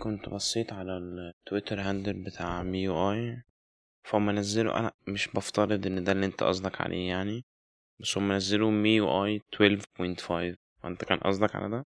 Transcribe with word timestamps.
كنت 0.00 0.28
بصيت 0.28 0.72
على 0.72 0.98
ال 0.98 1.08
Twitter 1.08 1.80
handle 1.80 2.22
بتاع 2.24 2.62
MIUI 2.62 3.42
فهم 4.04 4.30
نزلوا 4.30 4.78
أنا 4.78 4.92
مش 5.08 5.28
بفترض 5.28 5.86
إن 5.86 6.04
ده 6.04 6.12
اللي 6.12 6.26
أنت 6.26 6.42
قصدك 6.42 6.80
عليه 6.80 7.08
يعني 7.08 7.44
بس 8.00 8.18
هم 8.18 8.32
نزلوا 8.32 8.70
MIUI 8.70 9.40
12.5 9.54 10.56
فأنت 10.82 11.04
كان 11.04 11.18
قصدك 11.18 11.56
على 11.56 11.68
ده؟ 11.70 11.84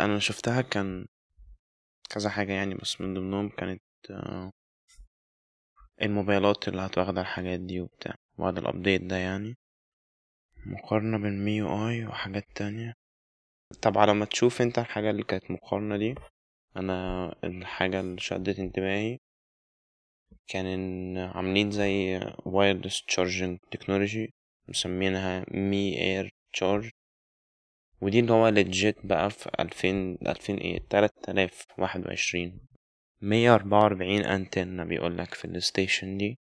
أنا 0.00 0.18
شفتها 0.18 0.62
كان 0.62 1.06
كذا 2.10 2.30
حاجة 2.30 2.52
يعني 2.52 2.74
بس 2.74 3.00
من 3.00 3.14
ضمنهم 3.14 3.48
كانت 3.48 3.82
آه، 4.10 4.50
الموبايلات 6.02 6.68
اللي 6.68 6.80
هتواخد 6.80 7.18
الحاجات 7.18 7.60
دي 7.60 7.80
وبتاع 7.80 8.14
بعد 8.38 8.58
ال 8.58 8.64
update 8.64 9.02
ده 9.02 9.16
يعني 9.16 9.54
مقارنة 10.66 11.18
بين 11.18 11.44
MIUI 11.44 12.06
وحاجات 12.06 12.44
تانية. 12.54 12.94
طب 13.82 13.98
على 13.98 14.14
ما 14.14 14.24
تشوف 14.24 14.62
أنت 14.62 14.78
الحاجة 14.78 15.10
اللي 15.10 15.22
كانت 15.22 15.50
مقارنة 15.50 15.96
دي 15.96 16.14
أنا 16.76 17.34
الحاجة 17.44 18.00
اللي 18.00 18.20
شدت 18.20 18.58
انتباهي 18.58 19.18
كان 20.46 20.66
إن 20.66 21.18
عاملين 21.18 21.70
زي 21.70 22.20
wireless 22.46 23.04
charging 23.04 23.58
technology 23.70 24.34
مسمينها 24.68 25.44
Mi 25.50 26.00
Air 26.00 26.30
Charge 26.52 26.90
ودي 28.00 28.20
اللي 28.20 28.32
هو 28.32 28.48
legit 28.48 29.06
بقى 29.06 29.30
في 29.30 29.50
ألفين 29.60 30.18
ألفين 30.26 30.56
إيه 30.56 30.78
تلات 30.90 31.28
آلاف 31.28 31.66
واحد 31.78 32.06
وعشرين. 32.06 32.60
مية 33.22 33.54
أربعة 33.54 33.82
وأربعين 33.82 34.24
أنتنة 34.24 34.84
بيقولك 34.84 35.34
في 35.34 35.44
ال 35.44 35.53
station 35.53 36.16
دي 36.18 36.38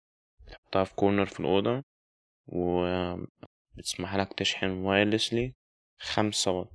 تحطها 0.46 0.84
في 0.84 0.94
corner 0.94 1.26
في 1.26 1.40
الأوضة 1.40 1.82
وبتسمح 2.46 4.14
لك 4.16 4.32
تشحن 4.32 4.70
wirelessly 4.70 5.54
خمسة 6.00 6.50
واط 6.50 6.72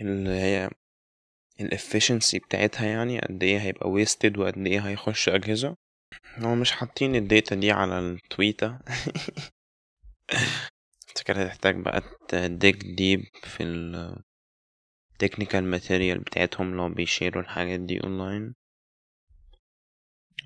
اللي 0.00 0.30
هي 0.30 0.70
ال 1.60 1.67
efficiency 1.67 2.38
بتاعتها 2.38 2.86
يعني 2.86 3.20
قد 3.20 3.42
إيه 3.42 3.58
هيبقى 3.58 3.90
wasted 3.90 4.38
وقد 4.38 4.66
إيه 4.66 4.80
هيخش 4.80 5.28
أجهزة. 5.28 5.76
هو 6.38 6.54
مش 6.54 6.72
حاطين 6.72 7.16
ال 7.16 7.24
data 7.24 7.54
دي 7.54 7.72
على 7.72 7.98
التويتة 7.98 8.78
افتكر 11.08 11.42
هتحتاج 11.42 11.76
بقى 11.76 12.02
ت 12.28 12.40
dig 12.40 12.76
deep 12.84 13.24
في 13.42 13.62
ال 13.62 14.16
technical 15.24 15.80
material 15.80 16.18
بتاعتهم 16.20 16.76
لو 16.76 16.88
بيشيروا 16.88 17.42
الحاجات 17.42 17.80
دي 17.80 18.00
اونلاين 18.04 18.54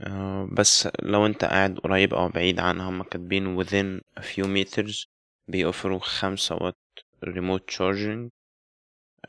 آه 0.07 0.49
بس 0.53 0.89
لو 1.03 1.27
انت 1.27 1.45
قاعد 1.45 1.79
قريب 1.79 2.15
أو 2.15 2.29
بعيد 2.29 2.61
عنها 2.61 2.89
هما 2.89 3.05
كاتبين 3.05 3.63
within 3.65 4.01
a 4.21 4.23
few 4.23 4.45
meters 4.47 5.07
بيوفروا 5.49 5.99
خمسة 5.99 6.55
وات 6.55 6.77
remote 7.27 7.75
charging. 7.77 8.29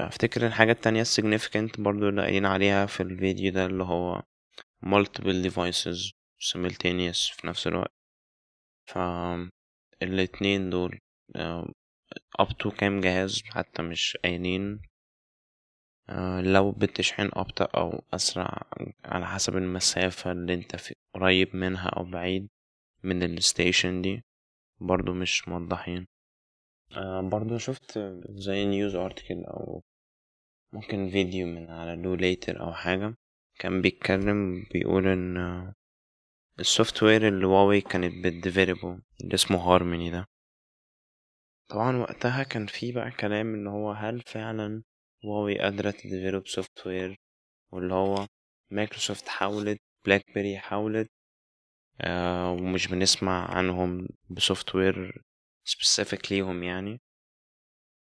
أفتكر 0.08 0.48
الحاجة 0.48 0.72
التانية 0.72 1.04
significant 1.04 1.82
برضو 1.82 2.10
اللي 2.10 2.22
قايلين 2.22 2.46
عليها 2.46 2.86
في 2.86 3.04
الفيديو 3.04 3.52
ده 3.52 3.66
اللي 3.66 3.84
هو 3.84 4.22
multiple 4.86 5.46
devices 5.50 6.12
simultaneous 6.52 7.34
في 7.36 7.48
نفس 7.48 7.68
الوقت. 7.68 7.94
ف 8.90 8.98
الاتنين 10.04 10.70
دول 10.70 11.00
up 12.42 12.48
to 12.64 12.76
كام 12.78 13.00
جهاز 13.00 13.44
حتى 13.46 13.82
مش 13.82 14.18
قايلين. 14.24 14.82
لو 16.44 16.72
بتشحن 16.72 17.30
أبطأ 17.34 17.66
أو 17.66 18.04
أسرع 18.14 18.62
على 19.06 19.28
حسب 19.28 19.58
المسافة 19.58 20.32
اللي 20.32 20.54
أنت 20.54 20.76
في 20.76 20.96
قريب 21.16 21.56
منها 21.56 21.90
أو 21.90 22.04
بعيد 22.04 22.48
من 23.04 23.24
ال 23.24 23.34
station 23.34 24.02
دي 24.02 24.24
برضو 24.82 25.14
مش 25.14 25.48
موضحين. 25.48 26.06
برضو 27.24 27.58
شفت 27.58 28.00
زي 28.30 28.66
news 28.66 28.96
article 28.96 29.44
أو 29.44 29.82
ممكن 30.74 31.10
فيديو 31.10 31.48
من 31.48 31.70
على 31.70 31.96
لو 32.02 32.16
ليتر 32.16 32.60
أو 32.62 32.74
حاجة. 32.74 33.16
كان 33.60 33.82
بيتكلم 33.82 34.64
بيقول 34.74 35.08
إن 35.08 35.38
ال 36.60 37.04
software 37.04 37.28
اللي 37.28 37.48
هواوي 37.48 37.82
كانت 37.82 38.26
بت 38.26 38.41
develop 38.41 38.92
ه 38.92 39.00
اللي 39.24 39.34
اسمه 39.34 39.60
هارموني 39.60 40.10
ده. 40.12 40.26
طبعا 41.72 41.98
وقتها 41.98 42.44
كان 42.44 42.66
في 42.68 42.92
بقى 42.92 43.12
كلام 43.12 43.54
إن 43.54 43.68
هو 43.68 43.92
هل 43.92 44.22
فعلا 44.22 44.84
هواوي 45.26 45.60
قادرة 45.60 45.92
ت 45.92 46.48
develop 46.48 46.88
software 46.88 47.16
واللي 47.72 47.94
هو 47.94 48.28
مايكروسوفت 48.72 49.28
حاولت 49.30 49.80
بلاك 50.06 50.26
بيري 50.36 50.60
حاولت 50.60 51.10
آه 52.02 52.52
ومش 52.52 52.88
بنسمع 52.88 53.52
عنهم 53.58 54.08
ب 54.30 54.76
software 54.76 55.24
specific 55.66 56.32
ليهم 56.32 56.64
يعني. 56.64 57.02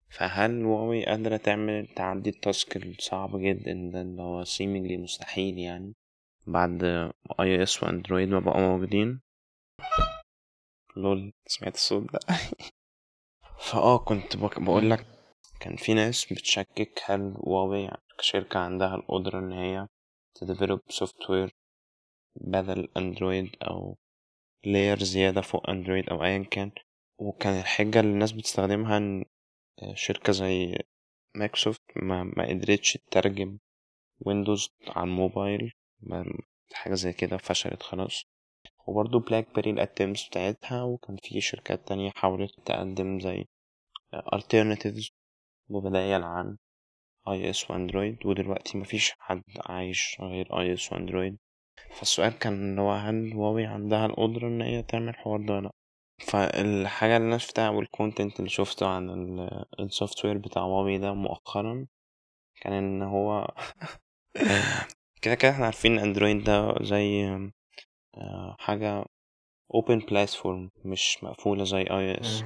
فهل 0.09 0.63
هواوي 0.63 1.07
قادرة 1.07 1.37
تعمل 1.37 1.87
تعدي 1.87 2.31
ال 2.31 2.40
task 2.40 2.77
الصعب 2.77 3.31
جدا 3.37 3.91
ده 3.93 4.01
اللي 4.01 4.23
هو 4.23 4.45
seemingly 4.45 4.99
مستحيل 4.99 5.59
يعني 5.59 5.95
بعد 6.47 6.85
iOS 7.41 7.63
و 7.63 7.83
Android 7.83 8.29
ما 8.29 8.41
بقوا 8.41 8.61
موجودين؟ 8.61 9.21
LOL 10.97 11.33
سمعت 11.47 11.75
الصوت 11.75 12.13
ده؟ 12.13 12.19
فآه 13.71 13.99
كنت 13.99 14.37
بقول 14.37 14.91
لك 14.91 15.07
كان 15.61 15.77
في 15.77 15.95
ناس 15.95 16.33
بتشكك 16.33 17.03
هل 17.05 17.35
هواوي 17.37 17.91
كشركة 18.19 18.61
عندها 18.61 18.95
القدرة 18.95 19.39
إن 19.39 19.53
هي 19.53 19.87
ت 20.35 20.81
develop 20.89 21.31
software 21.31 21.55
بدل 22.41 22.89
Android 22.97 23.57
أو 23.63 23.97
layer 24.65 24.99
زيادة 24.99 25.41
فوق 25.41 25.71
Android 25.71 26.09
أو 26.09 26.25
ايا 26.25 26.45
كان 26.51 26.71
وكان 27.19 27.61
الحجة 27.61 28.01
اللي 28.01 28.13
الناس 28.13 28.33
بتستخدمها 28.33 28.97
إن 28.97 29.25
شركة 29.95 30.33
زي 30.33 30.79
مايكروسوفت 31.35 31.83
ما, 31.97 32.25
ما 32.25 32.49
قدرتش 32.49 32.93
تترجم 32.93 33.59
Windows 34.21 34.69
على 34.89 35.05
الموبايل 35.05 35.73
حاجة 36.73 36.95
زي 36.95 37.13
كده 37.13 37.37
فشلت 37.37 37.83
خلاص. 37.83 38.25
وبرضه 38.87 39.21
بلاك 39.21 39.55
بيري 39.55 39.71
الاتمس 39.71 40.29
بتاعتها 40.29 40.83
وكان 40.83 41.17
في 41.17 41.41
شركات 41.41 41.89
تانية 41.89 42.11
حاولت 42.11 42.61
تقدم 42.65 43.21
زي 43.21 43.45
alternatives 44.35 45.11
وبدايل 45.69 46.23
عن 46.23 46.57
iOS 47.29 47.51
و 47.51 47.71
Android 47.71 48.27
ودلوقتي 48.27 48.79
مفيش 48.79 49.13
حد 49.19 49.43
عايش 49.67 50.17
غير 50.21 50.61
iOS 50.61 50.73
و 50.73 50.93
Android. 50.93 51.39
فالسؤال 51.91 52.39
كان 52.39 52.79
هو 52.79 52.93
هل 52.93 53.33
هواوي 53.33 53.67
عندها 53.67 54.07
القدرة 54.07 54.49
إن 54.49 54.63
هي 54.63 54.83
تعمل 54.83 55.09
الحوار 55.09 55.47
ده 55.47 55.55
ولا 55.55 55.71
فالحاجة 56.19 57.17
اللي 57.17 57.29
أنا 57.29 57.39
شفتها 57.39 57.69
وال 57.69 57.84
content 57.84 58.39
اللي 58.39 58.51
شفته 58.51 58.87
عن 58.87 59.11
ال 59.81 60.25
software 60.25 60.39
بتاع 60.39 60.63
هواوي 60.63 60.99
ده 60.99 61.13
مؤخرا 61.15 61.87
كان 62.61 62.73
إن 62.73 63.03
هو 63.03 63.55
كده 65.23 65.35
كده 65.35 65.51
إحنا 65.51 65.65
عارفين 65.65 65.99
Android 65.99 66.45
ده 66.45 66.75
زي 66.83 67.29
حاجة 68.59 69.05
open 69.77 70.01
platform 70.01 70.69
مش 70.85 71.25
مقفولة 71.25 71.65
زي 71.65 71.83
iOS 71.83 72.45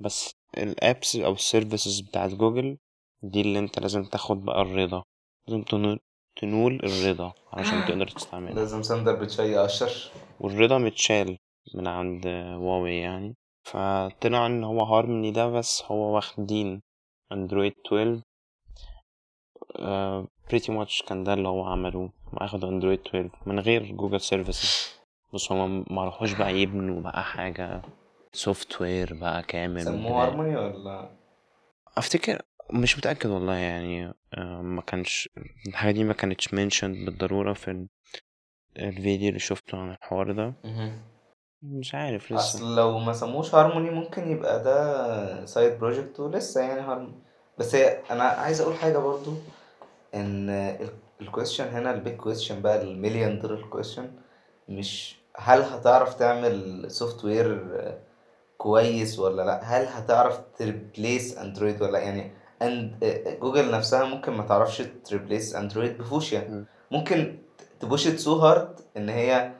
بس 0.00 0.34
ال 0.58 0.70
apps 0.70 1.16
أو 1.16 1.32
ال 1.32 1.40
services 1.40 2.00
بتاعت 2.00 2.30
جوجل 2.30 2.78
دي 3.22 3.40
اللي 3.40 3.58
أنت 3.58 3.78
لازم 3.78 4.04
تاخد 4.04 4.44
بقى 4.44 4.62
الرضا. 4.62 5.02
لازم 5.48 5.62
تنول, 5.62 6.00
تنول 6.40 6.80
الرضا 6.84 7.32
علشان 7.52 7.84
تقدر 7.88 8.08
تستعملها. 8.08 8.54
لازم 8.54 8.82
سندر 8.82 9.14
بتشي 9.14 9.64
أشر. 9.64 10.10
والرضا 10.40 10.78
متشال. 10.78 11.38
من 11.74 11.86
عند 11.86 12.26
هواوي 12.26 12.96
يعني. 12.96 13.34
فطلع 13.64 14.46
إن 14.46 14.64
هو 14.64 14.82
هارموني 14.84 15.30
ده 15.30 15.46
بس 15.48 15.82
هو 15.86 16.14
واخدين 16.14 16.82
Android 17.32 17.72
12 17.86 18.22
pretty 20.50 20.72
much 20.72 21.02
كان 21.02 21.24
ده 21.24 21.34
اللي 21.34 21.48
هو 21.48 21.64
عملوه 21.64 22.12
اخدوا 22.34 22.68
Android 22.68 23.00
12 23.06 23.30
من 23.46 23.60
غير 23.60 23.92
Google 23.92 24.20
services 24.20 24.96
بس 25.34 25.52
هما 25.52 25.84
ما 25.90 26.04
راحوش 26.04 26.32
بقى 26.32 26.54
يبنوا 26.54 27.00
بقى 27.00 27.24
حاجة 27.24 27.82
software 28.32 29.14
بقى 29.14 29.42
كامل 29.42 29.84
سموه 29.84 30.24
هارموني 30.24 30.56
ولا؟ 30.56 31.10
أفتكر 31.96 32.42
مش 32.72 32.98
متأكد 32.98 33.30
والله 33.30 33.54
يعني. 33.54 34.14
ما 34.62 34.82
كانش 34.82 35.28
الحاجة 35.68 35.92
دي 35.94 36.04
ما 36.04 36.12
كانتش 36.12 36.54
mention 36.54 37.04
بالضرورة 37.04 37.52
في 37.52 37.86
الفيديو 38.78 39.28
اللي 39.28 39.38
شفته 39.40 39.78
عن 39.78 39.90
الحوار 39.90 40.32
ده. 40.32 40.54
مش 41.62 41.94
عارف 41.94 42.32
لسه. 42.32 42.36
أصل 42.36 42.76
لو 42.76 42.98
ما 42.98 43.12
سموش 43.12 43.54
هارموني 43.54 43.90
ممكن 43.90 44.30
يبقى 44.30 44.62
ده 44.62 45.44
side 45.46 45.78
project 45.78 46.20
ولسه 46.20 46.60
يعني 46.60 46.80
هارموني. 46.80 47.18
بس 47.58 47.74
هي 47.74 47.98
أنا 48.10 48.22
عايز 48.24 48.60
أقول 48.60 48.74
حاجة 48.74 48.98
برضو 48.98 49.32
إن 50.14 50.50
ال 51.20 51.25
question 51.25 51.68
هنا 51.68 51.94
ال 51.94 52.00
big 52.00 52.16
question 52.16 52.62
بقى 52.62 52.82
المليون 52.82 53.38
دولار 53.38 53.62
question 53.62 54.10
مش 54.68 55.16
هل 55.36 55.62
هتعرف 55.62 56.14
تعمل 56.14 56.84
software 56.90 57.66
كويس 58.58 59.18
ولا 59.18 59.42
لأ؟ 59.42 59.60
هل 59.62 59.86
هتعرف 59.86 60.40
ت 60.58 60.68
replace 60.68 61.38
Android 61.38 61.82
ولا 61.82 61.98
يعني 61.98 62.32
and 62.62 63.04
Google 63.40 63.70
نفسها 63.70 64.04
ممكن 64.04 64.32
ما 64.32 64.42
تعرفش 64.46 64.82
ت 65.04 65.10
replace 65.10 65.54
Android 65.54 65.98
ب 65.98 66.05
Fuchsia. 66.05 66.64
ممكن 66.90 67.38
ت 67.80 67.86
push 67.86 68.08
so 68.08 68.34
hard 68.38 68.80
إن 68.96 69.08
هي 69.08 69.52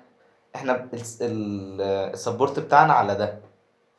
إحنا 0.57 0.89
ال 1.21 1.38
support 1.38 2.59
بتاعنا 2.59 2.93
على 2.93 3.15
ده. 3.15 3.39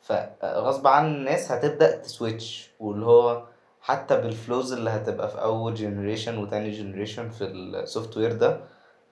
فغصب 0.02 0.86
عن 0.86 1.06
الناس 1.06 1.52
هتبدأ 1.52 1.96
ت 1.96 2.07
switch 2.07 2.70
واللي 2.80 3.06
هو 3.06 3.42
حتى 3.80 4.16
بال 4.16 4.32
flaws 4.32 4.72
اللي 4.72 4.90
هتبقى 4.90 5.28
في 5.28 5.42
أول 5.42 5.74
generation 5.74 6.38
وتاني 6.38 6.70
generation 6.70 7.28
في 7.30 7.44
ال 7.44 8.16
software 8.16 8.32
ده 8.32 8.60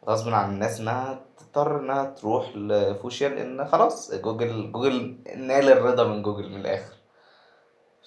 غصب 0.08 0.28
عن 0.28 0.50
الناس 0.54 0.81
إنها 0.81 1.20
تضطر 1.38 1.81
إنها 1.81 2.04
تروح 2.04 2.56
لفوشيا 2.56 3.28
لأن 3.28 3.64
خلاص 3.66 4.14
جوجل 4.14 4.72
جوجل 4.72 5.16
نال 5.37 5.69
الرضا 5.72 6.04
من 6.04 6.22
جوجل 6.22 6.48
من 6.48 6.60
الآخر. 6.60 6.94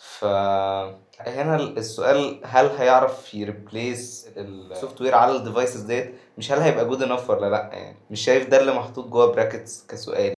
فهنا 0.02 1.56
السؤال 1.56 2.42
هل 2.44 2.66
هيعرف 2.66 3.34
ي 3.34 3.45
replace 3.45 4.19
ال 4.19 4.30
software 4.38 5.16
على 5.16 5.36
ال 5.36 5.42
devices 5.42 5.82
ديت؟ 5.82 6.14
مش 6.38 6.52
هل 6.52 6.60
هيبقى 6.60 6.86
good 6.86 7.04
enough 7.04 7.30
ولا 7.30 7.50
لأ 7.50 7.70
يعني؟ 7.74 7.98
مش 8.12 8.22
شايف 8.22 8.50
ده 8.50 8.62
اللي 8.62 8.74
محطوط 8.74 9.08
جوه 9.08 9.32
brackets 9.32 9.88
كسؤال. 9.88 10.34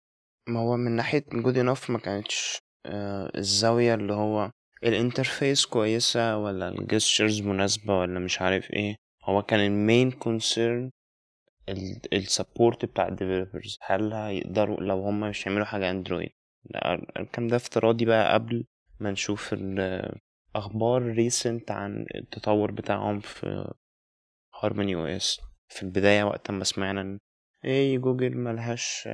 ما 0.49 0.59
هو 0.59 0.77
من 0.77 0.91
ناحية 0.91 1.25
good 1.33 1.57
enough 1.57 1.89
ما 1.89 1.99
كانتش 1.99 2.57
آه، 2.85 3.31
الزاوية 3.37 3.93
اللي 3.93 4.13
هو 4.13 4.51
ال 4.83 4.92
interface 4.92 5.65
كويسة 5.65 6.37
ولا 6.37 6.69
ال 6.69 6.77
gestures 6.77 7.41
مناسبة 7.41 7.99
ولا 7.99 8.19
مش 8.19 8.41
عارف 8.41 8.71
إيه. 8.71 8.95
هو 9.23 9.41
كان 9.41 9.59
ال 9.59 9.70
main 9.70 10.11
concern 10.11 10.89
ال 12.13 12.22
support 12.22 12.85
بتاع 12.85 13.07
ال 13.07 13.14
developers 13.14 13.77
هل 13.81 14.13
هيقدروا 14.13 14.81
لو 14.81 15.01
هم 15.03 15.19
مش 15.19 15.47
هيعملوا 15.47 15.65
حاجة 15.65 15.91
Android 15.91 16.29
الكلام 17.19 17.47
ده 17.47 17.55
افتراضي 17.55 18.05
بقى 18.05 18.33
قبل 18.33 18.65
ما 19.01 19.11
نشوف 19.11 19.53
الأخبار 19.53 21.01
recent 21.01 21.71
عن 21.71 22.05
التطور 22.15 22.71
بتاعهم 22.71 23.19
في 23.19 23.73
Harmony 24.61 24.95
OS 24.95 25.41
في 25.67 25.83
البداية 25.83 26.23
وقت 26.23 26.51
ما 26.51 26.63
سمعنا 26.63 27.01
إن 27.01 27.19
إيه 27.65 27.97
جوجل 27.97 28.37
ملهاش 28.37 29.09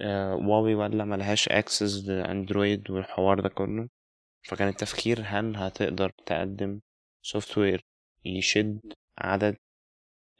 آه، 0.00 0.34
هواوي 0.34 0.74
ولا 0.74 1.04
ملهاش 1.04 1.48
access 1.48 2.04
ل 2.08 2.18
Android 2.18 2.90
والحوار 2.90 3.40
ده 3.40 3.48
كله. 3.48 3.88
فكان 4.42 4.68
التفكير 4.68 5.22
هل 5.24 5.56
هتقدر 5.56 6.10
تقدم 6.26 6.80
software 7.22 7.84
يشد 8.24 8.80
عدد 9.18 9.56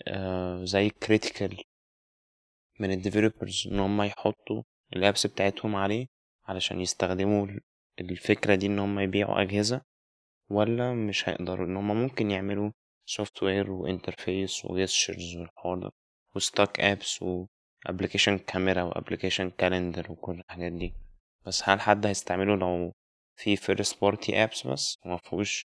آه، 0.09 0.65
زي 0.65 0.91
critical 0.91 1.63
من 2.81 2.93
ال 2.93 3.00
developers 3.00 3.69
إن 3.73 3.79
هم 3.81 4.03
يحطوا 4.03 4.63
ال 4.97 5.03
apps 5.03 5.27
بتاعتهم 5.27 5.77
عليه 5.77 6.07
علشان 6.45 6.81
يستخدموا 6.81 7.47
الفكرة 8.01 8.55
دي 8.55 8.67
إن 8.67 8.79
هم 8.79 8.99
يبيعوا 9.01 9.43
أجهزة 9.43 9.83
ولا 10.51 10.95
مش 10.95 11.29
هيقدروا؟ 11.29 11.67
إن 11.67 11.77
هم 11.77 11.87
ممكن 12.03 12.31
يعملوا 12.31 12.71
software 13.07 13.71
و 13.71 13.80
interface 13.80 14.65
و 14.65 14.73
gestures 14.73 15.37
والحوار 15.37 15.79
ده 15.79 15.91
و 16.35 16.43
stock 16.43 16.81
apps 16.81 17.23
و 17.23 17.33
application 17.33 18.39
كاميرا 18.39 18.83
و 18.83 18.89
application 18.89 19.51
calendar 19.51 20.13
وكل 20.13 20.39
الحاجات 20.41 20.73
دي. 20.73 20.95
بس 21.47 21.69
هل 21.69 21.81
حد 21.81 22.07
هيستعمله 22.07 22.57
لو 22.57 22.93
في 23.37 23.57
first 23.57 24.01
party 24.01 24.45
apps 24.45 24.67
بس؟ 24.67 24.99
ومفهوش 25.07 25.67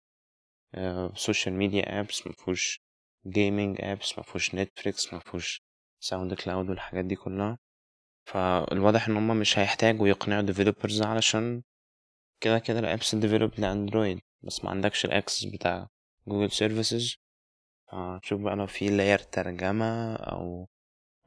social 1.15 1.55
media 1.55 1.99
apps 1.99 2.27
مفهوش 2.27 2.79
gaming 3.27 3.77
apps 3.81 4.19
مفهوش 4.19 4.55
Netflix 4.55 5.13
مفهوش 5.13 5.61
SoundCloud 5.99 6.69
والحاجات 6.69 7.05
دي 7.05 7.15
كلها. 7.15 7.57
فالواضح 8.25 9.07
إن 9.07 9.17
هما 9.17 9.33
مش 9.33 9.59
هيحتاجوا 9.59 10.07
يقنعوا 10.07 10.41
developers 10.41 11.01
علشان 11.01 11.61
كده 12.43 12.59
كده 12.59 12.79
ال 12.79 12.87
apps 12.87 13.15
developed 13.15 13.51
ل 13.57 13.65
Android 13.65 14.19
بس 14.43 14.63
ما 14.63 14.69
عندكش 14.69 15.05
ال 15.05 15.11
access 15.11 15.43
بتاع 15.45 15.87
Google 16.27 16.51
services 16.51 17.15
فشوف 17.91 18.41
بقى 18.41 18.55
لو 18.55 18.67
في 18.67 18.89
layer 18.89 19.19
ترجمة 19.19 20.15
أو 20.15 20.67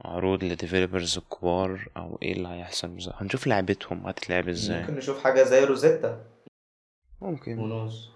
عروض 0.04 0.44
ل 0.44 0.51
developers 0.51 1.18
الكبار 1.18 1.88
أو 1.96 2.18
إيه 2.22 2.32
اللي 2.32 2.48
هيحصل 2.48 2.88
بالظبط 2.88 3.14
هنشوف 3.14 3.46
لعبتهم 3.46 4.06
هتتلعب 4.06 4.48
إزاي. 4.48 4.80
ممكن 4.80 4.94
نشوف 4.94 5.24
حاجة 5.24 5.42
زي 5.42 5.64
Rosetta. 5.64 6.24
ممكن. 7.20 7.58
ونوز 7.58 8.10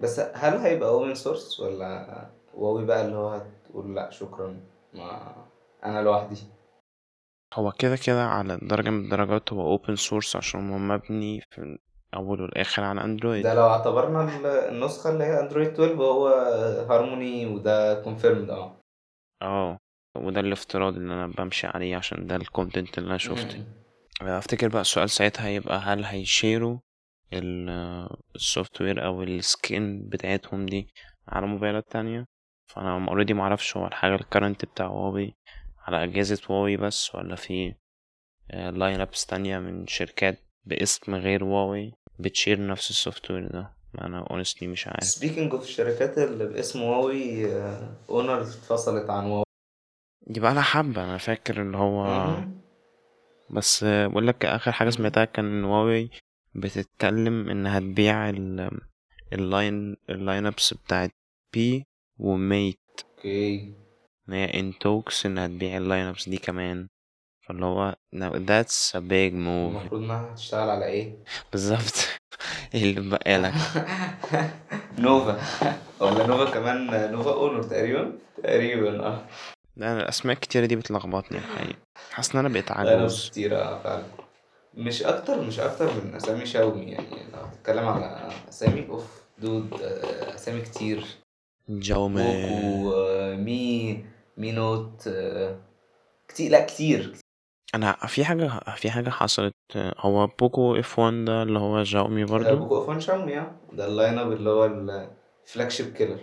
بس 0.00 0.18
هل 0.34 0.58
هيبقى 0.58 0.88
open 0.88 1.14
source 1.14 1.60
ولا 1.60 2.30
هواوي 2.54 2.86
بقى 2.86 3.04
اللي 3.04 3.16
هو 3.16 3.28
هتقول 3.28 3.94
لأ 3.94 4.10
شكرا 4.10 4.60
ما 4.94 5.36
أنا 5.84 6.02
لوحدي؟ 6.02 6.36
هو 7.54 7.72
كده 7.72 7.96
كده 8.06 8.24
على 8.26 8.58
درجة 8.62 8.90
من 8.90 9.04
الدرجات 9.04 9.52
هو 9.52 9.78
open 9.78 9.96
source 9.96 10.36
عشان 10.36 10.70
هو 10.72 10.78
مبني 10.78 11.40
في 11.40 11.78
الأول 12.14 12.40
والآخر 12.40 12.82
على 12.84 13.04
أندرويد. 13.04 13.42
ده 13.42 13.54
لو 13.54 13.66
اعتبرنا 13.68 14.36
ال- 14.38 14.46
النسخة 14.46 15.10
اللي 15.10 15.24
هي 15.24 15.40
أندرويد 15.40 15.68
12 15.68 15.94
هو 15.94 16.28
هارموني 16.90 17.46
وده 17.46 18.02
confirmed 18.02 18.50
آه. 18.50 18.80
آه 19.42 19.78
وده 20.16 20.40
الافتراض 20.40 20.94
اللي 20.96 21.14
أنا 21.14 21.26
بمشي 21.26 21.66
عليه 21.66 21.96
عشان 21.96 22.26
ده 22.26 22.36
ال 22.36 22.44
content 22.44 22.98
اللي 22.98 23.08
أنا 23.08 23.18
شفته. 23.18 23.64
أفتكر 24.22 24.68
بقى 24.68 24.80
السؤال 24.80 25.10
ساعتها 25.10 25.46
هيبقى 25.46 25.78
هل 25.78 26.04
هي 26.04 26.20
share 26.20 26.62
وا 26.62 26.70
ال 26.70 26.78
software 28.36 29.04
أو 29.06 29.22
ال 29.22 29.39
skin 29.39 30.08
بتاعتهم 30.08 30.66
دي 30.66 30.88
على 31.28 31.46
موبايلات 31.46 31.90
تانية؟ 31.92 32.26
فأنا 32.66 33.08
already 33.08 33.34
معرفش 33.34 33.76
هو 33.76 33.86
الحاجة 33.86 34.14
ال 34.14 34.20
current 34.20 34.64
بتاع 34.64 34.86
هواوي 34.86 35.34
على 35.78 36.04
أجهزة 36.04 36.40
هواوي 36.50 36.76
بس 36.76 37.14
ولا 37.14 37.36
في 37.36 37.74
line 38.54 39.00
ups 39.00 39.26
تانية 39.26 39.58
من 39.58 39.86
شركات 39.86 40.38
باسم 40.64 41.14
غير 41.14 41.44
هواوي 41.44 41.92
بت 42.20 42.33
share 42.33 42.66
نفس 42.66 42.90
ال 42.90 43.30
software 43.30 43.46
ده. 43.48 43.72
أنا 44.00 44.26
honestly 44.30 44.68
مش 44.68 44.86
عارف. 44.86 45.04
speaking 45.04 45.52
of 45.52 45.62
الشركات 45.64 46.18
اللي 46.18 46.46
باسم 46.46 46.78
هواوي 46.80 47.46
اونر 48.10 48.40
اتفصلت 48.40 49.10
عن 49.10 49.24
هواوي 49.24 49.44
دي 50.26 50.40
بقى 50.40 50.54
لها 50.54 50.62
حبة 50.62 51.04
أنا 51.04 51.18
فاكر 51.18 51.62
اللي 51.62 51.76
هو. 51.76 52.36
بس 53.50 53.84
بقول 53.84 54.26
لك 54.26 54.44
آخر 54.44 54.72
حاجة 54.72 54.90
سمعتها 54.90 55.24
كان 55.24 55.64
هواوي 55.64 56.10
بتتكلم 56.54 57.48
إنها 57.50 57.80
تبيع 57.80 58.30
ال 58.30 58.70
ال 59.32 59.45
line 59.45 59.96
ال 60.10 60.17
line 60.17 60.46
ups 60.46 60.74
بتاعت 60.74 61.10
P 61.54 61.84
و 62.18 62.30
Mate 62.30 62.78
أوكي. 63.16 63.74
إن 64.28 64.34
هي 64.34 64.44
in 64.44 64.67
talks 64.67 65.26
إنها 65.26 65.46
تبيع 65.46 65.76
ال 65.76 65.82
line 65.82 66.06
ups 66.06 66.28
دي 66.28 66.36
كمان. 66.36 66.88
فاللي 67.50 67.66
هو 67.66 67.96
now 68.16 68.32
that's 68.32 68.90
a 68.94 69.00
big 69.00 69.32
move. 69.32 69.76
المفروض 69.76 70.02
إنها 70.02 70.32
هتشتغل 70.32 70.70
على 70.70 70.84
إيه؟ 70.86 71.14
بالظبط. 71.52 72.08
اللي 72.74 73.00
بقى 73.10 73.38
لك 73.38 73.54
نوفا. 74.98 75.40
ولا 76.00 76.26
نوفا 76.26 76.50
كمان 76.50 77.12
نوفا 77.12 77.30
أونر 77.32 77.62
تقريبا. 77.62 78.12
تقريبا 78.42 79.06
آه. 79.06 79.24
لا 79.76 79.92
أنا 79.92 80.02
الأسماء 80.02 80.34
الكتيرة 80.34 80.66
دي 80.66 80.76
بتلخبطني 80.76 81.38
الحقيقة 81.38 81.78
حاسس 82.10 82.32
إن 82.34 82.38
أنا 82.38 82.48
بقيت 82.48 82.70
عجوز. 82.72 83.28
كتيرة 83.30 83.56
آه، 83.56 83.82
فعلا. 83.82 84.02
مش 84.74 85.02
أكتر 85.02 85.40
مش 85.42 85.60
أكتر 85.60 85.86
من 86.04 86.14
أسامي 86.14 86.46
شاومي 86.46 86.84
يعني 86.90 87.16
لو 87.32 87.38
هتتكلم 87.40 87.88
على 87.88 88.28
أسامي 88.48 88.86
أوف 88.88 89.22
دود 89.38 89.72
آه، 89.82 90.34
أسامي 90.34 90.60
كتير. 90.60 91.04
بوكو 91.68 92.92
آه، 92.96 93.34
مي 93.36 94.04
مي 94.36 94.52
نوت 94.52 95.08
كتير 96.28 96.50
لا 96.50 96.64
كتير 96.64 97.14
أنا 97.74 97.92
في 97.92 98.24
حاجة 98.24 98.48
في 98.76 98.90
حاجة 98.90 99.10
حصلت. 99.10 99.54
هو 99.76 100.26
بوكو 100.26 100.76
إف 100.76 100.98
1 100.98 101.24
ده 101.24 101.42
اللي 101.42 101.58
هو 101.58 101.82
جاومي 101.82 102.22
آه، 102.22 102.26
برضو؟ 102.26 102.56
بوكو 102.56 102.82
إف 102.82 102.88
1 102.88 102.98
شاومي 103.00 103.38
آه. 103.38 103.52
ده 103.72 103.86
اللاين 103.86 104.18
اب 104.18 104.32
اللي 104.32 104.50
هو 104.50 104.64
الفلاج 104.64 105.70
شيب 105.70 105.94
كيلر 105.94 106.20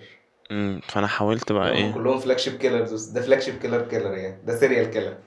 امم 0.51 0.81
فأنا 0.87 1.07
حاولت 1.07 1.51
بقى 1.51 1.71
هم 1.71 1.75
إيه؟ 1.75 1.93
كلهم 1.93 2.19
فلاج 2.19 2.37
شيب 2.37 2.57
كيلرز 2.57 3.05
ده 3.05 3.21
فلاج 3.21 3.39
شيب 3.41 3.59
كيلر 3.59 3.81
كيلر 3.81 4.13
يعني 4.13 4.45
ده 4.45 4.55
سيريال 4.59 4.91
كيلر 4.91 5.17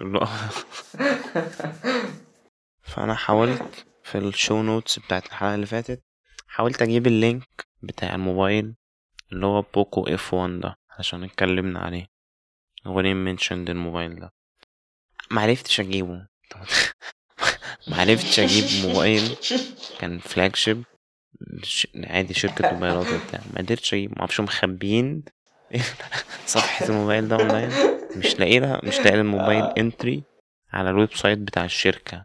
فأنا 2.82 3.14
حاولت 3.14 3.86
في 4.02 4.18
ال 4.18 4.27
show 4.27 4.62
notes 4.62 4.98
بتاعت 4.98 5.26
الحلقة 5.26 5.54
اللي 5.54 5.66
فاتت 5.66 6.02
حاولت 6.46 6.82
أجيب 6.82 7.06
ال 7.06 7.18
link 7.18 7.66
بتاع 7.82 8.14
الموبايل 8.14 8.74
اللي 9.32 9.46
هو 9.46 9.64
بوكو 9.74 10.04
إف 10.04 10.34
1 10.34 10.60
ده 10.60 10.74
عشان 10.98 11.24
اتكلمنا 11.24 11.80
عليه. 11.80 12.06
ليه 12.86 13.14
mentioned 13.14 13.70
الموبايل 13.70 14.20
ده. 14.20 14.30
معرفتش 15.30 15.80
أجيبه. 15.80 16.26
معرفتش 17.88 18.40
أجيب 18.40 18.86
موبايل. 18.88 19.36
كان 19.98 20.18
flagship. 20.18 20.82
ش- 21.62 21.86
عادي 22.04 22.34
شركة 22.34 22.72
موبايلات 22.72 23.06
وبتاع. 23.06 23.40
ما 23.52 23.58
قدرتش 23.58 23.94
أجيب 23.94 24.18
معرفش 24.18 24.40
مخبيين. 24.40 25.22
صفحة 26.46 26.86
الموبايل 26.88 27.28
ده 27.28 27.36
أونلاين. 27.36 27.70
مش 28.16 28.40
لاقي 28.40 28.58
لها 28.58 28.80
مش 28.84 28.98
لاقي 28.98 29.20
الموبايل 29.20 29.64
entry 29.78 30.22
على 30.72 30.90
ال 30.90 31.14
website 31.14 31.38
بتاع 31.38 31.64
الشركة. 31.64 32.24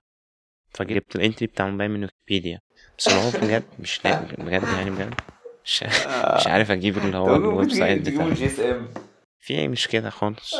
فجبت 0.73 1.15
ال 1.15 1.21
entry 1.21 1.47
بتاع 1.47 1.65
الموبايل 1.67 1.91
من 1.91 2.01
ويكيبيديا. 2.03 2.59
بس 2.97 3.07
اللي 3.07 3.19
هو 3.19 3.29
بجد 3.29 3.63
مش 3.79 4.05
لاقي 4.05 4.25
بجد 4.25 4.63
يعني 4.63 4.89
بجد. 4.89 5.13
مش, 5.65 5.83
مش 6.35 6.47
عارف 6.47 6.71
أجيب 6.71 6.97
اللي 6.97 7.17
هو 7.17 7.35
ال 7.35 7.71
website 7.71 8.09
بتاع 8.09 8.33
في 9.39 9.67
مش 9.67 9.87
كده 9.87 10.09
خالص؟ 10.09 10.55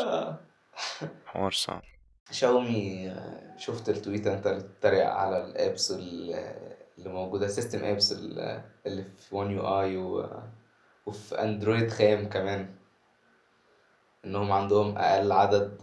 حوار 1.26 1.52
صعب. 1.52 1.82
شاومي 2.30 3.10
آه، 3.10 3.56
شفت 3.58 3.88
ال 3.88 3.94
tweet 3.94 4.26
انت 4.26 4.48
بتتريق 4.48 5.06
على 5.06 5.44
ال 5.44 5.53
apps 5.53 5.90
ال- 5.92 6.34
اللي 6.98 7.08
موجودة 7.10 7.46
system 7.48 7.84
apps 7.84 8.12
ال- 8.12 8.62
اللي 8.86 9.02
في 9.02 9.36
One 9.36 9.50
UI 9.50 9.96
وفي 11.06 11.34
اندرويد 11.42 11.90
خام 11.90 12.28
كمان. 12.28 12.68
انهم 14.24 14.52
عندهم 14.52 14.98
أقل 14.98 15.32
عدد 15.32 15.78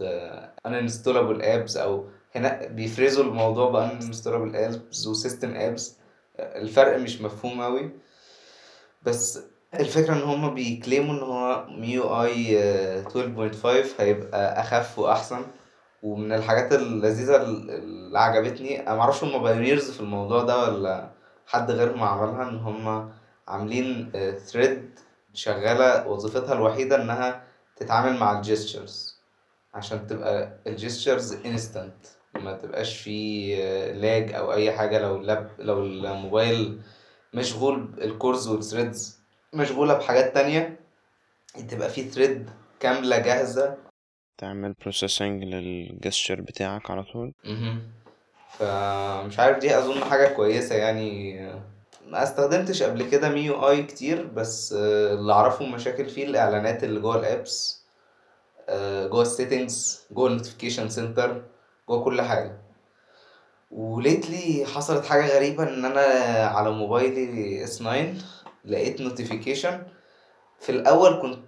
uninstallable 0.66 1.42
apps 1.42 1.76
أو 1.76 2.06
هنا 2.34 2.66
بيفرزوا 2.66 3.24
الموضوع 3.24 3.70
ب 3.70 3.76
uninstallable 3.76 4.56
apps 4.56 5.06
و 5.06 5.13
system 5.13 5.56
apps 5.56 5.96
الفرق 6.38 6.98
مش 6.98 7.20
مفهوم 7.20 7.60
أوي. 7.60 7.90
بس 9.02 9.40
الفكرة 9.74 10.12
ان 10.14 10.22
هما 10.22 10.48
بي 10.48 10.64
claim 10.64 11.06
وا 11.06 11.14
ان 11.14 11.20
هو 11.20 11.66
MIUI 11.70 12.58
12.5 13.02 14.00
هيبقى 14.00 14.60
أخف 14.60 14.98
وأحسن. 14.98 15.46
ومن 16.04 16.32
الحاجات 16.32 16.72
اللذيذة 16.72 17.36
اللي 17.42 18.18
عجبتني 18.18 18.80
أنا 18.88 18.94
معرفش 18.96 19.24
هما 19.24 19.38
pioneers 19.38 19.90
في 19.90 20.00
الموضوع 20.00 20.42
ده 20.42 20.58
ولا 20.62 21.10
حد 21.46 21.70
غيرهم 21.70 22.02
عملها 22.02 22.48
إن 22.48 22.58
هما 22.58 23.12
عاملين 23.48 24.12
thread 24.46 24.98
شغالة 25.32 26.08
وظيفتها 26.08 26.52
الوحيدة 26.52 27.02
إنها 27.02 27.44
تتعامل 27.76 28.18
مع 28.18 28.36
ال 28.38 28.47
gestures 28.47 29.20
عشان 29.74 30.06
تبقى 30.06 30.58
ال 30.66 30.73
gestures 30.73 31.32
instant 31.46 32.06
ما 32.34 32.52
تبقاش 32.52 32.96
في 32.98 33.56
lag 33.92 34.32
أو 34.34 34.52
أي 34.52 34.72
حاجة. 34.72 34.98
لو 34.98 35.16
ال 35.16 35.25
lap 35.25 35.50
لو 35.58 35.82
الموبايل 35.82 36.80
مشغول 37.34 37.94
ال 38.02 38.10
cores 38.10 38.48
وال 38.48 38.64
threads 38.64 39.20
مشغولة 39.52 39.94
بحاجات 39.94 40.34
تانية 40.34 40.80
تبقى 41.68 41.88
في 41.88 42.04
thread 42.10 42.50
كاملة 42.80 43.18
جاهزة. 43.18 43.76
تعمل 44.38 44.72
processing 44.72 45.44
لل 45.44 45.65
gesture 45.65 46.40
بتاعك 46.40 46.90
على 46.90 47.02
طول. 47.02 47.32
فمش 48.58 49.38
عارف 49.38 49.58
دي 49.58 49.78
أظن 49.78 50.04
حاجة 50.04 50.28
كويسة 50.28 50.74
يعني. 50.74 51.40
ما 52.06 52.22
استخدمتش 52.22 52.82
قبل 52.82 53.02
كده 53.10 53.28
MIUI 53.28 53.82
كتير 53.82 54.26
بس 54.26 54.72
اللي 54.72 55.32
أعرفه 55.32 55.66
مشاكل 55.66 56.06
فيه 56.08 56.24
الإعلانات 56.26 56.84
اللي 56.84 57.00
جوه 57.00 57.16
ال 57.16 57.30
apps 57.30 57.84
آه، 58.68 59.06
جوه 59.06 59.22
ال 59.22 59.31
settings 59.31 60.02
جوه 60.10 60.28
ال 60.28 60.33
notification 60.33 60.88
center 60.88 61.42
جوه 61.88 62.04
كل 62.04 62.22
حاجة. 62.22 62.56
و 63.70 63.83
lately 63.83 64.64
حصلت 64.66 65.04
حاجة 65.06 65.36
غريبة 65.36 65.62
إن 65.62 65.84
أنا 65.84 66.00
على 66.46 66.70
موبايلي 66.70 67.64
S 67.64 67.78
9 67.78 68.14
لقيت 68.64 69.00
notification 69.00 69.82
في 70.60 70.72
الأول 70.72 71.22
كنت 71.22 71.38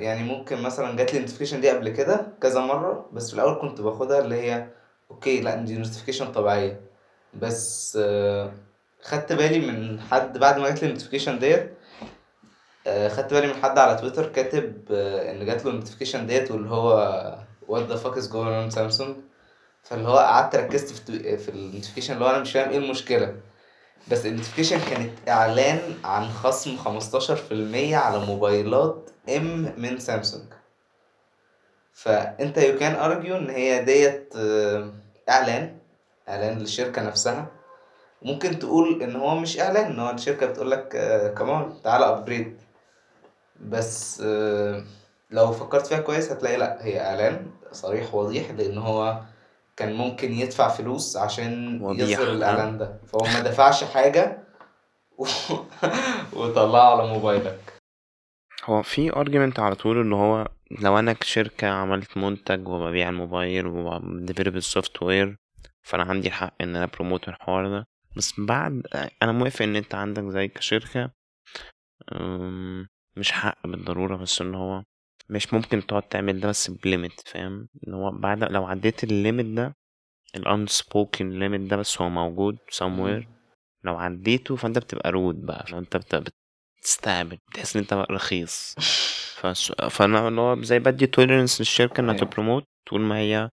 يعني 0.00 0.22
ممكن 0.24 0.62
مثلا 0.62 0.96
جات 0.96 1.12
لي 1.12 1.16
ال 1.18 1.21
notification 1.21 1.60
دي 1.60 1.70
قبل 1.70 1.88
كده 1.88 2.26
كذا 2.42 2.60
مرة 2.60 3.08
بس 3.12 3.28
في 3.28 3.34
الأول 3.34 3.60
كنت 3.60 3.80
باخدها 3.80 4.18
اللي 4.20 4.34
هي 4.34 4.66
okay 5.10 5.40
لأ 5.40 5.54
دي 5.54 5.76
notification 5.78 6.32
طبيعية. 6.32 6.80
بس 7.34 7.98
آه، 8.02 8.52
خدت 9.02 9.32
بالي 9.32 9.60
من 9.60 10.00
حد 10.00 10.38
بعد 10.38 10.58
ما 10.58 10.68
جات 10.68 10.82
لي 10.82 10.88
ال 10.88 10.92
notification 10.92 11.38
ديت 11.38 11.72
آه، 12.86 13.08
خدت 13.08 13.34
بالي 13.34 13.46
من 13.46 13.54
حد 13.54 13.78
على 13.78 13.96
تويتر 13.98 14.26
كاتب 14.28 14.84
آه، 14.90 15.30
إن 15.32 15.46
جات 15.46 15.64
له 15.64 15.70
ال 15.70 15.74
notification 15.74 16.26
ديت 16.26 16.50
واللي 16.50 16.68
هو 16.70 17.38
what 17.68 17.92
the 17.92 17.96
fuck 17.96 18.16
is 18.22 18.26
going 18.26 18.66
on 18.68 18.74
سامسونج 18.74 19.16
فاللي 19.82 20.08
هو 20.08 20.16
قعدت 20.16 20.56
ركزت 20.56 21.10
في 21.10 21.36
في 21.36 21.48
ال 21.48 21.53
notification 21.53 22.14
اللي 22.14 22.24
هو 22.24 22.30
أنا 22.30 22.38
مش 22.38 22.52
فاهم 22.52 22.70
إيه 22.70 22.78
المشكلة. 22.78 23.36
بس 24.08 24.26
ال 24.26 24.30
notification 24.30 24.80
كانت 24.90 25.28
إعلان 25.28 25.80
عن 26.04 26.28
خصم 26.28 26.76
15% 26.76 27.94
على 27.94 28.18
موبايلات 28.26 29.10
M 29.36 29.74
من 29.76 29.98
سامسونج. 29.98 30.44
فأنت 31.92 32.58
you 32.58 32.78
can 32.78 32.94
argue 32.94 33.36
إن 33.36 33.50
هي 33.50 33.84
ديت 33.84 34.32
آه، 34.36 34.92
إعلان 35.28 35.76
إعلان 36.28 36.58
للشركة 36.58 37.02
نفسها. 37.02 37.46
ممكن 38.22 38.58
تقول 38.58 39.02
إن 39.02 39.16
هو 39.16 39.34
مش 39.34 39.60
إعلان 39.60 39.84
إن 39.84 39.98
هو 40.00 40.10
الشركة 40.10 40.46
بتقول 40.46 40.70
لك 40.70 40.88
كمان 41.38 41.82
تعالى 41.84 42.08
upgrade 42.08 42.60
بس 43.60 44.22
آه، 44.26 44.84
لو 45.30 45.52
فكرت 45.52 45.86
فيها 45.86 45.98
كويس 46.00 46.32
هتلاقي 46.32 46.56
لأ 46.56 46.78
هي 46.80 47.00
إعلان 47.00 47.50
صريح 47.72 48.14
وصريح 48.14 48.50
لأن 48.50 48.78
هو 48.78 49.20
كان 49.80 49.94
ممكن 49.94 50.32
يدفع 50.32 50.68
فلوس 50.68 51.16
عشان 51.16 51.80
يظهر؟ 51.96 52.32
الإعلان 52.32 52.78
ده. 52.78 53.00
فهو 53.06 53.22
ما 53.24 53.40
دفعش 53.40 53.84
حاجة 53.84 54.38
و... 55.18 55.24
وطلعه 56.36 56.90
على 56.96 57.12
موبايلك. 57.12 57.60
هو 58.64 58.82
في 58.82 59.10
argument 59.12 59.60
على 59.60 59.74
طول 59.74 60.00
اللي 60.00 60.14
هو 60.14 60.48
لو 60.80 60.98
أنا 60.98 61.12
كشركة 61.12 61.68
عملت 61.68 62.16
منتج 62.16 62.68
وببيع 62.68 63.08
الموبايل 63.08 63.66
وب 63.66 63.84
develop 63.84 64.47
ال 64.47 64.56
software 64.56 65.36
فأنا 65.82 66.02
عندي 66.02 66.28
الحق 66.28 66.54
إن 66.60 66.76
أنا 66.76 66.86
ب 66.86 66.91
promote 66.91 67.28
الحوار 67.28 67.68
ده. 67.68 67.84
بس 68.16 68.32
بعد 68.40 68.82
أنا 69.22 69.32
موافق 69.32 69.62
إن 69.62 69.76
أنت 69.76 69.94
عندك 69.94 70.22
زي 70.24 70.48
كشركة 70.48 71.10
أم، 72.12 72.86
مش 73.16 73.32
حق 73.32 73.66
بالضرورة 73.66 74.16
بس 74.16 74.40
إن 74.40 74.54
هو 74.54 74.82
مش 75.30 75.54
ممكن 75.54 75.86
تقعد 75.86 76.02
تعمل 76.02 76.40
ده 76.40 76.48
بس 76.48 76.70
ب 76.70 76.80
limit 76.80 77.28
فاهم؟ 77.28 77.68
إن 77.88 77.94
هو 77.94 78.10
بعد 78.10 78.44
لو 78.44 78.64
عديت 78.66 79.04
ال 79.04 79.11
limit 79.11 79.44
ده 79.44 79.74
ال 80.36 80.44
unspoken 80.68 81.20
limit 81.40 81.68
ده 81.70 81.76
بس 81.76 82.02
هو 82.02 82.08
موجود 82.08 82.58
somewhere. 82.72 83.24
لو 83.84 83.96
عديته 83.96 84.56
فانت 84.56 84.78
بتبقى 84.78 85.10
rude 85.10 85.46
بقى 85.46 85.66
فانت 85.66 85.96
بت- 85.96 86.34
بتستقبل 86.80 87.38
بتحس 87.50 87.76
إن 87.76 87.82
انت 87.82 87.94
بقى 87.94 88.06
رخيص. 88.10 88.74
فس... 89.40 89.72
فأنا 89.72 90.28
اللي 90.28 90.40
هو 90.40 90.62
زي 90.62 90.78
بدي 90.78 91.06
tolerance 91.06 91.60
للشركة 91.60 92.00
إنها 92.00 92.14
أيوة. 92.14 92.24
تـ 92.26 92.31
promote 92.31 92.64
طول 92.90 93.00
ما 93.00 93.18
هي 93.18 93.48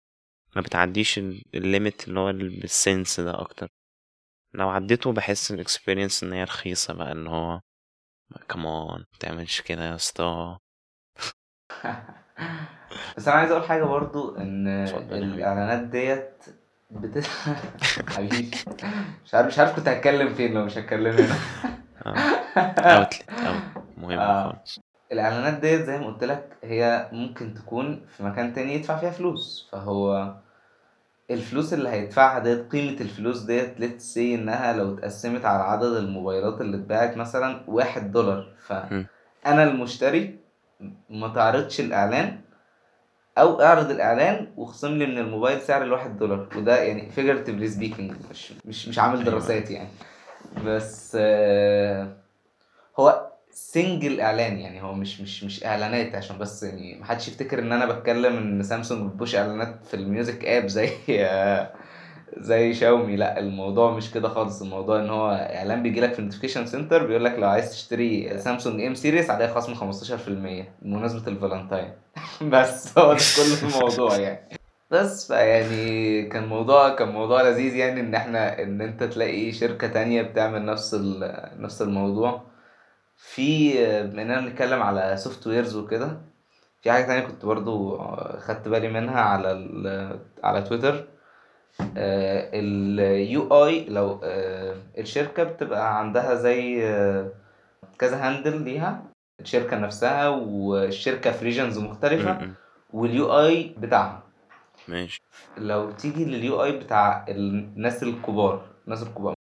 ما 0.56 0.62
بتعديش 0.62 1.18
ال- 1.18 1.42
ال 1.54 1.63
limit 1.63 2.08
اللي 2.08 2.20
هو 2.20 2.30
ال- 2.30 2.60
بال 2.60 2.77
sense 2.77 3.20
ده 3.20 3.40
أكتر. 3.40 3.68
لو 4.54 4.68
عديته 4.68 5.12
بحس 5.12 5.50
ال 5.50 5.57
experience 5.57 6.22
إن 6.24 6.32
هي 6.32 6.44
رخيصة 6.44 6.94
بقى 6.94 7.12
اللي 7.12 7.30
هو 7.30 7.60
كمان 8.48 9.04
متعملش 9.14 9.60
كده 9.60 9.84
يا 9.88 9.94
اسطى. 9.94 10.58
بس 13.16 13.28
أنا 13.28 13.36
عايز 13.36 13.50
أقول 13.50 13.64
حاجة 13.64 13.84
برضو 13.84 14.36
إن. 14.36 14.68
الإعلانات 15.12 15.80
ديت 15.80 16.44
بت... 16.90 17.24
حبيبي. 18.16 18.50
مش 19.24 19.34
عارف 19.34 19.46
مش 19.46 19.58
عارف 19.58 19.76
كنت 19.76 19.88
هتكلم 19.88 20.34
فين 20.34 20.54
لو 20.54 20.64
مش 20.64 20.78
هتكلم 20.78 21.16
هنا. 21.16 21.34
outlet 22.78 23.30
أوت 23.30 23.84
مهم 23.96 24.18
آه. 24.18 24.52
خالص. 24.52 24.80
الإعلانات 25.12 25.54
ديت 25.54 25.80
زي 25.82 25.98
ما 25.98 26.06
قلت 26.06 26.24
لك 26.24 26.56
هي 26.64 27.08
ممكن 27.12 27.54
تكون 27.54 28.06
في 28.16 28.22
مكان 28.22 28.52
تاني 28.52 28.74
يدفع 28.74 28.96
فيها 28.96 29.10
فلوس. 29.10 29.68
فهو 29.72 30.34
الفلوس 31.30 31.74
اللي 31.74 31.88
هيدفعها 31.88 32.38
ديت 32.38 32.72
قيمة 32.72 33.00
الفلوس 33.00 33.40
ديت 33.42 33.74
let's 33.78 34.14
say 34.14 34.18
إنها 34.18 34.72
لو 34.72 34.94
اتقسمت 34.94 35.44
على 35.44 35.62
عدد 35.62 35.92
الموبايلات 35.92 36.60
اللي 36.60 36.76
اتباعت 36.76 37.16
مثلا 37.16 37.64
واحد 37.68 38.12
دولار. 38.12 38.40
م. 38.70 39.04
فأنا 39.44 39.64
المشتري 39.64 40.38
ما 41.10 41.28
تعرضش 41.28 41.80
الإعلان 41.80 42.40
أو 43.38 43.62
أعرض 43.62 43.90
الإعلان 43.90 44.46
واخصم 44.56 44.92
لي 44.92 45.06
من 45.06 45.18
الموبايل 45.18 45.60
سعر 45.60 45.82
الواحد 45.82 46.18
دولار. 46.18 46.48
وده 46.56 46.82
يعني 46.82 47.08
figuratively 47.16 47.74
speaking 47.76 48.30
مش 48.30 48.52
مش 48.64 48.88
مش 48.88 48.98
عامل 48.98 49.18
أيوة. 49.18 49.30
دراسات 49.30 49.70
يعني. 49.70 49.88
بس 50.66 51.16
آه، 51.20 52.16
هو 52.98 53.30
single 53.50 54.20
إعلان 54.20 54.58
يعني. 54.58 54.82
هو 54.82 54.94
مش 54.94 55.20
مش 55.20 55.44
مش 55.44 55.64
إعلانات 55.64 56.14
عشان 56.14 56.38
بس 56.38 56.62
يعني 56.62 56.98
محدش 57.00 57.28
يفتكر 57.28 57.58
إن 57.58 57.72
أنا 57.72 57.86
بتكلم 57.86 58.36
إن 58.36 58.62
سامسونج 58.62 59.10
بت 59.10 59.18
push 59.18 59.34
إعلانات 59.34 59.84
في 59.84 59.94
ال 59.94 60.02
music 60.02 60.44
app 60.44 60.66
زي 60.66 60.90
زي 62.38 62.74
شاومي. 62.74 63.16
لا 63.16 63.38
الموضوع 63.38 63.90
مش 63.90 64.10
كده 64.10 64.28
خالص. 64.28 64.62
الموضوع 64.62 65.00
إن 65.00 65.10
هو 65.10 65.30
إعلان 65.30 65.82
بيجي 65.82 66.00
لك 66.00 66.12
في 66.12 66.18
ال 66.18 66.22
notification 66.22 66.66
center 66.66 67.06
بيقول 67.06 67.24
لك 67.24 67.38
لو 67.38 67.48
عايز 67.48 67.70
تشتري 67.70 68.38
سامسونج 68.38 68.82
M 68.82 68.94
series 68.94 69.30
عليها 69.30 69.54
خصم 69.54 69.74
15% 69.74 70.64
بمناسبة 70.82 71.28
الفالنتاين 71.28 71.92
بس 72.52 72.98
هو 72.98 73.12
ده 73.12 73.18
كل 73.36 73.66
الموضوع 73.66 74.16
يعني. 74.16 74.58
بس 74.90 75.26
فيعني 75.32 76.22
كان 76.28 76.46
موضوع 76.46 76.94
كان 76.94 77.08
موضوع 77.08 77.42
لذيذ 77.42 77.76
يعني 77.76 78.00
إن 78.00 78.14
إحنا 78.14 78.62
إن 78.62 78.80
أنت 78.80 79.02
تلاقي 79.02 79.52
شركة 79.52 79.86
تانية 79.88 80.22
بتعمل 80.22 80.64
نفس 80.64 80.94
نفس 81.58 81.82
الموضوع. 81.82 82.42
في 83.16 83.72
بما 84.06 84.40
بنتكلم 84.40 84.82
على 84.82 85.16
softwares 85.16 85.76
وكده 85.76 86.20
في 86.82 86.92
حاجة 86.92 87.04
تانية 87.04 87.26
كنت 87.26 87.44
برضو 87.44 87.98
خدت 88.38 88.68
بالي 88.68 88.88
منها 88.88 89.20
على 89.20 89.68
على 90.44 90.62
تويتر 90.62 91.04
ال 92.54 93.66
UI 93.66 93.84
لو 93.88 94.20
آه، 94.24 94.76
الشركة 94.98 95.42
بتبقى 95.44 95.98
عندها 95.98 96.34
زي 96.34 96.86
آه، 96.88 97.30
كذا 97.98 98.16
handle 98.28 98.62
ليها 98.62 99.02
الشركة 99.40 99.78
نفسها 99.78 100.28
والشركة 100.28 101.30
في 101.32 101.44
regions 101.44 101.78
مختلفة 101.78 102.32
م- 102.32 102.44
م. 102.44 102.54
وال 102.92 103.38
UI 103.40 103.74
بتاعها. 103.78 104.22
ماشي. 104.88 105.22
لو 105.58 105.90
تيجي 105.90 106.24
لل 106.24 106.64
UI 106.64 106.72
بتاع 106.78 107.24
الناس 107.28 108.02
الكبار 108.02 108.62
الناس 108.84 109.02
الكبار 109.02 109.34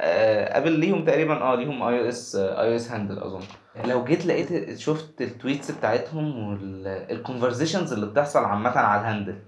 آه، 0.00 0.54
ابل 0.56 0.72
ليهم 0.72 1.04
تقريبا 1.04 1.34
آه 1.42 1.54
ليهم 1.54 1.82
اي 1.82 2.00
أو 2.00 2.08
اس 2.08 2.36
اي 2.36 2.70
أو 2.70 2.76
اس 2.76 2.90
هاندل 2.90 3.18
أظن. 3.18 3.40
لو 3.84 4.04
جيت 4.04 4.26
لقيت 4.26 4.78
شفت 4.78 5.22
ال 5.22 5.29
tweets 5.29 5.70
بتاعتهم 5.70 6.48
وال 6.48 6.67
conversations 6.67 7.92
اللي 7.92 8.06
بتحصل 8.06 8.44
عامة 8.44 8.70
على 8.78 9.00
ال 9.00 9.05
handle 9.05 9.38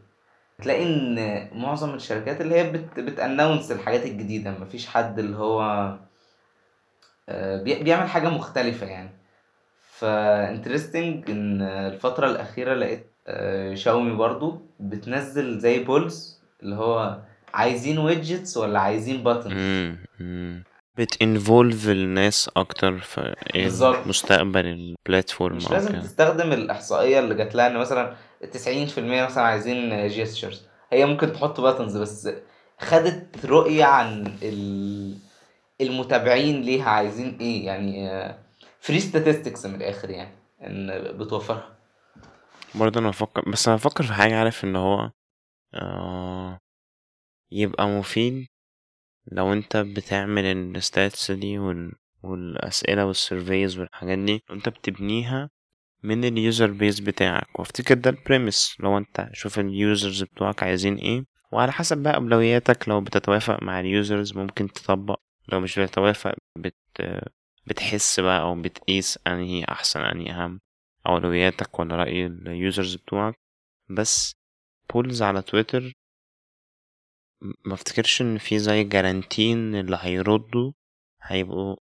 تلاقي 0.62 0.82
إن 0.82 1.48
معظم 1.58 1.94
الشركات 1.94 2.40
اللي 2.40 2.54
هي 2.54 2.70
بت 2.72 3.00
بت 3.00 3.15
announce 3.15 3.72
الحاجات 3.72 4.06
الجديدة 4.06 4.50
مفيش 4.50 4.86
حد 4.86 5.18
اللي 5.18 5.36
هو 5.36 5.62
آه، 7.28 7.62
بي- 7.62 7.82
بيعمل 7.82 8.08
حاجة 8.08 8.28
مختلفة 8.28 8.86
يعني. 8.86 9.10
ف 9.98 10.09
interesting 10.09 11.30
إن 11.30 11.62
الفترة 11.62 12.26
الأخيرة 12.30 12.74
لقيت 12.74 13.06
آه، 13.26 13.74
شاومي 13.74 14.12
برضو 14.16 14.62
بتنزل 14.80 15.58
زي 15.58 15.84
polls 15.84 16.40
اللي 16.62 16.76
هو 16.76 17.18
عايزين 17.54 17.98
widgets 17.98 18.56
ولا 18.56 18.80
عايزين 18.80 19.22
buttons 19.24 19.52
م. 20.20 20.62
بت 21.00 21.20
involve 21.20 21.86
الناس 21.88 22.50
أكتر 22.56 22.98
في 22.98 23.34
بالظبط. 23.54 24.06
مستقبل 24.06 24.66
ال 24.66 24.76
platform 24.76 25.56
مش 25.56 25.66
أو 25.66 25.72
لازم 25.72 25.92
كده. 25.92 26.00
تستخدم 26.00 26.52
الإحصائية 26.52 27.18
اللي 27.20 27.34
جات 27.34 27.54
لها 27.54 27.66
إن 27.66 27.76
مثلا 27.76 28.14
90% 28.52 28.98
مثلا 28.98 29.44
عايزين 29.44 30.08
gestures 30.08 30.62
هي 30.92 31.06
ممكن 31.06 31.32
تحط 31.32 31.60
buttons 31.60 31.96
بس 31.96 32.28
خدت 32.78 33.46
رؤية 33.46 33.84
عن 33.84 34.38
ال... 34.42 35.18
المتابعين 35.80 36.62
ليها 36.62 36.90
عايزين 36.90 37.38
إيه 37.40 37.66
يعني 37.66 38.08
free 38.80 39.00
statistics 39.00 39.66
من 39.66 39.74
الآخر 39.74 40.10
يعني 40.10 40.34
إن 40.62 40.86
بتوفرها. 41.18 41.76
برضه 42.74 43.00
أنا 43.00 43.08
بفكر 43.08 43.50
بس 43.50 43.68
أنا 43.68 43.76
بفكر 43.76 44.04
في 44.04 44.12
حاجة 44.12 44.38
عارف 44.38 44.64
إن 44.64 44.76
هو 44.76 45.10
آه 45.74 46.58
يبقى 47.52 47.88
مفيد 47.88 48.46
لو 49.32 49.52
أنت 49.52 49.76
بتعمل 49.76 50.44
ال 50.76 50.85
stats 50.85 51.30
دي 51.30 51.58
وال... 51.58 51.92
والأسئلة 52.22 53.06
وال 53.06 53.22
surveys 53.22 53.78
والحاجات 53.78 54.18
دي 54.18 54.42
انت 54.50 54.68
بتبنيها 54.68 55.50
من 56.02 56.24
ال 56.24 56.34
user 56.34 56.70
base 56.70 57.00
بتاعك. 57.00 57.58
وافتكر 57.58 57.94
ده 57.94 58.10
ال 58.10 58.19
premise 58.19 58.76
لو 58.80 58.98
انت 58.98 59.28
شوف 59.32 59.58
ال 59.58 59.69
users 59.69 60.22
بتوعك 60.22 60.62
عايزين 60.62 60.96
إيه. 60.96 61.24
وعلى 61.52 61.72
حسب 61.72 61.98
بقى 62.02 62.14
أولوياتك 62.16 62.88
لو 62.88 63.00
بتتوافق 63.00 63.62
مع 63.62 63.80
ال 63.80 63.90
users 63.90 64.36
ممكن 64.36 64.72
تطبق. 64.72 65.20
لو 65.52 65.60
مش 65.60 65.78
بتتوافق 65.78 66.34
بت... 66.56 66.76
بتحس 67.66 68.20
بقى 68.20 68.40
أو 68.40 68.62
بتقيس 68.62 69.18
أنهي 69.26 69.64
أحسن 69.64 70.00
أنهي 70.00 70.30
أهم 70.32 70.60
أولوياتك 71.06 71.78
ولا 71.78 71.96
رأي 71.96 72.26
ال 72.26 72.38
users 72.38 72.94
بتوعك. 72.94 73.34
بس 73.90 74.34
polls 74.94 75.22
على 75.22 75.42
تويتر 75.42 75.92
ما 77.66 77.74
افتكرش 77.74 78.22
إن 78.22 78.38
في 78.38 78.58
زي 78.58 78.84
guarantee 78.84 79.65
إن 79.65 79.74
اللي 79.74 79.98
هيردوا 80.00 80.72
هيبقوا 81.22 81.76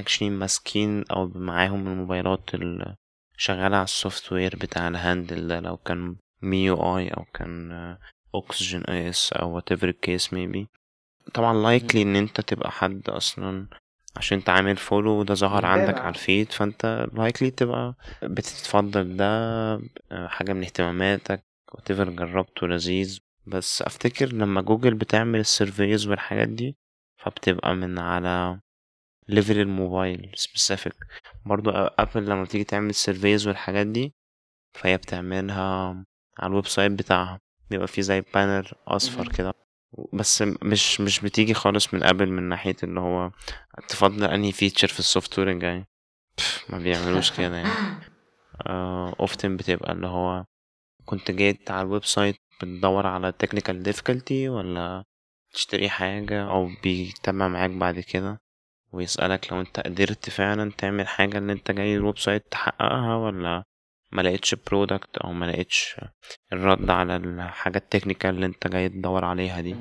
actually 0.00 0.22
ماسكين 0.22 1.04
أو 1.10 1.28
معاهم 1.28 1.88
الموبايلات 1.88 2.54
اللي 2.54 2.96
شغالة 3.36 3.76
على 3.76 3.84
ال 3.84 4.32
software 4.32 4.56
بتاع 4.56 4.88
ال 4.88 4.97
handle 4.97 5.48
ده 5.48 5.60
لو 5.60 5.76
كان 5.76 6.16
MIUI 6.42 7.08
أو 7.08 7.24
كان 7.34 7.96
OxygenOS 8.34 9.32
أو 9.32 9.60
whatever 9.60 9.92
case 10.06 10.24
maybe 10.28 10.64
طبعا 11.34 11.78
likely 11.78 11.96
إن 11.96 12.16
أنت 12.16 12.40
تبقى 12.40 12.70
حد 12.70 13.08
أصلا 13.08 13.66
عشان 14.16 14.44
تعمل 14.44 14.76
follow 14.76 15.22
ده 15.22 15.34
ظهر 15.34 15.66
عندك 15.66 15.98
على 15.98 16.08
ال 16.08 16.17
feed 16.17 16.52
فأنت 16.52 17.06
likely 17.14 17.54
تبقى 17.56 17.94
بتتفضل 18.22 19.16
ده 19.16 19.26
حاجة 20.28 20.52
من 20.52 20.62
اهتماماتك 20.62 21.42
whatever 21.76 21.90
جربته 22.08 22.66
لذيذ. 22.66 23.18
بس 23.46 23.82
أفتكر 23.82 24.32
لما 24.32 24.60
جوجل 24.60 24.94
بتعمل 24.94 25.40
ال 25.40 25.48
surveys 25.48 26.06
والحاجات 26.06 26.48
دي 26.48 26.76
فبتبقى 27.22 27.74
من 27.74 27.98
على 27.98 28.60
level 29.28 29.58
الموبايل 29.58 30.32
specific 30.34 30.94
برضو 31.46 31.70
ابل 31.70 32.26
لما 32.26 32.44
تيجي 32.44 32.64
تعمل 32.64 32.90
ال 32.90 32.97
surveys 32.97 33.46
والحاجات 33.46 33.86
دي 33.86 34.14
فهي 34.74 34.96
بتعملها 34.96 36.04
على 36.38 36.50
ال 36.50 36.66
website 36.66 36.92
بتاعها. 36.92 37.40
بيبقى 37.70 37.86
فيه 37.88 38.02
زي 38.02 38.20
banner 38.20 38.72
أصفر 38.88 39.28
كده. 39.28 39.52
بس 40.12 40.42
مش 40.62 41.00
مش 41.00 41.20
بتيجي 41.20 41.54
خالص 41.54 41.94
من 41.94 42.02
ابل 42.02 42.30
من 42.30 42.42
ناحية 42.42 42.76
اللي 42.82 43.00
هو 43.00 43.30
تفضل 43.88 44.24
أنهي 44.24 44.52
feature 44.52 44.88
في 44.88 44.98
ال 44.98 45.38
software 45.38 45.50
الجاي 45.50 45.84
ما 46.68 46.78
بيعملوش 46.78 47.32
كده 47.38 47.56
يعني. 47.56 48.00
often 49.20 49.56
بتبقى 49.56 49.92
اللي 49.92 50.06
هو 50.06 50.44
كنت 51.04 51.30
جيت 51.30 51.70
على 51.70 51.82
ال 51.82 52.04
website 52.04 52.36
بتدور 52.62 53.06
على 53.06 53.32
technical 53.44 53.86
difficulty 53.88 54.32
ولا 54.48 55.04
تشتري 55.54 55.88
حاجة 55.88 56.50
أو 56.50 56.70
بيتابع 56.82 57.48
معاك 57.48 57.70
بعد 57.70 58.00
كده. 58.00 58.38
ويسألك 58.96 59.52
لو 59.52 59.60
انت 59.60 59.80
قدرت 59.80 60.30
فعلا 60.30 60.72
تعمل 60.78 61.06
حاجة 61.08 61.38
اللي 61.38 61.52
انت 61.52 61.70
جاي 61.70 61.96
ال 61.96 62.18
website 62.18 62.44
تحققها 62.50 63.16
ولا 63.16 63.62
ما 64.12 64.22
لقيتش 64.22 64.54
product 64.54 65.18
أو 65.18 65.32
ما 65.32 65.44
لقيتش 65.46 66.00
الرد 66.52 66.90
على 66.90 67.16
الحاجة 67.16 67.78
ال 67.78 67.83
technical 67.83 68.30
اللي 68.30 68.46
انت 68.46 68.66
جاي 68.66 68.88
تدور 68.88 69.24
عليها 69.24 69.60
دي. 69.60 69.76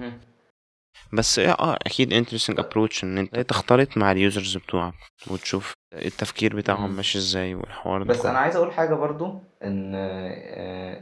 بس 1.13 1.39
آه 1.39 1.77
أكيد 1.85 2.25
interesting 2.25 2.55
approach 2.63 3.03
إن 3.03 3.17
انت 3.17 3.39
تختلط 3.39 3.97
مع 3.97 4.11
ال 4.11 4.19
users 4.19 4.57
بتوعك 4.57 4.93
وتشوف 5.31 5.73
التفكير 5.93 6.55
بتاعهم 6.55 6.95
ماشي 6.95 7.17
إزاي 7.17 7.55
والحوار 7.55 8.03
ده 8.03 8.09
بس 8.09 8.25
أنا 8.25 8.39
عايز 8.39 8.55
أقول 8.55 8.71
حاجة 8.71 8.93
برضو 8.93 9.39
إن 9.63 9.95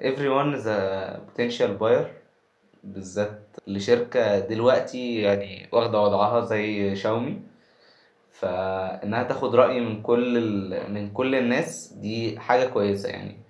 everyone 0.01 0.59
is 0.59 0.65
a 0.65 1.19
potential 1.29 1.79
buyer 1.81 2.07
بالذات 2.83 3.57
لشركة 3.67 4.39
دلوقتي 4.39 5.21
يعني 5.21 5.67
واخدة 5.71 5.99
وضعها 6.01 6.45
زي 6.45 6.95
شاومي 6.95 7.41
فإنها 8.43 9.23
تاخد 9.23 9.55
رأي 9.55 9.79
من 9.79 10.01
كل 10.01 10.37
ال... 10.37 10.93
من 10.93 11.11
كل 11.13 11.35
الناس 11.35 11.93
دي 11.93 12.39
حاجة 12.39 12.65
كويسة 12.67 13.09
يعني. 13.09 13.43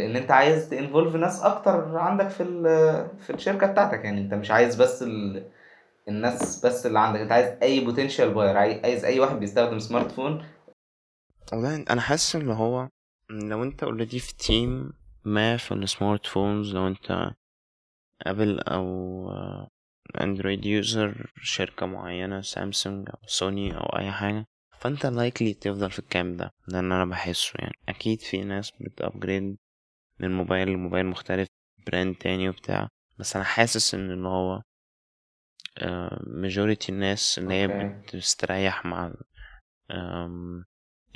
لأن 0.00 0.16
أنت 0.16 0.30
عايز 0.30 0.70
ت 0.70 0.76
involve 0.76 1.14
ناس 1.16 1.42
أكتر 1.42 1.98
عندك 1.98 2.28
في 2.28 2.42
ال... 2.42 2.62
في 3.18 3.30
الشركة 3.30 3.66
بتاعتك 3.66 4.04
يعني. 4.04 4.20
أنت 4.20 4.34
مش 4.34 4.50
عايز 4.50 4.82
بس 4.82 5.02
ال... 5.02 5.50
الناس 6.08 6.66
بس 6.66 6.86
اللي 6.86 6.98
عندك. 7.00 7.20
أنت 7.20 7.32
عايز 7.32 7.58
أي 7.62 7.80
potential 7.80 8.34
buyer 8.34 8.56
عايز 8.56 9.04
أي 9.04 9.20
واحد 9.20 9.40
بيستخدم 9.40 9.78
smartphone 9.78 10.44
والله 11.52 11.84
أنا 11.90 12.00
حاسس 12.00 12.36
إن 12.36 12.50
هو 12.50 12.88
لو 13.30 13.62
أنت 13.62 13.82
already 13.82 14.18
في 14.18 14.36
team 14.36 14.92
ما 15.24 15.56
في 15.56 15.74
ال 15.74 16.26
smartphones 16.26 16.74
لو 16.74 16.86
أنت 16.86 17.30
ابل 18.22 18.60
أو 18.60 19.30
اندرويد 20.20 20.66
user 20.66 21.30
شركة 21.42 21.86
معينة 21.86 22.40
سامسونج 22.40 23.08
أو 23.10 23.18
سوني 23.26 23.76
أو 23.76 23.98
أي 23.98 24.10
حاجة. 24.10 24.46
فأنت 24.78 25.06
likely 25.06 25.54
تفضل 25.54 25.90
في 25.90 25.98
ال 25.98 26.06
camp 26.06 26.36
ده. 26.36 26.50
ده 26.68 26.80
اللي 26.80 26.94
أنا 26.94 27.04
بحسه 27.04 27.52
يعني. 27.58 27.74
أكيد 27.88 28.20
في 28.20 28.44
ناس 28.44 28.72
بت 28.80 28.97
upgrade 28.97 29.56
من 30.20 30.30
موبايل 30.30 30.68
لموبايل 30.68 31.06
مختلف 31.06 31.48
brand 31.86 32.14
تاني 32.14 32.48
وبتاع. 32.48 32.88
بس 33.18 33.36
أنا 33.36 33.44
حاسس 33.44 33.94
إن 33.94 34.10
اللي 34.10 34.28
هو 34.28 34.62
majority 36.26 36.92
الناس 36.92 37.38
اللي 37.38 37.54
هي 37.54 37.68
بتستريح 37.68 38.86
مع 38.86 39.12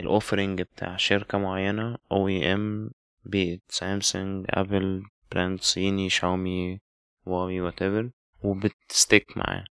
ال 0.00 0.07
offering 0.07 0.62
بتاع 0.62 0.96
شركة 0.96 1.38
معينة 1.38 1.96
أو 2.12 2.28
I'm 2.28 2.90
بيت 3.24 3.62
سامسونج 3.68 4.46
ابل 4.48 5.02
brand 5.32 5.60
صيني 5.60 6.10
شاومي 6.10 6.80
واوي 7.26 7.60
whatever 7.60 8.10
وبت 8.44 8.79
stick 8.79 9.36
معاه. 9.36 9.64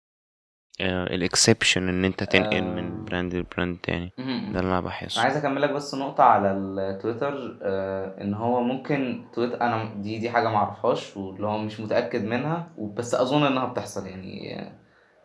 ال 0.81 0.91
exception 0.91 1.88
إن 1.89 2.05
أنت 2.05 2.25
تنقل 2.25 2.63
من 2.63 3.05
brand 3.05 3.35
ل 3.35 3.42
brand 3.42 3.79
تاني. 3.83 4.13
ده 4.19 4.61
اللي 4.61 4.61
أنا 4.61 4.81
بحسه. 4.81 5.23
عايز 5.23 5.37
اكملك 5.37 5.71
بس 5.71 5.95
نقطة 5.95 6.25
على 6.25 6.53
التويتر 6.53 7.59
آه 7.63 8.23
إن 8.23 8.35
هو 8.35 8.61
ممكن 8.63 9.25
تويتر 9.35 9.61
أنا 9.61 9.95
دي 9.95 10.19
دي 10.19 10.31
حاجة 10.31 10.49
معرفهاش 10.49 11.17
واللي 11.17 11.47
هو 11.47 11.59
مش 11.59 11.81
متأكد 11.81 12.25
منها 12.25 12.73
بس 12.79 13.15
أظن 13.15 13.47
إنها 13.47 13.65
بتحصل 13.67 14.07
يعني 14.07 14.65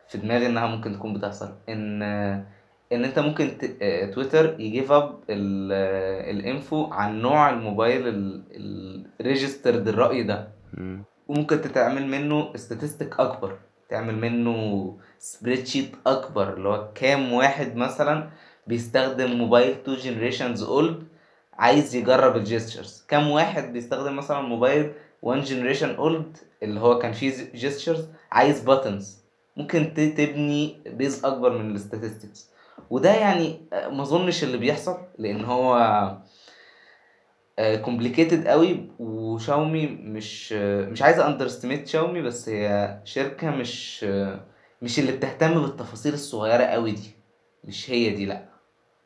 في 0.10 0.18
دماغي 0.18 0.46
إنها 0.48 0.68
ممكن 0.68 0.94
تكون 0.94 1.14
بتحصل. 1.14 1.56
إن 1.70 2.04
إن 2.92 3.06
أنت 3.06 3.20
ممكن 3.20 3.58
تويتر 4.14 4.60
ي 4.60 4.66
give 4.66 4.92
up 4.92 5.20
ال 5.30 5.61
info 5.61 6.86
عن 6.86 7.22
نوع 7.22 7.50
الموبايل 7.50 8.04
ال 9.22 9.28
registered 9.28 9.88
الرأي 9.88 10.24
ده. 10.24 10.48
وممكن 11.28 11.62
تتعمل 11.62 12.08
منه 12.08 12.52
statistic 12.56 13.20
أكبر 13.20 13.58
تعمل 13.90 14.16
منه 14.16 14.98
spreadsheet 15.20 15.92
أكبر 16.08 16.54
اللي 16.54 16.70
هو 16.70 16.90
كام 16.96 17.34
واحد 17.34 17.76
مثلا 17.76 18.30
بيستخدم 18.68 19.32
موبايل 19.32 19.84
two 19.84 19.96
generations 19.96 20.64
old 20.64 21.04
عايز 21.54 21.96
يجرب 21.96 22.36
ال 22.36 22.44
gestures 22.44 23.06
كام 23.08 23.30
واحد 23.30 23.74
بيستخدم 23.74 24.16
مثلا 24.16 24.42
موبايل 24.42 24.92
1 25.22 25.44
generation 25.44 25.96
old 25.96 26.38
اللي 26.64 26.80
هو 26.80 27.00
كان 27.00 27.14
فيه 27.14 27.52
gestures 27.56 28.08
عايز 28.32 28.60
buttons 28.60 29.18
ممكن 29.58 29.94
تبني 29.94 30.78
base 30.86 31.26
أكبر 31.26 31.58
من 31.58 31.72
ال 31.72 31.79
statistics 31.79 32.50
وده 32.90 33.14
يعني 33.14 33.62
ما 33.72 34.02
أظنش 34.02 34.44
اللي 34.44 34.58
بيحصل 34.58 34.98
لأن 35.18 35.46
هو 35.46 35.78
complicated 37.60 38.48
قوي 38.48 38.90
وشاومي 39.00 39.88
مش 39.88 40.54
مش 40.92 41.02
عايز 41.02 41.20
underestimate 41.20 41.88
شاومي 41.88 42.22
بس 42.22 42.50
هي 42.50 42.98
شركة 43.04 43.50
مش 43.50 44.04
مش 44.82 45.00
اللي 45.00 45.12
بتهتم 45.12 45.62
بالتفاصيل 45.62 46.14
الصغيرة 46.14 46.64
قوي 46.64 46.92
دي. 46.92 47.12
مش 47.64 47.92
هي 47.92 48.10
دي 48.10 48.26
لأ. 48.26 48.46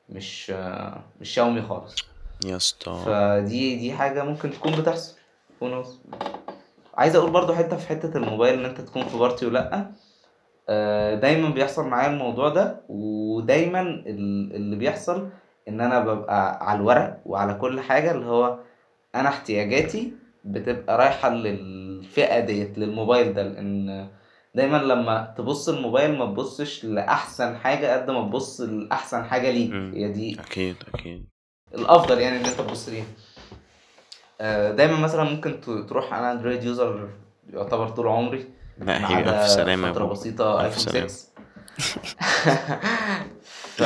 مش 0.09 0.49
مش 1.21 1.29
شاومي 1.29 1.61
خالص. 1.61 1.95
يا 2.45 2.55
اسطى. 2.55 3.03
فدي 3.05 3.75
دي 3.75 3.93
حاجة 3.93 4.23
ممكن 4.23 4.51
تكون 4.51 4.71
بتحصل. 4.71 5.17
عايز 6.93 7.15
أقول 7.15 7.31
برضو 7.31 7.53
حتة 7.53 7.77
في 7.77 7.87
حتة 7.87 8.17
الموبايل 8.17 8.59
إن 8.59 8.65
أنت 8.65 8.81
تكون 8.81 9.03
في 9.03 9.17
party 9.17 9.45
ولأ. 9.45 9.91
دايما 11.21 11.49
بيحصل 11.49 11.87
معايا 11.87 12.09
الموضوع 12.09 12.49
ده 12.49 12.81
ودايما 12.89 13.81
اللي 13.81 14.75
بيحصل 14.75 15.29
إن 15.71 15.81
أنا 15.81 15.99
ببقى 15.99 16.69
على 16.69 16.79
الورق 16.79 17.19
وعلى 17.25 17.53
كل 17.53 17.79
حاجة 17.79 18.11
اللي 18.11 18.25
هو 18.25 18.57
أنا 19.15 19.29
احتياجاتي 19.29 20.13
بتبقى 20.45 20.97
رايحة 20.97 21.29
للفئة 21.29 22.39
ديت 22.39 22.77
للموبايل 22.77 23.33
ده 23.33 23.43
لأن 23.43 24.07
دايما 24.55 24.77
لما 24.77 25.33
تبص 25.37 25.69
الموبايل 25.69 26.17
ما 26.17 26.25
تبصش 26.25 26.85
لأحسن 26.85 27.57
حاجة 27.57 27.93
قد 28.01 28.11
ما 28.11 28.21
تبص 28.21 28.61
لأحسن 28.61 29.23
حاجة 29.23 29.51
ليك. 29.51 29.71
هي 29.73 30.07
دي 30.11 30.39
أكيد 30.39 30.75
أكيد. 30.93 31.25
الأفضل 31.75 32.19
يعني 32.19 32.37
إن 32.37 32.45
أنت 32.45 32.53
تبص 32.61 32.89
ليها. 32.89 33.05
آه، 34.41 34.71
دايما 34.71 34.97
مثلا 34.99 35.23
ممكن 35.23 35.61
تروح 35.89 36.13
أنا 36.13 36.31
أندرويد 36.31 36.63
user 36.63 37.09
يعتبر 37.53 37.89
طول 37.89 38.07
عمري. 38.07 38.45
لا 38.77 39.09
هي 39.11 39.19
ألا 39.19 39.51
فترة 39.51 39.75
بابا. 39.75 40.05
بسيطة 40.05 40.65
ألا 40.65 40.87
ايفون 40.95 41.07
6 41.07 41.31
ف 43.77 43.83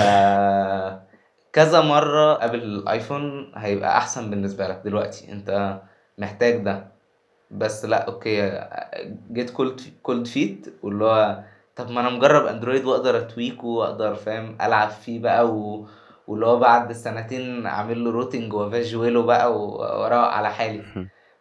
كذا 1.55 1.81
مرة 1.81 2.33
قبل 2.33 2.63
الآيفون 2.63 3.51
هيبقى 3.55 3.97
أحسن 3.97 4.29
بالنسبة 4.29 4.67
لك 4.67 4.81
دلوقتي. 4.85 5.31
أنت 5.31 5.79
محتاج 6.17 6.55
ده. 6.63 6.87
بس 7.51 7.85
لأ 7.85 8.07
okay 8.07 8.61
get 9.31 9.49
cold 9.49 9.81
cold 10.03 10.27
feet 10.27 10.73
واللي 10.83 11.05
هو 11.05 11.39
طب 11.75 11.91
ما 11.91 12.01
أنا 12.01 12.09
مجرب 12.09 12.45
أندرويد 12.45 12.85
وأقدر 12.85 13.17
ا 13.17 13.24
tweak 13.24 13.58
ه 13.58 13.65
وأقدر 13.67 14.15
فاهم 14.15 14.57
ألعب 14.61 14.89
فيه 14.89 15.19
بقى 15.19 15.47
و... 15.47 15.87
واللي 16.27 16.45
هو 16.45 16.59
بعد 16.59 16.91
سنتين 16.91 17.65
أعمل 17.65 18.03
له 18.03 18.11
rooting 18.11 18.53
وأفيجويله 18.53 19.21
بقى 19.23 19.53
و- 19.59 19.75
وأروق 19.77 20.27
على 20.27 20.49
حالي. 20.53 20.83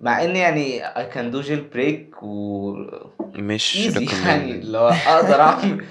مع 0.00 0.24
إن 0.24 0.36
يعني 0.36 0.86
I 0.86 1.06
can 1.06 1.30
do 1.30 1.40
jailbreak 1.40 2.22
و 2.22 2.72
مش 3.34 3.76
يعني 4.26 4.50
اللي 4.52 4.78
هو 4.78 4.88
أقدر 5.06 5.40
أعمل 5.40 5.84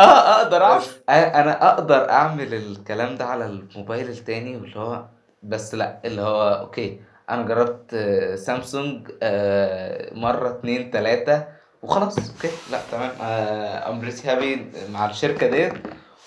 آه 0.00 0.02
أقدر 0.42 0.62
أعمل. 0.64 0.82
أنا 1.08 1.68
أقدر 1.68 2.10
أعمل 2.10 2.54
الكلام 2.54 3.14
ده 3.14 3.24
على 3.24 3.46
الموبايل 3.46 4.08
التاني 4.08 4.56
واللي 4.56 4.78
هو 4.80 5.04
بس 5.42 5.74
لأ 5.74 6.00
اللي 6.04 6.22
هو 6.22 6.48
okay 6.60 7.00
أنا 7.30 7.42
جربت 7.42 7.94
سامسونج 8.38 9.10
آه، 9.22 10.14
مرة 10.14 10.48
اتنين 10.50 10.90
تلاتة 10.90 11.44
وخلاص 11.82 12.18
okay 12.18 12.50
لأ 12.72 12.80
تمام. 12.92 13.10
I'm 13.20 14.00
pretty 14.00 14.28
happy 14.30 14.66
مع 14.92 15.06
الشركة 15.06 15.46
ديت. 15.50 15.72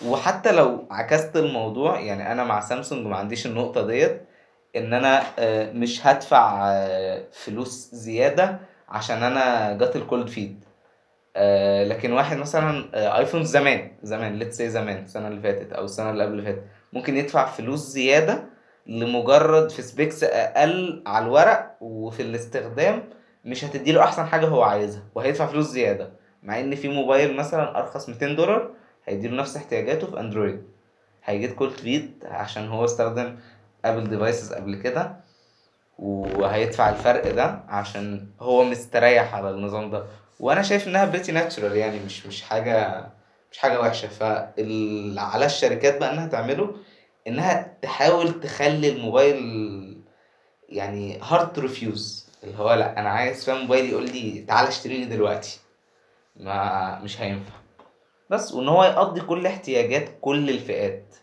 وحتى 0.05 0.51
لو 0.51 0.87
عكست 0.91 1.35
الموضوع 1.37 1.99
يعني 1.99 2.31
أنا 2.31 2.43
مع 2.43 2.59
سامسونج 2.59 3.07
ما 3.07 3.17
عنديش 3.17 3.45
النقطة 3.45 3.87
ديت 3.87 4.21
إن 4.75 4.93
أنا 4.93 5.21
آه، 5.39 5.71
مش 5.71 6.07
هدفع 6.07 6.61
آه، 6.71 7.23
فلوس 7.31 7.89
زيادة 7.93 8.59
عشان 8.89 9.23
أنا 9.23 9.73
جات 9.73 9.95
ال 9.95 10.02
cold 10.02 10.27
feet 10.27 10.63
آه، 11.41 11.83
لكن 11.83 12.11
واحد 12.13 12.37
مثلا 12.37 12.89
آه، 12.93 13.17
ايفون 13.17 13.43
زمان 13.43 13.91
زمان 14.03 14.35
let's 14.35 14.57
say 14.57 14.69
زمان 14.69 15.03
السنة 15.03 15.27
اللي 15.27 15.41
فاتت 15.41 15.73
أو 15.73 15.85
السنة 15.85 16.09
اللي 16.09 16.23
قبل 16.23 16.31
اللي 16.31 16.43
فاتت 16.43 16.63
ممكن 16.93 17.17
يدفع 17.17 17.45
فلوس 17.45 17.79
زيادة 17.79 18.43
لمجرد 18.87 19.69
في 19.69 19.81
specs 19.81 20.23
أقل 20.23 21.03
على 21.07 21.25
الورق 21.25 21.75
وفي 21.81 22.21
الاستخدام 22.21 23.03
مش 23.45 23.65
هتديله 23.65 24.03
أحسن 24.03 24.25
حاجة 24.25 24.45
هو 24.47 24.61
عايزها 24.63 25.03
وهيدفع 25.15 25.45
فلوس 25.45 25.65
زيادة 25.65 26.09
مع 26.43 26.59
إن 26.59 26.75
في 26.75 26.87
موبايل 26.87 27.35
مثلا 27.35 27.79
أرخص 27.79 28.09
200 28.09 28.33
دولار 28.33 28.69
هيديله 29.05 29.35
نفس 29.37 29.57
احتياجاته 29.57 30.07
في 30.07 30.19
أندرويد. 30.19 30.63
هي 31.25 31.36
get 31.36 31.53
cold 31.55 31.71
feet 31.71 32.23
عشان 32.25 32.67
هو 32.67 32.85
استخدم 32.85 33.35
ابل 33.85 34.09
devices 34.09 34.53
قبل 34.53 34.75
كده 34.75 35.15
وهيدفع 35.99 36.89
الفرق 36.89 37.31
ده 37.35 37.59
عشان 37.67 38.27
هو 38.39 38.63
مستريح 38.63 39.35
على 39.35 39.49
النظام 39.49 39.91
ده. 39.91 40.03
وأنا 40.39 40.61
شايف 40.61 40.87
إنها 40.87 41.05
pretty 41.05 41.31
natural 41.31 41.75
يعني 41.77 41.99
مش 41.99 42.25
مش 42.25 42.41
حاجة 42.41 43.05
مش 43.51 43.57
حاجة 43.57 43.79
وحشة. 43.81 44.07
فال 44.07 45.19
على 45.19 45.45
الشركات 45.45 45.99
بقى 45.99 46.13
إنها 46.13 46.27
تعمله 46.27 46.75
إنها 47.27 47.77
تحاول 47.81 48.39
تخلي 48.39 48.89
الموبايل 48.89 49.39
يعني 50.69 51.19
hard 51.23 51.53
to 51.53 51.61
refuse 51.61 52.29
اللي 52.43 52.57
هو 52.57 52.73
لأ 52.73 52.99
أنا 52.99 53.09
عايز 53.09 53.45
فاهم 53.45 53.61
موبايل 53.61 53.89
يقول 53.89 54.05
لي 54.05 54.45
تعالى 54.47 54.69
اشتريني 54.69 55.05
دلوقتي. 55.05 55.59
ما 56.35 56.99
مش 56.99 57.21
هينفع. 57.21 57.53
بس 58.29 58.53
وإن 58.53 58.67
هو 58.67 58.83
يقضي 58.83 59.21
كل 59.21 59.45
احتياجات 59.45 60.09
كل 60.21 60.49
الفئات. 60.49 61.15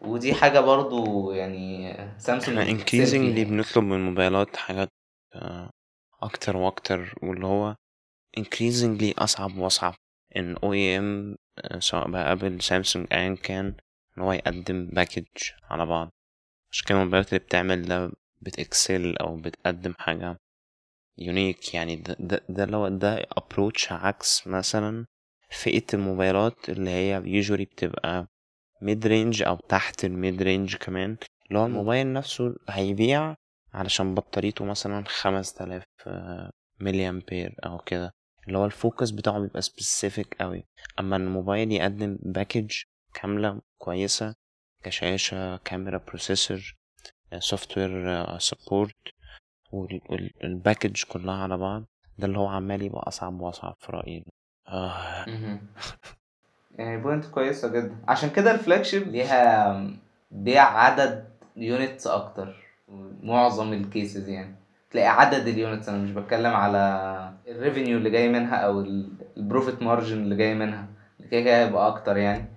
ودي 0.00 0.34
حاجة 0.34 0.60
برضو 0.60 1.32
يعني 1.32 1.96
سامسونج 2.18 2.58
إحنا 2.58 2.70
يعني 3.02 3.44
بنطلب 3.44 3.84
من 3.84 3.92
الموبايلات 3.96 4.56
حاجات 4.56 4.88
آه، 5.34 5.70
أكتر 6.22 6.56
وأكتر. 6.56 7.14
واللي 7.22 7.46
هو 7.46 7.76
increasingly 8.38 9.12
أصعب 9.22 9.56
وأصعب. 9.56 9.94
إن 10.36 10.56
OEM 10.56 11.36
آه، 11.58 11.78
سواء 11.78 12.10
بقى 12.10 12.32
أبل 12.32 12.62
سامسونج 12.62 13.06
ايا 13.12 13.34
كان 13.34 13.74
إن 14.18 14.22
هو 14.22 14.32
يقدم 14.32 14.86
package 14.86 15.26
على 15.70 15.86
بعض. 15.86 16.10
عشان 16.72 16.86
كده 16.88 16.98
الموبايلات 16.98 17.28
اللي 17.28 17.38
بتعمل 17.38 17.82
ده 17.82 18.12
بت 18.42 18.63
excel 18.63 19.16
أو 19.16 19.36
بتقدم 19.36 19.94
حاجة 19.98 20.36
unique 21.18 21.74
يعني 21.74 21.96
ده 21.96 22.16
ده, 22.20 22.40
ده 22.48 22.64
لو 22.64 22.88
ده 22.88 23.22
approach 23.40 23.92
عكس 23.92 24.46
مثلا 24.46 25.06
فئة 25.50 25.84
الموبايلات 25.94 26.68
اللي 26.68 26.90
هي 26.90 27.42
usually 27.42 27.60
بتبقى 27.72 28.26
mid 28.82 29.06
range 29.06 29.42
أو 29.42 29.56
تحت 29.56 30.04
ال 30.04 30.13
mid 30.13 30.42
range 30.42 30.76
كمان. 30.76 31.16
اللي 31.48 31.58
هو. 31.58 31.66
الموبايل 31.66 32.12
نفسه 32.12 32.54
هيبيع 32.68 33.34
علشان 33.74 34.14
بطاريته 34.14 34.64
مثلا 34.64 35.04
خمس 35.08 35.52
تلاف 35.54 35.84
ملي 36.80 37.08
امبير 37.08 37.54
أو 37.66 37.78
كده. 37.78 38.12
اللي 38.50 38.58
هو 38.58 38.64
ال 38.66 38.73
focus 38.73 39.10
بتاعه 39.10 39.38
بيبقى 39.38 39.62
specific 39.62 40.36
قوي. 40.40 40.64
أما 41.00 41.16
الموبايل 41.16 41.72
يقدم 41.72 42.18
package 42.22 42.72
كاملة 43.14 43.60
كويسة 43.78 44.34
كشاشة 44.82 45.56
كاميرا 45.56 46.00
processor 46.08 46.76
software 47.38 47.78
support 47.78 48.38
وال 48.38 48.96
package 49.72 51.02
كلها 51.04 51.34
على 51.34 51.56
بعض 51.56 51.84
ده 52.18 52.26
اللي 52.26 52.38
هو 52.38 52.46
عمال 52.48 52.82
يبقى 52.82 53.08
أصعب 53.08 53.40
وأصعب 53.40 53.76
في 53.78 53.92
رأيي. 53.92 54.24
آه. 54.68 55.26
يعني 56.74 57.02
point 57.02 57.24
كويسة 57.26 57.68
جدا. 57.68 57.96
عشان 58.08 58.30
كده 58.30 58.50
ال 58.50 58.84
flagship 58.84 59.08
ليها 59.08 59.90
بيع 60.30 60.78
عدد 60.78 61.28
units 61.56 62.06
أكتر. 62.06 62.56
معظم 63.22 63.72
ال 63.72 63.81
cases 63.81 64.28
يعني. 64.28 64.54
تلاقي 64.90 65.08
عدد 65.08 65.46
ال 65.48 65.55
units 65.55 65.88
أنا 65.88 65.98
مش 65.98 66.10
بتكلم 66.10 66.54
على 66.54 67.29
ال 67.50 67.56
revenue 67.56 67.98
اللي 67.98 68.10
جاي 68.10 68.28
منها 68.28 68.56
أو 68.56 68.80
ال 69.36 69.43
profit 69.43 69.82
margin 69.82 70.16
اللي 70.22 70.36
جاي 70.36 70.54
منها. 70.54 70.86
كده 71.30 71.40
كده 71.40 71.66
هيبقى 71.66 71.88
أكتر 71.88 72.16
يعني. 72.16 72.48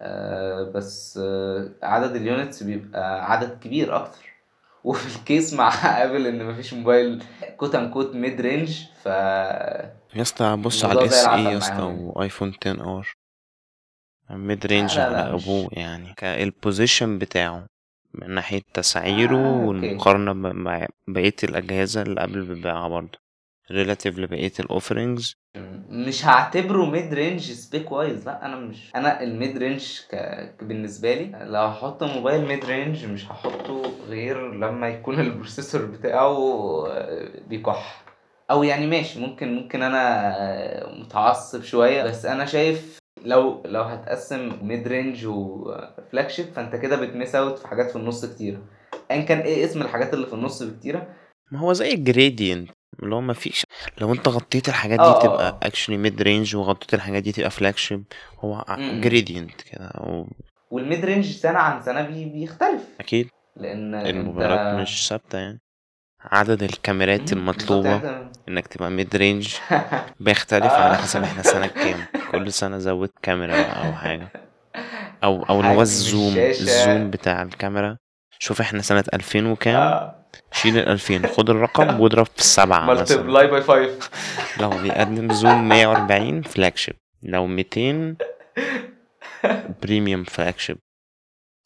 آه 0.00 0.62
بس 0.74 1.20
آه 1.22 1.68
عدد 1.82 2.16
ال 2.16 2.24
units 2.24 2.62
بيبقى 2.62 3.32
عدد 3.32 3.58
كبير 3.58 3.96
أكتر. 3.96 4.32
وفي 4.84 5.16
ال 5.18 5.25
case 5.25 5.54
مع 5.54 5.72
ابل 5.84 6.26
إن 6.26 6.44
مفيش 6.46 6.74
موبايل 6.74 7.22
quote 7.56 7.74
unquote 7.74 8.14
mid 8.14 8.40
range 8.40 8.82
ف 9.02 9.06
يا 9.06 10.22
اسطى 10.22 10.56
بص 10.56 10.84
على 10.84 11.00
ال 11.00 11.26
SE 11.26 11.44
يا 11.44 11.58
اسطى 11.58 11.74
يعني. 11.74 11.98
وآيفون 12.04 12.52
10 12.66 12.82
R. 12.82 13.14
mid 14.30 14.66
range 14.66 14.98
على 14.98 15.16
أبوه 15.16 15.68
يعني 15.72 16.14
ال 16.22 16.33
position 16.33 17.18
بتاعه 17.18 17.66
من 18.14 18.30
ناحية 18.30 18.62
تسعيره 18.74 19.36
آه 19.36 19.46
أوكي. 19.54 19.66
والمقارنة 19.66 20.32
ب- 20.32 20.54
مع 20.54 20.86
بقية 21.08 21.34
الأجهزة 21.44 22.02
اللي 22.02 22.20
قبل 22.20 22.42
بتبيعها 22.42 22.88
برضه. 22.88 23.21
Relative 23.72 24.18
لبقية 24.18 24.52
ال 24.60 24.67
offerings 24.67 25.34
مش 25.88 26.26
هعتبره 26.26 26.84
mid 26.90 27.14
range 27.14 27.40
spec 27.52 27.92
wise 27.92 28.26
لا 28.26 28.46
أنا 28.46 28.56
مش 28.56 28.90
أنا 28.96 29.22
ال 29.22 29.31
mid 29.31 29.58
range 29.58 30.00
ك... 30.10 30.14
بالنسبة 30.62 31.14
لي 31.14 31.30
لو 31.44 31.60
هحط 31.60 32.02
موبايل 32.02 32.46
mid 32.46 32.64
range 32.64 33.06
مش 33.06 33.26
هحطه 33.30 33.82
غير 34.08 34.52
لما 34.54 34.88
يكون 34.88 35.20
ال 35.20 35.26
processor 35.26 35.84
بتاعه 35.84 36.36
آه، 36.88 37.28
بيكح. 37.48 38.04
أو 38.50 38.62
يعني 38.62 38.86
ماشي 38.86 39.20
ممكن 39.20 39.54
ممكن 39.54 39.82
أنا 39.82 40.32
آه، 40.38 41.00
متعصب 41.00 41.62
شوية 41.62 42.02
بس 42.02 42.26
أنا 42.26 42.44
شايف 42.44 42.98
لو 43.24 43.62
لو 43.66 43.82
هتقسم 43.82 44.52
mid 44.62 44.88
range 44.88 45.26
و 45.26 46.30
flagship 46.30 46.46
فأنت 46.46 46.76
كده 46.76 46.96
بت 46.96 47.09
miss 47.09 47.34
out 47.34 47.58
في 47.58 47.68
حاجات 47.68 47.90
في 47.90 47.96
النص 47.96 48.24
كتير 48.24 48.58
ايا 49.10 49.22
كان 49.22 49.38
إيه 49.38 49.64
اسم 49.64 49.82
الحاجات 49.82 50.14
اللي 50.14 50.26
في 50.26 50.32
النص 50.32 50.62
بكتيرة. 50.62 51.06
ما 51.52 51.58
هو 51.58 51.72
زي 51.72 51.92
ال 51.94 52.02
gradient 52.02 52.70
اللي 53.02 53.14
هو 53.14 53.20
مفيش 53.20 53.64
لو 53.98 54.12
انت 54.12 54.28
غطيت 54.28 54.68
الحاجات 54.68 55.00
دي 55.00 55.06
آه 55.06 55.22
تبقى 55.22 55.58
actually 55.68 56.06
mid 56.10 56.24
range 56.24 56.54
وغطيت 56.54 56.94
الحاجات 56.94 57.22
دي 57.22 57.32
تبقى 57.32 57.50
flagship. 57.50 58.00
هو 58.40 58.64
م- 58.68 58.72
م. 58.98 59.00
gradient 59.00 59.60
كده. 59.62 59.84
أو 59.86 60.26
وال 60.70 60.84
mid 60.84 61.04
range 61.04 61.36
سنة 61.36 61.58
عن 61.58 61.82
سنة 61.82 62.02
بي... 62.02 62.24
بيختلف. 62.24 62.82
أكيد. 63.00 63.28
لأن 63.56 63.94
أنت 63.94 64.06
الموبايلات 64.06 64.60
مش 64.80 65.08
ثابتة 65.08 65.38
يعني. 65.38 65.60
عدد 66.20 66.62
الكاميرات 66.62 67.32
المطلوبة 67.32 67.88
يعني. 67.88 68.02
انت 68.06 68.48
إنك 68.48 68.66
تبقى 68.66 68.90
mid 68.90 69.16
range 69.16 69.54
بيختلف 70.20 70.72
على 70.72 70.94
آه. 70.94 70.96
حسب 70.96 71.22
إحنا 71.22 71.42
سنة 71.42 71.66
كام. 71.66 72.04
كل 72.32 72.52
سنة 72.52 72.78
زودت 72.78 73.12
كاميرا 73.22 73.62
أو 73.62 73.92
حاجة. 73.92 74.28
أو 75.24 75.42
أو 75.42 75.60
اللي 75.60 75.72
هو 75.72 75.82
ال 75.82 75.93
zoom 75.93 76.36
ال 76.36 76.51
zoom 76.51 77.10
بتاع 77.10 77.42
الكاميرا. 77.42 77.96
شوف 78.42 78.60
إحنا 78.60 78.82
سنة 78.82 79.04
2000 79.14 79.46
وكام؟ 79.50 79.76
آه. 79.76 80.14
شيل 80.52 80.78
ال 80.78 80.88
2000 80.88 81.26
خد 81.26 81.50
الرقم 81.50 81.88
واضرب 82.00 82.26
في 82.26 82.38
السبعة 82.38 82.86
مثلا. 82.86 83.16
multiply 83.18 83.46
by 83.46 83.60
5 83.62 84.10
لو 84.60 84.70
بيقدم 84.70 85.32
zoom 85.32 85.68
140 85.68 86.42
flagship 86.42 86.94
لو 87.22 87.46
200 87.46 88.16
premium 89.82 90.24
flagship 90.24 90.78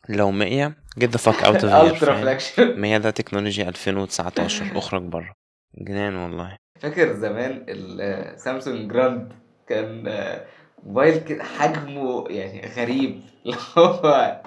لو 0.09 0.31
100 0.31 0.73
get 1.01 1.09
the 1.09 1.19
fuck 1.19 1.41
out 1.43 1.57
of 1.57 1.63
here 1.63 1.75
ultra 1.75 2.15
flagship 2.21 2.79
100 2.79 2.99
ده 2.99 3.11
تكنولوجيا 3.11 3.69
2019 3.69 4.79
أخرج 4.79 5.03
بره. 5.03 5.33
جنان 5.75 6.17
والله. 6.17 6.57
فاكر 6.81 7.13
زمان 7.13 7.65
السامسونج 7.69 8.93
جراند 8.93 9.33
كان 9.69 10.05
آه، 10.09 10.45
موبايل 10.83 11.19
كده 11.25 11.45
حجمه 11.45 12.25
يعني 12.31 12.69
غريب. 12.77 13.21
اللي 13.47 13.57
هو 13.79 14.41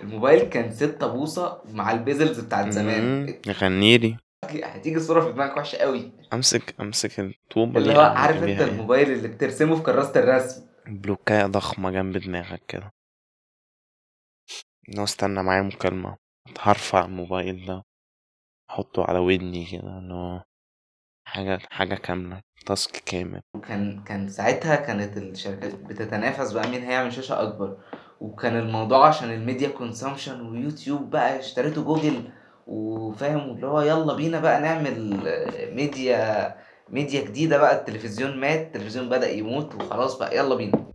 الموبايل 0.00 0.48
كان 0.48 0.72
6 0.72 1.06
بوصة 1.06 1.62
مع 1.72 1.92
ال 1.92 1.99
bezels 1.99 2.40
بتاعت 2.40 2.70
زمان. 2.70 3.26
مم، 3.26 3.52
غنيلي 3.52 4.16
هتيجي 4.44 5.00
صورة 5.00 5.20
في 5.20 5.32
دماغك 5.32 5.56
وحشة 5.56 5.76
قوي. 5.76 6.12
امسك 6.32 6.74
أمسك 6.80 7.20
الطوبة 7.20 7.80
اللي 7.80 7.94
هو 7.94 8.00
عارف 8.00 8.36
أنت 8.36 8.48
إيه. 8.48 8.64
الموبايل 8.64 9.12
اللي 9.12 9.28
بترسمه 9.28 9.76
في 9.76 9.82
كراسة 9.82 10.20
الرسم. 10.20 10.66
بلوكاية 10.86 11.46
ضخمة 11.46 11.90
جنب 11.90 12.16
دماغك 12.16 12.62
كده. 12.68 12.90
هو 14.98 15.04
استنى 15.04 15.42
معايا 15.42 15.62
مكالمة. 15.62 16.16
هرفع 16.60 17.04
الموبايل 17.04 17.66
ده. 17.66 17.82
أحطه 18.70 19.04
على 19.04 19.18
ودني 19.18 19.64
كده. 19.64 19.98
انه 19.98 20.42
حاجة 21.28 21.58
حاجة 21.70 21.94
كاملة. 21.94 22.40
task 22.66 22.90
كامل. 23.06 23.40
وكان 23.56 24.04
كان 24.04 24.28
ساعتها 24.28 24.76
كانت 24.76 25.16
الشركات 25.16 25.74
بتتنافس 25.74 26.52
بقى 26.52 26.68
مين 26.68 26.82
هيعمل 26.82 27.12
شاشة 27.12 27.42
أكبر. 27.42 27.78
وكان 28.20 28.56
الموضوع 28.56 29.08
عشان 29.08 29.30
ال 29.30 29.36
media 29.36 29.68
consumption 29.68 30.40
ويوتيوب 30.40 31.10
بقى 31.10 31.38
اشتريته 31.38 31.82
جوجل 31.84 32.30
وفاهم 32.66 33.50
اللي 33.50 33.66
هو 33.66 33.80
يلا 33.80 34.14
بينا 34.14 34.40
بقى 34.40 34.60
نعمل 34.60 35.20
ميديا 35.74 36.54
ميديا 36.88 37.24
جديدة 37.24 37.58
بقى 37.58 37.76
التلفزيون 37.80 38.36
مات 38.40 38.60
التلفزيون 38.66 39.08
بدأ 39.08 39.30
يموت 39.30 39.74
وخلاص 39.74 40.18
بقى 40.18 40.36
يلا 40.36 40.54
بينا. 40.54 40.86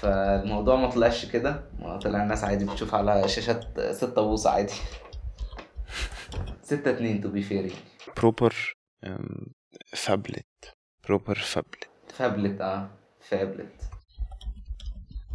فالموضوع 0.00 0.76
ما 0.76 0.90
طلعش 0.90 1.26
كده 1.26 1.62
ما 1.78 1.96
طلع 1.98 2.22
الناس 2.22 2.44
عادي 2.44 2.64
بتشوف 2.64 2.94
على 2.94 3.28
شاشات 3.28 3.80
ستة 3.80 4.22
بوصة 4.22 4.50
عادي. 4.50 4.72
ستة 6.62 6.90
اتنين 6.90 7.20
to 7.20 7.28
be 7.28 7.42
fair 7.42 7.72
proper 8.16 8.74
phablet 9.94 10.74
proper 11.08 11.34
phablet 11.34 11.88
phablet 12.14 12.60
آه 12.60 12.88
phablet 13.20 13.93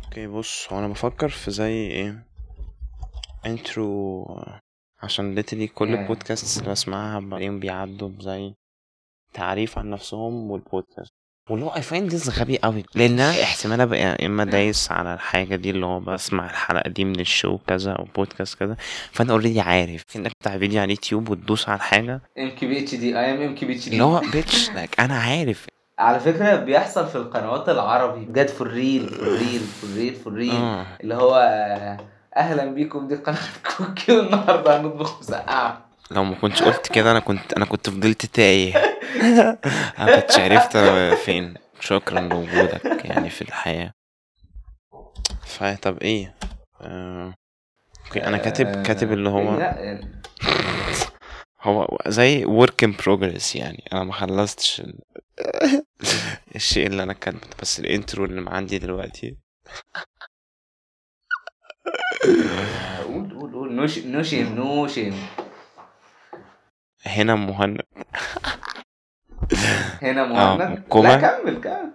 أوكي 0.09 0.27
بص 0.27 0.67
هو 0.73 0.79
أنا 0.79 0.87
بفكر 0.87 1.29
في 1.29 1.51
زي 1.51 1.73
إيه؟ 1.73 2.25
intro 3.45 4.25
عشان 5.03 5.35
literally 5.35 5.67
كل. 5.67 5.93
البودكاست 5.93 6.59
اللي 6.59 6.71
بسمعها 6.71 7.19
بعدين 7.19 7.59
بيعدوا 7.59 8.09
بزي 8.09 8.53
تعريف 9.33 9.77
عن 9.77 9.89
نفسهم 9.89 10.51
والبودكاست 10.51 11.11
واللي 11.49 11.65
هو 11.65 11.71
I 11.71 11.79
find 11.81 12.11
this 12.13 12.39
غبي 12.39 12.57
قوي 12.57 12.83
لأن 12.95 13.19
احتمال 13.19 13.81
أبقى 13.81 13.99
يا 13.99 14.25
إما 14.25 14.43
دايس 14.43 14.91
على 14.91 15.13
الحاجة 15.13 15.55
دي 15.55 15.69
اللي 15.69 15.85
هو 15.85 15.99
بسمع 15.99 16.45
الحلقة 16.49 16.89
دي 16.89 17.05
من 17.05 17.19
ال 17.19 17.27
show 17.27 17.57
كذا 17.57 17.91
أو 17.93 18.07
بودكاست 18.15 18.59
كذا 18.59 18.77
فأنا 19.11 19.31
already 19.33 19.61
عارف 19.61 20.01
انك 20.15 20.31
بتاع 20.41 20.57
فيديو 20.57 20.79
على 20.81 20.85
اليوتيوب 20.85 21.29
وتدوس 21.29 21.69
على 21.69 21.75
الحاجة. 21.77 22.21
ام 22.39 22.49
كي 22.49 22.67
بي 22.67 22.83
اتش 22.83 22.95
دي 22.95 23.19
اي 23.19 23.31
ام 23.31 23.41
ام 23.41 23.55
كي 23.55 23.65
بي 23.65 23.75
اتش 23.75 23.85
دي 23.85 23.91
اللي 23.93 24.03
هو 24.03 24.21
بيتش 24.33 24.69
like 24.69 24.99
أنا 24.99 25.17
عارف 25.19 25.67
على 25.99 26.19
فكرة 26.19 26.55
بيحصل 26.55 27.07
في 27.07 27.15
القنوات 27.15 27.69
العربي. 27.69 28.25
بجد 28.25 28.47
for 28.47 28.61
real 28.61 29.09
for 29.09 29.19
real 29.21 29.59
for 29.59 29.83
real 29.83 30.15
for 30.15 30.27
real 30.27 30.51
آه. 30.55 30.85
اللي 31.01 31.15
هو 31.15 31.35
أهلا 32.37 32.65
بيكم 32.65 33.07
دي 33.07 33.15
قناة 33.15 33.37
كوكي 33.77 34.17
والنهارده 34.17 34.79
هنطبخ 34.81 35.19
مسقعة 35.19 35.85
لو 36.11 36.23
ما 36.23 36.35
كنتش 36.35 36.63
قلت 36.63 36.87
كده 36.87 37.11
أنا 37.11 37.19
كنت 37.19 37.53
أنا 37.53 37.65
كنت 37.65 37.89
فضلت 37.89 38.25
تايه. 38.25 38.73
أنا 39.99 40.19
كنتش 40.19 40.39
عرفت 40.39 40.75
أنا 40.75 41.15
فين. 41.15 41.53
شكرا 41.79 42.19
لوجودك 42.19 43.05
يعني 43.05 43.29
في 43.29 43.41
الحياة. 43.41 43.91
فطب 45.45 45.97
إيه؟ 46.01 46.35
آه... 46.81 47.33
أوكي 48.05 48.27
أنا 48.27 48.37
كاتب 48.37 48.81
كاتب 48.83 49.11
اللي 49.13 49.29
هو 49.29 49.57
لا 49.57 49.79
يعني. 49.79 50.21
هو 51.61 51.97
زي 52.07 52.45
work 52.45 52.85
in 52.87 52.93
progress 53.03 53.55
يعني. 53.55 53.83
أنا 53.93 54.03
ما 54.03 54.13
خلصتش 54.13 54.81
ال... 54.81 54.99
الشيء 56.55 56.87
اللي 56.87 57.03
أنا 57.03 57.13
كاتبه 57.13 57.47
بس 57.61 57.79
ال 57.79 57.87
intro 57.87 58.25
اللي 58.25 58.49
عندي 58.49 58.77
دلوقتي. 58.79 59.37
قول 63.03 63.39
قول 63.39 63.53
قول. 63.53 63.73
no 63.75 63.87
sh- 63.87 63.97
no 64.05 64.23
shame 64.23 64.55
no 64.55 64.87
shame 64.87 65.13
هنا 67.05 67.35
مهند. 67.35 67.81
هنا 70.01 70.21
آه، 70.21 70.57
مهند. 70.57 70.83
لا 70.95 71.15
كمل 71.17 71.61
كمل. 71.61 71.91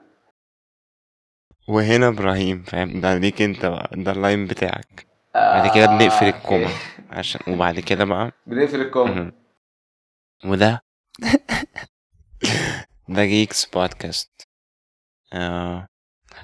وهنا 1.68 2.08
إبراهيم 2.08 2.62
فاهم؟ 2.62 3.00
ده 3.00 3.18
ليك 3.18 3.42
أنت 3.42 3.66
بقى 3.66 3.90
ده 3.92 4.12
ال 4.12 4.19
line 4.19 4.46
بتاعك. 4.46 5.06
بعد 5.34 5.74
كده 5.74 5.86
بنقفل 5.86 6.26
آه، 6.26 6.28
ال 6.36 6.41
comma 6.41 6.64
أوكي. 6.64 6.74
عشان 7.10 7.40
وبعد 7.54 7.80
كده 7.80 8.04
بقى 8.04 8.32
بنقفل 8.46 8.80
ال 8.80 8.86
comma 8.86 9.14
مهم. 9.14 9.32
وده 10.44 10.80
ده 13.08 13.24
Geeks 13.24 13.66
Podcast 13.66 14.30
آه 15.32 15.86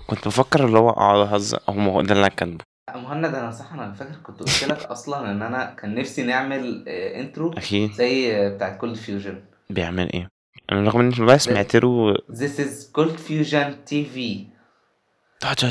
كنت 0.06 0.28
بفكر 0.28 0.66
اللي 0.66 0.78
هو 0.78 0.90
أقعد 0.90 1.26
أهزر. 1.26 1.58
ما 1.68 1.92
هو 1.92 2.02
ده 2.02 2.12
اللي 2.14 2.26
أنا 2.26 2.34
كاتبه 2.34 2.64
مهند 2.94 3.34
أنا 3.34 3.50
صح 3.50 3.72
أنا 3.72 3.92
فاكر 3.92 4.14
كنت 4.16 4.40
قلت 4.40 4.64
لك 4.64 4.78
أصلا 4.78 5.30
إن 5.30 5.42
أنا 5.42 5.64
كان 5.74 5.94
نفسي 5.94 6.22
نعمل 6.22 6.84
آه، 6.88 7.20
intro 7.20 7.52
أكيد 7.52 7.92
زي 7.92 8.36
آه، 8.46 8.48
بتاعت 8.48 8.76
Cold 8.80 8.96
Fusion 8.96 9.44
بيعمل 9.70 10.12
إيه؟ 10.12 10.28
أنا 10.72 10.80
رغم 10.80 11.00
إني 11.00 11.26
بقى 11.26 11.38
سمعت 11.38 11.76
له 11.76 12.14
This 12.14 12.58
is 12.58 12.92
Cold 12.98 13.16
Fusion 13.28 13.74
TV 13.90 14.18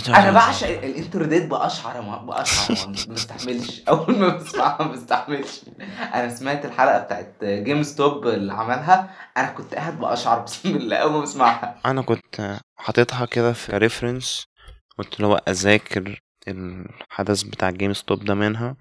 أنا 0.08 0.32
بعشق 0.32 0.68
ال 0.68 0.78
intro 0.78 1.26
ديت 1.26 1.46
بأشعر 1.46 2.02
ما 2.02 2.18
بأشعر 2.18 2.88
ما 2.88 3.14
بستحملش. 3.14 3.82
أول 3.90 4.20
ما 4.20 4.28
بسمعها 4.38 4.84
ما 4.84 4.92
بستحملش. 4.92 5.62
أنا 6.14 6.36
سمعت 6.36 6.66
الحلقة 6.66 7.00
بتاعت 7.00 7.34
GameStop 7.44 8.28
اللي 8.28 8.54
عملها. 8.54 9.10
أنا 9.38 9.48
كنت 9.48 9.76
قاعد 9.76 10.00
بأشعر 10.00 10.40
بسم 10.46 10.76
الله 10.76 10.98
أول 10.98 11.12
ما 11.12 11.22
بسمعها. 11.22 11.80
أنا 11.86 12.02
كنت 12.02 12.60
حاططها 12.78 13.26
كده 13.26 13.54
في 13.54 13.78
reference 13.78 14.46
قلت 14.98 15.16
اللي 15.16 15.28
هو 15.28 15.42
أذاكر 15.48 16.20
الحدث 16.48 17.44
بتاع 17.44 17.70
GameStop 17.70 18.26
ده 18.26 18.34
منها. 18.34 18.76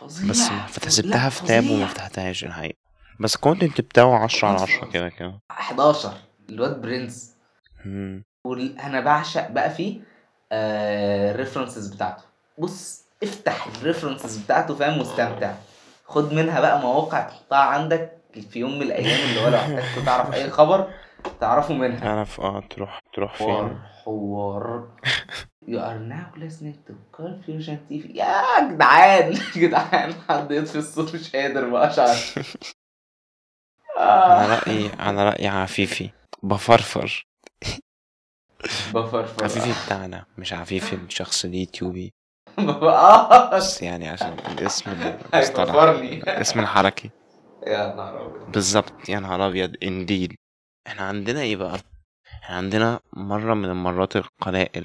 فظيع. 0.00 0.30
بس 0.30 0.48
لا، 0.50 0.66
فسبتها 0.66 1.28
في 1.28 1.46
tab 1.46 1.70
وما. 1.70 1.86
فتحتهاش 1.86 2.44
الحقيقة. 2.44 2.78
بس 3.20 3.34
ال 3.34 3.40
content 3.40 3.80
بتاعه 3.80 4.24
عشرة 4.24 4.48
على 4.48 4.60
عشرة 4.60 4.90
كده 4.90 5.08
كده. 5.08 5.40
11 5.50 6.12
الواد 6.48 6.80
برنس. 6.82 7.32
أنا 8.82 9.00
بعشق 9.00 9.50
بقى 9.50 9.70
فيه 9.70 10.11
ال 10.52 10.65
references 10.65 11.94
بتاعته. 11.94 12.22
بص 12.58 13.02
افتح 13.22 13.66
ال 13.66 13.72
references 13.72 14.36
بتاعته 14.36 14.74
فاهم؟ 14.74 14.98
واستمتع. 14.98 15.54
خد 16.06 16.32
منها 16.32 16.60
بقى 16.60 16.80
مواقع 16.80 17.20
تحطها 17.20 17.58
عندك 17.58 18.12
في 18.50 18.58
يوم 18.58 18.74
من 18.78 18.82
الأيام 18.82 19.28
اللي 19.28 19.40
هو 19.40 19.48
لو 19.48 19.56
احتجت 19.56 20.04
تعرف 20.06 20.34
أي 20.34 20.50
خبر 20.50 20.90
تعرفه 21.40 21.74
منها. 21.74 22.00
تعرف 22.00 22.40
آه 22.40 22.60
تروح 22.70 23.00
تروح 23.14 23.34
فين؟ 23.34 23.78
حوار 24.04 24.88
You 25.66 25.78
are 25.78 26.00
now 26.12 26.36
listening 26.42 26.76
to 26.88 26.92
Cold 27.16 27.36
Fusion 27.46 27.78
TV 27.90 28.16
يا 28.16 28.60
جدعان 28.70 29.34
جدعان 29.56 30.14
حد 30.28 30.50
يطفي 30.50 30.78
الصوت 30.78 31.14
مش 31.14 31.36
قادر 31.36 31.68
بقشعر 31.68 32.16
على 33.96 34.54
آه. 34.54 34.58
رأيي 34.58 34.90
على 34.98 35.24
رأيي 35.24 35.48
عفيفي. 35.48 36.10
بفرفر. 36.42 37.26
بفرفر. 38.94 39.44
عفيفي 39.44 39.84
بتاعنا 39.86 40.24
مش 40.38 40.52
عفيفي 40.52 40.96
الشخص 40.96 41.44
اليوتيوبي. 41.44 42.12
آه 42.58 43.50
بس 43.56 43.82
يعني 43.82 44.08
عشان 44.08 44.36
الاسم 44.48 44.90
المصطلح 44.90 45.74
الاسم 45.74 46.60
الحركي. 46.60 47.10
يا 47.66 47.94
نهار 47.94 48.26
أبيض. 48.26 48.50
بالظبط 48.52 49.08
يا 49.08 49.18
نهار 49.20 49.46
أبيض 49.46 49.72
indeed 49.82 50.34
إحنا 50.86 51.02
عندنا 51.02 51.40
إيه 51.40 51.56
بقى؟ 51.56 51.78
إحنا 52.42 52.56
عندنا 52.56 53.00
مرة 53.12 53.54
من 53.54 53.64
المرات 53.64 54.16
القلائل 54.16 54.84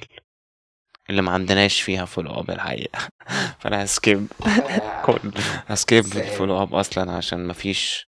اللي 1.09 1.21
ما 1.21 1.31
عندناش 1.31 1.81
فيها 1.81 2.05
follow 2.05 2.31
up 2.39 2.51
الحقيقة. 2.51 2.99
فأنا 3.59 3.83
ه 3.83 3.91
skip. 3.91 4.27
كل 5.05 5.31
ه 5.67 5.74
skip. 5.74 6.05
ال 6.05 6.13
follow 6.13 6.61
up 6.63 6.75
أصلا 6.75 7.11
عشان 7.11 7.47
مفيش 7.47 8.07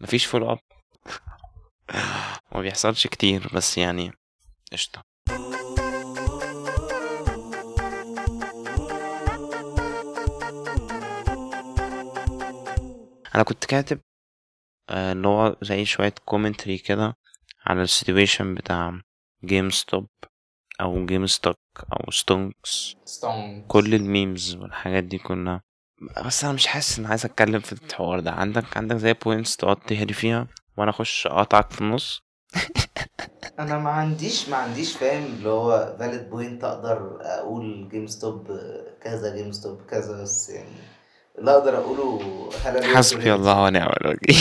مفيش 0.00 0.26
follow 0.26 0.52
up 0.52 0.58
ما 2.52 2.60
بيحصلش 2.60 3.06
كتير 3.06 3.48
بس 3.54 3.78
يعني 3.78 4.12
قشطة. 4.72 5.02
أنا 13.34 13.42
كنت 13.42 13.64
كاتب 13.64 14.00
آه، 14.90 15.12
اللي 15.12 15.28
هو 15.28 15.56
زي 15.62 15.84
شوية 15.84 16.14
commentary 16.24 16.78
كده 16.78 17.16
على 17.66 17.82
ال 17.82 17.89
situation 17.89 18.54
بتاع 18.54 19.00
GameStop 19.44 20.06
أو 20.80 21.06
GameStock 21.06 21.58
أو 21.92 22.10
stonks 22.10 22.96
كل 23.68 23.94
ال 23.94 24.04
memes 24.04 24.54
والحاجات 24.56 25.04
دي 25.04 25.18
كلها 25.18 25.62
بس 26.26 26.44
أنا 26.44 26.52
مش 26.52 26.66
حاسس 26.66 26.98
إن 26.98 27.06
عايز 27.06 27.24
أتكلم 27.24 27.60
في 27.60 27.72
الحوار 27.72 28.20
ده. 28.20 28.30
عندك 28.32 28.76
عندك 28.76 28.96
زي 28.96 29.12
points 29.12 29.56
تقعد 29.56 29.76
تهري 29.76 30.14
فيها 30.14 30.46
وأنا 30.76 30.90
أخش 30.90 31.26
أقطعك 31.26 31.70
في 31.70 31.80
النص؟ 31.80 32.25
أنا 33.58 33.78
ما 33.78 33.90
عنديش 33.90 34.48
ما 34.48 34.56
عنديش 34.56 34.96
فاهم 34.96 35.24
اللي 35.24 35.48
هو 35.48 35.96
valid 35.98 36.30
point 36.30 36.64
أقدر 36.64 37.18
أقول 37.20 37.88
GameStop 37.90 38.46
كذا 39.02 39.36
GameStop 39.36 39.80
كذا 39.90 40.22
بس 40.22 40.50
يعني 40.50 40.76
اللي 41.38 41.50
أقدر 41.50 41.78
أقوله 41.78 42.20
إلا 42.64 42.96
حسبي 42.96 43.34
الله 43.34 43.62
ونعم 43.62 43.90
الوكيل. 44.00 44.36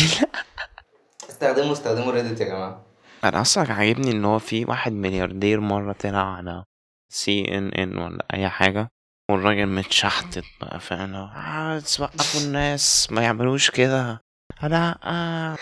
تستخدموا 1.27 1.71
استخدموا 1.71 2.11
Reddit 2.11 2.41
يا 2.41 2.45
جماعة. 2.45 2.81
أنا 3.23 3.41
أصلا 3.41 3.73
عاجبني 3.73 4.11
إن 4.11 4.25
هو 4.25 4.39
في 4.39 4.65
واحد 4.65 4.91
ملياردير 4.91 5.59
مرة 5.59 5.93
طلع 5.93 6.35
على 6.35 6.63
CNN 7.09 7.97
ولا 7.97 8.25
أي 8.33 8.49
حاجة 8.49 8.87
والراجل 9.31 9.65
متشحتت 9.65 10.43
بقى 10.61 10.79
فأنا 10.79 11.19
آه 11.35 11.79
توقفوا 11.79 12.41
الناس 12.41 13.07
ما 13.11 13.21
يعملوش 13.21 13.69
كده. 13.71 14.21
أنا 14.63 14.97
آه. 15.03 15.57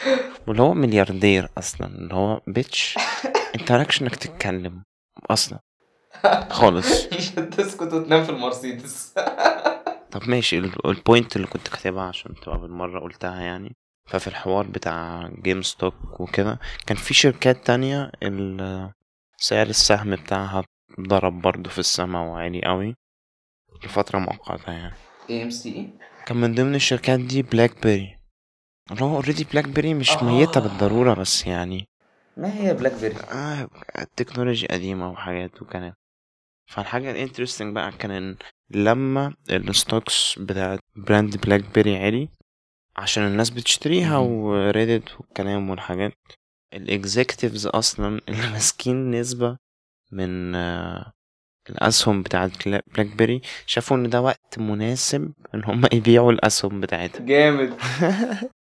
واللي 0.47 0.61
هو 0.61 0.73
ملياردير 0.73 1.49
أصلا 1.57 1.87
اللي 1.87 2.13
هو 2.13 2.41
bitch 2.47 2.95
انت 3.59 3.71
مالكش 3.71 4.01
إنك 4.01 4.15
تتكلم 4.15 4.83
أصلا. 5.29 5.59
خالص. 6.49 7.07
تسكت 7.57 7.93
وتنام 7.93 8.23
في 8.23 8.29
المرسيدس. 8.29 9.13
طب 10.11 10.29
ماشي 10.29 10.57
ال- 10.57 10.87
ال 10.89 10.97
point 10.97 11.35
اللي 11.35 11.47
كنت 11.47 11.67
كاتبها 11.67 12.03
عشان 12.03 12.35
تبقى 12.35 12.57
بالمرة 12.59 12.99
قلتها 12.99 13.41
يعني. 13.41 13.75
ففي 14.09 14.27
الحوار 14.27 14.67
بتاع 14.67 15.29
GameStop 15.43 16.19
وكده 16.19 16.59
كان 16.87 16.97
في 16.97 17.13
شركات 17.13 17.65
تانية 17.67 18.11
سعر 19.37 19.67
السهم 19.67 20.15
بتاعها 20.15 20.63
ضرب 20.99 21.41
برضه 21.41 21.69
في 21.69 21.79
السما 21.79 22.21
وعالي 22.21 22.61
قوي 22.61 22.95
لفترة 23.83 24.19
مؤقتة 24.19 24.71
يعني. 24.71 24.93
AMC 25.29 25.89
كان 26.25 26.37
من 26.37 26.55
ضمن 26.55 26.75
الشركات 26.75 27.19
دي 27.19 27.41
BlackBerry 27.41 28.17
اللي 28.91 29.01
هو 29.03 29.15
already 29.15 29.43
BlackBerry 29.43 29.93
مش 29.93 30.09
آه. 30.17 30.23
ميتة 30.23 30.59
بالضرورة 30.61 31.13
بس 31.13 31.47
يعني 31.47 31.87
ما 32.37 32.53
هي 32.53 32.73
BlackBerry 32.73 33.15
آه 33.15 33.67
التكنولوجيا 33.99 34.67
قديمة 34.71 35.09
وحاجات 35.11 35.61
وكانت 35.61 35.95
فالحاجة 36.71 37.11
ال 37.11 37.16
interesting 37.16 37.75
بقى 37.75 37.91
كان 37.91 38.11
إن 38.11 38.35
لما 38.69 39.33
ال 39.49 39.62
stocks 39.62 40.39
بتاعت 40.39 40.79
brand 40.95 41.37
BlackBerry 41.37 41.97
عالي 41.97 42.29
عشان 42.97 43.23
الناس 43.27 43.49
بتشتريها. 43.49 44.17
و 44.17 44.32
Reddit 44.32 45.19
والكلام 45.19 45.69
والحاجات 45.69 46.13
ال 46.73 46.82
executives 46.82 47.67
أصلا 47.67 48.21
اللي 48.29 48.49
ماسكين 48.51 49.11
نسبة 49.11 49.57
من 50.11 50.55
آه، 50.55 51.11
الأسهم 51.69 52.23
بتاعت 52.23 52.67
BlackBerry 52.67 53.41
شافوا 53.65 53.97
إن 53.97 54.09
ده 54.09 54.21
وقت 54.21 54.59
مناسب 54.59 55.33
إن 55.55 55.63
هم 55.63 55.81
يبيعوا 55.93 56.31
الأسهم 56.31 56.81
بتاعتهم 56.81 57.25
جامد 57.25 57.73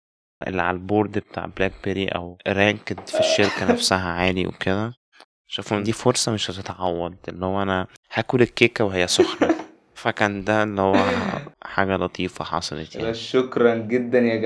اللي 0.46 0.62
على 0.62 0.74
ال 0.74 0.81
board 0.81 1.18
بتاع 1.18 1.46
BlackBerry 1.46 2.08
أو 2.08 2.38
ranked 2.48 3.08
في 3.08 3.20
الشركة 3.20 3.66
نفسها 3.72 4.08
عالي 4.12 4.46
وكده. 4.46 4.92
شافوا 5.46 5.76
ان 5.76 5.82
دي 5.82 5.92
فرصة 5.92 6.32
مش 6.32 6.50
هتتعوض 6.50 7.16
اللي 7.28 7.46
هو 7.46 7.62
أنا 7.62 7.86
هاكل 8.12 8.42
الكيكة 8.42 8.84
وهي 8.84 9.06
سخنة. 9.06 9.54
فكان 9.94 10.44
ده 10.44 10.62
اللي 10.62 10.80
هو 10.80 10.96
حاجة 11.64 11.96
لطيفة 11.96 12.44
حصلت 12.44 12.96
يعني. 12.96 13.14
شكرا 13.14 13.74
جدا 13.74 14.18
يا 14.18 14.36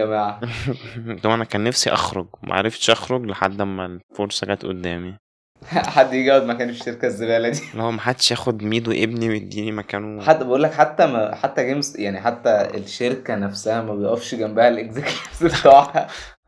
اللي 0.97 1.21
هو 1.27 1.35
أنا 1.35 1.45
كان 1.45 1.65
نفسي 1.65 1.91
أخرج 1.91 2.27
ومعرفتش 2.43 2.91
أخرج 2.91 3.27
لحد 3.27 3.61
اما 3.61 3.87
الفرصة 3.87 4.47
جت 4.47 4.67
قدامي. 4.67 5.17
حد 5.97 6.13
يجي 6.13 6.27
يقعد 6.29 6.43
مكاني 6.45 6.73
في 6.73 6.81
الشركة 6.81 7.07
الزبالة 7.07 7.49
دي. 7.49 7.61
اللي 7.73 7.83
هو 7.83 7.91
محدش 7.93 8.31
ياخد 8.31 8.63
ميدو 8.63 8.93
ابني 8.93 9.29
ويديني 9.29 9.73
مكانه. 9.73 10.23
حتى 10.23 10.45
بقول 10.45 10.63
لك 10.63 10.73
حتى 10.73 11.07
ما 11.07 11.35
حتى 11.35 11.65
جيمس 11.67 11.97
يعني 11.97 12.21
حتى 12.21 12.69
الشركة 12.75 13.35
نفسها 13.35 13.83
ما 13.83 13.95
بيقفش 13.95 14.35
جنبها 14.35 14.69
ال 14.69 14.76
executives 14.76 15.45
بتوعها. 15.61 16.07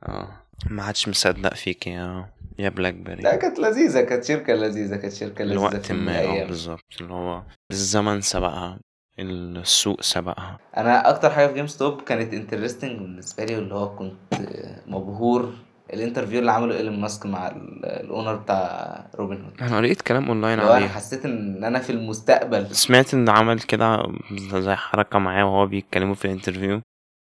آه. 0.08 0.28
ما 0.70 0.82
حدش 0.82 1.08
مصدق 1.08 1.54
فيك 1.54 1.86
يا 1.86 2.26
يا 2.58 2.68
BlackBerry 2.68 3.22
لا 3.22 3.36
كانت 3.36 3.58
لذيذة 3.58 4.00
كانت 4.00 4.24
شركة 4.24 4.52
لذيذة 4.54 4.96
كانت 4.96 5.12
شركة 5.14 5.44
لذيذة 5.44 5.58
الوقت 5.58 5.92
ما 5.92 6.20
آه 6.20 6.44
بالظبط. 6.44 6.84
اللي 7.00 7.12
هو 7.12 7.42
الزمن 7.70 8.20
سبقها 8.20 8.78
السوق 9.18 10.00
سبقها. 10.00 10.58
أنا 10.76 11.08
أكتر 11.08 11.30
حاجة 11.30 11.46
في 11.46 11.54
GameStop 11.54 12.00
كانت 12.02 12.34
interesting 12.34 12.98
بالنسبة 12.98 13.44
لي 13.44 13.56
واللي 13.56 13.74
هو 13.74 13.96
كنت 13.96 14.34
مبهور 14.86 15.52
ال 15.92 15.97
interview 15.97 16.38
اللي 16.40 16.52
عمله 16.52 16.76
إيلون 16.76 17.00
ماسك 17.00 17.26
مع 17.26 17.48
ال- 17.48 17.84
ال 17.86 17.94
owner 17.94 18.34
بتاع 18.36 19.06
روبن 19.14 19.44
هود. 19.44 19.62
أنا 19.62 19.76
قريت 19.76 20.02
كلام 20.02 20.28
أونلاين 20.28 20.58
اللي 20.58 20.70
هو 20.70 20.74
أنا 20.74 20.84
عليه. 20.84 20.88
حسيت 20.94 21.24
إن 21.24 21.64
أنا 21.64 21.78
في 21.78 21.90
المستقبل. 21.90 22.74
سمعت 22.74 23.14
إن 23.14 23.28
عمل 23.28 23.60
كده 23.60 24.02
زي 24.60 24.74
حركة 24.74 25.18
معاه 25.18 25.44
وهو 25.44 25.66
بيتكلموا 25.66 26.14
في 26.14 26.24
ال 26.24 26.29
interview. 26.29 26.80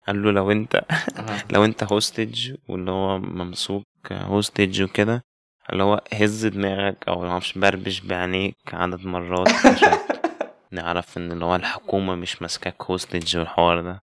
قال 0.07 0.23
له 0.23 0.31
لو 0.33 0.51
أنت. 0.53 0.81
لو 1.53 1.65
أنت 1.65 1.85
hostage 1.93 2.55
واللي 2.69 2.91
هو 2.91 3.19
ممسوك 3.19 3.85
hostage 4.13 4.83
وكده 4.83 5.23
اللي 5.73 5.83
هو 5.83 6.01
هز 6.15 6.47
دماغك 6.47 6.97
أو 7.09 7.21
معرفش 7.25 7.59
بربش 7.59 8.01
بعينيك 8.01 8.57
عدد 8.73 9.07
مرات 9.07 9.49
عشان 9.67 9.99
نعرف 10.73 11.19
إن 11.19 11.33
اللي 11.33 11.45
هو 11.45 11.57
الحكومة 11.57 12.15
مش 12.15 12.43
ماسكاك 12.43 12.83
hostage 12.83 13.37
والحوار 13.37 13.81
ده. 13.83 13.99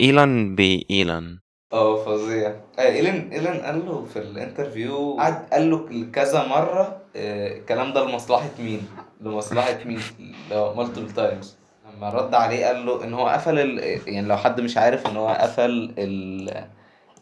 إيلان 0.00 0.54
بإيلان. 0.56 1.38
آه 1.72 2.04
فظيع. 2.04 2.48
آه، 2.78 2.82
ايلون 2.82 3.32
ايلون 3.32 3.56
قال 3.56 3.86
له 3.86 4.04
في 4.04 4.18
ال 4.18 4.28
interview 4.28 5.16
قعد 5.18 5.46
قال 5.52 5.70
له 5.70 6.06
كذا 6.12 6.46
مرة 6.46 7.02
آه، 7.16 7.58
الكلام 7.58 7.92
ده 7.92 8.04
لمصلحة 8.04 8.50
مين؟ 8.58 8.88
لمصلحة 9.20 9.78
مين؟ 9.84 10.00
لو 10.50 10.74
multiple 10.74 11.10
times 11.10 11.56
لما 11.96 12.10
رد 12.10 12.34
عليه 12.34 12.66
قال 12.66 12.86
له 12.86 13.04
إن 13.04 13.14
هو 13.14 13.28
قفل 13.28 13.58
ال... 13.58 13.78
يعني 14.08 14.28
لو 14.28 14.36
حد 14.36 14.60
مش 14.60 14.78
عارف 14.78 15.06
إن 15.06 15.16
هو 15.16 15.28
قفل 15.28 15.94
ال 15.98 16.64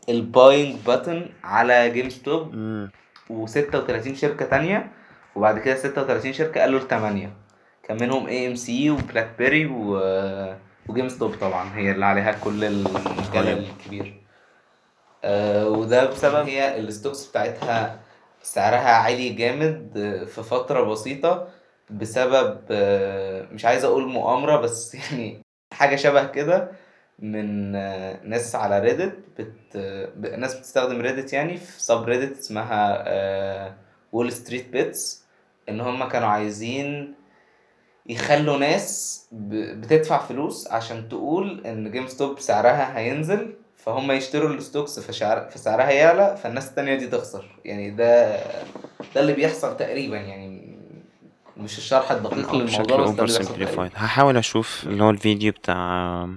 ال 0.09 0.18
buying 0.18 0.77
button 0.87 1.45
على 1.45 1.91
GameStop 1.91 2.55
مم. 2.55 2.91
و36 3.31 4.15
شركة 4.15 4.45
تانية 4.47 4.93
وبعد 5.37 5.59
كده 5.59 5.75
36 5.77 6.33
شركة 6.33 6.61
قالوا 6.61 6.81
لتمانية. 6.81 7.33
كان 7.83 7.97
منهم 8.01 8.27
AMC 8.27 8.91
و 8.91 9.31
BlackBerry 9.39 9.67
و... 9.67 10.01
و 10.89 11.09
GameStop 11.09 11.35
طبعا 11.41 11.77
هي 11.77 11.91
اللي 11.91 12.05
عليها 12.07 12.33
كل 12.33 12.65
المجال 12.65 13.45
طيب. 13.45 13.59
الكبير. 13.59 14.26
وده 15.69 16.07
بسبب 16.11 16.47
هي 16.49 16.79
ال 16.79 16.86
stocks 16.86 17.27
بتاعتها 17.27 18.01
سعرها 18.43 18.91
عالي 18.91 19.29
جامد 19.31 19.97
آه، 19.99 20.25
في 20.25 20.43
فترة 20.43 20.83
بسيطة 20.83 21.49
بسبب 21.91 22.61
آه، 22.71 23.47
مش 23.53 23.65
عايز 23.65 23.85
أقول 23.85 24.07
مؤامرة 24.09 24.57
بس 24.61 24.95
يعني 25.13 25.43
حاجة 25.73 25.97
شبه 25.97 26.27
كده 26.27 26.71
من 27.19 27.75
آه، 27.77 28.21
ناس 28.25 28.55
على 28.55 28.79
Reddit 28.81 29.19
بت... 29.39 29.77
ناس 30.39 30.55
بتستخدم 30.55 31.01
Reddit 31.01 31.33
يعني 31.33 31.57
في 31.57 31.83
subreddit 31.83 32.39
اسمها 32.39 33.77
WallStreetBets 34.13 35.25
إن 35.69 35.81
هم 35.81 36.09
كانوا 36.09 36.29
عايزين 36.29 37.15
يخلوا 38.07 38.59
ناس. 38.59 39.27
بتدفع 39.33 40.19
فلوس 40.19 40.69
عشان 40.69 41.09
تقول 41.09 41.67
إن 41.67 41.91
GameStop 41.91 42.39
سعرها 42.39 42.99
هينزل 42.99 43.55
فهم 43.87 44.13
يشتروا 44.13 44.51
ال 44.51 44.58
stocks 44.58 45.01
فشعر... 45.01 45.49
فسعرها 45.51 45.91
يعلى 45.91 46.37
فالناس 46.43 46.69
التانية 46.69 46.95
دي 46.95 47.07
تخسر. 47.07 47.59
يعني 47.65 47.91
ده 47.91 48.37
ده 49.15 49.21
اللي 49.21 49.33
بيحصل 49.33 49.77
تقريبا 49.77 50.17
يعني. 50.17 50.77
مش 51.57 51.79
الشرح 51.79 52.11
الدقيق. 52.13 52.55
للموضوع 52.55 52.65
بس 52.67 52.77
ده 52.87 52.95
overall 52.95 53.09
اللي 53.09 53.15
بيحصل 53.23 53.27
تقريبا. 53.27 53.45
simplified 53.45 53.91
هحاول 53.95 54.37
أشوف 54.37 54.85
اللي 54.87 55.05
هو 55.05 55.11
الفيديو 55.11 55.53
بتاع 55.53 56.29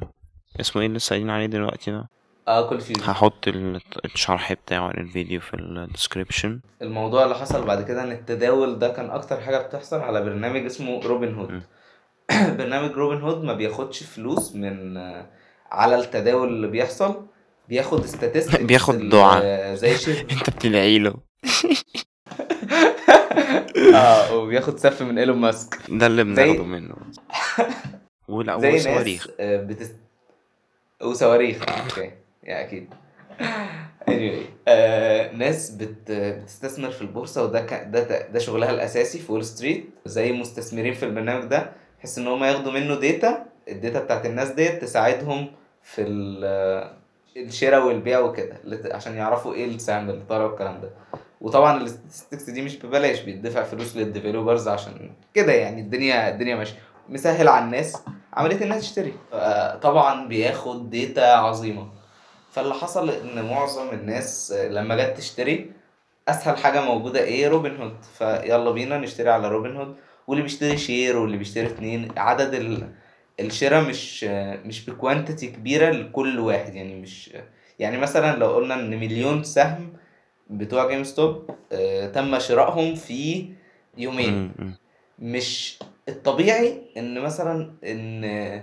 اسمه 0.60 0.82
إيه 0.82 0.88
اللي 0.88 0.98
لسه 0.98 1.10
قايلين 1.10 1.30
عليه 1.30 1.46
دلوقتي 1.46 1.92
ده؟ 1.92 2.08
آه 2.48 2.70
ColdFusion 2.70 3.04
هحط 3.04 3.48
ال- 3.48 3.82
الشرح 4.06 4.54
بتاعه 4.54 4.92
للفيديو 4.98 5.40
في 5.42 5.54
ال 5.54 5.62
description 5.62 6.60
الموضوع 6.82 7.24
اللي 7.24 7.36
حصل 7.36 7.66
بعد 7.66 7.84
كده 7.84 8.04
إن 8.04 8.12
التداول 8.12 8.80
ده 8.80 8.90
كان 8.90 9.10
أكتر 9.10 9.42
حاجة 9.42 9.58
بتحصل 9.58 10.00
على 10.00 10.22
برنامج 10.22 10.66
اسمه 10.66 11.02
روبن 11.04 11.34
هود. 11.36 11.62
برنامج 12.60 12.92
روبن 12.92 13.22
هود 13.22 13.44
ما 13.44 13.54
بياخدش 13.54 14.04
فلوس 14.04 14.56
من 14.56 14.98
على 15.72 15.96
التداول 15.96 16.48
اللي 16.48 16.68
بيحصل. 16.68 17.26
بياخد 17.70 18.06
statistics 18.06 18.62
بياخد 18.62 19.10
دعاء. 19.10 19.76
زي 19.76 19.98
شيء. 19.98 20.22
انت 20.32 20.50
بتدعي 20.50 21.00
له. 21.00 21.14
آه 23.96 24.36
وبياخد 24.36 24.80
سف 24.80 25.02
من 25.02 25.18
إيلون 25.20 25.38
ماسك. 25.38 25.78
ده 25.90 26.08
اللي 26.08 26.24
بناخده 26.24 26.64
منه. 26.64 26.96
ولا 28.28 28.56
وصواريخ. 28.56 29.28
آه، 29.40 29.58
بتست... 29.64 29.96
وصواريخ. 31.02 31.62
أوكي. 31.70 32.12
يا 32.44 32.62
أكيد. 32.62 32.94
Anyway 34.10 34.46
آه 34.68 35.32
ناس 35.32 35.70
بت... 35.70 36.12
بتستثمر 36.12 36.92
في 36.92 37.02
البورصة 37.02 37.44
وده 37.44 37.62
ك... 37.62 37.74
ده 37.74 38.28
ده 38.28 38.40
شغلها 38.40 38.72
الأساسي 38.72 39.20
في 39.20 39.32
Wall 39.32 39.46
Street 39.46 39.90
زي 40.06 40.32
مستثمرين 40.32 40.94
في 40.94 41.04
البرنامج 41.06 41.46
ده 41.46 41.72
بحيث 42.00 42.18
إن 42.18 42.28
هم 42.28 42.44
ياخدوا 42.44 42.72
منه 42.72 42.96
data 42.96 43.46
ال 43.68 43.74
data 43.74 44.00
بتاعت 44.04 44.26
الناس 44.26 44.50
ديت 44.50 44.82
تساعدهم 44.82 45.52
في 45.84 46.02
ال... 46.02 46.99
الشراء 47.46 47.86
والبيع 47.88 48.20
وكده 48.20 48.58
عشان 48.92 49.16
يعرفوا 49.16 49.54
إيه 49.54 49.66
السهم 49.66 50.10
اللي 50.10 50.24
طالع 50.30 50.44
والكلام 50.46 50.82
ده. 50.82 50.90
وطبعا 51.42 51.78
ال 51.78 51.84
statistics 51.84 52.50
دي 52.50 52.62
مش 52.62 52.78
ببلاش 52.78 53.20
بيدفع 53.22 53.64
فلوس 53.64 53.96
لل 53.98 54.09
developers 54.09 54.68
عشان 54.68 55.12
كده 55.34 55.52
يعني 55.52 55.82
الدنيا 55.82 56.30
الدنيا 56.30 56.56
ماشية. 56.56 56.76
مسهل 57.10 57.48
على 57.48 57.66
الناس 57.66 57.98
عملية 58.34 58.64
انها 58.64 58.80
تشتري. 58.80 59.14
طبعا 59.82 60.28
بياخد 60.28 60.90
data 60.90 61.22
عظيمة. 61.22 61.88
فاللي 62.52 62.74
حصل 62.74 63.10
إن 63.10 63.46
معظم 63.50 63.90
الناس 63.90 64.52
لما 64.52 64.96
جت 64.96 65.18
تشتري 65.18 65.72
أسهل 66.28 66.58
حاجة 66.58 66.82
موجودة 66.82 67.20
إيه؟ 67.24 67.48
روبن 67.48 67.76
هود 67.82 67.98
فيلا 68.18 68.72
بينا 68.72 68.98
نشتري 68.98 69.30
على 69.30 69.48
روبن 69.48 69.76
هود 69.76 69.96
واللي 70.28 70.44
بيشتري 70.44 70.78
share 70.78 71.18
واللي 71.18 71.38
بيشتري 71.38 71.68
اتنين 71.68 72.12
عدد 72.18 72.54
ال... 72.54 72.88
الشراء 73.40 73.84
مش 73.84 74.24
مش 74.66 74.90
ب 74.90 74.96
quantity 74.96 75.48
كبيرة 75.48 75.90
لكل 75.92 76.40
واحد 76.40 76.76
يعني 76.76 76.96
مش 77.02 77.34
يعني 77.80 77.98
مثلا 77.98 78.38
لو 78.38 78.48
قلنا 78.48 78.74
إن 78.74 78.90
مليون 79.00 79.44
سهم 79.44 79.94
بتوع 80.50 80.88
جيم 80.90 81.04
ستوب 81.04 81.50
آه 81.72 82.08
تم 82.08 82.40
شرائهم 82.40 82.96
في 82.96 83.50
يومين. 83.98 84.52
مش 85.20 85.80
الطبيعي 86.10 86.82
إن 86.98 87.22
مثلا 87.22 87.74
إن 87.86 88.62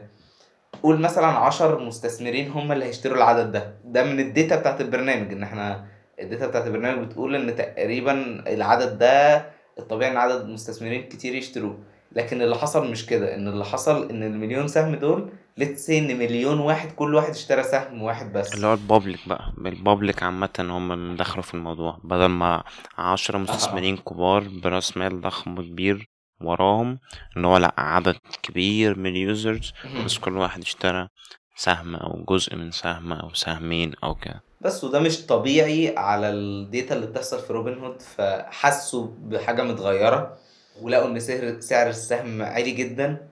قول 0.83 1.01
مثلا 1.01 1.27
عشر 1.27 1.79
مستثمرين 1.85 2.51
هم 2.51 2.73
اللي 2.73 2.85
هيشتروا 2.85 3.17
العدد 3.17 3.53
ده. 3.53 3.75
ده 3.85 4.05
من 4.05 4.21
ال 4.21 4.28
data 4.28 4.57
بتاعت 4.57 4.81
البرنامج 4.81 5.33
إن 5.33 5.43
إحنا 5.43 5.85
ال 6.21 6.26
data 6.26 6.47
بتاعت 6.47 6.67
البرنامج 6.67 7.07
بتقول 7.07 7.35
إن 7.37 7.57
تقريبا 7.57 8.45
العدد 8.49 8.99
ده 8.99 9.47
الطبيعي 9.79 10.11
إن 10.13 10.17
عدد 10.17 10.47
مستثمرين 10.47 11.09
كتير 11.09 11.35
يشتروه. 11.35 11.79
لكن 12.17 12.43
اللي 12.43 12.57
حصل 12.57 12.91
مش 12.91 13.07
كده. 13.07 13.35
إن 13.35 13.49
اللي 13.49 13.65
حصل 13.65 14.11
إن 14.11 14.23
المليون 14.23 14.69
سهم 14.69 14.95
دول 14.95 15.31
let's 15.57 15.78
say 15.78 15.91
إن 15.91 16.19
مليون 16.19 16.59
واحد 16.61 16.93
كل 16.93 17.15
واحد 17.15 17.31
اشترى 17.31 17.63
سهم 17.63 18.03
واحد 18.03 18.33
بس. 18.33 18.55
اللي 18.55 18.67
هو 18.67 18.73
ال 18.73 18.81
public 18.81 19.29
بقى. 19.29 19.53
ال 19.59 19.68
public 19.68 20.23
عامة 20.23 20.51
هم 20.61 20.93
اللي 20.93 21.17
دخلوا 21.17 21.43
في 21.43 21.55
الموضوع. 21.55 21.99
بدل 22.05 22.27
ما 22.27 22.63
عشرة 22.99 23.39
مستثمرين 23.39 23.97
كبار 23.97 24.45
برأس 24.63 24.97
مال 24.97 25.21
ضخم 25.21 25.63
كبير 25.63 26.09
وراهم 26.41 26.99
ان 27.37 27.45
هو 27.45 27.57
لأ 27.57 27.75
عدد 27.79 28.17
كبير 28.43 28.99
من 28.99 29.11
ال 29.11 29.21
users 29.21 29.73
بس 30.05 30.19
كل 30.19 30.37
واحد 30.37 30.61
اشترى 30.63 31.09
سهم 31.57 31.97
أو 31.97 32.25
جزء 32.29 32.57
من 32.57 32.71
سهم 32.71 33.13
أو 33.13 33.35
سهمين 33.35 33.93
أو 34.05 34.15
كده. 34.15 34.43
بس 34.61 34.85
وده 34.85 35.01
مش 35.01 35.27
طبيعي 35.27 35.95
على 35.97 36.29
ال 36.31 36.44
data 36.44 36.95
اللي 36.95 37.07
بتحصل 37.07 37.39
في 37.39 37.53
روبن 37.53 37.79
هود 37.79 38.03
فحسوا 38.03 39.09
بحاجة 39.19 39.63
متغيرة. 39.63 40.37
ولقوا 40.83 41.09
إن 41.09 41.21
سعر 41.21 41.61
سعر 41.61 41.89
السهم 41.89 42.43
عالي 42.43 42.71
جدا. 42.71 43.29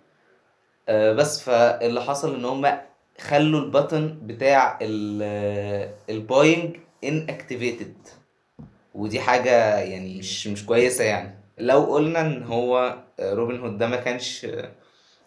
آه، 0.89 1.13
بس 1.13 1.41
فاللي 1.41 2.03
حصل 2.03 2.35
إن 2.35 2.45
هم 2.45 2.79
خلوا 3.21 3.71
ال 3.71 3.78
button 3.78 4.25
بتاع 4.25 4.79
ال 6.11 6.77
buying 7.05 7.27
inactivated 7.31 7.95
ودي 8.95 9.21
حاجة 9.21 9.79
يعني 9.79 10.19
مش 10.19 10.47
مش 10.47 10.67
كويسة 10.67 11.05
يعني. 11.05 11.35
لو 11.59 11.85
قلنا 11.85 12.21
إن 12.21 12.43
هو 12.43 12.99
روبن 13.21 13.61
هود 13.61 13.79
ده 13.79 13.87
ما 13.87 13.97
كانش 13.97 14.45
آه، 14.45 14.71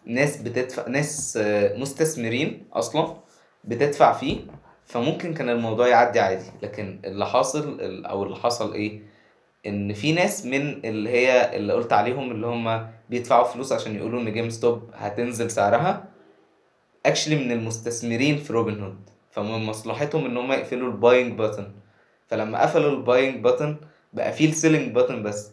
ناس 0.06 0.38
بتدفع 0.38 0.88
ناس 0.88 1.38
آه، 1.42 1.78
مستثمرين 1.78 2.68
أصلا 2.74 3.18
بتدفع 3.64 4.14
فيه 4.14 4.40
فممكن 4.86 5.34
كان 5.34 5.50
الموضوع 5.50 5.88
يعدي 5.88 6.20
عادي. 6.20 6.46
لكن 6.64 7.00
اللي 7.06 7.26
حاصل 7.26 7.80
أو 8.06 8.24
اللي 8.24 8.36
حصل 8.36 8.74
إيه؟ 8.74 9.02
إن 9.68 9.94
في 9.94 10.12
ناس 10.12 10.46
من 10.46 10.86
اللي 10.86 11.10
هي 11.10 11.56
اللي 11.56 11.74
قلت 11.74 11.94
عليهم 11.94 12.32
اللي 12.32 12.48
هم 12.48 12.88
بيدفعوا 13.10 13.44
فلوس 13.44 13.72
عشان 13.72 13.96
يقولوا 13.96 14.22
إن 14.22 14.34
جيم 14.34 14.50
ستوب 14.50 14.82
هتنزل 14.94 15.52
سعرها 15.52 16.04
actually 17.06 17.36
من 17.36 17.52
المستثمرين 17.52 18.38
في 18.38 18.54
روبن 18.54 18.82
هود 18.84 19.10
فمن 19.32 19.66
مصلحتهم 19.66 20.26
إن 20.26 20.38
هم 20.38 20.52
يقفلوا 20.52 20.92
الباينج 20.92 21.42
بutton 21.42 21.64
فلما 22.28 22.62
قفلوا 22.62 22.92
ال 22.92 23.00
buying 23.00 23.48
button 23.48 23.70
بقى 24.14 24.34
فيه 24.34 24.50
ال 24.50 24.56
selling 24.56 25.00
button 25.00 25.12
بس. 25.14 25.52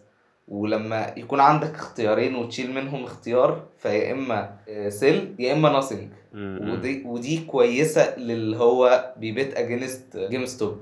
ولما 0.48 1.14
يكون 1.16 1.40
عندك 1.40 1.74
اختيارين 1.74 2.34
وتشيل 2.34 2.72
منهم 2.74 3.04
اختيار 3.04 3.62
فيا 3.78 4.12
إما 4.12 4.56
sell 4.88 5.34
يا 5.38 5.52
إما 5.52 5.72
nothing 5.72 6.08
مم. 6.32 6.70
ودي 6.72 7.02
ودي 7.06 7.38
كويسة 7.44 8.18
للي 8.18 8.56
هو 8.56 9.12
بي 9.16 9.32
bet 9.32 9.56
against 9.56 10.16
جيم 10.16 10.46
ستوب 10.46 10.78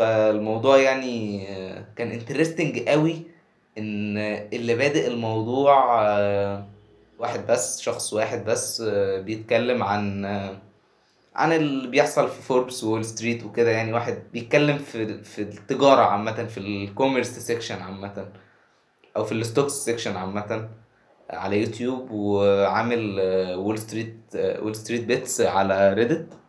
فالموضوع 0.00 0.76
يعني 0.78 1.46
كان 1.96 2.10
interesting 2.10 2.78
قوي 2.88 3.22
إن 3.78 4.18
اللي 4.52 4.74
بادئ 4.74 5.08
الموضوع 5.08 6.02
آه، 6.08 6.66
واحد 7.18 7.46
بس 7.46 7.80
شخص 7.80 8.12
واحد 8.12 8.44
بس 8.44 8.80
آه، 8.80 9.20
بيتكلم 9.20 9.82
عن 9.82 10.24
آه، 10.24 10.58
عن 11.34 11.52
اللي 11.52 11.88
بيحصل 11.88 12.28
في 12.28 12.42
فوربس 12.42 12.84
وول 12.84 13.04
ستريت 13.04 13.44
وكده. 13.44 13.70
يعني 13.70 13.92
واحد 13.92 14.22
بيتكلم 14.32 14.78
في 14.78 15.24
في 15.24 15.42
التجارة 15.42 16.02
عامة 16.02 16.44
في 16.44 16.58
ال 16.58 16.67
commerce 16.67 17.38
section 17.38 17.82
عامة 17.82 18.28
أو 19.16 19.24
في 19.24 19.32
ال 19.32 19.38
stocks 19.38 19.72
section 19.72 20.16
عامة 20.16 20.68
على 21.30 21.60
يوتيوب 21.60 22.10
وعامل 22.10 23.20
وول 23.56 23.78
ستريت 23.78 24.16
وول 24.34 24.76
ستريت 24.76 25.04
بيتس 25.04 25.40
على 25.40 25.92
ريدت 25.94 26.39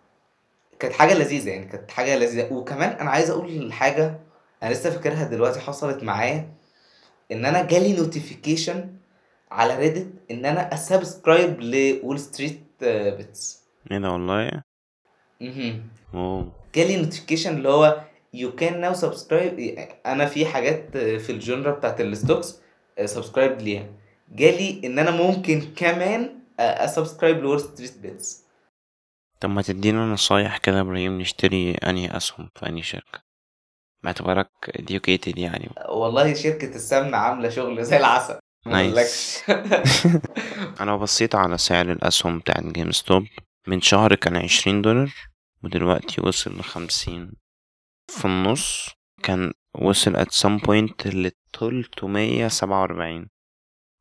كانت 0.82 0.94
حاجة 0.94 1.14
لذيذة 1.14 1.50
يعني 1.50 1.66
كانت 1.66 1.92
حاجة 1.92 2.16
لذيذة. 2.16 2.54
وكمان 2.54 2.90
أنا 2.90 3.10
عايز 3.10 3.30
أقول 3.30 3.74
حاجة 3.74 4.20
أنا 4.64 4.74
لسه 4.74 4.90
فاكرها 4.90 5.24
دلوقتي 5.24 5.60
حصلت 5.60 6.04
معايا 6.04 6.50
إن 7.32 7.46
أنا 7.46 7.64
جالي 7.64 7.94
notification 7.94 8.90
على 9.52 9.78
ريدت 9.78 10.08
إن 10.32 10.46
أنا 10.46 10.74
أ 10.74 10.83
subscribe 10.83 11.62
لول 11.62 12.20
ستريت 12.20 12.62
بيتس 12.82 13.64
إيه 13.92 13.98
ده 13.98 14.12
والله. 14.12 14.64
oh 16.14 16.52
جالي 16.76 16.98
notification 16.98 17.58
اللي 17.58 17.70
هو 17.70 18.02
you 18.34 18.56
can 18.56 18.82
now 18.82 18.94
subscribe 18.94 19.80
أنا 20.06 20.26
في 20.26 20.46
حاجات 20.46 20.98
في 20.98 21.32
ال 21.32 21.39
genre 21.39 21.72
بتاعت 21.72 22.02
ال 22.02 22.10
stocks 22.10 22.60
subscribe 23.06 23.62
ليها. 23.62 23.86
جالي 24.32 24.82
إن 24.86 25.00
أنا 25.00 25.12
ممكن 25.12 25.62
كمان 25.76 26.30
أ 26.60 26.68
subscribe 26.68 27.38
لول 27.38 27.60
ستريت 27.60 27.98
بيتس 27.98 28.44
طب 29.42 29.50
ما 29.50 29.62
تدينا 29.62 30.06
نصايح 30.06 30.58
كده 30.58 30.76
يا 30.76 30.82
إبراهيم 30.82 31.22
نشتري 31.22 31.72
أنهي 31.74 32.18
أسهم 32.18 32.50
في 32.56 32.70
أنهي 32.70 32.84
شركة؟ 32.84 33.24
باعتبارك 34.04 34.50
educated 34.78 35.38
يعني. 35.38 35.70
والله 35.90 36.34
شركة 36.34 36.76
السمنة 36.76 37.18
عاملة 37.18 37.50
شغل 37.50 37.84
زي 37.84 37.98
العسل. 37.98 38.40
nice. 38.66 39.44
أنا 40.82 40.96
بصيت 40.96 41.36
على 41.36 41.58
سعر 41.58 41.92
الأسهم 41.92 42.40
بتاعت 42.40 42.64
جيم 42.64 42.92
ستوب. 42.92 43.24
من 43.68 43.82
شهر 43.82 44.16
كان 44.16 44.38
عشرين 44.38 44.82
دولار 44.82 45.14
ودلوقتي 45.64 46.22
وصل 46.22 46.60
لخمسين. 46.60 47.34
في 48.12 48.26
النص 48.26 48.90
كان 49.24 49.54
وصل 49.82 50.16
at 50.16 50.30
some 50.30 50.66
point 50.66 51.08
لتلتمية 51.08 52.48
سبعة 52.48 52.82
وأربعين. 52.82 53.28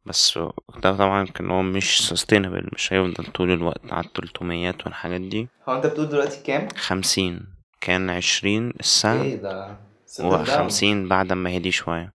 بس 0.05 0.38
ده 0.82 0.96
طبعا 0.96 1.24
كان 1.26 1.51
هو 1.51 1.62
مش 1.62 2.12
sustainable 2.12 2.74
مش 2.74 2.92
هيفضل 2.92 3.24
طول 3.32 3.51
الوقت 3.51 3.92
على 3.92 4.07
التلتميات 4.07 4.84
والحاجات 4.86 5.20
دي. 5.20 5.48
هو 5.68 5.76
أنت 5.76 5.86
بتقول 5.86 6.09
دلوقتي 6.09 6.42
كام؟ 6.42 6.68
خمسين. 6.76 7.46
كان 7.80 8.11
عشرين 8.11 8.64
إيه 8.66 8.80
السهم 8.80 9.36
ده. 9.36 9.78
وخمسين 10.20 11.09
بعد 11.09 11.32
ما 11.32 11.57
هدي 11.57 11.70
شوية. 11.70 12.12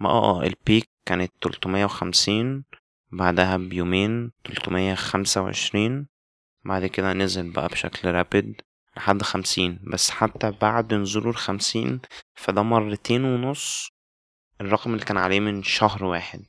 ما 0.00 0.08
آه 0.10 0.40
آه 0.40 0.42
البيك 0.42 0.88
كانت 1.06 1.32
تلتمية 1.40 1.84
وخمسين 1.84 2.64
بعدها 3.12 3.56
بيومين 3.56 4.30
تلتمية 4.44 4.94
خمسة 4.94 5.42
وعشرين 5.42 6.06
بعد 6.64 6.86
كده 6.86 7.12
نزل 7.12 7.50
بقى 7.50 7.68
بشكل 7.68 8.08
رابد 8.08 8.60
لحد 8.96 9.22
خمسين. 9.22 9.80
بس 9.92 10.10
حتى 10.10 10.50
بعد 10.50 10.94
نزوله 10.94 11.30
الخمسين 11.30 12.00
فده 12.34 12.62
مرتين 12.62 13.24
ونص 13.24 13.88
الرقم 14.60 14.94
اللي 14.94 15.04
كان 15.04 15.16
عليه 15.16 15.40
من 15.40 15.62
شهر 15.62 16.04
واحد. 16.04 16.44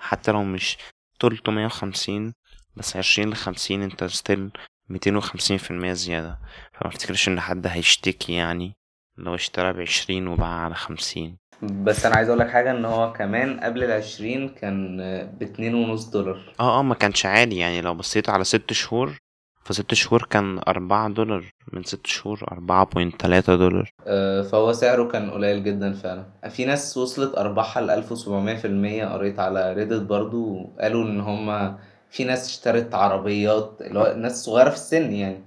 حتى 0.00 0.32
لو 0.32 0.44
مش 0.44 0.78
تلتمية 1.20 1.66
وخمسين 1.66 2.32
بس 2.76 2.96
عشرين 2.96 3.30
لخمسين 3.30 3.82
انت 3.82 4.04
still 4.04 4.50
ميتين 4.88 5.16
وخمسين 5.16 5.58
في 5.58 5.70
المية 5.70 5.92
زيادة. 5.92 6.38
فما 6.72 6.88
افتكرش 6.88 7.28
ان 7.28 7.40
حد 7.40 7.66
هيشتكي 7.66 8.32
يعني 8.32 8.72
لو 9.18 9.34
اشترى 9.34 9.72
بعشرين 9.72 10.26
وباع 10.26 10.48
على 10.48 10.74
خمسين. 10.74 11.36
بس 11.62 12.06
أنا 12.06 12.16
عايز 12.16 12.28
أقول 12.28 12.40
لك 12.40 12.50
حاجة 12.50 12.70
ان 12.70 12.84
هو 12.84 13.12
كمان 13.12 13.60
قبل 13.60 13.84
العشرين 13.84 14.48
كان 14.48 14.96
باتنين 15.40 15.74
ونص 15.74 16.04
دولار. 16.04 16.54
آه 16.60 16.78
آه 16.78 16.82
ما 16.82 16.94
كانش 16.94 17.26
عالي 17.26 17.56
يعني 17.56 17.80
لو 17.80 17.94
بصيت 17.94 18.28
على 18.28 18.44
ست 18.44 18.72
شهور 18.72 19.18
فست 19.64 19.94
شهور 19.94 20.26
كان 20.30 20.60
أربعة 20.68 21.08
دولار. 21.08 21.44
من 21.72 21.84
ست 21.84 22.06
شهور 22.06 22.44
أربعة 22.52 22.84
point 22.86 23.20
تلاتة 23.20 23.56
دولار. 23.56 23.92
آه، 24.06 24.42
فهو 24.42 24.72
سعره 24.72 25.04
كان 25.04 25.30
قليل 25.30 25.64
جدا 25.64 25.92
فعلا. 25.92 26.24
في 26.48 26.64
ناس 26.64 26.96
وصلت 26.96 27.38
أرباحها 27.38 27.82
ل 27.82 27.90
1700 27.90 28.56
في 28.56 28.66
المية. 28.66 29.04
قريت 29.06 29.38
على 29.40 29.72
ريدت 29.72 30.02
برضو 30.02 30.70
قالوا 30.80 31.04
إن 31.04 31.20
هما 31.20 31.78
في 32.10 32.24
ناس 32.24 32.48
اشترت 32.48 32.94
عربيات 32.94 33.78
اللي 33.80 33.98
هو 33.98 34.14
ناس 34.16 34.44
صغيرة 34.44 34.68
في 34.68 34.76
السن 34.76 35.12
يعني. 35.12 35.42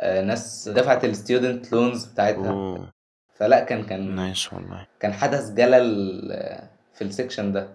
آه، 0.00 0.22
ناس 0.22 0.68
دفعت 0.68 1.04
ال 1.04 1.12
student 1.12 1.72
loans 1.72 2.04
بتاعتها. 2.04 2.50
oh. 2.50 2.90
فلا 3.34 3.64
كان 3.64 3.82
كان 3.84 4.14
nice 4.14 4.52
والله. 4.52 4.86
كان 5.00 5.12
حدث 5.12 5.50
جلل 5.50 6.32
آه، 6.32 6.68
في 6.94 7.04
ال 7.04 7.10
section 7.10 7.52
ده. 7.52 7.68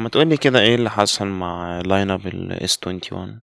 طب 0.00 0.04
ما 0.04 0.08
تقولي 0.08 0.36
كده 0.36 0.60
إيه 0.60 0.74
اللي 0.74 0.90
حصل 0.90 1.26
مع 1.26 1.80
line 1.80 2.10
up 2.10 2.26
ال 2.26 2.52
S 2.52 2.78
21 2.86 3.40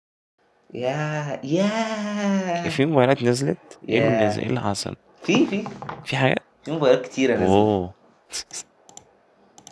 yeah 0.74 1.40
yeah. 1.44 2.68
في 2.68 2.86
موبايلات 2.86 3.22
نزلت؟ 3.22 3.78
إيه 3.88 3.98
اللي 4.08 4.16
ياه. 4.18 4.28
نزل؟ 4.28 4.40
إيه 4.40 4.48
اللي 4.48 4.60
حصل؟ 4.60 4.96
في 5.22 5.46
في. 5.46 5.64
في 6.04 6.16
حاجة؟ 6.16 6.36
في 6.64 6.70
موبايلات 6.70 7.06
كتيرة 7.06 7.34
نزلت. 7.34 7.48
oh 7.48 7.94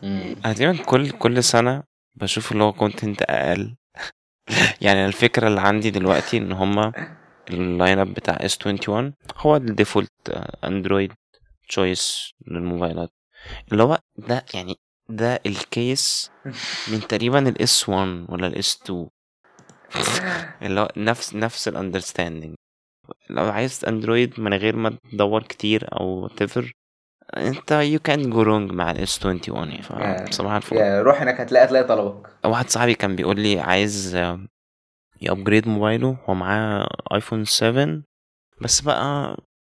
مم. 0.02 0.36
أنا 0.44 0.52
تقريبا 0.52 0.82
كل 0.82 1.10
كل 1.10 1.44
سنة 1.44 1.82
بشوف 2.14 2.52
اللي 2.52 2.64
هو 2.64 2.72
content 2.72 3.22
أقل. 3.22 3.76
يعني 4.86 5.06
الفكرة 5.06 5.48
اللي 5.48 5.60
عندي 5.60 5.90
دلوقتي 5.90 6.36
إن 6.36 6.52
هما 6.52 6.92
ال 7.50 7.60
line 7.60 7.98
up 7.98 8.14
بتاع 8.14 8.34
S 8.40 8.58
21 8.66 9.14
هو 9.36 9.56
ال 9.56 9.63
default 9.63 10.10
Android 10.64 11.12
choice 11.68 12.32
للموبايلات. 12.46 13.10
اللي 13.72 13.82
هو 13.82 13.98
ده 14.16 14.44
يعني 14.54 14.76
ده 15.08 15.40
ال 15.46 15.63
case 15.63 16.30
من 16.92 17.00
تقريبا 17.08 17.48
ال 17.48 17.68
S 17.68 17.88
1 17.88 18.26
ولا 18.28 18.46
ال 18.46 18.63
S 18.63 18.80
2 18.84 19.08
اللي 20.62 20.80
هو 20.80 20.88
نفس 20.96 21.34
نفس 21.34 21.68
ال 21.68 21.74
understanding 21.74 22.54
لو 23.30 23.44
عايز 23.44 23.84
Android 23.84 24.40
من 24.40 24.54
غير 24.54 24.76
ما 24.76 24.98
تدور 25.12 25.42
كتير 25.42 25.88
أو 26.00 26.28
whatever 26.28 26.64
أنت 27.36 27.82
you 27.94 28.10
can't 28.10 28.26
go 28.32 28.44
wrong 28.44 28.72
مع 28.74 28.90
ال 28.90 29.08
S 29.08 29.26
21 29.26 29.68
يعني 29.70 29.82
فصباح 30.26 30.52
الفل. 30.52 30.76
يعني 30.76 31.00
روح 31.00 31.22
هناك 31.22 31.40
هتلاقي 31.40 31.64
هتلاقي 31.64 31.84
طلبك. 31.84 32.30
واحد 32.44 32.68
صاحبي 32.70 32.94
كان 32.94 33.16
بيقول 33.16 33.40
لي 33.40 33.60
عايز 33.60 34.16
ي 35.20 35.26
upgrade 35.26 35.68
موبايله. 35.68 36.18
هو 36.28 36.34
معاه 36.34 36.88
iPhone 37.14 37.44
7 37.44 38.02
بس 38.60 38.80
بقى 38.80 39.36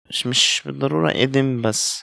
مش 0.09 0.27
مش 0.27 0.61
بالضرورة 0.65 1.11
قدم 1.11 1.61
بس 1.61 2.01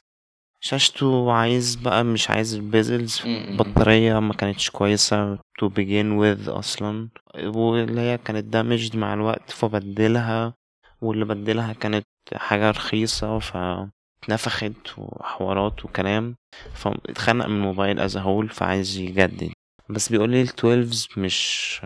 شاشته 0.66 1.32
عايز 1.32 1.74
بقى 1.74 2.04
مش 2.04 2.30
عايز 2.30 2.54
ال 2.54 2.64
bezels 2.64 3.22
بطارية 3.58 4.18
ما 4.20 4.34
كانتش 4.34 4.70
كويسة 4.70 5.36
to 5.36 5.64
begin 5.68 6.18
with 6.20 6.48
أصلا 6.48 7.08
واللي 7.44 8.00
هي 8.00 8.18
كانت 8.18 8.56
damaged 8.56 8.96
مع 8.96 9.14
الوقت 9.14 9.50
فبدلها 9.50 10.54
واللي 11.00 11.24
بدلها 11.24 11.72
كانت 11.72 12.04
حاجة 12.34 12.70
رخيصة 12.70 13.38
فاتنفخت 13.38 14.98
وحوارات 14.98 15.84
وكلام 15.84 16.36
فاتخنق 16.74 17.46
من 17.46 17.54
الموبايل 17.56 18.08
a 18.10 18.12
whole 18.12 18.52
فعايز 18.54 18.96
يجدد. 18.98 19.52
بس 19.90 20.08
بيقول 20.12 20.30
لي 20.30 20.42
ال 20.42 20.48
12 20.48 21.20
مش 21.20 21.80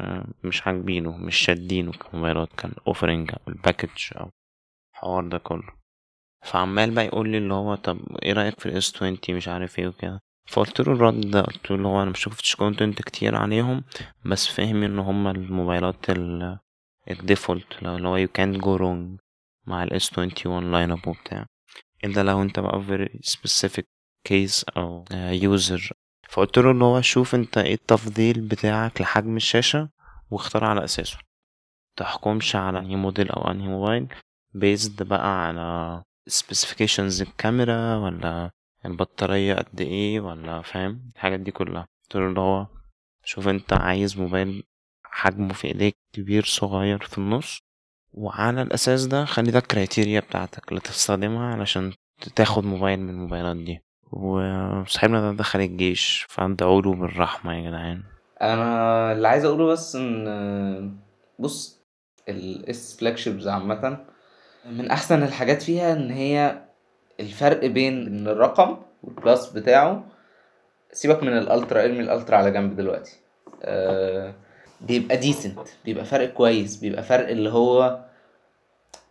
مش 0.45 0.67
عاجبينه 0.67 1.17
مش 1.17 1.37
شادينه 1.37 1.93
كموبايلات 1.93 2.49
ك 2.57 2.73
offering 2.87 3.31
أو 3.31 3.39
ال 3.53 3.58
package 3.58 3.91
أو 4.17 4.31
الحوار 4.95 5.29
ده 5.29 5.39
كله. 5.39 5.78
فعمال 6.43 6.91
بقى 6.95 7.07
يقول 7.07 7.29
لي 7.29 7.39
اللي 7.39 7.55
هو 7.55 7.75
طب 7.75 7.99
إيه 8.23 8.33
رأيك 8.33 8.61
في 8.61 8.67
ال 8.67 8.82
S 8.82 8.97
20 8.97 9.19
مش 9.31 9.49
عارف 9.49 9.79
إيه 9.79 9.89
وكده. 9.89 10.21
فقلت 10.49 10.81
له 10.81 10.93
الرد 10.93 11.31
ده 11.31 11.41
قلت 11.43 11.71
له 11.71 11.89
هو 11.89 12.03
أنا 12.03 12.11
مشوفتش 12.11 12.57
content 12.57 13.03
كتير 13.03 13.37
عليهم 13.37 13.85
بس 14.27 14.47
فاهم 14.47 14.83
إن 14.83 14.99
هما 14.99 15.31
الموبايلات 15.31 16.11
ال 16.11 16.59
ال 17.11 17.20
default 17.20 17.83
اللي 17.83 18.09
هو 18.09 18.17
يو 18.17 18.29
كانت 18.29 18.57
جو 18.57 18.77
رونج 18.77 19.21
مع 19.67 19.83
ال 19.83 20.01
S 20.01 20.19
21 20.19 20.73
line 20.73 20.91
up 20.91 21.09
وبتاع. 21.09 21.47
الا 22.05 22.23
لو 22.23 22.43
أنت 22.43 22.61
بقى 22.61 22.83
very 22.89 23.19
specific 23.31 23.83
case 24.29 24.65
أو 24.77 25.05
user 25.13 25.93
فقلت 26.29 26.59
له 26.59 26.71
اللي 26.71 26.85
هو 26.85 27.01
شوف 27.01 27.35
أنت 27.35 27.59
إيه 27.59 27.75
التفضيل 27.75 28.41
بتاعك 28.41 29.01
لحجم 29.01 29.37
الشاشة 29.37 29.89
واختار 30.31 30.65
على 30.65 30.85
أساسه. 30.85 31.19
تحكمش 31.97 32.57
على 32.57 32.79
أنهي 32.79 32.97
موديل 32.97 33.31
أو 33.31 33.51
أنهي 33.51 33.69
موبايل 33.69 34.09
based 34.55 35.03
بقى 35.03 35.47
على 35.47 36.03
specifications 36.31 37.21
الكاميرا 37.21 37.97
ولا 37.97 38.51
البطارية 38.87 39.55
قد 39.55 39.81
إيه 39.81 40.21
ولا 40.21 40.63
فاهم؟ 40.63 41.11
الحاجات 41.15 41.41
دي 41.41 41.51
كلها. 41.51 41.87
قلت 42.05 42.17
له 42.17 42.29
اللي 42.29 42.41
هو 42.41 42.67
شوف 43.25 43.49
أنت 43.49 43.73
عايز 43.73 44.19
موبايل 44.19 44.63
حجمه 45.05 45.53
في 45.53 45.67
إيديك 45.69 45.97
كبير 46.13 46.45
صغير 46.45 46.99
في 46.99 47.19
النص 47.19 47.59
وعلى 48.13 48.63
الأساس 48.63 49.07
ده 49.07 49.25
خلي 49.25 49.51
ده 49.51 49.59
ال 49.59 49.66
criteria 49.66 50.21
بتاعتك 50.21 50.69
اللي 50.69 50.81
تستخدمها 50.81 51.55
علشان 51.55 51.93
تاخد 52.37 52.65
موبايل 52.65 53.01
من 53.01 53.11
الموبايلات 53.11 53.57
دي. 53.57 53.81
وصاحبنا 54.13 55.21
ده 55.21 55.37
دخل 55.37 55.61
الجيش 55.61 56.27
فادعوا 56.29 56.83
له 56.83 56.95
بالرحمة 56.95 57.55
يا 57.55 57.69
جدعان. 57.69 58.03
أنا 58.43 59.13
اللي 59.13 59.29
عايز 59.29 59.45
أقوله 59.45 59.67
بس 59.67 59.97
إن 59.97 60.99
بص 61.39 61.79
ال 62.29 62.97
S 63.01 63.17
flagships 63.17 63.49
عامة 63.49 64.05
من 64.71 64.91
أحسن 64.91 65.23
الحاجات 65.23 65.63
فيها 65.63 65.93
إن 65.93 66.11
هي 66.11 66.59
الفرق 67.21 67.67
بين 67.67 68.07
إن 68.07 68.29
الرقم 68.29 68.77
وال 69.03 69.18
Plus 69.18 69.47
بتاعه 69.47 70.05
سيبك 70.93 71.23
من 71.23 71.39
ال 71.39 71.47
Ultra 71.47 71.85
ارمي 71.85 72.01
ال 72.01 72.07
Ultra 72.07 72.37
على 72.37 72.51
جنب 72.51 72.77
دلوقتي. 72.77 73.17
آه 73.63 74.35
بيبقى 74.81 75.17
decent 75.17 75.59
بيبقى 75.85 76.05
فرق 76.05 76.33
كويس 76.33 76.77
بيبقى 76.77 77.03
فرق 77.03 77.29
اللي 77.29 77.51
هو 77.51 78.01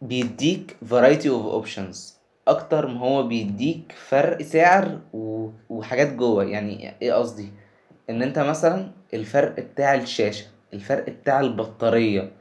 بيديك 0.02 0.78
variety 0.92 1.26
of 1.26 1.64
options. 1.66 1.98
أكتر 2.48 2.88
ما 2.88 3.00
هو 3.00 3.24
بيديك 3.24 3.96
فرق 4.10 4.42
سعر. 4.42 5.00
وحاجات 5.70 6.14
جوه. 6.14 6.44
يعني 6.44 6.94
إيه 7.02 7.14
قصدي؟ 7.14 7.52
إن 8.10 8.22
أنت 8.22 8.40
مثلا 8.40 8.92
الفرق 9.14 9.60
بتاع 9.60 9.94
الشاشة 9.96 10.46
الفرق 10.74 11.10
بتاع 11.10 11.40
البطارية 11.40 12.32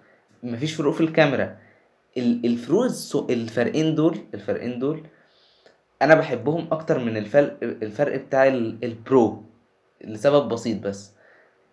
مفيش 0.43 0.75
فروق 0.75 0.95
في 0.95 1.01
الكاميرا. 1.01 1.45
ال- 1.45 1.66
الفروق 2.17 2.85
السو- 2.85 3.27
الفرقين 3.31 3.95
دول 3.95 4.19
الفرقين 4.35 4.79
دول 4.79 5.07
أنا 6.03 6.15
بحبهم 6.15 6.69
أكتر 6.73 6.99
من 6.99 7.17
الفرق 7.17 7.57
الفرق 7.63 8.17
بتاع 8.17 8.47
ال- 8.47 8.85
ال 8.85 8.99
Pro 8.99 9.43
لسبب 10.05 10.49
بسيط 10.49 10.83
بس 10.83 11.13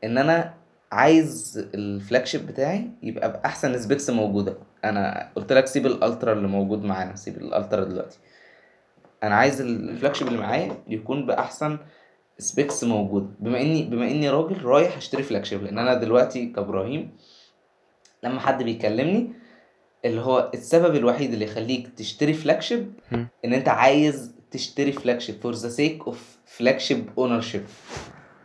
إن 0.04 0.18
أنا 0.18 0.54
عايز 0.92 1.58
ال 1.74 2.26
flagship 2.26 2.48
بتاعي 2.48 2.90
يبقى 3.04 3.32
بأحسن 3.32 3.78
specs 3.80 4.10
موجودة. 4.10 4.58
أنا 4.86 5.30
قلت 5.36 5.54
لك 5.54 5.68
سيب 5.68 5.86
ال 5.86 5.94
Ultra 5.94 6.34
اللي 6.34 6.48
موجود 6.48 6.84
معانا 6.84 7.16
سيب 7.16 7.38
ال 7.38 7.45
Ultra 7.45 7.84
دلوقتي. 7.84 8.18
أنا 9.24 9.36
عايز 9.36 9.62
ال 9.62 10.16
flagship 10.16 10.28
اللي 10.28 10.40
معايا 10.40 10.76
يكون 10.88 11.26
بأحسن 11.26 11.78
specs 12.38 12.84
موجوده 12.84 13.28
بما 13.40 13.62
إني 13.62 13.84
بما 13.84 14.06
إني 14.12 14.30
راجل 14.30 14.64
رايح 14.66 14.98
أشتري 14.98 15.24
flagship 15.24 15.64
لأن 15.64 15.78
أنا 15.78 15.94
دلوقتي 15.94 16.46
كإبراهيم 16.46 17.12
لما 18.24 18.40
حد 18.40 18.64
بيكلمني 18.64 19.30
اللي 20.06 20.22
هو 20.22 20.52
السبب 20.54 20.96
الوحيد 20.96 21.34
اللي 21.34 21.46
يخليك 21.46 21.88
تشتري 21.98 22.34
flagship. 22.34 22.94
إن 23.46 23.54
أنت 23.54 23.70
عايز 23.70 24.36
تشتري 24.52 24.92
flagship 24.92 25.42
for 25.42 25.54
the 25.54 25.70
sake 25.70 26.04
of 26.08 26.38
flagship 26.46 27.10
ownership 27.18 27.66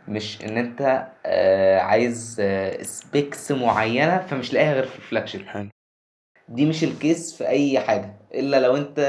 مش 0.07 0.45
إن 0.45 0.57
أنت 0.57 1.07
آه 1.25 1.79
عايز 1.79 2.37
آه 2.39 2.83
specs 2.83 3.51
معينة 3.51 4.17
فمش 4.17 4.53
لاقيها 4.53 4.73
غير 4.73 4.85
في 4.85 4.95
ال 4.95 5.27
flagship 5.27 5.47
حلو. 5.47 5.69
دي 6.49 6.65
مش 6.65 6.83
ال 6.83 6.93
case 6.93 7.35
في 7.37 7.47
أي 7.47 7.79
حاجة 7.79 8.15
إلا 8.33 8.59
لو 8.59 8.77
أنت 8.77 8.99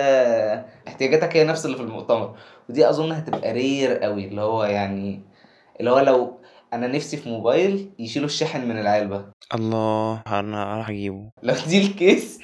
احتياجاتك 0.89 1.37
هي 1.37 1.45
نفس 1.45 1.67
اللي 1.67 1.77
في 1.77 1.83
المؤتمر. 1.83 2.37
ودي 2.69 2.89
أظن 2.89 3.13
هتبقى 3.13 3.53
rare 3.53 3.95
قوي 3.99 4.25
اللي 4.25 4.41
هو 4.41 4.65
يعني 4.65 5.21
اللي 5.81 5.91
هو 5.91 5.99
لو 6.01 6.40
أنا 6.73 6.87
نفسي 6.87 7.17
في 7.17 7.29
موبايل 7.29 7.91
يشيلوا 7.99 8.27
الشاحن 8.27 8.69
من 8.69 8.79
العلبة. 8.79 9.25
الله 9.55 10.23
أنا 10.27 10.77
راح 10.77 10.89
أجيبه. 10.89 11.31
لو 11.43 11.55
دي 11.69 11.87
الكيس. 11.87 12.41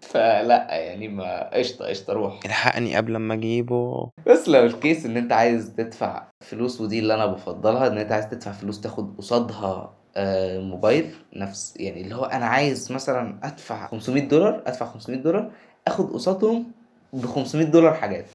فلا 0.00 0.74
يعني 0.74 1.08
ما 1.08 1.54
قشطة 1.54 1.84
قشطة 1.86 2.12
روح. 2.12 2.40
الحقني 2.44 2.96
قبل 2.96 3.16
ما 3.16 3.34
أجيبه. 3.34 4.10
بس 4.26 4.48
لو 4.48 4.66
الكيس 4.66 5.06
إن 5.06 5.16
أنت 5.16 5.32
عايز 5.32 5.74
تدفع 5.76 6.28
فلوس 6.40 6.80
ودي 6.80 6.98
اللي 6.98 7.14
أنا 7.14 7.26
بفضلها 7.26 7.86
إن 7.86 7.98
أنت 7.98 8.12
عايز 8.12 8.28
تدفع 8.28 8.52
فلوس 8.52 8.80
تاخد 8.80 9.16
قصادها 9.18 9.94
آه، 10.16 10.58
موبايل. 10.60 11.14
نفس 11.36 11.76
يعني 11.76 12.00
اللي 12.00 12.14
هو 12.14 12.24
أنا 12.24 12.46
عايز 12.46 12.92
مثلا 12.92 13.38
أدفع 13.42 13.86
500 13.86 14.22
دولار 14.28 14.62
أدفع 14.66 14.86
500 14.86 15.18
دولار 15.18 15.52
أخد 15.88 16.12
قصادهم 16.12 16.72
ب 17.12 17.26
500 17.26 17.66
دولار 17.66 17.94
حاجات. 17.94 18.26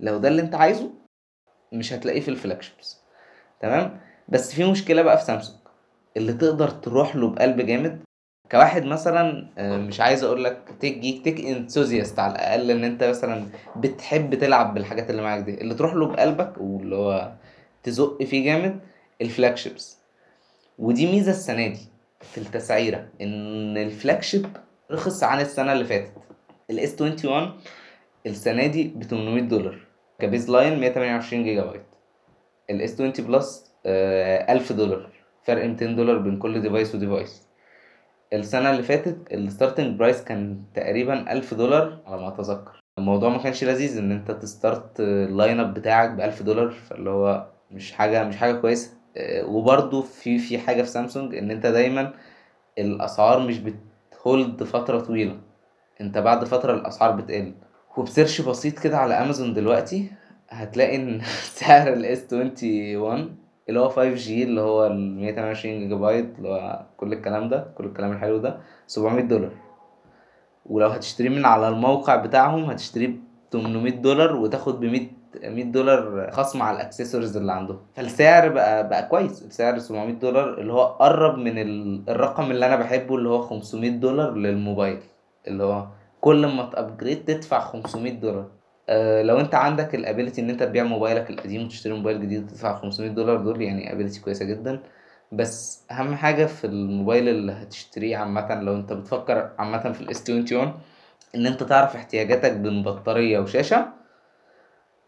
لو 0.00 0.18
ده 0.18 0.28
اللي 0.28 0.42
أنت 0.42 0.54
عايزه 0.54 0.90
مش 1.72 1.92
هتلاقيه 1.92 2.20
في 2.20 2.28
ال 2.28 2.62
flagships. 2.62 3.03
تمام؟ 3.64 4.00
بس 4.28 4.54
في 4.54 4.64
مشكلة 4.70 5.02
بقى 5.02 5.18
في 5.18 5.24
سامسونج. 5.24 5.58
اللي 6.16 6.32
تقدر 6.32 6.68
تروح 6.70 7.16
له 7.16 7.28
بقلب 7.28 7.60
جامد. 7.60 8.02
كواحد 8.50 8.84
مثلا 8.84 9.48
آه، 9.58 9.76
مش 9.76 10.00
عايز 10.00 10.24
أقول 10.24 10.44
لك 10.44 10.58
tech 10.80 10.98
geek 10.98 11.24
tech 11.24 11.40
enthusiast 11.46 12.18
على 12.18 12.32
الأقل 12.32 12.70
إن 12.70 12.84
أنت 12.84 13.04
مثلا 13.04 13.46
بتحب 13.76 14.34
تلعب 14.34 14.74
بالحاجات 14.74 15.10
اللي 15.10 15.22
معاك 15.22 15.42
دي. 15.44 15.60
اللي 15.60 15.74
تروح 15.74 15.94
له 15.94 16.06
بقلبك 16.06 16.52
واللي 16.60 16.96
هو 16.96 17.32
تزق 17.82 18.22
فيه 18.22 18.44
جامد 18.44 18.80
ال 19.22 19.56
flagships 19.56 19.98
ودي 20.78 21.06
ميزة 21.12 21.30
السنة 21.30 21.66
دي 21.68 21.80
في 22.20 22.38
التسعيرة 22.38 23.08
إن 23.20 23.76
ال 23.76 24.22
flagship 24.22 24.46
رخص 24.90 25.22
عن 25.22 25.40
السنة 25.40 25.72
اللي 25.72 25.84
فاتت. 25.84 26.12
ال 26.70 26.85
S 26.85 27.00
21 27.00 27.52
السنة 28.26 28.66
دي 28.66 28.84
ب 28.84 29.02
800 29.02 29.42
دولار. 29.42 29.78
ك 30.18 30.50
baseline 30.50 30.80
128 30.80 31.44
جيجا 31.44 31.64
بايت. 31.64 31.93
ال 32.70 32.82
S 32.82 32.94
20 32.94 33.12
Plus 33.18 33.72
آه 33.86 34.52
1000 34.52 34.72
دولار. 34.72 35.10
فرق 35.42 35.64
200 35.66 35.86
دولار 35.86 36.18
بين 36.18 36.38
كل 36.38 36.60
device 36.60 36.94
و 36.94 37.02
device 37.02 37.48
السنة 38.32 38.70
اللي 38.70 38.82
فاتت 38.82 39.32
ال 39.32 39.39
starting 39.39 39.98
price 39.98 40.24
كان 40.24 40.62
تقريبا 40.74 41.32
ألف 41.32 41.54
دولار 41.54 41.98
على 42.06 42.20
ما 42.20 42.28
أتذكر. 42.28 42.80
الموضوع 42.98 43.28
ما 43.28 43.38
كانش 43.38 43.64
لذيذ 43.64 43.98
إن 43.98 44.12
أنت 44.12 44.30
ت 44.30 44.42
start 44.42 45.00
ال 45.00 45.12
line 45.12 45.60
up 45.60 45.74
بتاعك 45.74 46.10
بألف 46.10 46.42
دولار 46.42 46.70
فاللي 46.70 47.10
هو 47.10 47.46
مش 47.70 47.92
حاجة 47.92 48.24
مش 48.24 48.36
حاجة 48.36 48.52
كويسة. 48.52 48.90
آه، 49.16 49.46
وبرضه 49.46 50.02
في 50.02 50.38
في 50.38 50.58
حاجة 50.58 50.82
في 50.82 50.88
سامسونج 50.88 51.34
إن 51.34 51.50
أنت 51.50 51.66
دايما 51.66 52.12
الأسعار 52.78 53.40
مش 53.40 53.58
بت 53.58 53.93
hold 53.93 54.62
فترة 54.62 54.98
طويلة. 55.00 55.40
أنت 56.00 56.18
بعد 56.18 56.44
فترة 56.44 56.74
الأسعار 56.74 57.10
بتقل. 57.10 57.54
وب 57.96 58.07
search 58.07 58.40
بسيط 58.40 58.78
كده 58.78 58.98
على 58.98 59.14
أمازون 59.14 59.54
دلوقتي 59.54 60.10
هتلاقي 60.50 60.96
إن 60.96 61.20
سعر 61.58 61.92
ال 61.92 62.12
S 62.12 62.32
21 62.32 63.36
اللي 63.68 63.80
هو 63.80 63.90
5G 63.90 64.28
اللي 64.28 64.60
هو 64.60 64.86
ال 64.86 65.16
128 65.16 65.78
جيجا 65.78 65.94
بايت 65.96 66.38
اللي 66.38 66.48
هو 66.48 66.86
كل 66.96 67.12
الكلام 67.12 67.48
ده 67.48 67.66
كل 67.78 67.84
الكلام 67.84 68.12
الحلو 68.12 68.38
ده 68.38 68.58
700 68.86 69.24
دولار. 69.24 69.50
ولو 70.66 70.88
هتشتريه 70.88 71.28
من 71.28 71.44
على 71.44 71.68
الموقع 71.68 72.16
بتاعهم 72.16 72.64
هتشتريه 72.64 73.06
ب 73.08 73.16
800 73.52 73.92
دولار 73.92 74.36
وتاخد 74.36 74.80
ب 74.80 74.84
100 74.84 75.06
100 75.44 75.64
دولار 75.64 76.30
خصم 76.30 76.62
على 76.62 76.76
الاكسسوارز 76.76 77.36
اللي 77.36 77.52
عندهم. 77.52 77.78
فالسعر 77.94 78.48
بقى 78.48 78.88
بقى 78.88 79.08
كويس. 79.08 79.42
السعر 79.42 79.78
700 79.78 80.14
دولار 80.14 80.60
اللي 80.60 80.72
هو 80.72 80.84
قرب 80.84 81.38
من 81.38 81.58
ال- 81.58 82.02
الرقم 82.08 82.50
اللي 82.50 82.66
أنا 82.66 82.76
بحبه 82.76 83.16
اللي 83.16 83.28
هو 83.28 83.42
500 83.42 83.90
دولار 83.90 84.34
للموبايل. 84.34 85.00
اللي 85.48 85.64
هو 85.64 85.86
كل 86.20 86.46
ما 86.46 86.62
ت 86.70 86.77
upgrade 86.77 87.24
تدفع 87.24 87.60
500 87.60 88.12
دولار. 88.12 88.46
أه 88.88 89.22
لو 89.22 89.40
انت 89.40 89.54
عندك 89.54 89.94
ال 89.94 90.00
ability 90.00 90.40
ان 90.40 90.50
انت 90.50 90.62
تبيع 90.62 90.84
موبايلك 90.84 91.30
القديم 91.30 91.64
وتشتري 91.64 91.92
موبايل 91.92 92.20
جديد 92.22 92.42
وتدفع 92.44 92.74
500 92.78 93.10
دولار 93.10 93.36
دول 93.36 93.62
يعني 93.62 93.92
ability 93.92 94.20
كويسة 94.20 94.44
جدا. 94.44 94.80
بس 95.32 95.84
أهم 95.90 96.14
حاجة 96.14 96.46
في 96.46 96.66
الموبايل 96.66 97.28
اللي 97.28 97.52
هتشتريه 97.52 98.16
عامة 98.16 98.54
لو 98.54 98.76
انت 98.76 98.92
بتفكر 98.92 99.50
عامة 99.58 99.92
في 99.92 100.00
ال 100.00 100.15
S 100.15 100.30
21 100.30 100.72
إن 101.34 101.46
انت 101.46 101.62
تعرف 101.62 101.96
احتياجاتك 101.96 102.52
بين 102.52 102.82
بطارية 102.82 103.38
وشاشة 103.38 103.86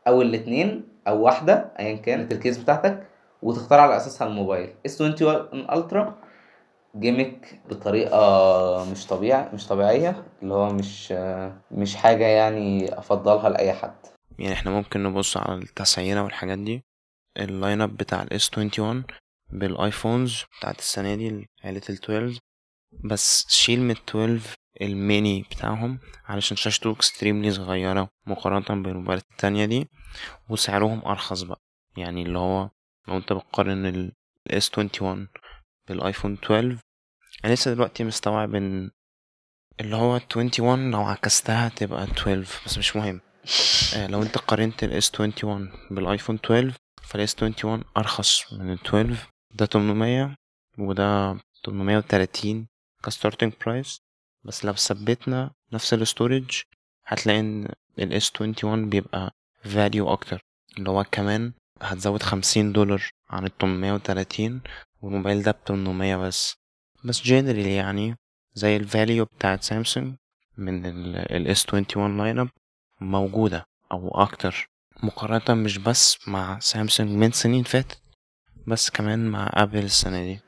أو 0.06 0.22
الاتنين 0.22 0.88
أو 1.08 1.22
واحدة 1.22 1.72
ايا 1.78 1.96
كانت 1.96 2.32
ال 2.32 2.38
case 2.38 2.58
بتاعتك 2.58 3.06
وتختار 3.42 3.80
على 3.80 3.96
أساسها 3.96 4.26
الموبايل. 4.28 4.68
S 4.86 5.00
21 5.00 5.70
Ultra 5.70 6.14
gimmick 7.00 7.60
بطريقة 7.70 8.90
مش 8.92 9.06
طبيعي 9.06 9.48
مش 9.54 9.66
طبيعية 9.66 10.26
اللي 10.42 10.54
هو 10.54 10.70
مش 10.72 11.12
مش 11.70 11.96
حاجة 11.96 12.24
يعني 12.26 12.98
أفضلها 12.98 13.48
لأي 13.48 13.72
حد. 13.72 13.96
يعني 14.38 14.52
إحنا 14.54 14.70
ممكن 14.70 15.02
نبص 15.02 15.36
على 15.36 15.54
التسعيرة 15.54 16.22
والحاجات 16.22 16.58
دي. 16.58 16.84
ال 17.38 17.47
line 17.47 17.80
up 17.80 17.96
بتاع 17.96 18.22
ال 18.22 18.36
S 18.36 18.50
21 18.58 19.04
بال 19.52 19.72
iPhones 19.72 20.42
بتاعت 20.58 20.78
السنة 20.78 21.14
دي 21.14 21.48
عيلة 21.64 21.82
ال 21.90 21.94
12 21.94 22.38
بس 23.04 23.46
شيل 23.48 23.80
من 23.80 23.90
ال 23.90 23.96
12 24.08 24.54
الميني 24.80 25.42
بتاعهم 25.50 25.98
علشان 26.24 26.56
شاشته 26.56 26.90
extremely 26.92 27.50
صغيرة 27.50 28.08
مقارنة 28.26 28.82
بالموبايلات 28.82 29.24
التانية 29.32 29.64
دي. 29.64 29.88
وسعرهم 30.50 31.02
أرخص 31.06 31.42
بقى. 31.42 31.60
يعني 31.96 32.22
اللي 32.22 32.38
هو 32.38 32.70
لو 33.08 33.16
أنت 33.16 33.32
بتقارن 33.32 33.86
ال 33.86 34.12
S 34.52 34.78
21 34.78 35.28
بالآيفون 35.88 36.32
12 36.44 36.78
أنا 37.44 37.52
لسه 37.52 37.74
دلوقتي 37.74 38.04
مستوعب 38.04 38.54
إن 38.54 38.90
اللي 39.80 39.96
هو 39.96 40.12
21 40.12 40.90
لو 40.90 41.02
عكستها 41.02 41.68
تبقى 41.68 42.04
12 42.04 42.62
بس 42.66 42.78
مش 42.78 42.96
مهم. 42.96 43.20
آه، 43.96 44.06
لو 44.06 44.22
أنت 44.22 44.38
قارنت 44.38 44.84
ال 44.84 45.02
S21 45.02 45.46
بالآيفون 45.92 46.38
12 46.44 46.72
فال 47.02 47.28
S21 47.28 47.84
أرخص 47.96 48.52
من 48.52 48.72
ال 48.72 48.78
12 48.86 49.16
ده 49.54 49.66
800 49.66 50.34
وده 50.78 51.36
830 51.66 52.66
ك 53.04 53.10
starting 53.10 53.52
price 53.66 54.00
بس 54.44 54.64
لو 54.64 54.72
ثبتنا 54.72 55.50
نفس 55.72 55.94
ال 55.94 56.03
storage 56.03 56.60
هتلاقي 57.06 57.40
إن 57.40 57.68
ال 57.98 58.22
S21 58.22 58.64
بيبقى 58.66 59.34
value 59.64 60.12
أكتر. 60.12 60.40
اللي 60.78 60.90
هو 60.90 61.04
كمان 61.12 61.52
هتزود 61.82 62.22
50 62.22 62.72
دولار 62.72 63.10
عن 63.30 63.44
ال 63.46 63.58
830 63.58 64.60
والموبايل 65.02 65.42
ده 65.42 65.50
ب 65.52 65.56
800 65.68 66.16
بس. 66.16 66.56
بس 67.06 67.22
generally 67.22 67.74
يعني 67.74 68.16
زي 68.54 68.76
ال 68.76 68.84
value 68.84 69.24
بتاعت 69.24 69.62
سامسونج 69.62 70.14
من 70.58 70.86
ال 70.86 71.56
S21 71.56 71.96
line 71.96 72.38
up 72.38 72.48
موجودة 73.00 73.64
أو 73.92 74.08
أكتر. 74.08 74.68
مقارنة 75.02 75.62
مش 75.62 75.78
بس 75.78 76.28
مع 76.28 76.58
سامسونج 76.58 77.10
من 77.10 77.32
سنين 77.32 77.62
فاتت 77.64 77.98
بس 78.66 78.90
كمان 78.90 79.28
مع 79.28 79.50
أبل 79.54 79.84
السنة 79.84 80.22
دي. 80.24 80.40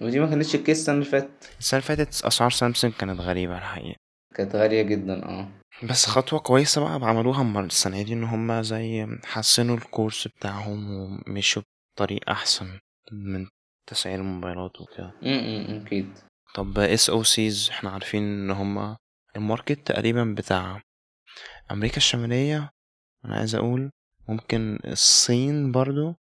ودي 0.00 0.20
ما 0.20 0.26
كانتش 0.26 0.54
ال 0.54 0.59
case 0.59 0.78
السنة 0.78 0.94
اللي 0.94 1.04
فاتت. 1.04 1.50
السنة 1.58 1.80
اللي 1.80 1.96
فاتت 1.96 2.24
أسعار 2.24 2.50
سامسونج 2.50 2.92
كانت 2.92 3.20
غريبة 3.20 3.58
الحقيقة. 3.58 3.96
كانت 4.34 4.56
غالية 4.56 4.82
جدا 4.82 5.24
آه. 5.24 5.48
بس 5.82 6.06
خطوة 6.06 6.38
كويسة 6.38 6.80
بقى 6.80 7.08
عملوها 7.10 7.60
السنة 7.60 8.02
دي 8.02 8.12
إن 8.12 8.24
هما 8.24 8.62
زي 8.62 9.06
حسنوا 9.24 9.76
ال 9.76 9.83
course 9.83 10.28
بتاعهم 10.28 10.90
ومشوا 10.90 11.62
بطريق 11.96 12.30
أحسن 12.30 12.78
من 13.12 13.46
تسعير 13.86 14.18
الموبايلات 14.18 14.80
وكده. 14.80 15.12
امم 15.22 15.82
أكيد. 15.86 16.08
طب 16.54 16.78
اس 16.78 17.10
أو 17.10 17.22
سيز 17.22 17.68
إحنا 17.72 17.90
عارفين 17.90 18.22
إن 18.22 18.50
هما 18.50 18.96
ال 19.36 19.43
market 19.43 19.86
تقريبا 19.86 20.34
بتاع 20.38 20.82
أمريكا 21.70 21.96
الشمالية 21.96 22.70
أنا 23.24 23.36
عايز 23.36 23.54
أقول 23.54 23.90
ممكن 24.28 24.78
الصين 24.84 25.72
برضو 25.72 26.14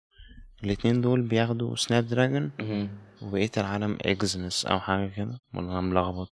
الاتنين 0.65 1.01
دول 1.01 1.23
بياخدوا 1.23 1.77
سناب 1.77 2.07
دراجون. 2.07 2.53
وبقية 3.23 3.51
العالم 3.57 3.99
Exynos 4.03 4.67
أو 4.67 4.81
حاجة 4.81 5.11
كده 5.17 5.39
ولا 5.55 5.71
أنا 5.73 5.81
ملخبط؟ 5.81 6.33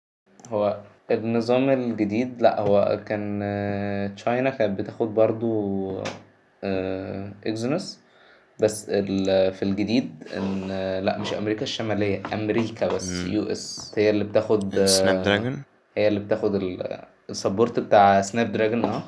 هو 0.48 0.82
النظام 1.12 1.70
الجديد 1.70 2.42
لأ 2.42 2.60
هو 2.60 3.04
كان 3.06 3.40
آه، 3.44 4.08
تشاينا 4.08 4.50
كانت 4.50 4.80
بتاخد 4.80 5.08
برضو 5.14 6.04
Exynos 6.64 8.04
بس 8.60 8.86
ال- 8.90 9.54
في 9.54 9.64
الجديد 9.64 10.24
إن 10.38 10.68
لا 11.06 11.18
مش 11.18 11.34
أمريكا 11.34 11.64
الشمالية 11.64 12.22
أمريكا 12.34 12.88
بس. 12.88 13.10
US. 13.12 13.94
هي 13.98 14.10
اللي 14.10 14.24
بتاخد 14.24 14.86
Snapdragon؟ 14.86 15.62
هي 15.98 16.08
اللي 16.08 16.20
بتاخد 16.20 16.56
ال- 16.56 17.04
ال 17.30 17.36
support 17.36 17.80
بتاع 17.80 18.22
Snapdragon 18.22 18.86
آه. 18.86 19.04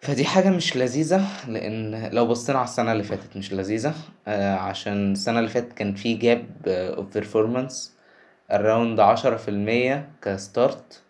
فدي 0.00 0.24
حاجة 0.24 0.50
مش 0.50 0.76
لذيذة 0.76 1.26
لأن 1.48 2.10
لو 2.12 2.26
بصينا 2.26 2.58
على 2.58 2.64
السنة 2.68 2.92
اللي 2.92 3.02
فاتت 3.02 3.36
مش 3.36 3.52
لذيذة 3.52 3.94
آه 4.28 4.54
عشان 4.54 5.12
السنة 5.12 5.38
اللي 5.38 5.50
فاتت 5.50 5.72
كان 5.72 5.94
في 5.94 6.14
gap 6.14 6.46
of 6.66 7.14
performance 7.14 7.92
around 8.52 9.00
عشرة 9.00 9.36
في 9.36 9.48
المية 9.48 10.08
ك 10.22 10.35
start 10.35 11.02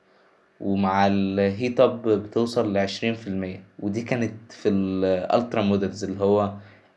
ومع 0.61 1.07
ال 1.07 1.22
heat 1.22 1.81
up 1.81 2.09
بتوصل 2.09 2.73
لعشرين 2.73 3.15
في 3.15 3.27
المية. 3.27 3.63
ودي 3.79 4.03
كانت 4.03 4.53
في 4.53 4.69
ال 4.69 4.84
ultra 4.84 5.63
models 5.63 6.05
اللي 6.05 6.21
هو 6.25 6.53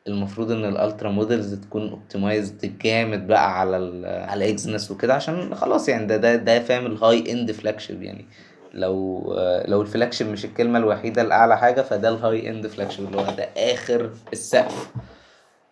المفروض 0.08 0.52
إن 0.52 0.66
ال 0.66 0.73
ultra 0.73 1.10
models 1.12 1.54
تكون 1.54 1.90
optimized 1.90 2.78
جامد 2.82 3.28
بقى 3.28 3.60
على 3.60 3.78
ال 3.78 4.06
على 4.30 4.50
Exynos 4.50 4.92
وكده 4.92 5.14
عشان 5.14 5.56
خلاص 5.56 5.90
يعني 5.90 6.06
ده 6.06 6.18
ده 6.18 6.36
ده 6.36 6.60
فاهم 6.60 6.86
ال 6.86 7.32
high 7.32 7.43
end 7.43 7.52
flagship 7.52 8.04
يعني. 8.04 8.26
لو 8.74 9.24
لو 9.68 9.82
ال 9.82 9.87
flagship 9.87 10.28
مش 10.28 10.46
الكلمة 10.46 10.80
الوحيدة 10.80 11.22
الأعلى 11.22 11.58
حاجة 11.58 11.82
فده 11.82 12.10
ال 12.10 12.50
high 12.50 12.60
end 12.60 12.68
flagship 12.68 13.06
اللي 13.06 13.18
هو 13.18 13.24
ده 13.38 13.50
آخر 13.58 14.10
السقف. 14.34 14.92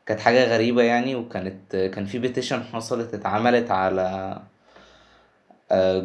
كانت 0.06 0.20
حاجة 0.20 0.54
غريبة 0.56 0.84
يعني 0.84 1.16
وكانت 1.16 1.76
كان 1.76 2.06
في 2.06 2.20
petition 2.20 2.64
حصلت 2.64 3.14
اتعملت 3.14 3.72
على 3.72 4.38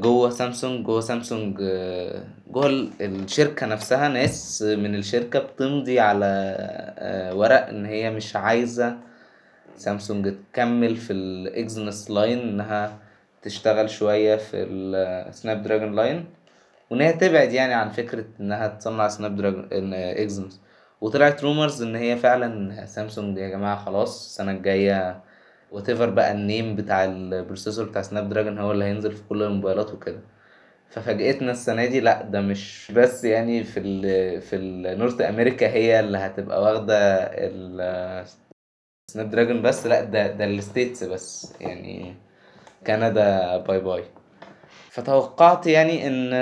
جوه 0.01 0.31
سامسونج 0.31 0.87
جوه 0.87 1.01
سامسونج 1.01 1.59
آه، 1.63 2.23
جوه 2.51 2.67
ال- 2.67 2.91
الشركة 3.01 3.67
نفسها. 3.67 4.09
ناس 4.09 4.63
من 4.63 4.95
الشركة 4.95 5.39
بتمضي 5.39 6.01
على 6.01 6.27
آه، 6.99 7.35
ورق 7.35 7.69
إن 7.69 7.87
هي 7.87 8.11
مش 8.11 8.37
عايزة 8.37 8.97
سامسونج 9.77 10.35
تكمل 10.53 10.97
في 10.97 11.13
ال 11.13 11.27
Exynos 11.27 12.11
line 12.11 12.39
إنها 12.39 12.99
تشتغل 13.43 13.91
شوية 13.91 14.37
في 14.37 14.57
ال 15.29 15.63
Snapdragon 15.63 15.97
line 15.97 16.25
وإن 16.91 17.01
هي 17.01 17.13
تبعد 17.13 17.53
يعني 17.53 17.75
عن 17.75 17.89
فكرة 17.91 18.25
إنها 18.41 18.69
تصنع 18.69 19.09
Snapdragon 19.09 19.69
Exynos 19.95 20.61
وطلعت 21.01 21.45
rumors 21.45 21.83
إن 21.83 21.97
هي 21.97 22.17
فعلا 22.17 22.87
سامسونج 22.87 23.39
يا 23.39 23.49
جماعة 23.49 23.85
خلاص 23.85 24.25
السنة 24.27 24.53
الجاية 24.53 25.21
whatever 25.73 26.11
بقى 26.11 26.33
ال 26.33 26.41
name 26.41 26.77
بتاع 26.77 27.05
ال 27.05 27.13
processor 27.13 27.85
بتاع 27.85 28.03
Snapdragon 28.03 28.59
هو 28.59 28.73
اللي 28.73 28.85
هينزل 28.85 29.13
في 29.13 29.23
كل 29.29 29.43
الموبايلات 29.43 29.93
وكده. 29.93 30.21
ففاجئتنا 30.91 31.51
السنة 31.53 31.87
دي 31.87 32.01
لأ 32.01 32.23
ده 32.23 32.41
مش 32.41 32.93
بس 32.97 33.25
يعني 33.25 33.65
في 33.65 33.81
ال 33.81 34.41
في 34.43 34.57
ال 34.57 34.67
North 34.67 35.21
America 35.21 35.69
هي 35.69 36.01
اللي 36.01 36.19
هتبقى 36.19 36.63
واخدة 36.63 37.29
Snapdragon 39.11 39.63
بس 39.63 39.87
لأ 39.87 40.05
ده 40.05 40.27
ده 40.27 40.45
ال 40.45 40.53
States 40.53 41.05
بس 41.05 41.55
يعني 41.61 42.15
كندا 42.87 43.57
bye 43.57 43.81
bye. 43.81 44.05
فتوقعت 44.91 45.67
يعني 45.67 46.07
إن 46.07 46.33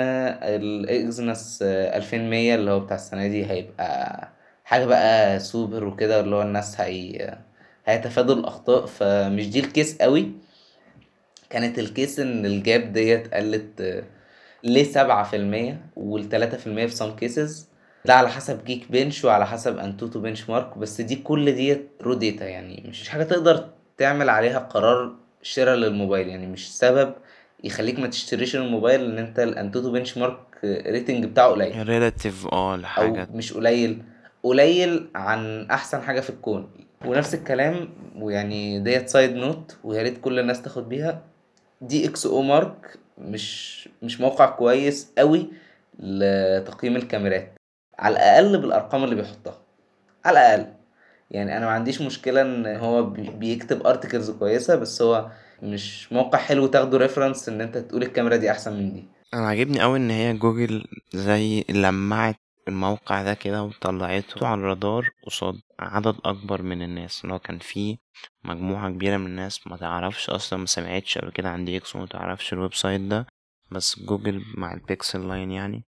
ال 0.43 0.60
Exynos 0.60 1.59
2100 1.61 2.55
اللي 2.55 2.71
هو 2.71 2.79
بتاع 2.79 2.95
السنة 2.95 3.27
دي 3.27 3.45
هيبقى 3.45 4.27
حاجة 4.63 4.85
بقى 4.85 5.39
سوبر 5.39 5.83
وكده 5.83 6.19
اللي 6.19 6.35
هو 6.35 6.41
الناس 6.41 6.81
هي 6.81 7.37
هيتفادوا 7.87 8.35
الأخطاء 8.35 8.85
فمش 8.85 9.49
دي 9.49 9.59
ال 9.59 9.67
case 9.67 9.97
قوي. 10.01 10.31
كانت 11.49 11.79
ال 11.79 11.87
case 11.87 12.19
إن 12.19 12.45
ال 12.45 12.57
gap 12.57 12.93
ديت 12.93 13.33
قلت 13.33 14.03
ليه 14.63 14.83
سبعة 14.83 15.23
في 15.23 15.35
المية 15.35 15.85
والتلاتة 15.95 16.57
في 16.57 16.67
المية 16.67 16.85
في 16.85 16.95
some 16.95 17.19
cases 17.23 17.51
ده 18.05 18.13
على 18.13 18.29
حسب 18.29 18.65
Geekbench 18.65 19.25
وعلى 19.25 19.47
حسب 19.47 19.77
AnTuTu 19.77 20.19
benchmark 20.19 20.77
بس 20.77 21.01
دي 21.01 21.15
كل 21.15 21.51
ديت 21.51 21.89
raw 22.01 22.13
data 22.13 22.45
يعني 22.47 22.83
مش 22.89 23.09
حاجة 23.09 23.23
تقدر 23.23 23.69
تعمل 23.97 24.29
عليها 24.29 24.59
قرار 24.59 25.15
شراء 25.41 25.75
للموبايل 25.75 26.27
يعني 26.27 26.47
مش 26.47 26.77
سبب 26.77 27.13
يخليك 27.63 27.99
ما 27.99 28.07
تشتريش 28.07 28.55
الموبايل 28.55 29.05
إن 29.05 29.17
أنت 29.17 29.39
ال 29.39 29.91
AnTuTu 29.91 30.17
benchmark 30.17 30.39
rating 30.63 31.25
بتاعه 31.25 31.47
قليل. 31.51 31.87
relative 31.87 32.47
آه 32.47 32.71
أو 32.73 32.77
لحاجة 32.77 33.27
مش 33.33 33.53
قليل. 33.53 34.03
قليل 34.43 35.07
عن 35.15 35.67
أحسن 35.71 36.01
حاجة 36.01 36.19
في 36.19 36.29
الكون. 36.29 36.69
ونفس 37.05 37.33
الكلام 37.33 37.89
ويعني 38.15 38.79
ديت 38.79 39.09
side 39.09 39.35
note 39.35 39.77
ويا 39.83 40.01
ريت 40.03 40.21
كل 40.21 40.39
الناس 40.39 40.61
تاخد 40.61 40.89
بيها. 40.89 41.21
DxOMark 41.81 42.97
مش 43.17 43.89
مش 44.03 44.21
موقع 44.21 44.45
كويس 44.45 45.11
قوي 45.17 45.47
لتقييم 45.99 46.95
الكاميرات. 46.95 47.53
على 47.99 48.13
الأقل 48.15 48.57
بالأرقام 48.61 49.03
اللي 49.03 49.15
بيحطها. 49.15 49.61
على 50.25 50.39
الأقل. 50.39 50.73
يعني 51.31 51.57
أنا 51.57 51.65
ما 51.65 51.71
عنديش 51.71 52.01
مشكلة 52.01 52.41
إن 52.41 52.65
هو 52.67 53.03
بي- 53.03 53.29
بيكتب 53.29 53.87
articles 53.87 54.31
كويسة 54.31 54.75
بس 54.75 55.01
هو 55.01 55.31
مش 55.63 56.13
موقع 56.13 56.37
حلو 56.39 56.67
تاخده 56.67 56.97
reference 56.97 57.49
إن 57.49 57.61
أنت 57.61 57.77
تقول 57.77 58.03
الكاميرا 58.03 58.35
دي 58.35 58.51
أحسن 58.51 58.73
من 58.73 58.93
دي. 58.93 59.05
أنا 59.33 59.47
عاجبني 59.47 59.81
قوي 59.81 59.97
إن 59.97 60.09
هي 60.09 60.33
جوجل 60.33 60.85
زي 61.13 61.63
لمعت 61.69 62.35
الموقع 62.67 63.23
ده 63.23 63.33
كده 63.33 63.63
وطلعته 63.63 64.47
على 64.47 64.59
الرادار 64.59 65.09
قصاد 65.23 65.55
عدد 65.79 66.15
أكبر 66.25 66.61
من 66.61 66.81
الناس 66.81 67.25
ان 67.25 67.31
هو 67.31 67.39
كان 67.39 67.59
في 67.59 67.97
مجموعة 68.43 68.89
كبيرة 68.89 69.17
من 69.17 69.25
الناس 69.25 69.67
ما 69.67 69.77
تعرفش 69.77 70.29
أصلا 70.29 70.59
ما 70.59 70.65
سمعتش 70.65 71.17
قبل 71.17 71.31
كده 71.31 71.49
عن 71.49 71.65
DxO 71.65 71.95
وما 71.95 72.05
تعرفش 72.05 72.53
ال 72.53 72.73
website 72.73 73.01
ده 73.01 73.27
بس 73.71 73.99
جوجل 73.99 74.43
مع 74.57 74.73
ال 74.73 74.82
Pixel 74.82 75.27
line 75.27 75.51
يعني 75.51 75.83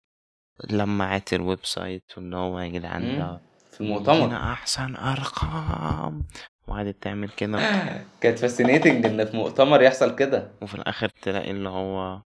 لمعت 0.69 1.33
ال 1.33 1.59
website 1.65 2.03
وإن 2.17 2.33
هو 2.33 2.59
يا 2.59 2.67
جدعان. 2.67 3.19
ده 3.19 3.41
في 3.71 3.81
المؤتمر. 3.81 4.15
يدينا 4.15 4.53
أحسن 4.53 4.95
أرقام. 4.95 6.23
وقعدت 6.67 7.03
تعمل 7.03 7.29
كده. 7.29 7.59
كانت 8.21 8.39
fascinating 8.39 9.05
إن 9.05 9.25
في 9.25 9.37
مؤتمر 9.37 9.81
يحصل 9.81 10.15
كده. 10.15 10.51
وفي 10.61 10.75
الآخر 10.75 11.09
تلاقي 11.09 11.51
اللي 11.51 11.69
هو 11.69 12.21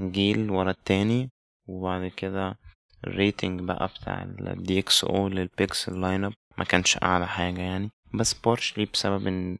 جيل 0.00 0.50
ورا 0.50 0.70
التاني 0.70 1.30
وبعد 1.66 2.06
كده 2.06 2.58
ال 3.06 3.14
rating 3.14 3.60
بقى 3.60 3.88
بتاع 4.00 4.22
ال 4.22 4.64
DxO 4.66 5.10
لل 5.14 5.39
Pixel 5.39 6.00
line 6.00 6.24
up 6.24 6.32
ما 6.58 6.64
كانش 6.64 6.98
أعلى 7.02 7.26
حاجة 7.28 7.60
يعني. 7.60 7.90
بس 8.14 8.34
partially 8.34 8.84
بسبب 8.84 9.26
إن 9.26 9.58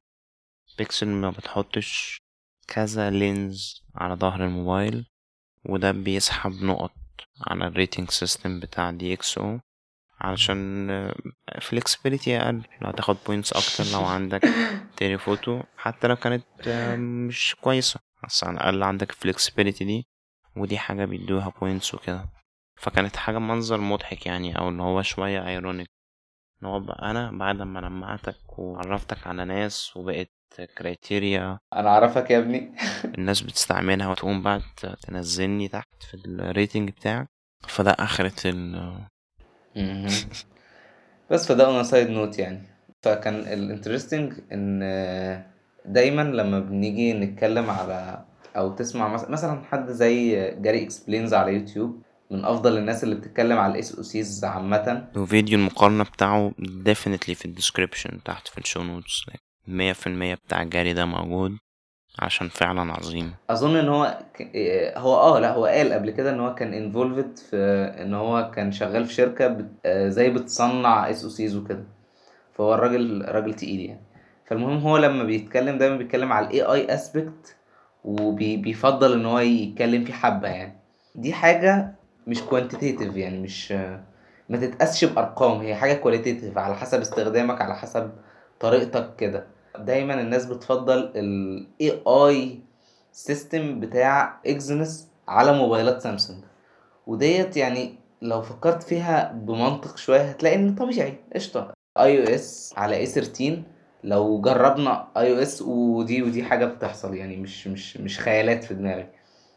بيكسل 0.78 1.09
ما 1.09 1.30
بتحطش 1.30 2.18
كذا 2.68 3.11
lens 3.11 3.82
على 3.95 4.14
ظهر 4.14 4.45
الموبايل 4.45 5.07
وده 5.64 5.90
بيسحب 5.92 6.53
نقط 6.62 6.92
على 7.47 7.66
ال 7.66 7.73
rating 7.73 8.11
system 8.11 8.61
بتاع 8.61 8.92
DxO 8.99 9.61
علشان 10.20 10.88
flexibility 11.61 12.36
أقل 12.36 12.62
لو 12.82 12.88
هتاخد 12.88 13.16
points 13.26 13.52
أكتر 13.53 13.92
لو 13.92 14.05
عندك 14.05 14.42
telephoto 14.96 15.61
حتى 15.76 16.07
لو 16.09 16.16
كانت 16.16 16.68
مش 16.99 17.57
كويسة 17.61 18.01
بس 18.24 18.45
على 18.45 18.55
الأقل 18.57 18.82
عندك 18.82 19.12
flexibility 19.12 19.84
دي 19.84 20.07
ودي 20.57 20.78
حاجة 20.78 21.05
بيدوها 21.05 21.53
points 21.61 21.94
وكده. 21.95 22.28
فكانت 22.76 23.16
حاجة 23.16 23.38
منظر 23.38 23.80
مضحك 23.80 24.26
يعني 24.26 24.58
أو 24.58 24.68
اللي 24.68 24.82
هو 24.82 25.02
شوية 25.02 25.48
ironic 25.48 25.88
إن 26.62 26.68
هو 26.68 26.78
أنا 26.92 27.30
بعد 27.30 27.62
ما 27.62 27.78
لمعتك 27.78 28.58
وعرفتك 28.58 29.26
على 29.26 29.44
ناس 29.44 29.96
وبقت 29.96 30.30
criteria 30.78 31.59
أنا 31.74 31.88
أعرفك 31.88 32.30
يا 32.30 32.38
ابني. 32.38 32.74
الناس 33.18 33.40
بتستعملها 33.40 34.08
وتقوم 34.08 34.42
بقى 34.42 34.60
تنزلني 35.02 35.68
تحت 35.68 36.02
في 36.02 36.14
ال 36.14 36.25
rating 36.25 36.90
بتاعك 36.90 37.28
فده 37.68 37.90
آخرة 37.90 38.50
ال. 38.50 38.94
بس 41.30 41.48
فده 41.48 41.70
أنا 41.70 41.82
side 41.82 42.11
note 42.11 42.38
يعني. 42.38 42.62
فكان 43.02 43.34
ال 43.34 43.43
interesting 43.43 44.32
إن 44.52 45.44
دايما 45.84 46.22
لما 46.22 46.60
بنيجي 46.60 47.12
نتكلم 47.12 47.70
على 47.70 48.24
أو 48.56 48.74
تسمع 48.74 49.08
مثلا 49.08 49.64
حد 49.64 49.90
زي 49.90 50.34
Gary 50.61 50.82
Explains 50.82 51.34
على 51.34 51.54
يوتيوب 51.54 52.02
من 52.35 52.45
أفضل 52.45 52.78
الناس 52.78 53.05
اللي 53.05 53.14
بتتكلم 53.14 53.59
على 53.59 53.72
الأس 53.74 53.95
أو 53.95 54.03
سيز 54.03 54.45
عامة. 54.45 55.07
وفيديو 55.16 55.59
المقارنة 55.59 56.05
بتاعه 56.05 56.53
definitely 56.61 57.32
في 57.32 57.45
ال 57.44 57.51
description 57.51 58.22
تحت 58.24 58.49
في 58.49 58.59
ال 58.59 58.63
show 58.63 58.82
notes 58.82 59.24
مية 59.68 59.93
في 59.93 60.07
المية 60.07 60.35
بتاع 60.35 60.62
جاري 60.62 60.93
ده 60.93 61.05
موجود 61.05 61.57
عشان 62.18 62.49
فعلا 62.49 62.93
عظيم. 62.93 63.35
أظن 63.51 63.76
إن 63.76 63.89
هو 63.89 64.18
ك... 64.35 64.43
هو 64.97 65.14
آه 65.16 65.39
لا 65.41 65.53
هو 65.55 65.66
قال 65.66 65.93
قبل 65.93 66.11
كده 66.11 66.30
إن 66.30 66.41
هو 66.41 66.55
كان 66.55 66.74
involved 66.74 67.38
في 67.39 67.57
إن 68.03 68.14
هو 68.14 68.51
كان 68.51 68.72
شغال 68.72 69.05
في 69.07 69.12
شركة 69.14 69.47
بت... 69.47 69.66
آه، 69.87 70.09
زي 70.09 70.30
بتصنع 70.30 71.11
أس 71.11 71.24
أو 71.24 71.30
سيز 71.30 71.57
وكده. 71.57 71.85
فهو 72.55 72.74
الراجل 72.74 73.24
راجل 73.28 73.55
تقيل 73.55 73.80
يعني. 73.80 74.01
فالمهم 74.47 74.78
هو 74.78 74.97
لما 74.97 75.24
بيتكلم 75.24 75.78
دايما 75.78 75.97
بيتكلم 75.97 76.32
على 76.32 76.47
ال 76.46 76.62
AI 76.62 76.94
aspect 76.94 77.57
وبيفضل 78.05 79.12
إن 79.12 79.26
هو 79.26 79.39
يتكلم 79.39 80.05
فيه 80.05 80.12
حبة 80.12 80.49
يعني. 80.49 80.76
دي 81.14 81.32
حاجة 81.32 81.95
مش 82.26 82.42
quantitative 82.42 83.16
يعني 83.16 83.38
مش 83.38 83.72
ما 84.48 84.56
تتقاسش 84.60 85.04
بأرقام 85.04 85.60
هي 85.60 85.74
حاجة 85.74 85.94
qualitative 85.94 86.59
على 86.58 86.74
حسب 86.74 87.00
استخدامك 87.00 87.60
على 87.60 87.74
حسب 87.76 88.10
طريقتك 88.60 89.16
كده. 89.16 89.46
دايما 89.78 90.20
الناس 90.20 90.46
بتفضل 90.46 90.98
ال 91.16 92.02
AI 92.07 92.59
system 93.12 93.80
بتاع 93.80 94.40
Exynos 94.46 95.07
على 95.28 95.52
موبايلات 95.52 96.02
سامسونج. 96.02 96.44
وديت 97.06 97.56
يعني 97.56 97.94
لو 98.22 98.42
فكرت 98.42 98.82
فيها 98.82 99.32
بمنطق 99.32 99.96
شوية 99.96 100.20
هتلاقي 100.22 100.56
إن 100.56 100.74
طبيعي 100.74 101.14
قشطة. 101.34 101.72
اي 101.98 102.18
أو 102.28 102.34
اس 102.34 102.74
على 102.76 102.96
اي 102.96 103.06
13 103.06 103.62
لو 104.04 104.40
جربنا 104.40 105.08
اي 105.16 105.32
أو 105.32 105.42
اس 105.42 105.62
ودي 105.62 106.22
ودي 106.22 106.44
حاجة 106.44 106.64
بتحصل 106.64 107.14
يعني 107.14 107.36
مش 107.36 107.66
مش 107.68 107.96
مش 107.96 108.20
خيالات 108.20 108.64
في 108.64 108.74
دماغي. 108.74 109.06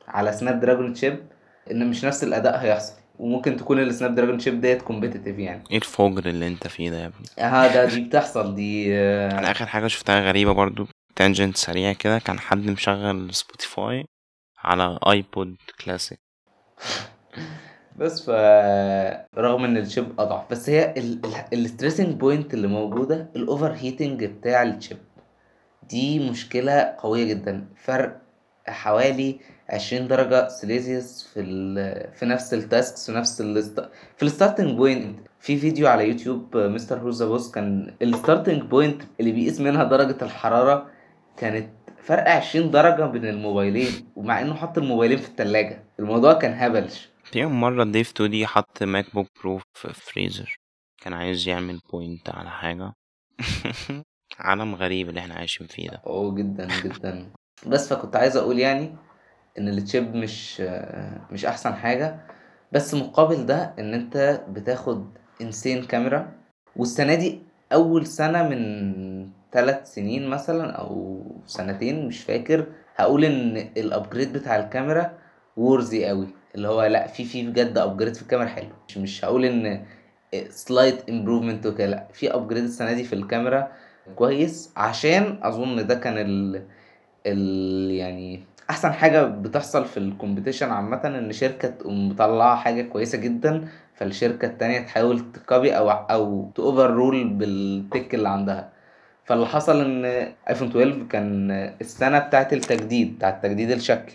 على 0.07 0.31
Snapdragon 0.33 0.95
chip 0.95 1.19
إن 1.71 1.89
مش 1.89 2.05
نفس 2.05 2.23
الأداء 2.23 2.57
هيحصل. 2.57 2.93
وممكن 3.19 3.57
تكون 3.57 3.79
ال 3.79 4.15
Snapdragon 4.15 4.39
chip 4.39 4.61
ديت 4.61 4.81
competitive 4.81 5.39
يعني. 5.39 5.63
إيه 5.71 5.77
الفجر 5.77 6.25
اللي 6.25 6.47
أنت 6.47 6.67
فيه 6.67 6.89
ده 6.89 6.97
يا 7.01 7.05
ابني؟ 7.05 7.27
آه 7.39 7.73
ده 7.73 7.85
دي 7.85 8.01
بتحصل 8.01 8.55
دي 8.55 8.95
أنا 8.99 9.51
آخر 9.51 9.65
حاجة 9.65 9.87
شفتها 9.87 10.21
غريبة 10.21 10.51
برضو 10.51 10.87
tangent 11.15 11.57
سريع 11.57 11.93
كده 11.93 12.19
كان 12.19 12.39
حد 12.39 12.57
مشغل 12.69 13.33
Spotify 13.33 14.05
على 14.63 14.99
iPod 15.07 15.55
Classic 15.85 16.19
بس 17.95 18.25
ف 18.25 18.29
رغم 19.37 19.63
إن 19.63 19.77
ال 19.77 19.86
chip 19.86 20.19
أضعف 20.19 20.51
بس 20.51 20.69
هي 20.69 20.93
ال 21.53 21.59
stressing 21.59 22.07
point 22.15 22.53
اللي 22.53 22.67
موجودة 22.67 23.29
ال 23.35 23.71
overheating 23.71 24.25
بتاع 24.25 24.63
ال 24.63 24.70
chip 24.70 24.97
دي 25.89 26.29
مشكلة 26.29 26.95
قوية 26.99 27.25
جدا. 27.25 27.67
فرق 27.85 28.21
حوالي 28.67 29.39
20 29.69 30.07
درجة 30.07 30.47
سيليزيوس 30.47 31.23
في 31.33 31.39
ال... 31.39 32.13
في 32.13 32.25
نفس 32.25 32.53
ال 32.53 32.62
tasks 32.62 33.05
في 33.11 33.17
نفس 33.17 33.41
ال 33.41 33.49
st... 33.49 33.89
في 34.17 34.23
ال 34.23 34.29
starting 34.29 34.77
point 34.77 35.19
في 35.39 35.57
فيديو 35.57 35.87
على 35.87 36.09
يوتيوب 36.09 36.57
Mrwhosetheboss 36.57 37.51
كان 37.51 37.95
ال 38.01 38.08
starting 38.08 38.61
point 38.61 39.01
اللي 39.19 39.31
بيقيس 39.31 39.61
منها 39.61 39.83
درجة 39.83 40.17
الحرارة 40.21 40.89
كانت 41.37 41.69
فرق 42.03 42.29
20 42.29 42.71
درجة 42.71 43.05
بين 43.05 43.25
الموبايلين 43.25 43.91
ومع 44.15 44.41
إنه 44.41 44.53
حط 44.53 44.77
الموبايلين 44.77 45.17
في 45.17 45.27
التلاجة. 45.27 45.83
الموضوع 45.99 46.33
كان 46.33 46.53
هبلش 46.53 47.09
في 47.23 47.39
يوم 47.39 47.61
مرة 47.61 47.83
Dave2D 47.83 48.47
حط 48.47 48.83
MacBook 48.83 49.27
Pro 49.43 49.61
في 49.73 49.93
فريزر 49.93 50.59
كان 51.01 51.13
عايز 51.13 51.47
يعمل 51.47 51.79
point 51.91 52.29
على 52.29 52.49
حاجة. 52.49 52.93
عالم 54.39 54.75
غريب 54.75 55.09
اللي 55.09 55.19
إحنا 55.19 55.35
عايشين 55.35 55.67
فيه 55.67 55.89
ده. 55.89 56.01
آه 56.07 56.35
جدا 56.35 56.67
جدا. 56.83 57.31
بس 57.67 57.93
فكنت 57.93 58.15
عايز 58.15 58.37
أقول 58.37 58.59
يعني 58.59 58.95
إن 59.57 59.67
ال 59.67 59.77
chip 59.77 60.15
مش 60.15 60.61
مش 61.31 61.45
أحسن 61.45 61.73
حاجة 61.73 62.15
بس 62.71 62.93
مقابل 62.93 63.45
ده 63.45 63.73
إن 63.79 63.93
أنت 63.93 64.41
بتاخد 64.49 65.05
insane 65.41 65.83
كاميرا 65.83 66.31
والسنة 66.75 67.15
دي 67.15 67.39
أول 67.73 68.05
سنة 68.05 68.49
من 68.49 69.29
ثلاث 69.51 69.93
سنين 69.93 70.27
مثلا 70.27 70.71
أو 70.71 71.21
سنتين 71.45 72.07
مش 72.07 72.23
فاكر. 72.23 72.65
هقول 72.95 73.25
إن 73.25 73.57
ال 73.77 73.84
upgrade 73.84 74.33
بتاع 74.33 74.55
الكاميرا 74.55 75.11
worthy 75.57 76.05
قوي. 76.05 76.27
اللي 76.55 76.67
هو 76.67 76.83
لأ 76.83 77.07
في 77.07 77.23
في 77.25 77.47
بجد 77.47 77.77
upgrade 77.77 78.13
في 78.13 78.21
الكاميرا 78.21 78.47
حلو. 78.47 78.69
مش 78.87 78.97
مش 78.97 79.25
هقول 79.25 79.45
إن 79.45 79.85
slight 80.49 81.09
improvement 81.09 81.65
وكده 81.65 81.87
لأ 81.87 82.07
في 82.13 82.33
upgrade 82.33 82.63
السنة 82.63 82.93
دي 82.93 83.03
في 83.03 83.13
الكاميرا 83.13 83.71
كويس. 84.15 84.73
عشان 84.77 85.39
أظن 85.43 85.87
ده 85.87 85.95
كان 85.95 86.17
ال 86.17 86.63
ال 87.25 87.91
يعني 87.91 88.43
أحسن 88.69 88.93
حاجة 88.93 89.23
بتحصل 89.25 89.85
في 89.85 89.97
ال 89.97 90.04
competition 90.04 90.71
عامة 90.71 91.01
إن 91.05 91.31
شركة 91.31 91.67
تقوم 91.67 92.09
مطلعة 92.09 92.55
حاجة 92.55 92.81
كويسة 92.81 93.17
جدا 93.17 93.67
فالشركة 93.95 94.45
التانية 94.45 94.79
تحاول 94.79 95.31
ت 95.31 95.41
copy 95.41 95.77
أو 95.77 95.89
أو 95.91 96.51
ت 96.55 96.89
overrule 96.91 97.27
بال 97.29 97.58
tech 97.58 98.15
اللي 98.15 98.29
عندها. 98.29 98.69
فاللي 99.25 99.45
حصل 99.47 99.81
إن 99.81 100.05
iPhone 100.49 100.67
12 100.67 101.03
كان 101.09 101.51
السنة 101.81 102.19
بتاعت 102.19 102.53
التجديد 102.53 103.15
بتاعت 103.15 103.43
تجديد 103.43 103.71
الشكل. 103.71 104.13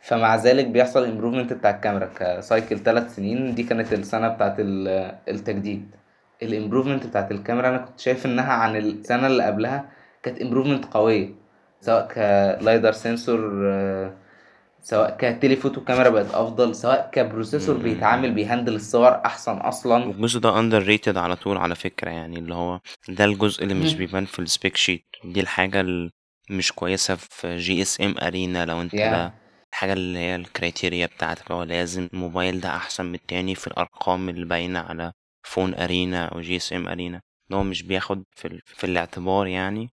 فمع 0.00 0.36
ذلك 0.36 0.66
بيحصل 0.66 1.04
improvement 1.04 1.52
بتاع 1.52 1.70
الكاميرا 1.70 2.06
ك 2.16 2.26
cycle 2.26 2.78
ثلاث 2.78 3.14
سنين 3.16 3.54
دي 3.54 3.62
كانت 3.62 3.92
السنة 3.92 4.28
بتاعت 4.28 4.56
ال- 4.58 5.14
التجديد. 5.28 5.94
ال 6.42 6.47
improvement 6.47 7.06
بتاعت 7.06 7.30
الكاميرا 7.32 7.68
أنا 7.68 7.78
كنت 7.78 8.00
شايف 8.00 8.26
إنها 8.26 8.52
عن 8.52 8.76
السنة 8.76 9.26
اللي 9.26 9.42
قبلها 9.44 9.84
كانت 10.22 10.42
improvement 10.42 10.84
قوية. 10.84 11.39
سواء 11.80 12.08
ك 12.60 12.65
LiDAR 12.65 12.92
sensor 12.92 13.62
آه، 13.68 14.14
سواء 14.82 15.16
ك 15.18 15.25
telephoto 15.25 15.84
camera 15.84 16.08
بقت 16.08 16.34
أفضل 16.34 16.74
سواء 16.74 17.10
ك 17.12 17.18
processor 17.18 17.76
مم. 17.76 17.82
بيتعامل 17.82 18.32
بي 18.34 18.44
handle 18.44 18.74
الصور 18.74 19.08
أحسن 19.26 19.52
أصلا 19.56 20.04
والجزء 20.04 20.40
ده 20.40 20.58
underrated 20.58 21.16
على 21.16 21.36
طول 21.36 21.56
على 21.56 21.74
فكرة 21.74 22.10
يعني 22.10 22.38
اللي 22.38 22.54
هو 22.54 22.80
ده 23.08 23.24
الجزء 23.24 23.62
اللي 23.62 23.74
مش. 23.74 23.94
بيبان 23.94 24.24
في 24.24 24.38
ال 24.38 24.46
spec 24.46 24.76
sheet 24.76 25.04
دي 25.24 25.40
الحاجة 25.40 25.80
اللي 25.80 26.10
مش 26.50 26.72
كويسة 26.72 27.14
في 27.16 27.56
GSMArena 27.56 28.64
لو 28.64 28.80
انت 28.80 28.92
Yeah. 28.92 28.96
ده 28.96 29.34
الحاجة 29.70 29.92
اللي 29.92 30.18
هي 30.18 30.36
ال 30.36 30.44
criteria 30.44 31.06
بتاعتك 31.06 31.50
هو 31.52 31.62
لازم 31.62 32.08
الموبايل 32.14 32.60
ده 32.60 32.68
أحسن 32.76 33.04
من 33.06 33.14
التاني 33.14 33.54
في 33.54 33.66
الأرقام 33.66 34.28
اللي 34.28 34.44
باينة 34.46 34.78
على 34.78 35.12
PhoneArena 35.46 36.24
أو 36.26 36.40
GSMArena 36.40 37.20
إن 37.50 37.56
هو 37.56 37.62
مش 37.62 37.82
بياخد 37.82 38.24
في, 38.36 38.48
ال... 38.48 38.60
في 38.66 38.84
الاعتبار 38.84 39.46
يعني 39.46 39.90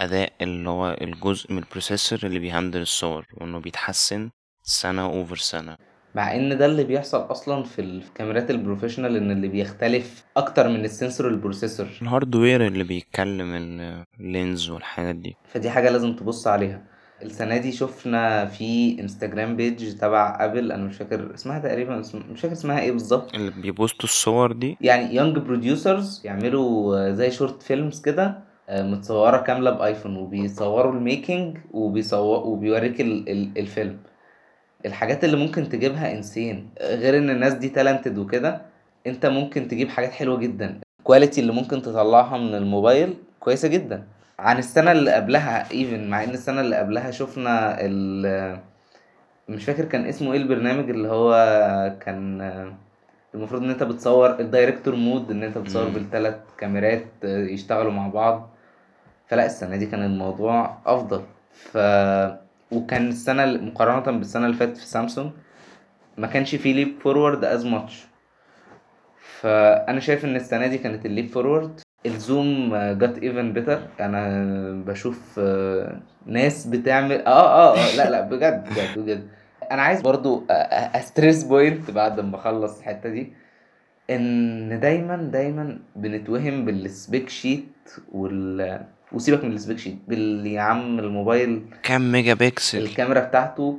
أداء 0.00 0.32
اللي 0.40 0.68
هو 0.70 0.96
الجزء 1.00 1.52
من 1.52 1.58
ال 1.58 1.64
processor 1.64 2.18
اللي 2.24 2.38
بي 2.38 2.49
handle 2.49 2.80
الصور 2.80 3.26
وإنه 3.40 3.58
بيتحسن 3.58 4.30
سنة 4.62 5.02
over 5.04 5.36
سنة. 5.36 5.76
مع 6.14 6.36
إن 6.36 6.58
ده 6.58 6.66
اللي 6.66 6.84
بيحصل 6.84 7.18
أصلا 7.18 7.62
في 7.64 7.80
الكاميرات 7.82 8.50
ال 8.50 8.55
professional 8.55 9.16
إن 9.16 9.30
اللي 9.30 9.48
بيختلف 9.48 10.24
أكتر 10.36 10.68
من 10.68 10.84
ال 10.84 10.90
sensor 10.90 11.28
ال 11.28 11.33
processor. 11.33 11.86
ال 12.02 12.09
hardware 12.09 12.66
اللي 12.66 12.84
بيتكلم 12.84 13.54
ال- 13.54 14.04
ال 14.20 14.30
lens 14.30 14.70
والحاجات 14.70 15.14
دي. 15.16 15.36
فدي 15.48 15.70
حاجة 15.70 15.90
لازم 15.90 16.16
تبص 16.16 16.46
عليها. 16.46 16.82
السنة 17.22 17.56
دي 17.56 17.72
شفنا 17.72 18.46
في 18.46 19.00
Instagram 19.00 19.56
page 19.56 19.94
تبع 19.98 20.36
Apple 20.40 20.72
أنا 20.72 20.84
مش 20.84 20.96
فاكر 20.96 21.34
اسمها 21.34 21.58
تقريبا 21.58 22.00
اسم- 22.00 22.22
مش 22.30 22.40
فاكر 22.40 22.52
اسمها 22.54 22.80
إيه 22.80 22.92
بالظبط. 22.92 23.34
اللي 23.34 23.50
بيبوستوا 23.50 24.04
الصور 24.04 24.52
دي. 24.52 24.76
يعني 24.80 25.14
young 25.14 25.38
producers 25.38 26.22
يعملوا 26.24 27.10
زي 27.10 27.30
short 27.30 27.62
films 27.62 28.00
كده 28.00 28.49
آه، 28.70 28.82
متصورة 28.82 29.36
كاملة 29.36 29.70
ب 29.70 29.77
iPhone 29.77 30.16
وبيصوروا 30.16 30.92
ال 30.92 31.01
making 31.01 31.58
وبيصور 31.72 32.46
وبيوريك 32.46 33.00
ال 33.00 33.28
ال 33.28 33.58
الفيلم. 33.58 33.98
الحاجات 34.86 35.24
اللي 35.24 35.36
ممكن 35.36 35.68
تجيبها 35.68 36.12
insane 36.12 36.70
غير 36.80 37.18
إن 37.18 37.30
الناس 37.30 37.54
دي 37.54 37.68
talented 37.68 38.18
وكده 38.18 38.60
أنت 39.06 39.26
ممكن 39.26 39.68
تجيب 39.68 39.88
حاجات 39.88 40.10
حلوة 40.10 40.38
جدا. 40.38 40.80
ال 41.00 41.05
quality 41.05 41.40
اللي 41.40 41.52
ممكن 41.52 41.82
تطلعها 41.82 42.38
من 42.38 42.54
الموبايل 42.54 43.14
كويسة 43.40 43.68
جدا. 43.68 44.04
عن 44.38 44.58
السنة 44.58 44.92
اللي 44.92 45.12
قبلها 45.12 45.70
even 45.70 46.10
مع 46.10 46.24
إن 46.24 46.30
السنة 46.30 46.60
اللي 46.60 46.76
قبلها 46.76 47.10
شفنا 47.10 47.76
ال 47.80 48.58
مش 49.48 49.64
فاكر 49.64 49.84
كان 49.84 50.04
اسمه 50.06 50.32
إيه 50.32 50.38
البرنامج 50.38 50.90
اللي 50.90 51.08
هو 51.08 51.32
كان 52.00 52.40
المفروض 53.34 53.62
إن 53.62 53.70
أنت 53.70 53.82
بتصور 53.82 54.40
ال 54.40 54.46
director 54.46 54.94
mode 54.94 55.30
إن 55.30 55.42
أنت 55.42 55.58
بتصور. 55.58 55.88
بالثلاث 55.88 56.36
كاميرات 56.58 57.04
يشتغلوا 57.24 57.92
مع 57.92 58.08
بعض. 58.08 58.50
فلا 59.30 59.46
السنة 59.46 59.76
دي 59.76 59.86
كان 59.86 60.02
الموضوع 60.02 60.78
أفضل. 60.86 61.22
ف 61.52 61.78
وكان 62.72 63.08
السنة 63.08 63.46
مقارنة 63.46 64.18
بالسنة 64.18 64.46
اللي 64.46 64.56
فاتت 64.56 64.76
في 64.76 64.86
سامسونج 64.86 65.30
ما 66.18 66.26
كانش 66.26 66.54
فيه 66.54 66.72
leap 66.74 67.00
forward 67.00 67.44
as 67.44 67.66
much 67.66 68.04
فأنا 69.40 70.00
شايف 70.00 70.24
إن 70.24 70.36
السنة 70.36 70.66
دي 70.66 70.78
كانت 70.78 71.06
ال 71.06 71.10
leap 71.10 71.26
forward 71.28 71.80
ال 72.06 72.20
zoom 72.20 72.76
جت 72.76 73.18
even 73.22 73.52
better 73.52 73.82
أنا 74.00 74.82
بشوف 74.86 75.38
آه، 75.38 76.00
ناس 76.26 76.66
بتعمل 76.66 77.20
آه 77.26 77.28
آه 77.30 77.76
آه 77.78 77.96
لا 77.96 78.10
لا 78.10 78.20
بجد 78.20 78.64
بجد 78.70 78.98
بجد. 78.98 79.28
أنا 79.70 79.82
عايز 79.82 80.00
برضو 80.02 80.44
stress 80.50 81.44
point 81.44 81.90
بعد 81.90 82.20
ما 82.20 82.36
أخلص 82.36 82.78
الحتة 82.78 83.08
دي 83.10 83.32
إن 84.10 84.80
دايما 84.80 85.16
دايما 85.16 85.78
بنتوهم 85.96 86.64
بال 86.64 86.85
spec 86.85 87.28
sheet 87.28 87.90
وال 88.12 88.80
وسيبك 89.12 89.44
من 89.44 89.52
ال 89.52 89.57
spec 89.57 89.78
sheet. 89.78 89.98
بال 90.08 90.46
يا 90.46 90.60
عم 90.60 90.98
الموبايل 90.98 91.62
كام 91.82 92.12
ميجا 92.12 92.34
بكسل. 92.34 92.78
الكاميرا 92.78 93.20
بتاعته 93.20 93.78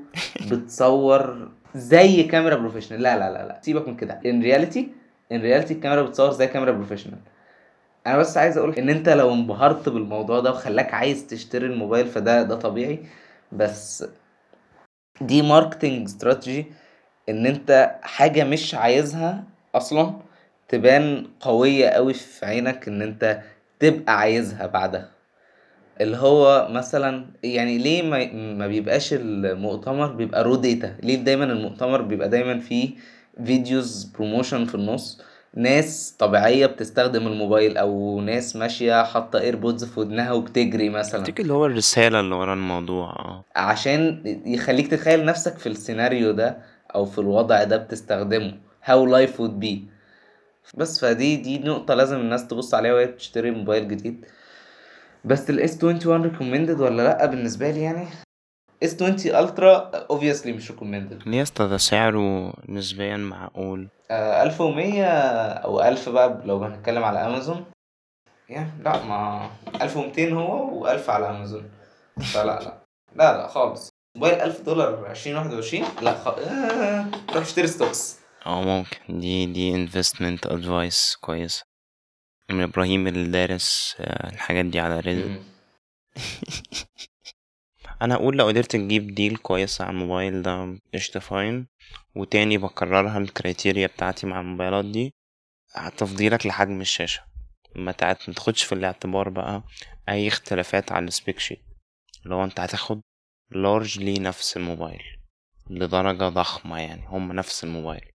بتصور 0.52 1.52
زي 1.76 2.24
كاميرا 2.24 2.56
professional 2.56 3.02
لا 3.02 3.18
لا 3.18 3.34
لا 3.34 3.48
لا. 3.48 3.60
سيبك 3.62 3.88
من 3.88 3.96
كده. 3.96 4.20
in 4.26 4.42
reality 4.42 4.88
in 5.32 5.42
reality 5.42 5.74
الكاميرا 5.74 6.02
بتصور 6.02 6.32
زي 6.32 6.48
كاميرا 6.48 6.72
professional 6.72 7.18
أنا 8.08 8.18
بس 8.18 8.38
عايز 8.38 8.58
أقول 8.58 8.76
إن 8.76 8.90
أنت 8.90 9.10
لو 9.10 9.34
انبهرت 9.34 9.90
بالموضوع 9.90 10.40
ده 10.40 10.52
وخلاك 10.52 10.94
عايز 10.94 11.28
تشتري 11.28 11.66
الموبايل 11.66 12.08
فده 12.08 12.44
ده 12.44 12.56
طبيعي. 12.56 13.00
بس 13.52 14.06
دي 15.22 15.42
marketing 15.42 16.06
strategy 16.06 16.66
إن 17.30 17.46
أنت 17.46 17.96
حاجة 18.04 18.44
مش 18.44 18.76
عايزها 18.76 19.44
أصلا 19.76 20.14
تبان 20.68 21.28
قوية 21.40 21.88
قوي 21.88 22.14
في 22.14 22.46
عينك 22.46 22.88
إن 22.88 23.02
أنت 23.02 23.42
تبقى 23.80 24.18
عايزها 24.20 24.68
بعدها. 24.68 25.11
اللي 26.02 26.18
هو 26.18 26.68
مثلا 26.72 27.26
يعني 27.44 27.78
ليه 27.78 28.02
ما, 28.02 28.34
ما 28.34 28.68
بيبقاش 28.68 29.14
المؤتمر 29.14 30.08
بيبقى 30.08 30.44
raw 30.44 30.56
data 30.56 30.96
ليه 31.04 31.16
دايما 31.16 31.44
المؤتمر 31.46 32.02
بيبقى 32.02 32.30
دايما 32.30 32.60
فيه 32.60 32.90
videos 33.46 34.04
promotion 34.04 34.66
في 34.66 34.76
النص؟ 34.76 35.22
ناس 35.56 36.16
طبيعية 36.20 36.66
بتستخدم 36.66 37.28
الموبايل 37.28 37.78
أو 37.78 38.22
ناس 38.22 38.56
ماشية 38.56 39.04
حاطة 39.04 39.40
AirPods 39.40 39.84
في 39.84 40.00
ودنها 40.00 40.32
وبتجري 40.32 40.90
مثلا. 40.90 41.22
أفتكر 41.22 41.44
اللي 41.44 41.54
هو 41.54 41.66
الرسالة 41.66 42.20
اللي 42.20 42.36
ورا 42.36 42.54
الموضوع 42.54 43.10
آه. 43.10 43.44
عشان 43.56 44.22
يخليك 44.46 44.88
تتخيل 44.88 45.26
نفسك 45.26 45.58
في 45.58 45.70
السيناريو 45.70 46.32
ده 46.32 46.58
أو 46.96 47.06
في 47.06 47.20
الوضع 47.20 47.64
ده 47.64 47.78
بتستخدمه. 47.78 48.54
How 48.86 49.08
life 49.14 49.38
would 49.42 49.66
be. 49.66 49.76
بس 50.78 51.00
ف 51.00 51.36
دي 51.36 51.48
دي 51.48 51.60
نقطة 51.60 51.94
لازم 51.94 52.20
الناس 52.20 52.48
تبص 52.48 52.74
عليها 52.74 52.94
وهي 52.94 53.06
بتشتري 53.06 53.52
موبايل 53.52 53.88
جديد. 53.88 54.26
بس 55.26 55.50
ال 55.50 55.70
S21 55.70 56.04
recommended 56.36 56.80
ولا 56.82 57.04
لأ؟ 57.04 57.26
بالنسبة 57.26 57.72
لي 57.72 57.82
يعني 57.82 58.08
S20 58.86 59.22
Ultra 59.26 59.96
obviously 60.14 60.48
مش 60.48 60.72
recommended. 60.72 61.28
ليه 61.28 61.38
يا 61.38 61.44
اسطى 61.44 61.68
ده 61.68 61.78
سعره 61.78 62.54
نسبيا 62.70 63.18
معقول. 63.18 63.88
آه، 64.12 64.44
1100 64.44 65.04
أو 65.54 65.82
1000 65.82 66.10
بقى 66.10 66.42
لو 66.46 66.64
هنتكلم 66.64 67.04
على 67.04 67.20
أمازون 67.26 67.66
يا 68.50 68.72
لأ 68.86 69.06
ما 69.06 69.50
1200 69.82 70.32
هو 70.34 70.84
و1000 70.86 71.10
على 71.10 71.30
أمازون 71.30 71.70
فلأ 72.34 72.44
لأ. 72.60 72.82
لأ 73.16 73.38
لأ 73.38 73.48
خالص. 73.48 73.90
موبايل 74.16 74.42
1000 74.42 74.62
دولار 74.62 75.10
2021 75.12 75.86
لأ 76.02 76.14
خ... 76.14 76.28
آه، 76.28 77.06
روح 77.34 77.44
اشتري 77.44 77.68
stocks. 77.68 78.20
آه 78.46 78.62
ممكن. 78.62 79.20
دي 79.20 79.46
دي 79.46 79.88
investment 79.88 80.50
advice 80.50 81.20
كويسة 81.22 81.64
من 82.54 82.64
إبراهيم 82.64 83.08
اللي 83.08 83.28
دارس 83.32 83.96
آه، 84.00 84.30
الحاجات 84.30 84.66
دي 84.66 84.80
على 84.80 85.00
Reddit. 85.00 85.42
أنا 88.02 88.16
أقول 88.16 88.38
لو 88.38 88.48
قدرت 88.48 88.72
تجيب 88.72 89.16
deal 89.16 89.38
كويسة 89.38 89.86
على 89.86 89.94
الموبايل 89.94 90.42
ده 90.42 90.78
قشطة 90.94 91.20
fine 91.20 91.68
وتاني 92.16 92.58
بكررها 92.58 93.18
ال 93.18 93.26
criteria 93.26 93.88
بتاعتي 93.88 94.28
مع 94.28 94.42
الموبايلات 94.42 94.86
دي 94.86 95.14
تفضيلك 95.98 96.46
لحجم 96.46 96.82
الشاشة. 96.82 97.24
ما 97.76 97.92
تاخدش 97.92 98.64
في 98.64 98.76
الاعتبار 98.76 99.30
بقى 99.30 99.64
أي 100.10 100.28
اختلافات 100.28 100.92
على 100.92 101.06
ال 101.06 101.13
spec 101.13 101.40
sheet 101.40 101.62
هو 102.28 102.44
أنت 102.44 102.60
هتاخد 102.60 103.02
largely 103.52 104.20
نفس 104.20 104.58
الموبايل؟ 104.58 105.04
لدرجة 105.70 106.30
ضخمة 106.30 106.80
يعني 106.80 107.08
هم 107.08 107.32
نفس 107.32 107.64
الموبايل. 107.64 108.12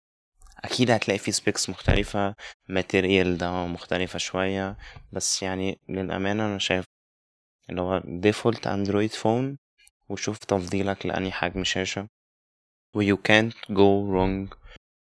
أكيد 0.65 0.91
هتلاقي 0.91 1.19
فيه 1.19 1.33
specs 1.33 1.71
مختلفة 1.71 2.35
material 2.69 3.39
ده 3.39 3.67
مختلفة 3.67 4.19
شوية 4.19 4.77
بس 5.13 5.43
يعني 5.43 5.79
للأمانة 5.89 6.47
أنا 6.47 6.59
شايف 6.59 6.85
اللي 7.71 7.81
هو 7.81 8.03
default 8.05 8.67
Android 8.67 9.11
phone 9.11 9.59
وشوف 10.09 10.39
تفضيلك 10.39 11.07
لأني 11.07 11.33
حجم 11.33 11.65
شاشة. 11.65 12.09
و 12.97 13.03
you 13.03 13.17
can't 13.17 13.55
go 13.75 14.11
wrong 14.13 14.57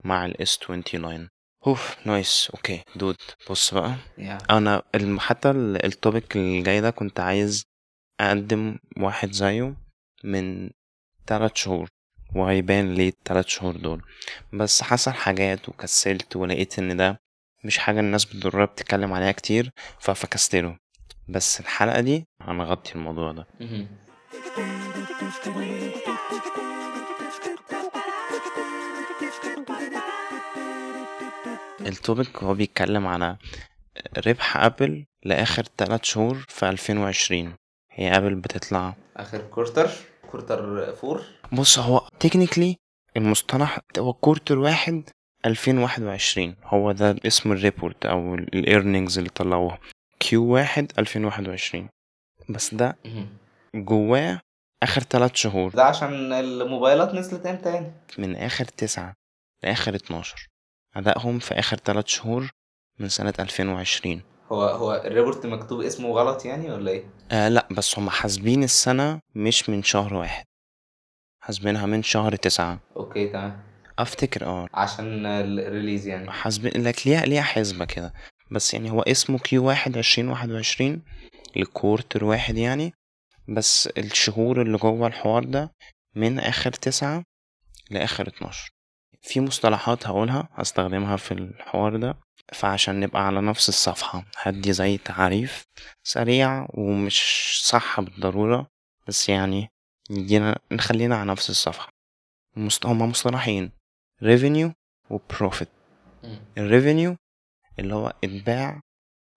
مع 0.04 0.26
ال 0.26 0.48
S21. 0.48 1.30
Oh 1.68 2.08
نايس 2.08 2.52
أوكي 2.54 2.84
دود. 2.96 3.16
بص 3.50 3.74
بقى. 3.74 3.96
يا 4.18 4.38
أنا 4.50 4.84
حتى 5.20 5.50
ال- 5.52 5.86
ال 5.86 5.94
topic 5.94 6.36
الجاي 6.38 6.82
ده 6.82 6.90
كنت 6.90 7.20
عايز 7.20 7.64
أقدم 8.20 8.78
واحد 8.98 9.32
زيه 9.32 9.76
من 10.24 10.70
تلات 11.28 11.58
شهور. 11.58 11.88
وهيبان 12.36 12.94
ليه 12.94 13.10
التلات 13.10 13.50
شهور 13.50 13.76
دول. 13.76 14.02
بس 14.54 14.82
حصل 14.82 15.12
حاجات 15.12 15.70
وكسلت 15.70 16.36
ولقيت 16.36 16.80
إن 16.80 16.98
ده 16.98 17.20
مش 17.64 17.78
حاجة 17.78 18.00
الناس 18.00 18.26
بالضرورة 18.26 18.66
بتتكلم 18.66 19.14
عليها 19.14 19.32
كتير 19.32 19.72
ففكستله 20.00 20.78
بس 21.30 21.60
الحلقة 21.60 22.00
دي 22.02 22.26
هنغطي 22.42 22.96
الموضوع 22.96 23.32
ده. 23.32 23.48
ال 31.82 31.91
topic 31.91 32.38
هو 32.44 32.54
بيتكلم 32.54 33.08
على 33.08 33.38
ربح 34.28 34.58
أبل 34.58 35.06
لآخر 35.24 35.64
تلات 35.64 36.06
شهور 36.06 36.46
في 36.50 36.70
2020 36.70 37.54
هي 37.92 38.18
أبل 38.18 38.36
بتطلع 38.36 38.96
آخر 39.18 39.42
quarter 39.42 39.90
quarter 40.32 40.94
four. 40.96 41.22
بص 41.52 41.80
هو 41.80 42.08
technically 42.20 42.78
المصطلح 43.18 43.80
هو 44.00 44.14
quarter 44.14 44.60
واحد 44.60 45.10
2021 45.46 46.56
هو 46.64 46.92
ده 46.92 47.16
اسم 47.26 47.52
ال 47.52 47.60
report 47.60 48.06
أو 48.06 48.36
ال 48.36 48.45
earnings 48.45 49.18
اللي 49.18 49.30
طلعوها. 49.30 49.80
Q 50.20 50.46
واحد 50.46 50.92
2021 51.00 51.90
بس 52.50 52.74
ده. 52.74 52.98
جواه 53.76 54.40
آخر 54.84 55.02
تلات 55.02 55.36
شهور. 55.36 55.72
ده 55.72 55.84
عشان 55.84 56.34
الموبايلات 56.34 57.14
نزلت 57.14 57.46
إمتى 57.46 57.70
يعني؟ 57.74 57.92
من 58.18 58.36
آخر 58.36 58.66
تسعة 58.66 59.14
لآخر 59.64 59.96
12 59.96 60.48
أدائهم 60.96 61.40
في 61.40 61.54
آخر 61.60 61.78
تلات 61.78 62.08
شهور 62.08 62.50
من 63.00 63.10
سنة 63.10 63.34
2020 63.40 64.22
هو 64.52 64.64
هو 64.64 64.94
ال 65.06 65.12
report 65.12 65.46
مكتوب 65.46 65.82
اسمه 65.82 66.10
غلط 66.10 66.46
يعني 66.46 66.72
ولا 66.72 66.92
إيه؟ 66.92 67.04
آه 67.32 67.50
لا 67.50 67.68
بس 67.72 68.00
هم 68.00 68.10
حاسبين 68.10 68.64
السنة 68.64 69.20
مش 69.36 69.70
من 69.70 69.84
شهر 69.84 70.14
واحد. 70.14 70.46
حاسبينها 71.44 71.86
من 71.86 72.04
شهر 72.04 72.36
تسعة. 72.36 72.80
okay 72.96 73.28
تمام. 73.28 73.64
أفتكر 74.00 74.46
آه. 74.46 74.68
عشان 74.74 75.26
ال 75.26 75.36
release 75.36 76.08
يعني. 76.08 76.32
حاسبين 76.32 76.84
لك 76.84 77.08
ليها 77.08 77.26
ليها 77.26 77.42
حسبة 77.42 77.86
كده. 77.86 78.14
بس 78.52 78.74
يعني 78.74 78.92
هو 78.92 79.02
اسمه 79.02 79.40
Q 79.40 79.66
واحد 79.68 79.98
عشرين 79.98 80.28
واحد 80.28 80.52
وعشرين 80.52 81.02
ل 81.56 81.64
quarter 81.64 82.24
واحد 82.24 82.58
يعني. 82.58 82.94
بس 83.48 83.88
الشهور 83.88 84.62
اللي 84.62 84.78
جوه 84.78 85.08
الحوار 85.08 85.44
ده 85.44 85.72
من 86.16 86.40
آخر 86.40 86.72
تسعة 86.72 87.24
لآخر 87.90 88.28
اتناشر. 88.28 88.70
في 89.22 89.40
مصطلحات 89.42 90.08
هقولها 90.08 90.50
هستخدمها 90.54 91.18
في 91.18 91.32
الحوار 91.34 91.98
ده. 91.98 92.18
فعشان 92.54 93.00
نبقى 93.00 93.28
على 93.28 93.42
نفس 93.42 93.70
الصفحة 93.70 94.26
هدي 94.38 94.74
زي 94.74 94.98
تعريف 94.98 95.64
سريع 96.04 96.68
ومش 96.74 97.22
صح 97.66 98.00
بالضرورة 98.00 98.68
بس 99.08 99.30
يعني 99.30 99.70
يدينا 100.10 100.60
نخلينا 100.72 101.16
على 101.18 101.32
نفس 101.32 101.50
الصفحة. 101.50 101.90
مست... 102.56 102.86
هما 102.86 103.06
مصطلحين 103.06 103.72
revenue 104.24 104.72
و 105.10 105.18
profit 105.34 105.68
ال 106.58 106.65
revenue 106.65 107.16
اللي 107.80 107.96
هو 107.96 108.14
إتباع 108.24 108.82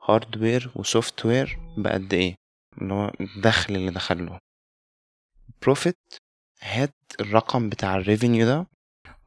hardware 0.08 0.72
و 0.76 1.26
software 1.26 1.58
بقد 1.76 2.14
إيه؟ 2.14 2.34
اللي 2.82 2.94
هو 2.94 3.10
الدخل 3.20 3.74
اللي 3.76 3.90
دخله 3.90 4.38
profit 5.62 5.96
هات 6.60 6.94
الرقم 7.20 7.68
بتاع 7.68 7.96
ال 7.96 8.03
revenue 8.03 8.46
ده 8.46 8.66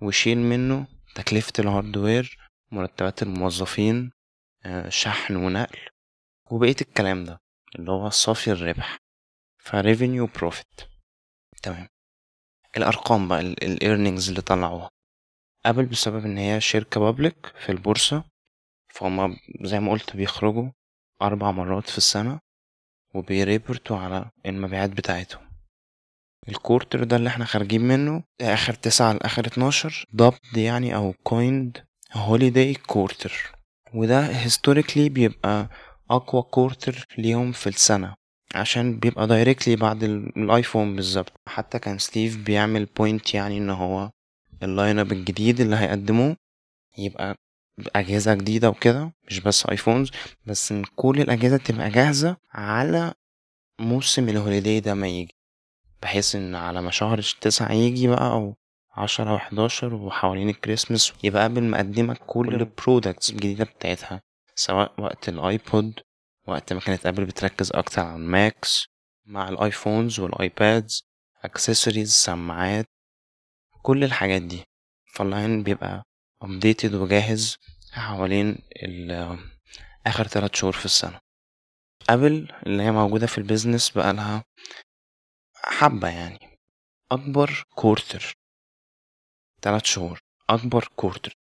وشيل 0.02 0.38
منه 0.38 0.88
تكلفة 1.16 1.54
ال 1.60 1.68
hardware 1.68 2.38
مرتبات 2.72 3.24
الموظفين 3.24 4.12
آه، 4.66 4.90
شحن 4.90 5.36
ونقل 5.36 5.80
وبقية 6.52 6.76
الكلام 6.82 7.24
ده 7.24 7.38
اللي 7.76 7.92
هو 7.92 8.10
صافي 8.10 8.52
الربح. 8.52 8.98
ف 9.60 9.68
revenue 9.68 10.28
profit 10.28 10.82
تمام. 11.64 11.88
الأرقام 12.78 13.28
بقى 13.28 13.42
ال 13.42 13.51
earnings 13.51 14.30
اللي 14.30 14.42
طلعوها. 14.42 14.90
ابل 15.66 15.86
بسبب 15.86 16.26
إن 16.26 16.38
هي 16.38 16.62
شركة 16.62 17.00
public 17.00 17.46
في 17.46 17.72
البورصة 17.72 18.24
فهم 18.94 19.38
زي 19.62 19.80
ما 19.80 19.92
قلت 19.92 20.16
بيخرجوا 20.16 20.72
أربع 21.22 21.52
مرات 21.52 21.90
في 21.90 21.98
السنة 21.98 22.40
وبي 23.14 23.39
report 23.39 23.89
وا 23.89 23.98
على 23.98 24.32
المبيعات 24.46 24.90
بتاعتهم. 24.90 25.47
ال 26.50 26.56
quarter 26.57 27.04
ده 27.04 27.16
اللي 27.16 27.30
إحنا 27.30 27.46
خارجين 27.46 27.82
منه 27.82 28.24
آخر 28.42 28.74
تسعة 28.74 29.14
لاخر 29.14 29.48
اتناشر 29.48 30.06
ضبط 30.16 30.42
يعني 30.58 30.96
أو 30.96 31.14
كويند 31.24 31.78
holiday 32.14 32.74
quarter 32.74 33.52
وده 33.94 34.22
historically 34.26 35.10
بيبقى 35.10 35.70
أقوى 36.10 36.42
quarter 36.42 37.06
ليهم 37.18 37.52
في 37.52 37.68
السنة 37.68 38.14
عشان 38.56 39.00
بيبقى 39.00 39.28
directly 39.28 39.76
بعد 39.76 40.04
الايفون 40.04 40.96
بالظبط. 40.96 41.34
حتى 41.50 41.80
كان 41.80 41.98
ستيف 41.98 42.38
بيعمل 42.38 42.86
point 42.86 43.34
يعني 43.34 43.58
إن 43.58 43.70
هو 43.70 44.10
ال 44.64 45.00
line-up 45.00 45.12
الجديد 45.12 45.60
اللي 45.62 45.76
هيقدموه 45.76 46.36
يبقى 46.98 47.36
أجهزة 47.96 48.34
جديدة 48.34 48.70
وكده 48.70 49.12
مش 49.28 49.40
بس 49.40 49.66
iPhones 49.66 50.12
بس 50.46 50.72
إن 50.72 50.84
كل 50.96 51.22
الأجهزة 51.22 51.58
تبقى 51.58 51.90
جاهزة 51.90 52.38
على 52.52 53.14
موسم 53.80 54.30
ال 54.30 54.36
holiday 54.36 54.80
ده 54.80 54.94
ما 54.94 55.08
يجي. 55.08 55.37
بحيث 56.02 56.36
إن 56.36 56.56
على 56.56 56.82
ما 56.82 56.92
شهر 56.92 57.22
تسعة 57.42 57.72
يجي 57.72 58.08
بقى 58.08 58.32
أو 58.32 58.56
عشرة 58.92 59.30
أو 59.30 59.38
حداشر 59.40 59.94
وحوالين 59.94 60.50
الكريسماس 60.50 61.14
يبقى 61.24 61.44
أبل 61.44 61.64
مقدمة 61.64 62.18
كل 62.28 62.54
ال 62.56 62.64
products 62.64 63.30
الجديدة 63.30 63.64
بتاعتها 63.66 64.22
سواء 64.56 64.94
وقت 65.02 65.30
ال 65.30 65.44
iPod 65.44 66.00
وقت 66.48 66.74
ما 66.74 66.80
كانت 66.80 67.06
ابل 67.06 67.26
بتركز 67.26 67.72
أكتر 67.72 68.02
على 68.02 68.16
ال 68.16 68.30
Macs 68.30 68.86
مع 69.26 69.50
ال 69.50 69.58
iPhones 69.59 70.20
وال 70.20 70.44
iPads 70.44 71.04
اكسسوارز 71.44 72.12
سماعات 72.12 72.86
كل 73.82 74.04
الحاجات 74.04 74.42
دي. 74.42 74.64
فال 75.14 75.30
line 75.30 75.64
بيبقى 75.64 76.04
updated 76.46 76.94
وجاهز 76.94 77.58
حوالين 77.92 78.58
آخر 80.08 80.26
تلات 80.26 80.56
شهور 80.56 80.74
في 80.74 80.86
السنة. 80.86 81.20
أبل 82.10 82.52
اللي 82.66 82.84
هي 82.84 82.92
موجودة 82.92 83.28
في 83.28 83.38
ال 83.38 83.43
business 83.43 83.90
بقالها 83.90 84.44
حبة 85.68 86.10
يعني. 86.10 86.58
أكبر 87.12 87.64
quarter. 87.76 88.34
تلات 89.62 89.86
شهور. 89.86 90.20
أكبر 90.50 90.88
quarter. 90.96 91.34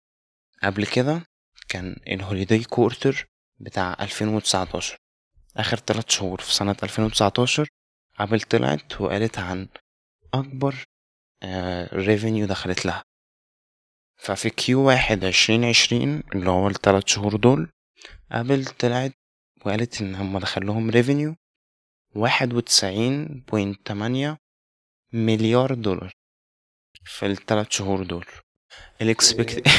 قبل 0.63 0.85
كده 0.85 1.25
كان 1.69 1.95
ال 2.07 2.14
holiday 2.14 2.63
quarter 2.63 3.25
بتاع 3.59 3.97
ألفين 4.01 4.27
وتسعتاشر. 4.27 4.97
آخر 5.57 5.77
تلات 5.77 6.09
شهور 6.11 6.41
في 6.41 6.53
سنة 6.53 6.75
ألفين 6.83 7.05
وتسعتاشر 7.05 7.67
أبل 8.19 8.41
طلعت 8.41 9.01
وقالت 9.01 9.39
عن 9.39 9.67
أكبر 10.33 10.85
revenue 11.93 12.45
آه، 12.45 12.49
دخلت 12.49 12.85
لها. 12.85 13.03
ففي 14.17 14.49
Q 14.49 14.81
واحد 14.87 15.25
عشرين 15.25 15.65
عشرين 15.65 16.23
اللي 16.35 16.49
هو 16.49 16.67
التلات 16.67 17.07
شهور 17.07 17.35
دول 17.35 17.71
أبل 18.31 18.65
طلعت 18.65 19.13
وقالت 19.65 20.01
إن 20.01 20.15
هم 20.15 20.39
دخلهم 20.39 20.89
revenue 20.89 21.35
واحد 22.17 22.53
وتسعين 22.53 23.43
point 23.47 23.85
تمانية 23.85 24.37
مليار 25.13 25.73
دولار 25.73 26.11
في 27.05 27.25
التلات 27.25 27.71
شهور 27.71 28.03
دول. 28.03 28.25
ال 29.01 29.10
expect 29.10 29.67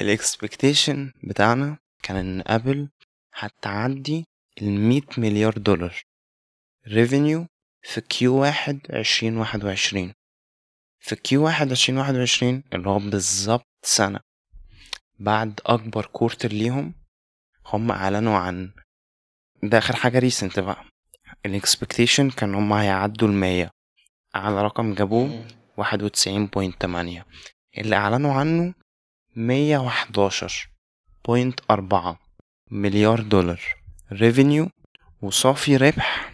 ال 0.00 0.09
expectation 0.09 1.12
بتاعنا 1.22 1.78
كان 2.02 2.16
إن 2.16 2.42
ابل 2.46 2.88
هتعدي 3.34 4.24
المية 4.62 5.02
مليار 5.18 5.58
دولار. 5.58 6.02
revenue 6.88 7.46
في 7.82 8.00
Q 8.00 8.36
واحد 8.36 8.80
عشرين 8.90 9.36
واحد 9.36 9.64
وعشرين. 9.64 10.12
في 11.00 11.16
Q 11.16 11.44
واحد 11.44 11.72
عشرين 11.72 11.98
واحد 11.98 12.14
وعشرين 12.14 12.64
اللي 12.72 12.88
هو 12.88 12.98
بالظبط 12.98 13.66
سنة. 13.82 14.20
بعد 15.18 15.60
أكبر 15.66 16.06
quarter 16.06 16.48
ليهم 16.48 16.94
هم 17.66 17.90
أعلنوا 17.90 18.36
عن 18.36 18.72
ده 19.62 19.78
آخر 19.78 19.96
حاجة 19.96 20.18
recent 20.18 20.60
بقى. 20.60 20.84
ال 21.46 21.53
expectation 21.53 22.30
كان 22.30 22.54
هم 22.54 22.72
هيعدوا 22.72 23.28
المية 23.28 23.70
أعلى 24.36 24.62
رقم 24.62 24.94
جابوه 24.94 25.46
واحد 25.76 26.02
وتسعين 26.02 26.46
point 26.46 26.80
تمانية. 26.80 27.26
اللي 27.78 27.96
أعلنوا 27.96 28.32
عنه 28.32 28.74
مية 29.36 29.78
وحداشر 29.78 30.68
point 31.24 31.60
أربعة 31.70 32.18
مليار 32.70 33.20
دولار. 33.20 33.60
revenue 34.12 34.68
وصافي 35.22 35.76
ربح 35.76 36.32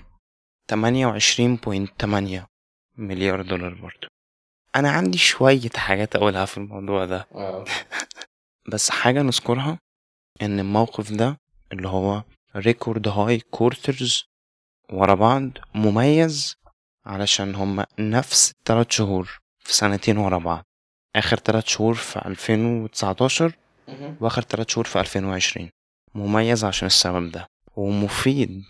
تمانية 0.68 1.06
وعشرين 1.06 1.56
point 1.56 1.90
تمانية 1.98 2.46
مليار 2.96 3.42
دولار 3.42 3.74
برضو 3.74 4.08
أنا 4.76 4.90
عندي 4.90 5.18
شوية 5.18 5.70
حاجات 5.76 6.16
أقولها 6.16 6.44
في 6.44 6.56
الموضوع 6.58 7.04
ده. 7.04 7.26
آه. 7.34 7.64
بس 8.72 8.90
حاجة 8.90 9.22
نذكرها 9.22 9.78
إن 10.42 10.60
الموقف 10.60 11.12
ده 11.12 11.36
اللي 11.72 11.88
هو 11.88 12.22
record 12.56 13.08
high 13.08 13.38
quarters 13.40 14.24
ورا 14.92 15.14
بعض 15.14 15.50
مميز 15.74 16.56
علشان 17.06 17.54
هما 17.54 17.86
نفس 17.98 18.50
التلات 18.50 18.92
شهور 18.92 19.38
في 19.58 19.74
سنتين 19.74 20.18
ورا 20.18 20.38
بعض. 20.38 20.64
آخر 21.16 21.36
تلات 21.36 21.66
شهور 21.68 21.94
في 21.94 22.26
ألفين 22.26 22.66
وتسعتاشر 22.82 23.56
وآخر 24.20 24.42
تلات 24.42 24.70
شهور 24.70 24.84
في 24.84 25.00
ألفين 25.00 25.24
وعشرين. 25.24 25.70
مميز 26.14 26.64
عشان 26.64 26.86
السبب 26.86 27.30
ده. 27.30 27.46
ومفيد 27.76 28.64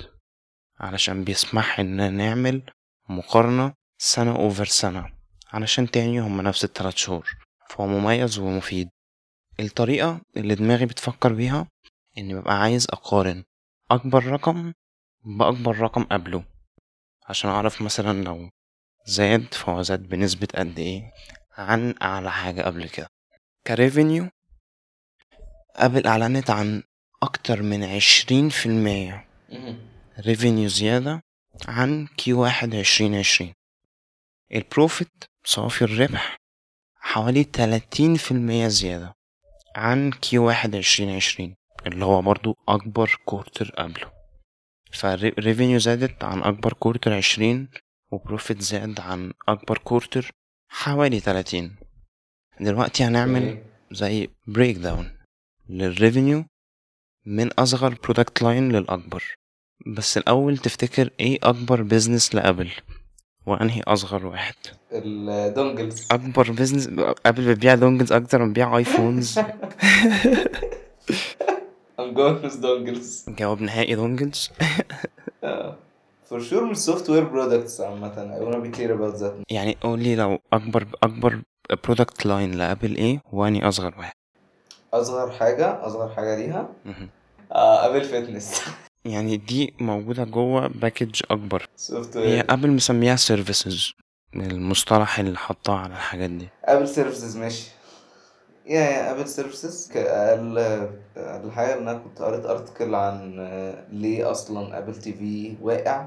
علشان 0.81 1.25
بيسمح 1.25 1.81
إن 1.81 2.15
نعمل 2.15 2.63
مقارنة 3.09 3.73
سنة 3.99 4.37
أوفر 4.37 4.65
سنة 4.65 5.13
علشان 5.53 5.91
تاني 5.91 6.21
هما 6.21 6.43
نفس 6.43 6.65
التلات 6.65 6.97
شهور. 6.99 7.37
فهو 7.69 7.87
مميز 7.87 8.39
ومفيد. 8.39 8.89
الطريقة 9.61 10.21
اللي 10.37 10.55
دماغي 10.55 10.87
بتفكر 10.87 11.33
بيها 11.33 11.67
إني 12.19 12.35
ببقى 12.35 12.61
عايز 12.61 12.87
أقارن 12.91 13.45
أكبر 13.91 14.25
رقم 14.27 14.73
بأكبر 15.25 15.79
رقم 15.79 16.05
قبله. 16.05 16.45
عشان 17.29 17.51
أعرف 17.51 17.83
مثلا 17.83 18.25
لو 18.25 18.51
زاد 19.07 19.55
فهو 19.55 19.83
زاد 19.83 20.09
بنسبة 20.09 20.49
قد 20.55 20.79
إيه 20.79 21.13
عن 21.53 21.95
أعلى 22.03 22.33
حاجة 22.33 22.63
قبل 22.63 22.89
كده. 22.89 23.09
كريفينيو 23.67 24.29
أبل 25.77 26.07
أعلنت 26.07 26.51
عن 26.51 26.83
أكتر 27.23 27.63
من 27.63 27.85
عشرين 27.85 28.49
في 28.49 28.67
المية. 28.67 29.29
revenue 30.21 30.69
زيادة 30.69 31.23
عن 31.69 32.07
Q 32.07 32.43
واحد 32.43 32.75
عشرين 32.75 33.15
عشرين. 33.15 33.55
ال 34.55 34.65
profit 34.65 35.25
صافي 35.45 35.83
الربح 35.83 36.37
حوالي 36.97 37.45
تلاتين 37.45 38.17
في 38.17 38.31
المية 38.31 38.69
زيادة 38.69 39.15
عن 39.77 40.11
Q 40.11 40.47
واحد 40.47 40.77
عشرين 40.77 41.17
عشرين. 41.17 41.57
اللي 41.87 42.05
هو 42.05 42.23
برضو 42.23 42.57
أكبر 42.69 43.21
quarter 43.25 43.71
قبله. 43.79 44.11
فال 44.93 45.12
revenue 45.12 45.79
زادت 45.79 46.25
عن 46.25 46.43
أكبر 46.43 46.73
quarter 46.73 47.15
عشرين 47.15 47.69
و 48.13 48.20
profit 48.20 48.61
زاد 48.61 49.01
عن 49.01 49.33
أكبر 49.49 49.79
quarter 49.79 50.31
حوالي 50.69 51.21
تلاتين. 51.21 51.77
دلوقتي 52.61 53.05
هنعمل 53.05 53.63
زي 53.91 54.29
breakdown 54.47 55.11
لل 55.69 55.86
revenue 55.86 56.45
من 57.27 57.53
أصغر 57.53 57.95
product 58.05 58.43
line 58.43 58.73
للأكبر. 58.73 59.25
بس 59.87 60.19
الأول 60.19 60.59
تفتكر 60.59 61.11
إيه 61.21 61.39
أكبر 61.43 61.83
business 61.83 62.35
لأبل؟ 62.35 62.71
وأنهي 63.47 63.83
أصغر 63.83 64.27
واحد؟ 64.27 64.55
ال 64.93 65.07
dongles 65.07 66.09
أكبر 66.11 66.51
business 66.51 66.89
أبل 67.27 67.55
بتبيع 67.55 67.75
dongles 67.75 68.13
أكتر 68.13 68.45
من 68.45 68.53
بيع 71.99 72.29
iPhones 72.29 72.45
مجوز 72.45 72.57
dongles 72.57 73.25
جواب 73.29 73.63
نهائي 73.63 73.95
dongles. 73.95 74.51
for 76.25 76.41
sure 76.41 76.65
مش 76.65 76.77
software 76.77 77.25
products 77.25 77.81
عامة. 77.81 78.15
I 78.15 78.45
wanna 78.45 78.61
be 78.61 78.77
clear 78.77 78.91
about 78.91 79.21
that. 79.23 79.33
يعني 79.51 79.77
قولي 79.81 80.17
لو 80.17 80.39
أكبر 80.53 80.87
أكبر 81.03 81.41
product 81.85 82.27
line 82.27 82.53
لأبل 82.53 82.97
إيه؟ 82.97 83.21
وأني 83.33 83.69
أصغر 83.69 83.95
واحد. 83.99 84.13
أصغر 84.95 85.31
حاجة 85.31 85.87
أصغر 85.87 86.09
حاجة 86.09 86.37
ليها. 86.37 86.69
آه 87.53 87.87
أبل 87.87 88.05
فيتنس 88.05 88.63
يعني 89.05 89.37
دي 89.37 89.75
موجودة 89.81 90.25
جوه 90.25 90.67
package 90.67 91.21
أكبر. 91.31 91.67
software 91.77 92.17
هي 92.17 92.45
أبل 92.51 92.71
مسميها 92.71 93.17
services 93.17 93.93
المصطلح 94.35 95.19
اللي 95.19 95.39
حطاه 95.39 95.77
على 95.79 95.93
الحاجات 95.93 96.31
دي. 96.31 96.49
أبل 96.65 96.89
services 96.89 97.37
ماشي. 97.37 97.71
yeah 98.67 98.81
yeah 98.81 99.11
أبل 99.11 99.29
services 99.29 99.89
حاجة 101.51 101.75
إن 101.75 101.89
أنا 101.89 101.99
كنت 101.99 102.23
قريت 102.23 102.47
article 102.47 102.95
عن 102.95 103.37
آه، 103.39 103.85
ليه 103.93 104.31
أصلا 104.31 104.79
Apple 104.79 104.95
TV 104.95 105.55
واقع 105.63 106.07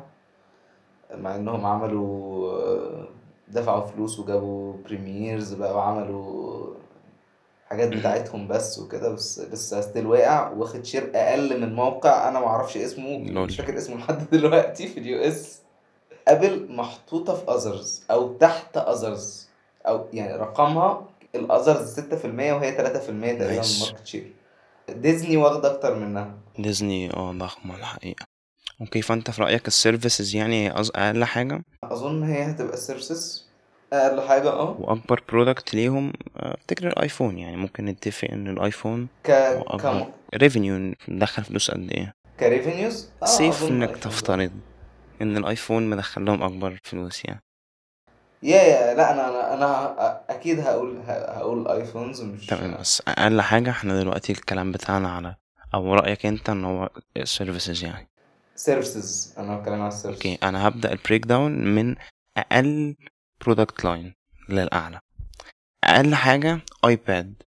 مع 1.16 1.36
إنهم 1.36 1.66
عملوا 1.66 2.52
آه، 2.52 3.08
دفعوا 3.48 3.86
فلوس 3.86 4.20
وجابوا 4.20 4.74
premieres 4.86 5.54
بقى 5.54 5.76
وعملوا 5.76 6.68
حاجات. 7.68 7.90
بتاعتهم 7.90 8.48
بس 8.48 8.80
وكده 8.80 9.10
بس 9.10 9.40
لسه 9.40 9.82
still 9.82 10.08
واقع 10.08 10.50
واخد 10.52 10.86
share 10.86 11.12
أقل 11.16 11.62
من 11.62 11.74
موقع 11.74 12.30
أنا 12.30 12.40
معرفش 12.40 12.78
اسمه. 12.78 13.18
مش 13.18 13.58
فاكر 13.58 13.78
اسمه 13.78 13.96
لحد 13.98 14.30
دلوقتي 14.32 14.88
في 14.88 15.00
ال 15.00 15.20
US 15.22 15.60
أبل 16.28 16.68
محطوطة 16.72 17.34
في 17.36 17.52
others 17.52 18.04
أو 18.12 18.34
تحت 18.34 18.78
others 18.78 19.50
أو 19.88 20.06
يعني 20.14 20.36
رقمها 20.36 21.09
ال 21.36 21.45
others 21.45 22.00
6% 22.00 22.26
وهي 22.26 22.78
3% 22.78 22.78
تقريبا 22.78 23.38
nice. 23.46 23.84
ال 23.84 23.87
market 23.87 24.08
share 24.08 24.34
ديزني 24.90 25.38
واخدة 25.38 25.72
أكتر 25.76 25.96
منها. 25.96 26.38
ديزني 26.60 27.14
آه 27.14 27.32
ضخمة 27.32 27.76
الحقيقة 27.76 28.26
okay 28.82 29.02
فأنت 29.02 29.32
في 29.32 29.42
رأيك 29.42 29.68
ال 29.68 29.75
services 29.75 30.36
يعني 30.36 30.72
أقل 30.72 31.24
حاجة؟ 31.24 31.62
أظن 31.84 32.24
هي 32.24 32.44
هتبقى 32.52 32.74
ال 32.74 32.82
services 32.82 33.50
أقل 33.94 34.22
حاجة 34.28 34.50
آه. 34.50 34.76
وأكبر 34.80 35.24
product 35.30 35.74
ليهم 35.74 36.14
آه، 36.38 36.54
افتكر 36.58 36.88
ال 36.88 36.94
iPhone؟ 36.94 37.38
يعني 37.40 37.58
ممكن 37.58 37.86
نتفق 37.86 38.28
إن 38.32 38.48
ال 38.48 38.57
iPhone 38.57 39.08
ك 39.24 39.32
كم؟ 39.82 40.06
revenue 40.36 40.94
مدخل 41.08 41.44
فلوس 41.44 41.72
قد 41.72 41.92
إيه؟ 41.92 42.14
ك 42.40 42.47
revenues؟ 42.47 43.10
آه 43.24 43.26
safe 43.26 43.64
ده. 43.72 43.86
تفترض 43.86 44.52
إن 45.22 45.38
ال 45.38 45.45
iPhone 45.45 45.90
مدخل 45.90 46.26
لهم 46.26 46.44
أكبر 46.44 46.80
فلوس 46.84 47.26
يعني. 47.26 47.40
yeah 48.44 48.62
yeah 48.64 48.94
لا 48.94 49.12
أنا 49.14 49.30
أنا 49.30 49.54
أنا 49.54 50.22
أكيد 50.30 50.60
هقول 50.60 50.98
هقول 51.08 51.68
iPhones 51.68 52.22
مش 52.22 52.46
تمام 52.46 52.78
بس 52.80 53.04
أقل 53.08 53.42
حاجة 53.42 53.70
إحنا 53.70 54.00
دلوقتي 54.00 54.32
الكلام 54.32 54.72
بتاعنا 54.72 55.10
على 55.12 55.36
أو 55.74 55.94
رأيك 55.94 56.26
أنت 56.26 56.50
إن 56.50 56.66
هو 56.66 56.90
services 57.24 57.84
يعني؟ 57.84 58.10
services 58.56 59.36
أنا 59.38 59.58
بتكلم 59.60 59.82
على 59.82 59.88
ال 59.88 59.92
services 59.92 60.26
okay 60.28 60.48
أنا 60.48 60.68
هبدأ 60.68 60.92
ال 60.92 61.26
breakdown 61.26 61.52
من 61.76 61.96
أقل 62.38 62.96
product 63.42 63.86
line 63.86 64.16
للأعلى. 64.50 65.00
أقل 65.84 66.16
حاجة 66.16 66.60
iPad 66.86 67.44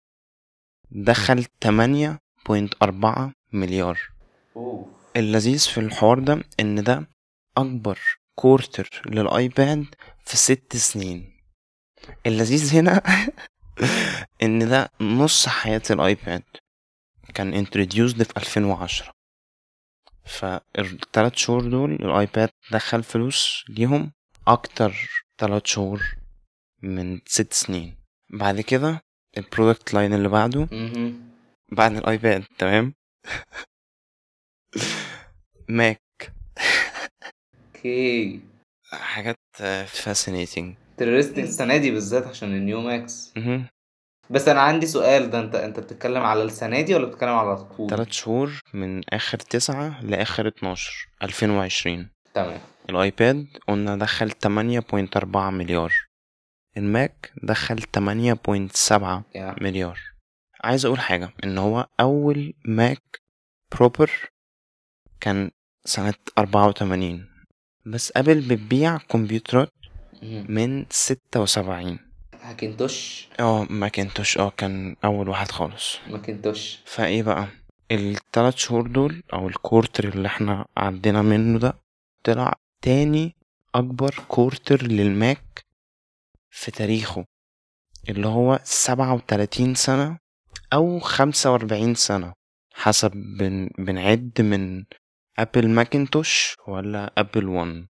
دخل 0.91 1.45
8.4 1.65 3.31
مليار. 3.53 3.99
oh 4.55 4.85
اللذيذ 5.15 5.59
في 5.59 5.77
الحوار 5.79 6.19
ده 6.19 6.43
إن 6.59 6.83
ده 6.83 7.07
أكبر 7.57 7.99
quarter 8.35 9.01
لل 9.05 9.32
iPad 9.32 9.85
في 10.25 10.37
ست 10.37 10.75
سنين. 10.77 11.33
اللذيذ 12.25 12.75
هنا 12.75 13.01
إن 14.43 14.69
ده 14.69 14.89
نص 15.01 15.47
حياة 15.47 15.81
ال 15.91 16.01
iPad 16.01 16.43
كان 17.33 17.65
introduced 17.65 18.23
في 18.23 18.37
2010 18.37 19.11
فالتلات 20.25 21.35
شهور 21.35 21.69
دول 21.69 21.91
ال 21.91 22.03
iPad 22.03 22.49
دخل 22.71 23.03
فلوس 23.03 23.65
ليهم 23.69 24.11
أكتر 24.47 25.09
تلات 25.37 25.67
شهور 25.67 26.15
من 26.81 27.19
ست 27.25 27.53
سنين. 27.53 27.95
بعد 28.29 28.61
كده 28.61 29.01
ال 29.37 29.44
product 29.44 29.93
line 29.93 30.13
اللي 30.13 30.29
بعده. 30.29 30.67
بعد 31.71 31.95
ال 31.95 32.05
iPad 32.05 32.43
تمام؟ 32.57 32.93
Mac 35.69 36.01
okay 37.75 38.41
حاجات 38.93 39.37
fascinating 39.87 40.75
interesting 40.97 41.39
السنة 41.39 41.77
دي 41.77 41.91
بالذات 41.91 42.27
عشان 42.27 42.49
ال 42.49 42.57
new 42.57 42.81
Macs. 42.81 43.33
بس 44.29 44.47
أنا 44.47 44.61
عندي 44.61 44.85
سؤال 44.85 45.29
ده 45.29 45.39
أنت 45.39 45.55
أنت 45.55 45.79
بتتكلم 45.79 46.23
على 46.23 46.43
السنة 46.43 46.81
دي 46.81 46.95
ولا 46.95 47.05
بتتكلم 47.05 47.29
على 47.29 47.57
طول 47.57 47.89
تلات 47.89 48.11
شهور 48.13 48.61
من 48.73 49.01
آخر 49.09 49.37
تسعة 49.37 50.03
لآخر 50.03 50.47
اتناشر 50.47 51.07
ألفين 51.23 51.49
وعشرين. 51.49 52.09
تمام. 52.33 52.59
ال 52.89 53.01
iPad 53.01 53.47
قلنا 53.67 53.95
دخل 53.95 54.31
تمانية 54.31 54.79
point 54.79 55.17
أربعة 55.17 55.49
مليار. 55.49 55.93
ال 56.77 56.90
Mac 56.90 57.31
دخل 57.43 57.81
تمانية 57.81 58.33
point 58.33 58.75
سبعة 58.75 59.23
يا. 59.35 59.55
مليار. 59.61 59.99
عايز 60.63 60.85
أقول 60.85 60.99
حاجة 60.99 61.29
إن 61.43 61.57
هو 61.57 61.87
أول 61.99 62.53
Mac 62.65 63.21
proper 63.75 64.11
كان 65.21 65.51
سنة 65.85 66.13
أربعة 66.37 66.67
وتمانين. 66.67 67.32
بس 67.85 68.11
ابل 68.15 68.41
بتبيع 68.41 68.97
كمبيوترات. 68.97 69.73
من 70.23 70.85
ستة 70.89 71.41
وسبعين. 71.41 71.99
Hackintosh 72.41 73.27
آه 73.39 73.63
Macintosh. 73.69 74.37
آه 74.37 74.49
كان 74.57 74.95
أول 75.05 75.29
واحد 75.29 75.51
خالص. 75.51 75.97
Macintosh. 76.07 76.79
فإيه 76.85 77.23
بقى؟ 77.23 77.47
التلات 77.91 78.57
شهور 78.57 78.87
دول 78.87 79.23
أو 79.33 79.47
ال 79.47 79.54
quarter 79.54 80.07
اللي 80.09 80.27
إحنا 80.27 80.65
عدينا 80.77 81.21
منه 81.21 81.59
ده 81.59 81.73
طلع 82.23 82.53
تاني 82.81 83.35
أكبر 83.75 84.15
quarter 84.27 84.83
لل 84.87 85.18
Mac 85.18 85.65
في 86.49 86.71
تاريخه 86.71 87.25
اللي 88.09 88.27
هو 88.27 88.59
سبعة 88.63 89.13
وتلاتين 89.13 89.75
سنة 89.75 90.17
أو 90.73 90.99
خمسة 90.99 91.51
وأربعين 91.51 91.95
سنة 91.95 92.33
حسب 92.73 93.11
بن 93.11 93.69
بنعد 93.77 94.41
من 94.41 94.83
ابل 95.39 95.69
ماكنتوش 95.69 96.55
ولا 96.67 97.11
Apple 97.17 97.47
One 97.47 97.87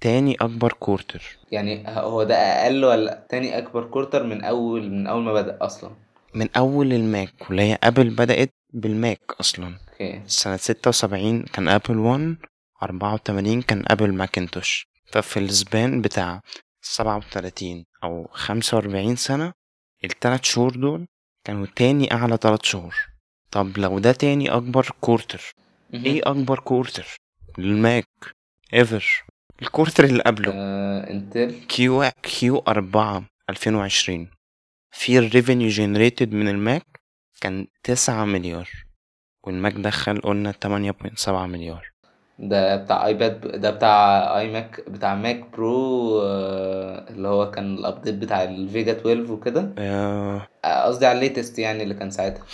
تاني 0.00 0.34
أكبر 0.34 0.72
quarter 0.72 1.22
يعني 1.52 1.84
هو 1.88 2.22
ده 2.22 2.34
أقل 2.36 2.84
ولا 2.84 3.26
تاني 3.28 3.58
أكبر 3.58 3.84
quarter 3.84 4.22
من 4.22 4.44
اول 4.44 4.90
من 4.90 5.06
أول 5.06 5.22
ما 5.22 5.32
بدأ 5.32 5.58
أصلا؟ 5.60 5.90
من 6.34 6.48
أول 6.56 6.92
الماك 6.92 7.34
واللي 7.48 7.62
هي 7.62 7.78
ابل 7.82 8.10
بدأت 8.10 8.50
بالماك 8.72 9.20
أصلا. 9.40 9.78
okay. 9.92 10.22
سنة 10.26 10.56
ستة 10.56 10.88
وسبعين 10.88 11.42
كان 11.42 11.68
Apple 11.68 11.98
One 11.98 12.38
أربعة 12.82 13.14
وتمانين 13.14 13.62
كان 13.62 13.84
أبل 13.86 14.12
ماكنتوش 14.14 14.86
ففي 15.06 15.36
ال 15.38 15.51
span 15.51 16.02
بتاع 16.02 16.40
سبعة 16.82 17.16
وتلاتين 17.16 17.84
أو 18.04 18.28
خمسة 18.32 18.76
وأربعين 18.76 19.16
سنة 19.16 19.52
التلات 20.04 20.44
شهور 20.44 20.70
دول 20.70 21.06
كانوا 21.44 21.66
تاني 21.76 22.12
أعلى 22.12 22.36
تلات 22.36 22.64
شهور. 22.64 22.94
طب 23.50 23.78
لو 23.78 23.98
ده 23.98 24.12
تاني 24.12 24.50
أكبر 24.50 24.88
quarter 25.00 25.54
مهم. 25.94 26.04
إيه 26.04 26.20
أكبر 26.24 26.58
quarter؟ 26.58 27.06
للماك 27.58 28.06
ever. 28.74 29.24
ال 29.62 29.67
quarter 29.67 30.04
اللي 30.04 30.22
قبله. 30.22 30.52
آه 30.54 31.10
إنتل. 31.10 31.54
Q 31.68 32.10
Q 32.22 32.58
أربعة 32.68 33.24
ألفين 33.50 33.74
وعشرين. 33.74 34.30
في 34.90 35.18
ال 35.18 35.24
revenue 35.24 35.68
generated 35.68 36.32
من 36.32 36.48
الماك 36.48 36.86
كان 37.40 37.66
تسعة 37.82 38.24
مليار. 38.24 38.68
والماك 39.46 39.72
دخل 39.72 40.20
قلنا 40.20 40.52
تمانية 40.52 40.90
point 40.90 41.18
سبعة 41.18 41.46
مليار. 41.46 41.90
ده 42.38 42.76
بتاع 42.76 43.06
iPad 43.06 43.60
ده 43.60 43.70
بتاع 43.70 44.38
iMac 44.38 44.80
بتاع 44.88 45.14
Mac 45.14 45.50
Pro 45.52 46.20
آه 46.22 47.08
اللي 47.10 47.28
هو 47.28 47.50
كان 47.50 47.74
ال 47.74 47.80
update 47.80 48.14
بتاع 48.14 48.44
الفيجا 48.44 48.92
12 48.92 49.32
وكده؟ 49.32 49.74
آه، 49.78 50.48
آه، 50.64 50.84
قصدي 50.84 51.06
على 51.06 51.18
ال 51.18 51.24
latest 51.24 51.58
يعني 51.58 51.82
اللي 51.82 51.94
كان 51.94 52.10
ساعتها. 52.10 52.44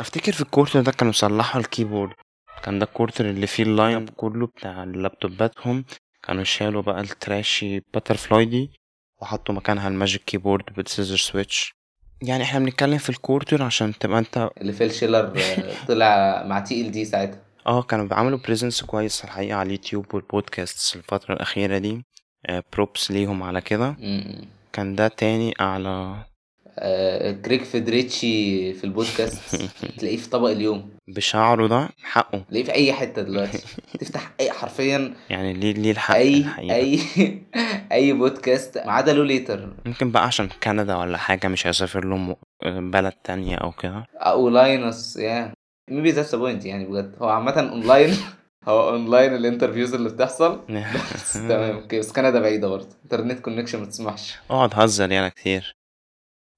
أفتكر 0.00 0.32
في 0.32 0.40
ال 0.40 0.45
quarter 0.45 0.80
ده 0.80 0.92
كانوا 0.92 1.12
صلحوا 1.12 1.60
ال 1.60 1.65
keyboard. 1.65 2.14
كان 2.64 2.78
ده 2.78 2.84
ال 2.86 2.91
quarter 2.91 3.30
اللي 3.30 3.46
فيه 3.46 3.62
ال 3.62 3.71
line 3.71 4.06
كله 4.06 4.46
بتاع 4.46 4.82
اللابتوباتهم. 4.82 5.84
كانوا 6.22 6.44
شالوا 6.44 6.82
بقى 6.82 7.00
ال 7.00 7.11
trashy 7.11 7.80
butterfly 7.94 8.44
دي 8.44 8.70
وحطوا 9.22 9.54
مكانها 9.54 9.88
ال 9.88 9.94
Magic 9.94 10.24
Keyboard 10.24 10.64
بال 10.76 10.85
scissor 10.85 11.16
switch. 11.16 11.74
يعني 12.22 12.42
إحنا 12.42 12.58
بنتكلم 12.58 12.98
في 12.98 13.10
ال 13.10 13.16
quarter 13.16 13.62
عشان 13.62 13.98
تبقى 13.98 14.18
انت 14.18 14.50
اللي 14.60 14.72
فيل 14.72 14.94
شيلر 14.94 15.32
آه، 15.36 15.86
طلع 15.88 16.42
مع 16.46 16.60
TLD 16.60 17.04
ساعتها. 17.04 17.38
آه 17.66 17.82
كانوا 17.82 18.06
بيعملوا 18.06 18.38
presence 18.38 18.82
كويس 18.82 19.24
الحقيقة 19.24 19.56
على 19.56 19.66
اليوتيوب 19.66 20.14
والبودكاست 20.14 20.96
الفترة 20.96 21.34
الأخيرة 21.34 21.78
دي. 21.78 22.04
props 22.72 23.10
ليهم 23.10 23.42
على 23.42 23.60
كده. 23.60 23.96
كان 24.72 24.94
ده 24.94 25.08
تاني 25.08 25.54
أعلى 25.60 26.24
آه، 26.78 27.30
جريج 27.30 27.62
فيدريتشي 27.62 28.72
في 28.74 28.84
البودكاست 28.84 29.56
تلاقيه 29.98 30.16
في 30.16 30.30
طبق 30.30 30.48
اليوم. 30.48 30.93
بشعره 31.08 31.66
ده 31.66 31.88
حقه. 32.02 32.38
تلاقيه 32.48 32.64
في 32.64 32.72
أي 32.72 32.92
حتة 32.92 33.22
دلوقتي؟ 33.22 33.58
تفتح 34.00 34.30
اي 34.40 34.50
حرفيا 34.52 35.14
يعني 35.30 35.52
ليه 35.52 35.72
ليه 35.72 35.90
الحق 35.90 36.14
اي 36.14 36.38
الحقيقة؟ 36.38 36.74
اي 36.74 37.00
أي 37.92 38.12
بودكاست 38.12 38.78
ما 38.78 38.92
عدا 38.92 39.12
له 39.12 39.24
ليتر 39.24 39.74
ممكن 39.86 40.10
بقى 40.10 40.24
عشان 40.26 40.48
كندا 40.62 40.96
ولا 40.96 41.18
حاجة 41.18 41.48
مش 41.48 41.66
هيسافر 41.66 42.04
له 42.04 42.36
بلد 42.64 43.12
تانية 43.12 43.56
أو 43.56 43.72
كده. 43.72 44.06
أو 44.14 44.48
لاينس 44.48 45.16
يا 45.16 45.52
ميبي 45.90 46.10
ذاتس 46.10 46.34
بوينت 46.34 46.64
يعني 46.64 46.84
بجد. 46.84 47.14
هو 47.18 47.28
عامة 47.28 47.52
اونلاين 47.60 48.16
هو 48.68 48.88
اونلاين 48.88 49.34
الانترفيوز 49.34 49.94
اللي 49.94 50.08
بتحصل. 50.08 50.60
بس 51.14 51.32
تمام 51.32 51.74
okay 51.76 51.98
بس 51.98 52.12
كندا 52.12 52.40
بعيدة 52.40 52.68
برضه. 52.68 52.88
internet 53.04 53.40
connection 53.40 53.80
ما 53.80 53.86
تسمحش. 53.86 54.34
اقعد 54.50 54.70
هزر 54.74 55.12
يلا 55.12 55.28
كتير. 55.28 55.76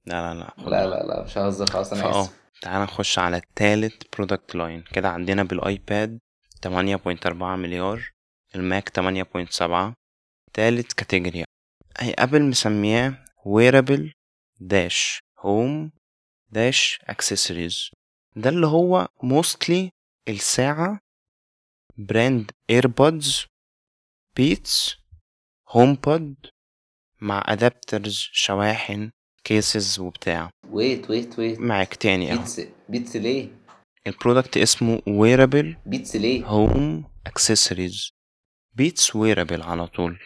لا 0.07 0.35
لا 0.35 0.39
لا. 0.41 0.71
لا 0.71 0.87
لا 0.87 1.07
لا 1.07 1.23
مش 1.25 1.39
ههزر 1.39 1.67
خلاص 1.67 1.93
أنا 1.93 2.11
آسف. 2.21 2.33
تعال 2.63 2.83
نخش 2.83 3.19
على 3.19 3.37
التالت 3.37 4.17
product 4.17 4.55
line 4.55 4.83
كده 4.83 5.09
عندنا 5.09 5.43
بال 5.43 5.68
iPad 5.68 6.19
8.4 6.67 7.33
مليار 7.43 8.11
الماك 8.55 8.89
8.7 8.89 9.95
تالت 10.55 10.93
category 10.93 11.45
هي 11.99 12.15
ابل 12.19 12.43
مسمياه 12.43 13.25
wearable 13.47 14.11
dash 14.61 15.21
home 15.39 15.91
dash 16.53 16.99
accessories. 17.13 17.91
ده 18.37 18.51
اللي 18.51 18.67
هو 18.67 19.09
mostly 19.23 19.89
الساعة 20.29 20.99
براند 21.99 22.51
AirPods 22.71 23.47
Beats 24.37 24.97
HomePod 25.69 26.51
مع 27.21 27.45
adapters 27.47 28.29
شواحن. 28.33 29.11
cases 29.51 29.99
وبتاع. 30.01 30.51
wait 30.71 31.11
wait 31.11 31.39
wait 31.39 31.61
معاك 31.61 31.95
تاني 31.95 32.33
أهو. 32.33 32.39
Beats 32.39 32.61
Beats 32.89 33.17
ليه؟ 33.17 33.49
ال 34.07 34.13
product 34.13 34.57
اسمه 34.57 34.99
wearable 34.99 35.89
Beats 35.89 36.17
ليه؟ 36.17 36.45
home 36.45 37.03
accessories. 37.29 38.11
Beats 38.75 39.11
wearable 39.11 39.61
على 39.67 39.87
طول. 39.87 40.19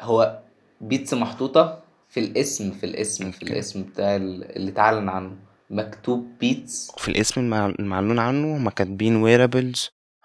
هو 0.00 0.38
Beats 0.80 1.14
محطوطة 1.14 1.82
في 2.08 2.20
الاسم 2.20 2.70
في 2.70 2.86
الاسم 2.86 3.30
في. 3.30 3.42
الاسم 3.42 3.82
بتاع 3.82 4.16
ال- 4.16 4.56
اللي 4.56 4.70
اتعلن 4.70 5.08
عنه. 5.08 5.36
مكتوب 5.70 6.26
Beats. 6.40 6.90
في 6.98 7.08
الاسم 7.08 7.40
المع- 7.40 7.74
المعلون 7.78 8.18
عنه 8.18 8.56
هما 8.56 8.70
كاتبين 8.70 9.24
wearables 9.24 9.78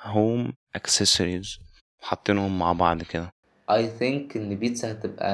home 0.04 0.52
accessories. 0.78 1.60
حاطينهم 2.02 2.60
مع 2.60 2.74
بعض 2.74 3.02
كده. 3.04 3.30
I 3.70 3.88
think 4.00 4.38
إن 4.38 4.56
Beats 4.56 4.86
هتبقى 4.86 5.32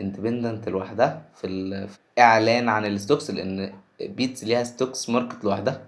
independent 0.00 0.68
لوحدها 0.68 1.28
في 1.34 1.46
ال- 1.46 1.88
في 1.88 1.98
إعلان 2.18 2.68
عن 2.68 2.84
ال 2.86 2.92
stocks 2.92 3.30
لأن 3.30 3.74
Beats 4.00 4.44
ليها 4.44 4.64
stocks 4.64 5.08
market 5.10 5.44
لوحدها 5.44 5.86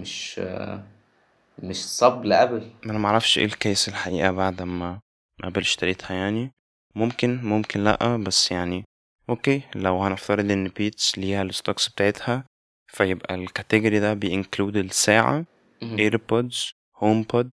مش 0.00 0.40
مش 1.58 1.84
sub 1.84 2.24
لأبل. 2.24 2.70
أنا 2.86 2.98
معرفش 2.98 3.38
إيه 3.38 3.44
ال 3.44 3.53
case 3.53 3.88
الحقيقة 3.88 4.30
بعد 4.30 4.62
ما 4.62 5.00
أبل 5.44 5.60
اشتريتها 5.60 6.14
يعني. 6.14 6.50
ممكن 6.94 7.40
ممكن 7.44 7.84
لأ 7.84 8.16
بس 8.16 8.50
يعني 8.52 8.84
okay 9.30 9.62
لو 9.74 10.02
هنفترض 10.02 10.50
إن 10.50 10.68
Beats 10.68 11.18
ليها 11.18 11.42
ال 11.42 11.49
stocks 11.49 11.88
بتاعتها 11.88 12.44
فيبقى 12.92 13.34
ال 13.34 13.41
category 13.41 14.00
ده 14.00 14.14
ب 14.14 14.22
include 14.22 14.76
الساعة 14.76 15.44
AirPods 15.82 16.70
HomePod 16.96 17.22
وال 17.22 17.50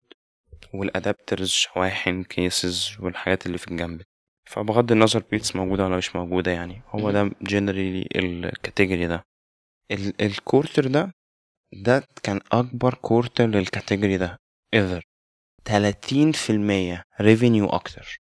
adapters 0.74 1.50
شواحن 1.50 2.24
cases 2.24 2.92
والحاجات 3.00 3.46
اللي 3.46 3.58
في 3.58 3.68
الجنب. 3.68 4.02
فبغض 4.52 4.92
النظر 4.92 5.24
Beats 5.32 5.56
موجودة 5.56 5.86
ولا 5.86 5.98
مش 5.98 6.16
موجودة 6.16 6.52
يعني 6.52 6.82
هو 6.88 7.12
ده 7.12 7.32
generally 7.42 8.08
ال 8.16 8.26
category 8.26 9.08
ده. 9.08 9.24
ال- 9.92 10.22
ال 10.22 10.30
quarter 10.30 10.88
ده 10.88 11.12
ده 11.74 12.04
كان 12.24 12.40
أكبر 12.52 12.94
quarter 12.94 13.46
لل 13.48 13.62
category 13.62 14.18
ده 14.18 14.38
ever. 14.76 15.02
30% 15.70 17.04
revenue 17.22 17.66
أكتر. 17.66 18.18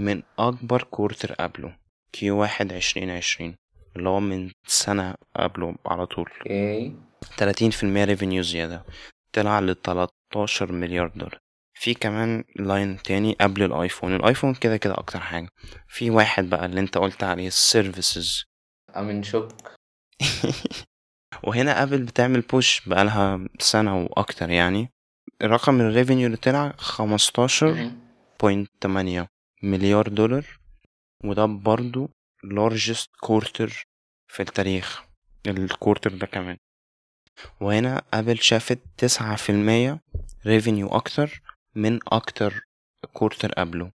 من 0.00 0.22
أكبر 0.38 0.82
quarter 0.82 1.32
قبله 1.32 1.76
Q 2.12 2.40
واحد 2.40 2.72
عشرين 2.72 3.10
عشرين 3.10 3.54
اللي 3.96 4.08
هو 4.08 4.20
من 4.20 4.50
سنة 4.66 5.14
قبله 5.36 5.74
على 5.86 6.06
طول. 6.06 6.30
okay. 6.40 6.94
30% 7.38 8.04
revenue 8.04 8.42
زيادة. 8.42 8.84
طلع 9.32 9.60
ل 9.60 9.74
13 9.74 10.72
مليار 10.72 11.08
دولار. 11.08 11.38
في 11.80 11.94
كمان 11.94 12.44
line 12.56 13.02
تاني 13.02 13.36
قبل 13.40 13.62
ال 13.62 13.69
iPhone. 13.69 14.16
ال 14.16 14.21
iPhone 14.21 14.54
كده 14.54 14.76
كده 14.76 14.94
أكتر 14.94 15.20
حاجة. 15.20 15.48
في 15.88 16.10
واحد 16.10 16.50
بقى 16.50 16.66
اللي 16.66 16.80
انت 16.80 16.98
قلت 16.98 17.24
عليه 17.24 17.46
ال 17.46 17.57
services 17.57 18.44
امين 18.96 19.22
شوك 19.22 19.52
وهنا 21.44 21.82
ابل 21.82 22.02
بتعمل 22.02 22.40
push 22.40 22.88
بقالها 22.88 23.46
سنة 23.58 24.02
وأكتر 24.02 24.50
يعني. 24.50 24.92
رقم 25.42 25.80
ال 25.80 25.86
revenue 25.86 26.26
اللي 26.26 26.36
طلع 26.36 26.72
15.8 26.78 29.26
مليار 29.62 30.08
دولار. 30.08 30.46
وده 31.24 31.44
برضو 31.44 32.10
largest 32.46 33.06
quarter 33.26 33.72
في 34.28 34.40
التاريخ. 34.40 35.02
ال 35.46 35.54
quarter 35.54 36.14
ده 36.14 36.26
كمان. 36.26 36.56
وهنا 37.60 38.02
ابل 38.14 38.38
شافت 38.38 38.78
تسعة 38.96 39.36
في 39.36 39.52
المية 39.52 40.00
revenue 40.46 40.88
أكتر. 40.88 41.42
من 41.74 41.98
أكتر 42.08 42.64
quarter 43.12 43.52
قبله 43.52 43.92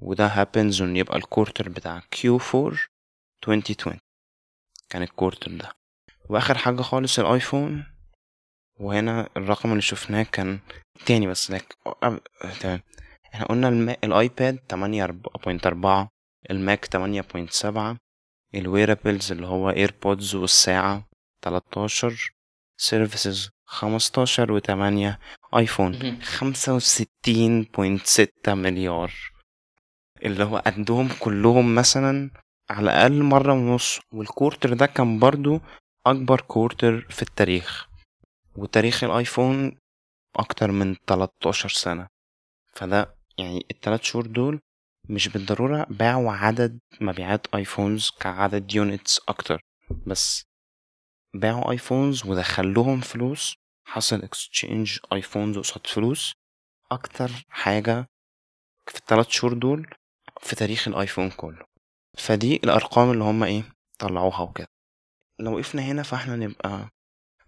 وده 0.00 0.28
happens 0.28 0.80
إن 0.80 0.96
يبقى 0.96 1.16
ال 1.16 1.23
quarter 1.23 1.68
بتاع 1.68 2.00
Q4 2.00 2.76
2020 3.48 3.98
كان 4.90 5.02
ال 5.02 5.09
quarter 5.09 5.56
ده 5.56 5.72
وآخر 6.28 6.58
حاجة 6.58 6.82
خالص 6.82 7.18
ال 7.18 7.27
iPhone 7.27 7.84
وهنا 8.80 9.28
الرقم 9.36 9.70
اللي 9.70 9.82
شفناه 9.82 10.22
كان 10.22 10.60
تاني 11.06 11.26
بس 11.26 11.50
لك. 11.50 11.76
تمام 12.60 12.80
إحنا 13.34 13.46
قلنا. 13.46 13.68
ال 14.04 14.15
iPad 14.15 14.58
8.4 14.58 16.08
الماك 16.50 16.86
8.7 16.86 17.96
ال 18.54 18.62
wearables 18.62 19.32
اللي 19.32 19.46
هو 19.46 19.70
AirPods 19.70 20.34
والساعة 20.34 21.08
13 21.44 22.32
services 22.76 23.50
15 23.72 24.60
و8 24.60 25.14
iPhone 25.56 26.20
65.6 26.22 28.48
مليار. 28.48 29.12
اللي 30.22 30.44
هو 30.44 30.56
قدهم 30.58 31.08
كلهم 31.20 31.74
مثلا 31.74 32.30
على 32.70 32.84
الأقل 32.84 33.22
مرة 33.22 33.52
ونص. 33.52 34.00
وال 34.14 34.27
quarter 34.27 34.74
ده 34.74 34.86
كان 34.86 35.18
برضو 35.18 35.60
أكبر 36.06 36.40
quarter 36.40 37.00
في 37.10 37.22
التاريخ. 37.22 37.88
وتاريخ 38.56 39.04
ال 39.04 39.15
iPhone 39.15 39.78
أكتر 40.36 40.70
من 40.70 40.94
13 41.06 41.68
سنة. 41.68 42.06
فده 42.72 43.14
يعني 43.38 43.66
التلات 43.70 44.04
شهور 44.04 44.26
دول 44.26 44.60
مش 45.08 45.28
بالضرورة 45.28 45.86
باعوا 45.90 46.32
عدد 46.32 46.78
مبيعات 47.00 47.46
iPhones 47.54 48.10
كعدد 48.20 48.74
units 48.74 49.20
أكتر. 49.28 49.60
بس 50.06 50.42
باعوا 51.34 51.70
iPhones 51.70 52.26
ودخلهم 52.26 53.00
فلوس 53.00 53.54
حصل 53.92 54.22
exchange 54.22 54.98
iPhones 55.12 55.58
قصاد 55.58 55.86
فلوس 55.86 56.32
أكتر 56.92 57.30
حاجة 57.48 58.06
في 58.86 58.98
التلات 58.98 59.30
شهور 59.30 59.52
دول 59.52 59.94
في 60.40 60.56
تاريخ 60.56 60.88
الآيفون 60.88 61.30
كله. 61.30 61.64
فدي 62.18 62.56
الأرقام 62.56 63.10
اللي 63.10 63.24
هم 63.24 63.42
إيه 63.42 63.62
طلعوها 63.98 64.40
وكده. 64.40 64.66
لو 65.40 65.54
وقفنا 65.54 65.82
هنا 65.82 66.02
فإحنا 66.02 66.36
نبقى 66.36 66.88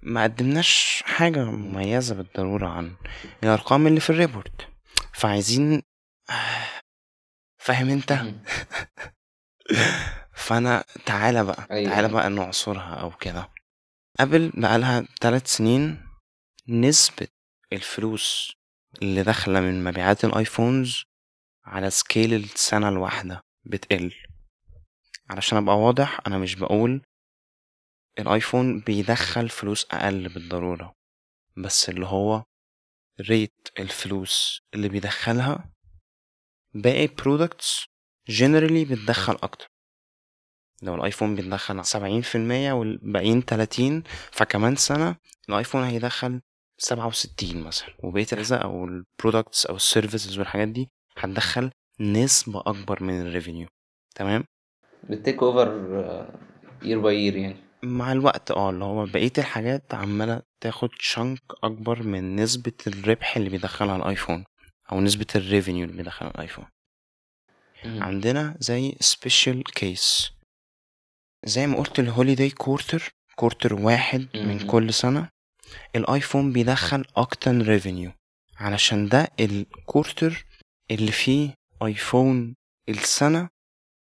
ما 0.02 0.22
قدمناش 0.22 1.02
حاجة 1.06 1.44
مميزة 1.44 2.14
بالضرورة 2.14 2.68
عن 2.68 2.96
الأرقام 3.42 3.86
اللي 3.86 4.00
في 4.00 4.10
الريبورت. 4.10 4.68
فعايزين 5.14 5.82
فاهم 7.58 7.90
أنت؟ 7.90 8.12
فأنا 10.46 10.84
تعالى 11.06 11.44
بقى 11.44 11.66
أيوة. 11.70 11.90
تعالى 11.90 12.08
بقى 12.08 12.30
نعصرها 12.30 12.94
أو 12.94 13.10
كده. 13.10 13.50
قبل 14.20 14.52
بقالها 14.54 15.04
ثلاث 15.20 15.46
سنين 15.46 16.14
نسبة 16.69 17.28
الفلوس 17.73 18.53
اللي 19.03 19.23
داخلة 19.23 19.61
من 19.61 19.85
مبيعات 19.85 20.24
ال 20.24 20.35
iPhones 20.35 21.05
على 21.65 21.91
scale 21.90 22.35
السنة 22.35 22.89
الواحدة 22.89 23.41
بتقل. 23.65 24.15
علشان 25.31 25.59
أبقى 25.59 25.78
واضح 25.78 26.20
أنا 26.27 26.39
مش 26.39 26.55
بقول 26.55 27.03
الآيفون 28.19 28.81
بيدخل 28.81 29.49
فلوس 29.49 29.86
أقل 29.91 30.28
بالضرورة 30.28 30.93
بس 31.57 31.89
اللي 31.89 32.07
هو 32.07 32.45
rate 33.20 33.68
الفلوس 33.78 34.61
اللي 34.74 34.89
بيدخلها 34.89 35.73
باقي 36.74 37.07
products 37.06 37.85
generally 38.28 38.85
بتدخل 38.85 39.32
أكتر. 39.43 39.66
لو 40.82 40.95
الآيفون 40.95 41.35
بيدخل 41.36 41.85
سبعين 41.85 42.23
في 42.23 42.35
المية 42.35 42.73
والباقيين 42.73 43.45
تلاتين 43.45 44.03
فكمان 44.32 44.77
سنة 44.77 45.16
الآيفون 45.49 45.82
هيدخل 45.82 46.41
سبعة 46.78 47.06
وستين 47.06 47.62
مثلا 47.62 47.88
وبقية 47.98 48.26
الأجزاء 48.32 48.62
أو 48.64 48.84
ال 48.85 48.94
products 48.94 49.66
أو 49.66 49.76
ال 49.76 49.83
services 49.83 50.39
والحاجات 50.38 50.68
دي 50.68 50.90
هتدخل 51.18 51.70
نسبة 52.01 52.60
أكبر 52.60 53.02
من 53.02 53.20
ال 53.20 53.26
revenue 53.26 53.68
تمام؟ 54.14 54.44
بت 55.10 55.21
take 55.21 55.43
over 55.43 55.68
year 56.82 57.01
by 57.01 57.16
year 57.24 57.36
يعني. 57.36 57.56
مع 57.82 58.12
الوقت 58.12 58.51
آه 58.51 58.70
اللي 58.70 58.84
هو 58.84 59.06
بقية 59.06 59.32
الحاجات 59.38 59.94
عمالة 59.94 60.42
تاخد 60.60 60.88
chunk 60.98 61.40
أكبر 61.62 62.02
من 62.02 62.36
نسبة 62.36 62.72
الربح 62.86 63.36
اللي 63.36 63.51
بيدخلها 63.51 63.96
الآيفون 63.96 64.44
أو 64.92 65.01
نسبة 65.01 65.26
ال 65.36 65.43
revenue 65.43 65.85
اللي 65.84 65.96
بيدخلها 65.96 66.30
الآيفون. 66.30 66.64
عندنا 67.84 68.56
زي 68.60 68.96
special 69.01 69.64
case 69.64 70.32
زي 71.44 71.66
ما 71.66 71.76
قلت 71.78 71.98
ال 71.98 72.05
holiday 72.05 72.51
quarter 72.51 73.10
quarter 73.36 73.74
واحد 73.74 74.28
من. 74.34 74.66
كل 74.66 74.92
سنة. 74.94 75.28
الآيفون 75.96 76.52
بيدخل 76.52 77.05
أكتر 77.16 77.56
revenue 77.56 78.12
علشان 78.56 79.09
ده 79.09 79.28
ال 79.40 79.53
quarter 79.53 80.44
اللي 80.90 81.12
فيه 81.12 81.55
آيفون 81.82 82.55
السنة 82.88 83.48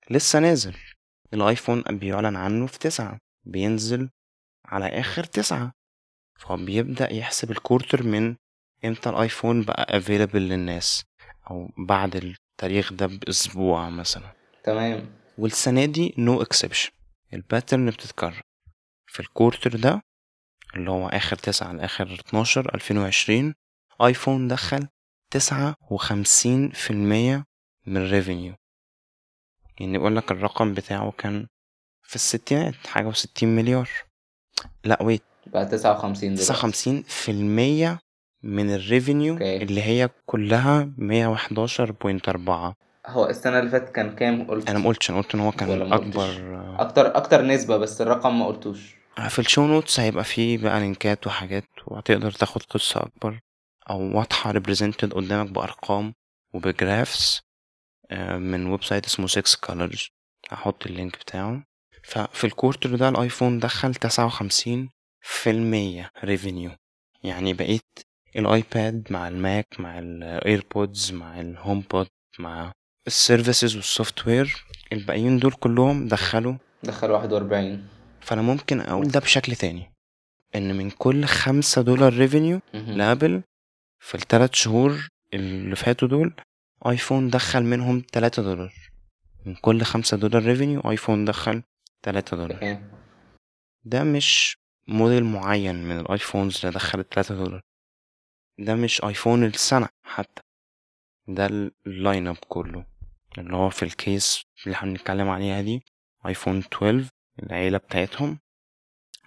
لسه 0.10 0.39
نازل. 0.39 0.76
الآيفون 1.34 1.81
بيعلن 1.81 2.35
عنه 2.35 2.68
في 2.68 2.80
تسعة. 2.80 3.18
بينزل 3.43 4.10
على 4.65 4.85
آخر 4.85 5.23
تسعة. 5.23 5.72
فهو 6.39 6.57
بيبدأ 6.57 7.14
يحسب 7.14 7.52
ال 7.52 7.58
quarter 7.58 8.03
من 8.03 8.35
إمتى 8.85 9.10
الآيفون 9.10 9.64
بقى 9.64 9.98
available 9.98 10.41
للناس. 10.41 11.03
أو 11.52 11.69
بعد 11.77 12.15
التاريخ 12.15 12.93
ده 12.93 13.06
بأسبوع 13.06 13.89
مثلا. 13.89 14.31
تمام. 14.64 15.10
والسنة 15.38 15.85
دي 15.85 16.15
no 16.18 16.41
exception 16.41 16.91
ال 17.34 17.40
pattern 17.40 17.90
بتتكرر. 17.89 18.41
في 19.07 19.19
ال 19.19 19.27
quarter 19.27 19.76
ده 19.76 20.02
اللي 20.76 20.91
هو 20.91 21.07
آخر 21.07 21.35
تسعة 21.35 21.72
لآخر 21.72 22.18
اتناشر 22.19 22.76
ألفين 22.76 22.98
وعشرين 22.98 23.53
آيفون 24.02 24.48
دخل 24.48 24.88
تسعة 25.31 25.76
وخمسين 25.91 26.69
في 26.69 26.91
المية 26.91 27.43
من 27.88 27.98
ال 27.98 28.05
revenue 28.05 28.53
يعني 29.80 29.93
يقول 29.95 30.15
لك 30.15 30.31
الرقم 30.31 30.73
بتاعه 30.73 31.11
كان 31.18 31.48
في 32.03 32.15
الستينات 32.15 32.76
حاجة 32.88 33.07
وستين 33.07 33.56
مليار. 33.56 33.89
لا 34.84 35.03
wait 35.03 35.23
بقى 35.48 35.65
تسعة 35.65 35.98
وخمسين 35.98 36.35
تسعة 36.35 36.56
وخمسين 36.56 37.03
في 37.07 37.31
المية 37.31 37.99
من 38.43 38.76
ال 38.76 38.83
revenue 38.83 39.34
okay. 39.34 39.57
اللي 39.57 39.81
هي 39.81 40.10
كلها 40.26 40.91
مية 40.98 41.27
وحداشر 41.27 41.91
point 41.91 42.30
أربعة. 42.30 42.76
هو 43.07 43.30
السنة 43.30 43.60
اللي 43.60 43.72
فاتت 43.72 43.95
كان 43.95 44.15
كام؟ 44.15 44.48
قلت 44.48 44.69
أنا 44.69 44.80
مقولتش 44.80 45.10
أنا 45.10 45.18
قلت 45.18 45.35
إن 45.35 45.41
هو 45.41 45.52
كان؟ 45.52 45.93
أكبر. 45.93 46.61
أكتر 46.80 47.18
أكتر 47.18 47.41
نسبة 47.41 47.77
بس 47.77 48.02
الرقم 48.02 48.39
ما 48.39 48.45
قلتوش. 48.45 49.01
في 49.30 49.40
ال 49.40 49.45
show 49.45 49.68
notes 49.68 49.99
هيبقى 50.00 50.24
فيه 50.24 50.58
بقى 50.58 50.80
لينكات 50.80 51.28
وحاجات 51.28 51.64
وهتقدر 51.88 52.32
تاخد 52.32 52.64
قصة 52.64 53.00
أكبر 53.02 53.40
أو 53.90 54.18
واضحة 54.18 54.54
represented 54.54 55.14
قدامك 55.14 55.52
بأرقام 55.52 56.14
وب 56.53 56.76
graphs 56.76 57.41
آه، 58.12 58.38
من 58.38 58.66
website 58.68 59.06
اسمه 59.06 59.28
6 59.28 59.58
colors. 59.68 60.08
هحط 60.50 60.86
ال 60.88 60.93
link 60.93 61.15
بتاعه. 61.20 61.64
ففي 62.04 62.44
ال 62.44 62.50
quarter 62.50 62.95
ده 62.96 63.10
الآيفون 63.10 63.60
دخل 63.60 63.96
تسعة 63.96 64.26
وخمسين 64.26 64.90
في 65.22 65.50
المية 65.50 66.12
revenue 66.23 66.72
يعني 67.24 67.54
بقيت 67.54 68.00
الآيباد 68.36 69.08
مع 69.10 69.28
الماك 69.28 69.68
مع 69.80 70.00
ال 69.99 70.14
AirPods 70.14 71.11
مع 71.12 71.40
ال 71.41 71.84
HomePod 71.91 72.07
مع 72.40 72.72
ال 73.07 73.14
services 73.14 73.63
وال 73.63 73.76
software 73.76 74.65
الباقيين 74.94 75.40
دول 75.40 75.52
كلهم 75.52 76.08
دخلوا 76.08 76.56
دخل 76.84 77.12
واحد 77.12 77.34
وأربعين. 77.34 77.88
فأنا 78.22 78.41
ممكن 78.41 78.81
أقول 78.81 79.07
ده 79.07 79.19
بشكل 79.19 79.56
تاني. 79.56 79.91
إن 80.56 80.76
من 80.76 80.89
كل 80.91 81.26
خمسة 81.26 81.81
دولار 81.81 82.14
revenue 82.14 82.60
لأبل 82.73 83.43
في 83.99 84.15
الثلاث 84.15 84.53
شهور 84.53 85.07
اللي 85.34 85.76
فاتوا 85.76 86.07
دول 86.07 86.34
آيفون 86.85 87.30
دخل 87.30 87.64
منهم 87.64 88.02
تلاتة 88.02 88.43
دولار. 88.43 88.73
من 89.45 89.56
كل 89.56 89.81
خمسة 89.84 90.18
دولار 90.18 90.43
revenue 90.44 90.80
آيفون 90.81 91.26
دخل 91.26 91.64
تلاتة 92.03 92.38
دولار. 92.38 92.64
ده 93.84 94.03
مش 94.03 94.57
موديل 94.88 95.23
معين 95.23 95.76
من 95.84 95.99
ال 95.99 96.07
iPhones 96.07 96.57
اللي 96.57 96.72
دخلت 96.72 97.11
تلاتة 97.11 97.35
دولار. 97.35 97.61
ده 98.60 98.76
مش 98.76 99.03
آيفون 99.03 99.43
السنة 99.43 99.88
حتى. 100.03 100.41
ده 101.27 101.45
ال 101.86 102.28
lineup 102.28 102.38
كله. 102.49 102.85
اللي 103.38 103.56
هو 103.56 103.69
في 103.69 103.84
ال 103.84 103.95
case 103.95 104.44
اللي 104.65 104.76
إحنا 104.76 104.89
بنتكلم 104.91 105.30
عليها 105.30 105.61
دي 105.61 105.84
آيفون 106.26 106.57
12 106.57 107.06
العيلة 107.43 107.77
بتاعتهم 107.77 108.39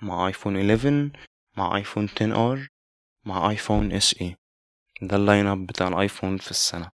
مع 0.02 0.26
ايفون 0.26 0.56
11 0.70 1.10
مع 1.56 1.76
ايفون 1.76 2.08
10 2.16 2.52
R 2.52 2.68
مع 3.24 3.50
ايفون 3.50 3.92
SE 3.92 4.36
ده 5.02 5.16
ال 5.16 5.46
lineup 5.46 5.66
بتاع 5.66 5.88
الايفون 5.88 6.36
في 6.36 6.50
السنة. 6.50 6.90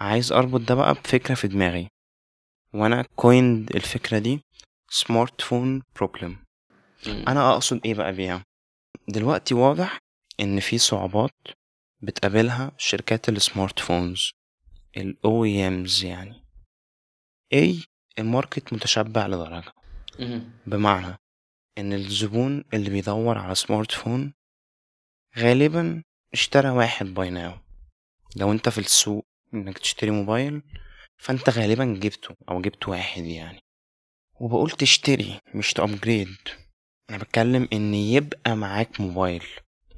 عايز 0.00 0.32
أربط 0.32 0.60
ده 0.60 0.74
بقى 0.74 0.94
بفكرة 0.94 1.34
في 1.34 1.48
دماغي 1.48 1.88
وأنا 2.74 3.02
coined 3.16 3.76
الفكرة 3.76 4.18
دي 4.18 4.40
smartphone 4.90 5.82
problem. 5.96 6.36
أنا 7.28 7.52
أقصد 7.52 7.80
إيه 7.84 7.94
بقى 7.94 8.12
بيها 8.12 8.44
دلوقتي 9.08 9.54
واضح 9.54 9.98
إن 10.40 10.60
في 10.60 10.78
صعوبات 10.78 11.34
بتقابلها 12.02 12.72
شركات 12.78 13.28
ال 13.28 13.78
smartphones 13.78 14.30
ال 14.96 15.16
OEMs 15.26 16.04
يعني 16.04 16.44
اي 17.52 17.84
ال 18.18 18.26
market 18.26 18.72
متشبع 18.72 19.26
لدرجة. 19.26 19.72
بمعنى 20.66 21.16
إن 21.78 21.92
الزبون 21.92 22.64
اللي 22.74 22.90
بيدور 22.90 23.38
على 23.38 23.54
smartphone 23.54 24.32
غالبا 25.38 26.02
اشترى 26.32 26.70
واحد 26.70 27.06
by 27.06 27.30
now. 27.30 27.54
لو 28.36 28.52
أنت 28.52 28.68
في 28.68 28.78
السوق 28.78 29.26
إنك 29.54 29.78
تشتري 29.78 30.10
موبايل 30.10 30.62
فأنت 31.16 31.50
غالبا 31.50 31.84
جبته 31.84 32.36
أو 32.48 32.60
جبت 32.60 32.88
واحد 32.88 33.24
يعني. 33.24 33.60
وبقول 34.40 34.70
تشتري 34.70 35.38
مش 35.54 35.72
تأبجريد 35.72 36.36
أنا 37.10 37.18
بتكلم 37.18 37.68
إن 37.72 37.94
يبقى 37.94 38.56
معاك 38.56 39.00
موبايل 39.00 39.44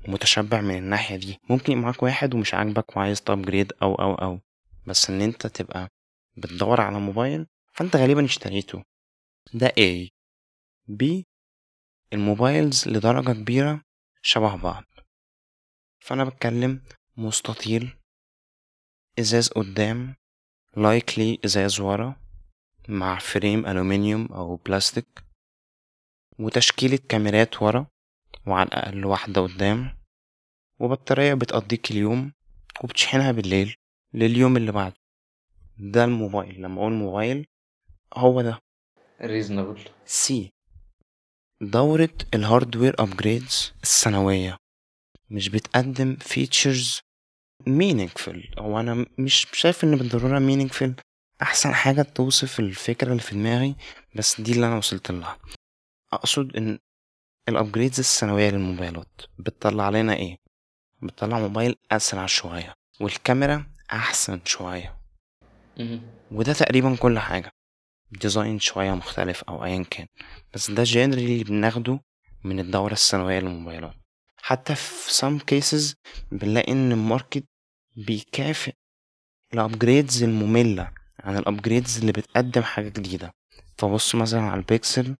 متشبع 0.08 0.60
من 0.60 0.78
الناحية 0.78 1.16
دي. 1.16 1.38
ممكن 1.50 1.72
يبقى 1.72 1.84
معاك 1.84 2.02
واحد 2.02 2.34
ومش 2.34 2.54
عاجبك 2.54 2.96
وعايز 2.96 3.22
تأبجريد 3.22 3.72
أو 3.82 3.94
أو 3.94 4.14
أو. 4.14 4.40
بس 4.86 5.10
إن 5.10 5.20
أنت 5.20 5.46
تبقى 5.46 5.88
بتدور 6.36 6.80
على 6.80 7.00
موبايل 7.00 7.46
فأنت 7.72 7.96
غالبا 7.96 8.24
اشتريته. 8.24 8.82
ده 9.52 9.68
A. 9.68 10.08
B. 10.90 11.22
الموبايلز 12.12 12.88
لدرجة 12.88 13.32
كبيرة 13.32 13.82
شبه 14.22 14.56
بعض. 14.56 14.84
فأنا 16.00 16.24
بتكلم 16.24 16.82
مستطيل 17.16 17.96
إزاز 19.18 19.48
قدام 19.48 20.14
likely 20.76 21.38
إزاز 21.44 21.80
ورا 21.80 22.16
مع 22.88 23.18
frame 23.18 23.66
ألومنيوم 23.66 24.26
أو 24.26 24.56
بلاستيك 24.56 25.24
وتشكيلة 26.38 26.98
كاميرات 27.08 27.62
ورا 27.62 27.86
وعلى 28.46 28.68
الأقل 28.68 29.04
واحدة 29.04 29.40
قدام 29.40 29.98
وبطارية 30.78 31.34
بتقضيك 31.34 31.90
اليوم 31.90 32.32
وبتشحنها 32.84 33.32
بالليل 33.32 33.76
لليوم 34.14 34.56
اللي 34.56 34.72
بعده. 34.72 34.96
ده 35.78 36.04
الموبايل. 36.04 36.62
لما 36.62 36.80
أقول 36.80 36.92
موبايل 36.92 37.46
هو 38.14 38.42
ده. 38.42 38.60
reasonably 39.26 40.50
دورة 41.60 42.14
ال 42.34 42.41
hardware 42.41 42.94
upgrades 42.98 43.72
السنوية. 43.82 44.56
مش 45.30 45.48
بتقدم 45.48 46.16
features 46.16 47.00
meaningful. 47.68 48.58
أو 48.58 48.80
أنا 48.80 49.06
مش 49.18 49.46
شايف 49.52 49.84
إن 49.84 49.96
بالضرورة 49.96 50.38
meaningful. 50.38 50.90
أحسن 51.42 51.74
حاجة 51.74 52.02
توصف 52.02 52.60
الفكرة 52.60 53.10
اللي 53.10 53.22
في 53.22 53.34
دماغي 53.34 53.76
بس 54.14 54.40
دي 54.40 54.52
اللي 54.52 54.66
أنا 54.66 54.76
وصلت 54.76 55.10
لها. 55.10 55.38
أقصد 56.12 56.56
إن 56.56 56.78
ال 57.48 57.54
upgrades 57.54 57.98
السنوية 57.98 58.50
للموبايلات. 58.50 59.20
بتطلع 59.38 59.90
لنا 59.90 60.14
إيه؟ 60.16 60.36
بتطلع 61.02 61.38
موبايل 61.38 61.76
أسرع 61.92 62.26
شوية 62.26 62.72
والكاميرا 63.00 63.66
أحسن 63.92 64.40
شوية. 64.44 64.96
مهم. 65.78 66.02
وده 66.32 66.52
تقريبا 66.52 66.96
كل 66.96 67.18
حاجة. 67.18 67.50
design 68.10 68.60
شوية 68.60 68.92
مختلف 68.92 69.42
أو 69.44 69.64
أيا 69.64 69.82
كان 69.90 70.06
بس 70.54 70.70
ده 70.70 70.82
generally 70.82 71.32
اللي 71.32 71.44
بناخده 71.44 72.00
من 72.44 72.60
الدورة 72.60 72.92
السنوية 72.92 73.38
للموبايلات. 73.38 73.94
حتى 74.36 74.74
في 74.74 75.10
some 75.10 75.40
cases 75.42 75.94
بنلاقي 76.32 76.72
إن 76.72 76.92
ال 76.92 77.00
market 77.00 77.44
بيكافئ 77.96 78.72
ال 79.54 79.62
upgrades 79.62 80.22
المملة 80.22 80.92
عن 81.20 81.36
ال 81.36 81.43
upgrades 81.43 81.98
اللي 81.98 82.12
بتقدم 82.12 82.62
حاجة 82.62 82.88
جديدة. 82.88 83.32
فبص 83.78 84.14
مثلا 84.14 84.40
على 84.40 84.60
البيكسل 84.60 85.16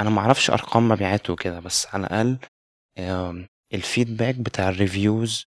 أنا 0.00 0.10
معرفش 0.10 0.50
أرقام 0.50 0.88
مبيعاته 0.88 1.36
كده 1.36 1.60
بس 1.60 1.86
على 1.94 2.06
الأقل 2.06 2.38
ال 3.74 3.81
feedback 3.81 4.34
بتاع 4.34 4.68
ال 4.68 4.78
reviews 4.78 5.46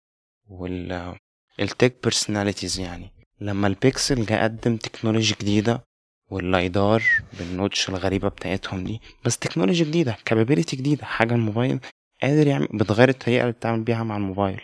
وال 0.48 1.16
tech 1.60 2.02
personalities 2.02 2.80
يعني. 2.80 3.10
لما 3.40 3.66
البيكسل 3.66 4.26
جه 4.26 4.42
قدم 4.42 4.76
technology 4.76 5.34
جديدة 5.40 5.84
وال 6.30 6.51
lidar 6.51 7.02
بال 7.38 7.53
notch 7.53 7.88
الغريبة 7.88 8.28
بتاعتهم 8.28 8.84
دي. 8.84 9.00
بس 9.24 9.38
technology 9.38 9.84
جديدة 9.84 10.16
capability 10.24 10.76
جديدة 10.76 11.04
حاجة 11.04 11.34
الموبايل 11.34 11.80
قادر 12.22 12.46
يعمل 12.46 12.68
بتغير 12.74 13.08
الطريقة 13.08 13.40
اللي 13.42 13.52
بتعمل 13.52 13.80
بيها 13.80 14.02
مع 14.04 14.16
الموبايل. 14.16 14.60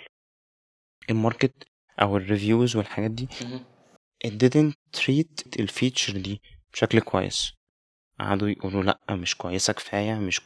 ال 1.10 1.17
market 1.17 1.54
أو 2.02 2.16
ال 2.16 2.24
reviews 2.24 2.76
والحاجات 2.76 3.10
دي 3.10 3.28
it 4.26 4.30
didn't 4.30 5.00
treat 5.00 5.60
ال 5.60 5.67
feature 5.67 6.16
دي 6.18 6.40
بشكل 6.72 7.00
كويس. 7.00 7.52
قعدوا 8.20 8.48
يقولوا 8.48 8.82
لأ 8.82 8.98
مش 9.10 9.34
كويسة 9.36 9.72
كفاية 9.72 10.14
مش 10.14 10.40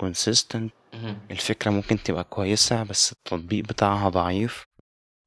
مهم. 0.95 1.19
الفكرة 1.31 1.71
ممكن 1.71 2.03
تبقى 2.03 2.25
كويسة 2.25 2.83
بس 2.83 3.13
التطبيق 3.13 3.65
بتاعها 3.65 4.09
ضعيف 4.09 4.65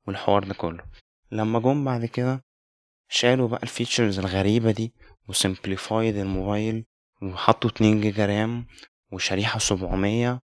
والحوار 0.08 0.44
ده 0.44 0.54
كله. 0.54 0.84
لما 1.32 1.60
جم 1.60 1.86
بعد 1.86 2.06
كده 2.06 2.42
شالوا 3.10 3.48
بقى 3.48 3.64
ال 3.64 3.70
features 3.70 4.20
الغريبة 4.20 4.72
دي 4.72 4.94
و 5.28 5.36
simplified 5.36 6.16
الموبايل 6.18 6.86
وحطوا 7.22 7.70
2 7.70 8.02
جيجا 8.02 8.26
RAM 8.26 8.66
وشريحة 9.12 9.60
700 9.60 10.40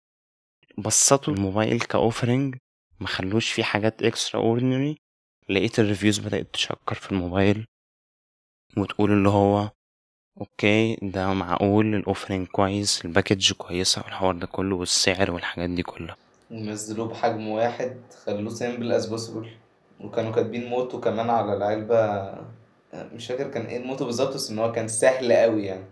بسطوا 0.78 1.34
الموبايل 1.34 1.80
ك 1.80 1.89
offering 1.89 2.56
ما 3.00 3.06
خلوش 3.06 3.50
فيه 3.52 3.62
حاجات 3.62 4.02
extraordinary 4.02 4.96
لقيت 5.48 5.78
ال 5.78 5.83
reviews 5.83 6.18
بدأت 6.18 6.46
تشكر 6.52 6.94
في 6.94 7.12
الموبايل 7.12 7.66
وتقول 8.76 9.10
اللي 9.12 9.28
هو 9.28 9.70
okay 10.40 10.98
ده 11.02 11.32
معقول 11.34 11.94
ال 11.94 12.00
offering 12.00 12.46
كويس 12.46 13.04
ال 13.04 13.10
package 13.10 13.52
كويسة 13.52 14.02
والحوار 14.04 14.34
ده 14.34 14.46
كله 14.46 14.76
والسعر 14.76 15.30
والحاجات 15.30 15.70
دي 15.70 15.82
كلها. 15.82 16.16
ونزلوه 16.50 17.08
بحجم 17.08 17.48
واحد 17.48 17.96
خلوه 18.26 18.50
simple 18.50 18.92
as 18.92 19.06
possible 19.06 19.50
وكانوا 20.00 20.32
كاتبين 20.32 20.66
motto 20.68 21.00
كمان 21.00 21.30
على 21.30 21.56
العلبة 21.56 22.34
مش 22.94 23.26
فاكر 23.26 23.48
كان 23.48 23.66
إيه 23.66 23.76
ال 23.76 23.81
motto 23.81 24.04
بالظبط 24.04 24.34
بس 24.34 24.50
إن 24.50 24.58
هو 24.58 24.72
كان 24.72 24.88
سهل 24.88 25.32
قوي 25.32 25.66
يعني. 25.66 25.84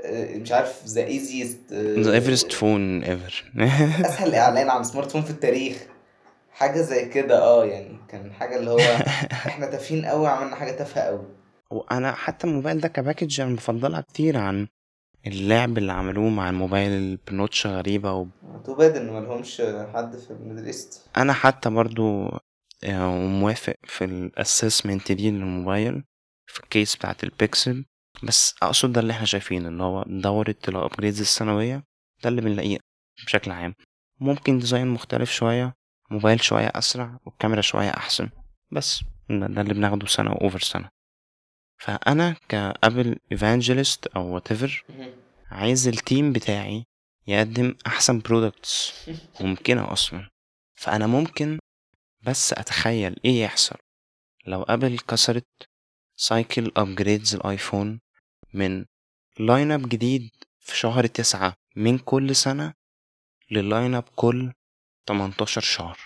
آه، 0.00 0.36
مش 0.36 0.52
عارف 0.52 0.84
the 0.86 1.04
easiest 1.06 1.72
the 1.72 2.12
easiest 2.12 2.52
phone 2.52 3.02
ever 3.02 3.52
أسهل 4.06 4.34
إعلان 4.34 4.70
عن 4.70 4.84
smartphone 4.84 5.22
في 5.22 5.30
التاريخ. 5.30 5.86
حاجة 6.52 6.80
زي 6.80 7.08
كده 7.08 7.42
آه 7.42 7.64
يعني 7.64 7.98
كان 8.08 8.32
حاجة 8.32 8.56
اللي 8.56 8.70
هو 8.70 8.78
إحنا 9.46 9.66
تافهين 9.66 10.04
قوي 10.06 10.28
عملنا 10.28 10.56
حاجة 10.56 10.70
تافهة 10.72 11.02
قوي 11.02 11.26
وأنا 11.70 12.12
حتى 12.12 12.46
الموبايل 12.46 12.80
ده 12.80 12.88
ك 12.88 12.95
package 12.95 13.40
أنا 13.40 13.54
بفضلها 13.56 14.00
كتير 14.00 14.38
عن 14.38 14.68
اللعب 15.26 15.78
اللي 15.78 15.92
عملوه 15.92 16.28
مع 16.28 16.50
الموبايل 16.50 17.18
ب 17.30 17.36
notch 17.36 17.66
غريبة 17.66 18.12
و... 18.12 18.26
too 18.64 18.74
bad 18.74 18.96
إن 18.96 19.12
ملهمش 19.12 19.62
حد 19.94 20.16
في 20.16 20.30
ال 20.30 20.35
Middle 20.35 20.66
East. 20.66 21.08
أنا 21.16 21.32
حتى 21.32 21.70
برضو 21.70 22.28
آه، 22.84 23.16
موافق 23.16 23.74
في 23.84 24.04
ال 24.04 24.14
assessment 24.14 25.12
دي 25.12 25.30
للموبايل. 25.30 26.04
في 26.46 26.60
ال 26.60 26.67
case 26.67 26.96
بتاعت 26.96 27.24
البيكسل 27.24 27.84
بس 28.22 28.54
أقصد 28.62 28.92
ده 28.92 29.00
اللي 29.00 29.12
إحنا 29.12 29.26
شايفينه 29.26 29.68
اللي 29.68 29.82
هو 29.82 30.04
دورة 30.06 30.56
ال 30.68 30.74
upgrades 30.74 31.20
السنوية 31.20 31.84
ده 32.22 32.28
اللي 32.28 32.40
بنلاقيه 32.40 32.78
بشكل 33.26 33.50
عام. 33.50 33.74
ممكن 34.20 34.58
design 34.58 34.86
مختلف 34.86 35.30
شوية 35.30 35.74
موبايل 36.10 36.42
شوية 36.44 36.72
أسرع 36.74 37.18
والكاميرا 37.26 37.60
شوية 37.60 37.90
أحسن. 37.90 38.30
بس 38.70 39.00
ده 39.30 39.60
اللي 39.60 39.74
بناخده 39.74 40.06
سنة 40.06 40.30
over 40.30 40.60
سنة. 40.60 40.88
فأنا 41.78 42.36
ك 42.48 42.60
Apple 42.60 43.18
evangelist 43.32 44.06
أو 44.06 44.40
whatever 44.40 44.70
عايز 45.50 45.88
ال 45.88 45.97
team 45.97 46.32
بتاعي 46.32 46.84
يقدم 47.26 47.74
أحسن 47.86 48.18
products 48.18 48.94
ممكنة 49.40 49.92
أصلا. 49.92 50.28
فأنا 50.74 51.06
ممكن 51.06 51.58
بس 52.22 52.52
أتخيل 52.52 53.16
إيه 53.24 53.42
يحصل. 53.42 53.76
لو 54.46 54.62
Apple 54.62 54.98
كسرت 54.98 55.46
cycle 56.16 56.72
upgrades 56.76 57.34
ال 57.34 57.43
iPhone 57.43 58.00
من 58.54 58.84
line 59.38 59.72
up 59.72 59.88
جديد 59.88 60.30
في 60.60 60.76
شهر 60.76 61.06
تسعة 61.06 61.54
من 61.76 61.98
كل 61.98 62.36
سنة 62.36 62.72
لل 63.50 63.65
line 63.65 63.94
up 63.94 64.04
كل 64.16 64.52
18 65.08 65.60
شهر 65.60 65.98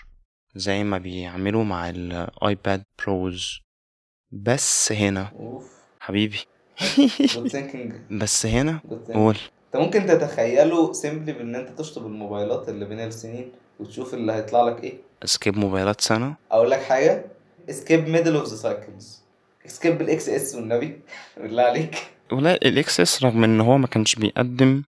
زي 0.55 0.83
ما 0.83 0.97
بيعملوا 0.97 1.63
مع 1.63 1.89
ال 1.89 2.08
iPad 2.08 2.83
Pros 2.99 3.59
بس 4.31 4.91
هنا 4.91 5.31
حبيبي. 5.99 6.39
بس 8.21 8.45
هنا 8.45 8.79
قول. 9.13 9.37
انت 9.65 9.75
ممكن 9.83 10.05
تتخيله 10.05 10.93
simply 10.93 11.33
بان 11.33 11.55
انت 11.55 11.79
تشطب 11.79 12.05
الموبايلات 12.05 12.69
اللي 12.69 12.85
بين 12.85 12.99
السنين 12.99 13.51
وتشوف 13.79 14.13
اللي 14.13 14.31
هيطلع 14.33 14.63
لك 14.63 14.83
إيه. 14.83 14.97
skip 15.25 15.57
موبايلات 15.57 16.01
سنة. 16.01 16.35
أقول 16.51 16.71
لك 16.71 16.81
حاجة. 16.81 17.25
skip 17.69 18.07
middle 18.07 18.35
of 18.35 18.47
the 18.47 18.55
cycles 18.55 19.20
skip 19.67 20.01
ال 20.01 20.29
XS 20.29 20.55
والنبي. 20.55 20.99
بالله 21.41 21.63
عليك. 21.63 21.95
ولا 22.31 22.55
ال 22.55 22.99
XS 22.99 23.23
رغم 23.23 23.43
إن 23.43 23.61
هو 23.61 23.77
ما 23.77 23.87
كانش 23.87 24.15
بيقدم 24.15 24.83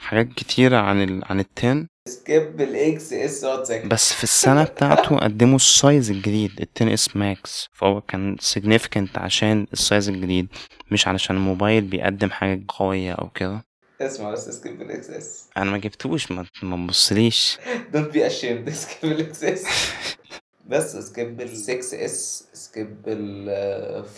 حاجات 0.00 0.28
كتيرة 0.28 0.76
عن 0.76 1.02
ال... 1.02 1.24
عن 1.24 1.40
ال 1.40 1.51
ten 1.51 1.86
skip 2.08 2.60
ال 2.60 3.12
XS 3.12 3.44
بس 3.84 4.12
في 4.12 4.24
السنة 4.24 4.64
بتاعته 4.64 5.16
قدموا 5.24 5.56
ال 5.56 5.67
size 5.67 6.10
الجديد. 6.10 6.60
ال 6.60 6.88
10S 6.88 7.16
Max. 7.16 7.66
فهو 7.72 8.00
كان 8.00 8.36
significant 8.54 9.18
عشان 9.18 9.66
ال 9.72 9.79
size 9.79 10.08
الجديد. 10.08 10.46
مش 10.90 11.08
علشان 11.08 11.36
الموبايل 11.36 11.84
بيقدم 11.84 12.30
حاجة 12.30 12.64
قوية 12.68 13.12
أو 13.12 13.28
كده. 13.30 13.64
اسمع 14.00 14.30
بس 14.30 14.48
skip 14.48 14.82
ال 14.82 15.10
XS 15.10 15.48
أنا 15.56 15.70
ما 15.70 15.78
جبتوش. 15.78 16.32
ما 16.32 16.46
ما 16.62 16.86
تبصليش. 16.86 17.58
don't 17.92 18.10
be 18.12 18.26
ashamed 18.26 18.70
skip 18.70 19.12
ال 19.12 19.44
XS 19.44 19.64
بس 20.66 20.96
skip 20.96 21.40
ال 21.40 21.56
6S 21.56 22.44
skip 22.52 22.96
ال 23.06 23.48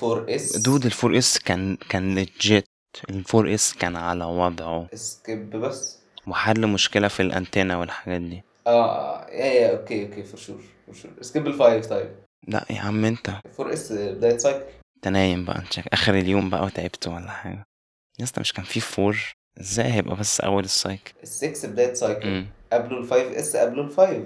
4S 0.02 0.56
dude 0.56 0.84
ال 0.84 0.91
four 0.91 1.18
S 1.18 1.38
كان 1.38 1.76
كان 1.88 2.14
legit 2.14 2.64
ال 3.10 3.19
four 3.19 3.54
S 3.54 3.74
كان 3.74 3.96
على 3.96 4.24
وضعه. 4.24 4.88
skip 4.94 5.50
بس. 5.50 5.98
وحل 6.26 6.66
مشكلة 6.66 7.08
في 7.08 7.22
الانتنة 7.22 7.80
والحاجات 7.80 8.20
دي. 8.20 8.42
آه 8.66 9.26
يا 9.30 9.44
يا 9.44 9.78
okay 9.78 10.06
okay 10.06 10.22
for 10.22 10.40
sure 10.40 10.62
for 10.86 10.94
sure 10.94 11.10
skip 11.20 11.46
ال 11.46 11.58
5 11.58 11.80
طيب. 11.88 12.08
لا 12.48 12.64
يا 12.70 12.80
عم 12.80 13.04
انت. 13.04 13.30
4S 13.60 13.92
بداية 13.92 14.38
cycle 14.38 14.64
انت 14.96 15.08
نايم 15.08 15.44
بقى 15.44 15.58
انت 15.58 15.78
آخر 15.92 16.14
اليوم 16.14 16.50
بقى 16.50 16.64
وتعبت 16.64 17.08
ولا 17.08 17.30
حاجة. 17.30 17.64
يا 18.18 18.24
اسطى 18.24 18.40
مش 18.40 18.52
كان 18.52 18.64
في 18.64 18.80
four 18.80 19.18
إزاي 19.60 19.92
هيبقى 19.92 20.16
بس 20.16 20.40
أول 20.40 20.64
ال 20.64 20.72
cycle 20.72 21.12
ال 21.22 21.28
6 21.28 21.68
بدايه 21.68 21.94
cycle 21.94 22.44
قبله 22.72 22.98
ال 22.98 23.04
5S 23.04 23.56
قبله 23.56 23.82
ال 23.82 23.90
5 23.96 24.24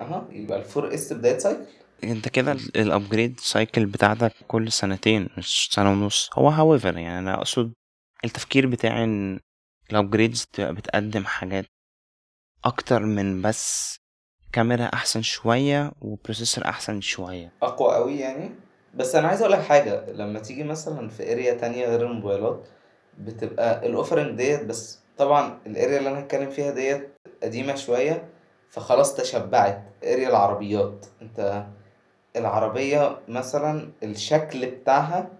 أها 0.00 0.28
يبقى 0.30 0.58
ال 0.58 0.64
4S 0.76 1.12
بداية 1.12 1.38
cycle 1.38 1.60
أنت 2.04 2.28
كده 2.28 2.52
ال 2.52 2.63
upgrade 2.63 3.40
cycle 3.40 3.86
بتاعتك 3.86 4.32
كل 4.48 4.72
سنتين 4.72 5.28
مش 5.38 5.68
سنة 5.72 5.90
ونص. 5.92 6.30
هو 6.34 6.48
however 6.48 6.98
يعني 6.98 7.18
أنا 7.18 7.34
أقصد 7.34 7.72
التفكير 8.24 8.66
بتاعي 8.66 9.04
إن 9.04 9.40
ال 9.90 9.96
upgrades 9.96 10.46
تبقى 10.52 10.74
بتقدم 10.74 11.24
حاجات 11.24 11.64
أكتر 12.64 13.02
من 13.02 13.42
بس 13.42 13.98
كاميرا 14.52 14.84
أحسن 14.84 15.22
شوية 15.22 15.92
و 16.00 16.06
processor 16.06 16.64
أحسن 16.64 17.00
شوية. 17.00 17.52
أقوى 17.62 17.94
قوي 17.94 18.18
يعني؟ 18.18 18.50
بس 18.94 19.14
أنا 19.14 19.28
عايز 19.28 19.40
أقول 19.40 19.52
لك 19.52 19.60
حاجة 19.62 20.10
لما 20.12 20.38
تيجي 20.40 20.64
مثلا 20.64 21.08
في 21.08 21.32
area 21.32 21.54
تانية 21.54 21.86
غير 21.86 22.06
الموبايلات 22.06 22.68
بتبقى 23.18 23.86
ال 23.86 23.92
offering 23.92 24.36
ديت 24.36 24.64
بس 24.64 24.98
طبعا 25.18 25.58
ال 25.66 25.72
area 25.72 25.98
اللي 25.98 26.08
أنا 26.10 26.18
هتكلم 26.20 26.50
فيها 26.50 26.70
ديت 26.70 27.08
قديمة 27.42 27.74
شوية 27.74 28.28
فخلاص 28.70 29.14
تشبعت. 29.14 29.82
area 30.04 30.28
العربيات. 30.28 31.06
انت 31.22 31.66
العربية 32.36 33.18
مثلا 33.28 33.90
الشكل 34.02 34.66
بتاعها 34.70 35.30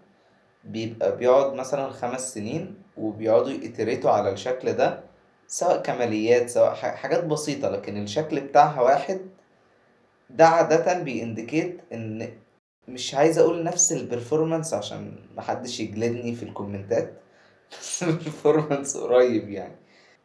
بيبقى 0.64 1.16
بيقعد 1.16 1.54
مثلا 1.54 1.90
خمس 1.90 2.34
سنين 2.34 2.74
وبيقعدوا 2.96 3.50
ي 3.50 3.57
iterate 3.57 4.03
وا 4.03 4.10
على 4.10 4.30
الشكل 4.32 4.72
ده 4.72 5.00
سواء 5.46 5.82
كماليات 5.82 6.50
سواء 6.50 6.74
حاجات 6.74 7.24
بسيطة. 7.24 7.68
لكن 7.70 8.02
الشكل 8.02 8.40
بتاعها 8.40 8.80
واحد 8.80 9.20
ده 10.30 10.46
عادة 10.48 11.04
بي 11.04 11.22
indicate 11.22 11.92
إن 11.92 12.28
مش 12.88 13.14
عايز 13.14 13.38
أقول 13.38 13.64
نفس 13.64 13.92
ال 13.92 13.99
performance 13.99 14.74
عشان 14.74 15.16
محدش 15.36 15.80
يجلدني 15.80 16.34
في 16.34 16.42
ال 16.42 16.50
comment 16.50 17.04
ات 17.04 17.12
بس 17.72 18.02
ال 18.02 18.10
performance 18.10 18.96
قريب 18.96 19.50
يعني. 19.50 19.76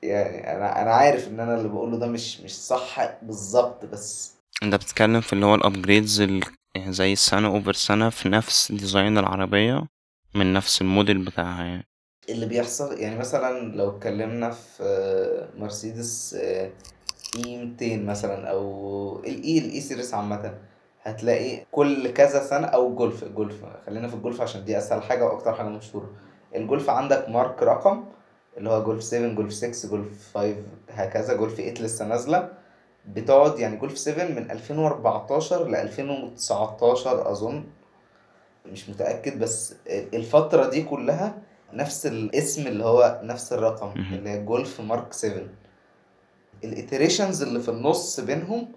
يعني 0.08 0.56
أنا 0.56 0.82
أنا 0.82 0.92
عارف 0.94 1.28
إن 1.28 1.40
أنا 1.40 1.56
اللي 1.56 1.70
بقوله 1.70 1.98
ده 1.98 2.08
مش 2.08 2.42
مش 2.42 2.58
صح 2.62 3.14
بالظبط 3.22 3.86
بس 3.86 4.34
أنت 4.64 4.76
بتتكلم 4.76 5.22
في 5.22 5.34
اللي 5.34 5.46
هو 5.46 5.56
ال 5.56 5.63
upgrades 5.63 6.22
ال... 6.22 6.44
يعني 6.76 6.94
زي 6.94 7.14
السنة 7.14 7.48
over 7.48 7.74
سنة 7.74 8.10
في 8.10 8.30
نفس 8.30 8.72
design 8.72 9.18
العربية 9.18 9.88
من 10.36 10.54
نفس 10.54 10.82
الموديل 10.82 11.18
بتاعها 11.26 11.64
يعني. 11.64 11.88
اللي 12.30 12.46
بيحصل 12.46 13.00
يعني 13.00 13.18
مثلا 13.18 13.76
لو 13.76 13.90
اتكلمنا 13.98 14.50
في 14.52 14.84
آه، 14.84 15.60
مرسيدس 15.60 16.34
A 17.36 17.66
200 17.66 17.98
مثلا 18.06 18.50
أو 18.50 19.20
ال 19.20 19.58
A 19.58 19.70
ال 19.70 19.82
A 19.82 19.86
series 19.86 20.14
عامة 20.14 20.58
هتلاقي 21.04 21.66
كل 21.72 22.14
كذا 22.14 22.44
سنة 22.44 22.68
أو 22.68 22.96
جولف 22.96 23.24
الجولف 23.24 23.66
خلينا 23.86 24.08
في 24.08 24.14
الجولف 24.14 24.42
عشان 24.42 24.66
دي 24.66 24.78
أسهل 24.78 25.04
حاجة 25.04 25.26
وأكتر 25.26 25.54
حاجة 25.54 25.68
مشهورة. 25.68 26.10
الجولف 26.56 26.90
عندك 26.90 27.30
مارك 27.30 27.64
رقم 27.64 28.04
اللي 28.58 28.70
هو 28.70 28.84
جولف 28.84 29.04
7 29.04 29.34
جولف 29.34 29.54
6 29.54 29.90
جولف 29.90 30.32
5 30.34 30.56
هكذا 30.90 31.34
جولف 31.34 31.54
8 31.54 31.74
لسه 31.74 32.06
نازلة. 32.06 32.50
بتقعد 33.08 33.60
يعني 33.60 33.78
جولف 33.78 33.98
7 33.98 34.28
من 34.28 34.52
2014 34.52 35.68
ل 35.70 35.76
2019 35.76 37.32
أظن. 37.32 37.64
مش 38.66 38.90
متأكد 38.90 39.40
بس 39.40 39.74
الفترة 39.90 40.70
دي 40.70 40.82
كلها 40.84 41.36
نفس 41.74 42.06
الاسم 42.06 42.68
اللي 42.68 42.86
هو 42.86 43.20
نفس 43.24 43.54
الرقم. 43.54 43.92
اللي 44.14 44.30
هي 44.30 44.44
جولف 44.44 44.82
مارك 44.82 45.14
7 45.14 45.44
ال 46.64 46.71
iterations 46.71 47.42
اللي 47.44 47.60
في 47.60 47.70
النص 47.70 48.20
بينهم 48.20 48.68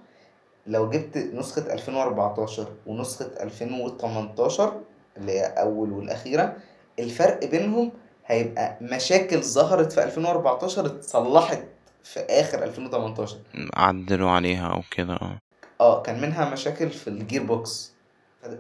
لو 0.66 0.90
جبت 0.90 1.16
نسخة 1.18 1.72
2014 1.72 2.66
ونسخة 2.86 3.30
2018 3.40 4.80
اللي 5.16 5.32
هي 5.32 5.44
أول 5.44 5.92
والأخيرة 5.92 6.56
الفرق 6.98 7.44
بينهم 7.44 7.92
هيبقى 8.26 8.78
مشاكل 8.80 9.42
ظهرت 9.42 9.92
في 9.92 10.04
2014 10.04 10.86
اتصلحت 10.86 11.62
في 12.02 12.20
آخر 12.20 12.64
2018 12.64 13.36
عدلوا 13.74 14.30
عليها 14.30 14.66
أو 14.68 14.82
كده 14.90 15.14
آه. 15.14 15.38
آه 15.80 16.02
كان 16.02 16.20
منها 16.20 16.50
مشاكل 16.50 16.90
في 16.90 17.08
ال 17.08 17.42
gearbox. 17.42 17.92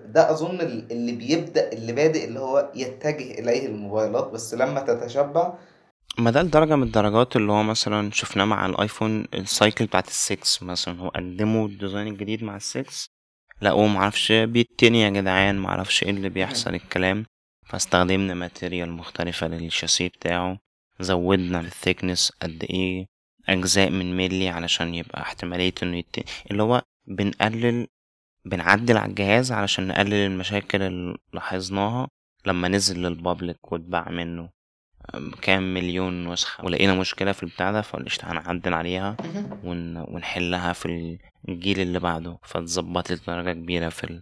ده 0.06 0.30
أظن 0.30 0.60
ال- 0.60 0.92
اللي 0.92 1.12
بيبدأ 1.12 1.72
اللي 1.72 1.92
بادئ 1.92 2.24
اللي 2.24 2.40
هو 2.40 2.70
يتجه 2.74 3.38
إليه 3.38 3.66
الموبايلات 3.66 4.24
بس 4.30 4.54
لما 4.54 4.80
تتشبع 4.80 5.52
ما 6.18 6.30
ده 6.30 6.42
لدرجة 6.42 6.76
من 6.76 6.82
الدرجات 6.82 7.36
اللي 7.36 7.52
هو 7.52 7.62
مثلا 7.62 8.10
شفناه 8.12 8.44
مع 8.44 8.66
ال 8.66 8.74
iPhone 8.74 9.24
ال 9.34 9.43
cycle 9.43 9.86
بتاعت 9.86 10.08
السكس 10.08 10.62
مثلا. 10.62 11.00
هو 11.00 11.08
قدموا 11.08 11.68
ال 11.68 11.73
design 11.73 12.06
الجديد 12.06 12.44
مع 12.44 12.56
السكس 12.56 13.06
لقوه 13.62 13.86
معرفش 13.86 14.32
بيتني 14.32 15.00
يا 15.02 15.10
جدعان 15.10 15.58
معرفش 15.58 16.02
إيه 16.02 16.10
اللي 16.10 16.28
بيحصل 16.28 16.74
الكلام. 16.74 17.24
فاستخدمنا 17.66 18.34
material 18.34 18.92
مختلفة 18.92 19.48
للشاسيه 19.48 20.08
بتاعه. 20.08 20.58
زودنا 21.00 21.60
ال 21.60 21.67
thickness 21.67 22.32
قد 22.42 22.64
إيه؟ 22.70 23.06
أجزاء 23.48 23.90
من 23.90 24.16
ملي 24.16 24.48
علشان 24.48 24.94
يبقى 24.94 25.22
احتمالية 25.22 25.74
إنه 25.82 25.96
يتني 25.96 26.24
اللي 26.50 26.62
هو 26.62 26.82
بنقلل 27.06 27.86
بنعدل 28.44 28.96
على 28.96 29.10
الجهاز 29.10 29.52
علشان 29.52 29.86
نقلل 29.88 30.14
المشاكل 30.14 30.82
اللي 30.82 31.16
لاحظناها 31.32 32.08
لما 32.46 32.68
نزل 32.68 33.02
لل 33.02 33.20
public 33.20 33.72
واتباع 33.72 34.08
منه. 34.10 34.50
كام 35.42 35.74
مليون 35.74 36.32
نسخة. 36.32 36.64
ولقينا 36.64 36.94
مشكلة 36.94 37.32
في 37.32 37.42
البتاع 37.42 37.72
ده 37.72 37.82
فقلت 37.82 38.24
هنعدل 38.24 38.74
عليها 38.74 39.16
ون... 39.64 39.96
ونحلها 39.96 40.72
في 40.72 41.18
الجيل 41.48 41.80
اللي 41.80 41.98
بعده. 41.98 42.38
فاتظبطت 42.42 43.26
درجة 43.26 43.52
كبيرة 43.52 43.88
في 43.88 44.20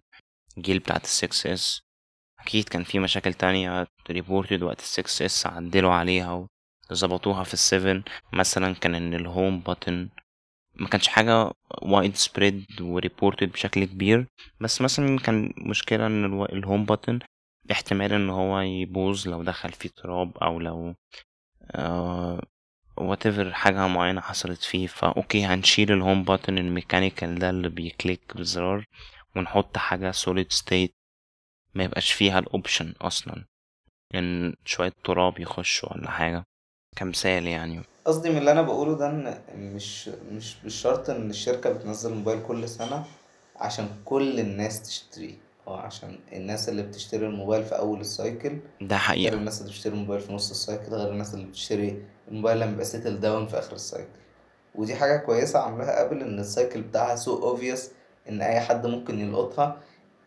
الجيل 0.58 0.78
بتاعت 0.78 1.04
السكس 1.04 1.46
اس 1.46 1.83
أكيد 2.44 2.68
كان 2.68 2.84
في 2.84 2.98
مشاكل 2.98 3.34
تانية. 3.34 3.86
reported 4.10 4.62
وقت 4.62 4.80
ال 4.80 5.22
6s 5.22 5.46
عدلوا 5.46 5.92
عليها 5.92 6.48
وظبطوها 6.90 7.44
في 7.44 7.54
ال 7.54 7.78
7 7.78 8.02
مثلا 8.32 8.74
كان 8.74 8.94
إن 8.94 9.14
ال 9.14 9.24
home 9.24 9.62
button 9.68 10.08
ما 10.74 10.88
كانش 10.88 11.08
حاجة 11.08 11.50
widespread 11.82 12.16
و 12.16 12.66
reported 12.80 13.52
بشكل 13.52 13.84
كبير. 13.84 14.26
بس 14.60 14.80
مثلا 14.80 15.18
كان 15.18 15.52
مشكلة 15.56 16.06
الو- 16.06 16.44
ال 16.44 16.53
home 16.53 16.86
button 16.86 17.18
احتمال 17.72 18.12
إن 18.12 18.30
هو 18.30 18.60
يبوظ 18.60 19.28
لو 19.28 19.42
دخل 19.42 19.72
فيه 19.72 19.88
تراب 19.96 20.38
أو 20.38 20.60
لو 20.60 20.94
آه 21.70 22.40
whatever 23.00 23.52
حاجة 23.52 23.86
معينة 23.86 24.20
حصلت 24.20 24.62
فيه. 24.62 24.86
فا 24.86 25.06
أوكي 25.16 25.44
هنشيل 25.44 25.92
ال 25.92 25.99
home 25.99 26.24
button 26.24 26.48
ال 26.48 26.56
mechanical 26.56 27.38
ده 27.38 27.50
اللي 27.50 27.68
بي 27.68 27.88
click 27.88 28.36
بالزرار 28.36 28.84
ونحط 29.36 29.76
حاجة 29.78 30.12
solid 30.12 30.56
state 30.58 31.03
ما 31.74 31.84
يبقاش 31.84 32.12
فيها 32.12 32.38
ال 32.38 32.46
option 32.46 32.94
أصلا. 33.00 33.44
إن 34.14 34.54
شوية 34.64 34.92
تراب 35.04 35.40
يخش 35.40 35.84
ولا 35.84 36.10
حاجة. 36.10 36.44
كمثال 36.96 37.46
يعني. 37.46 37.82
قصدي 38.04 38.30
من 38.30 38.38
اللي 38.38 38.52
أنا 38.52 38.62
بقوله 38.62 38.96
ده 38.96 39.10
إن 39.10 39.38
مش 39.56 40.08
مش 40.08 40.64
مش 40.64 40.74
شرط 40.74 41.10
إن 41.10 41.30
الشركة 41.30 41.72
بتنزل 41.72 42.14
موبايل 42.14 42.42
كل 42.42 42.68
سنة 42.68 43.04
عشان 43.56 43.88
كل 44.04 44.40
الناس 44.40 44.82
تشتريه 44.82 45.34
أو 45.68 45.74
عشان 45.74 46.18
الناس 46.32 46.68
اللي 46.68 46.82
بتشتري 46.82 47.26
الموبايل 47.26 47.64
في 47.64 47.78
أول 47.78 48.00
ال 48.00 48.10
cycle 48.10 48.58
ده 48.80 48.96
غير 48.96 48.98
حقيقة 48.98 49.34
الناس 49.34 49.60
اللي 49.60 49.70
بتشتري 49.72 49.94
الموبايل 49.94 50.20
في 50.20 50.32
نص 50.32 50.50
ال 50.50 50.57
cycle 50.57 50.92
غير 50.92 51.10
الناس 51.12 51.34
اللي 51.34 51.46
بتشتري 51.46 52.02
الموبايل 52.28 52.60
لما 52.60 52.72
يبقى 52.72 52.84
settle 52.84 53.20
down 53.20 53.46
في 53.46 53.58
آخر 53.58 53.72
ال 53.72 53.78
cycle 53.78 54.08
ودي 54.74 54.94
حاجة 54.94 55.16
كويسة 55.16 55.58
عاملاها 55.58 56.06
Apple 56.06 56.20
إن 56.22 56.38
ال 56.38 56.46
cycle 56.46 56.82
بتاعها 56.82 57.16
so 57.16 57.50
obvious 57.50 57.90
إن 58.28 58.42
أي 58.42 58.60
حد 58.60 58.86
ممكن 58.86 59.20
يلقطها. 59.20 59.80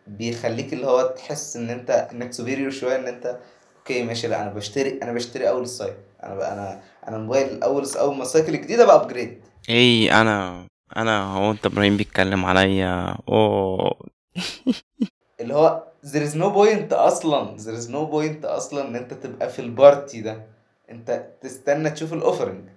بيخليك 0.08 0.74
اللي 0.74 0.88
هو 0.88 1.02
تحس 1.18 1.56
إن 1.58 1.70
أنت 1.70 1.90
إنك 1.90 2.34
superior 2.34 2.70
شوية 2.72 2.96
إن 2.96 3.08
أنت 3.08 3.38
أوكي 3.78 4.04
ماشي. 4.04 4.28
لأ 4.28 4.42
أنا 4.44 4.54
بشتري 4.54 5.00
أنا 5.04 5.14
بشتري 5.14 5.50
أول 5.50 5.62
ال 5.64 5.69
cycle 5.69 5.98
أنا 6.24 6.36
بقى 6.36 6.54
أنا 6.54 6.82
أنا 7.08 7.18
الموبايل 7.18 7.64
أول 7.64 7.86
أول 8.00 8.16
ما 8.16 8.22
ال 8.22 8.27
cycle 8.27 8.56
الجديدة 8.56 8.86
بقى 8.86 8.96
upgrade 8.96 9.42
اي 9.70 10.12
أنا 10.12 10.66
أنا 10.98 11.24
هو 11.24 11.52
أنت 11.52 11.66
إبراهيم 11.66 11.98
بيتكلم 11.98 12.46
عليا. 12.46 13.18
أوه. 13.30 13.96
اللي 15.42 15.54
هو 15.54 15.84
there 16.06 16.30
is 16.30 16.34
no 16.36 16.46
point 16.56 16.94
أصلا 16.94 17.58
there 17.58 17.82
is 17.84 17.88
no 17.90 18.12
point 18.14 18.46
أصلا 18.46 18.88
إن 18.88 18.96
أنت 18.96 19.14
تبقى 19.14 19.50
في 19.50 19.60
ال 19.60 19.70
party 19.70 20.22
ده. 20.22 20.46
أنت 20.92 21.26
تستنى 21.42 21.90
تشوف 21.90 22.14
ال 22.14 22.20
offering 22.20 22.70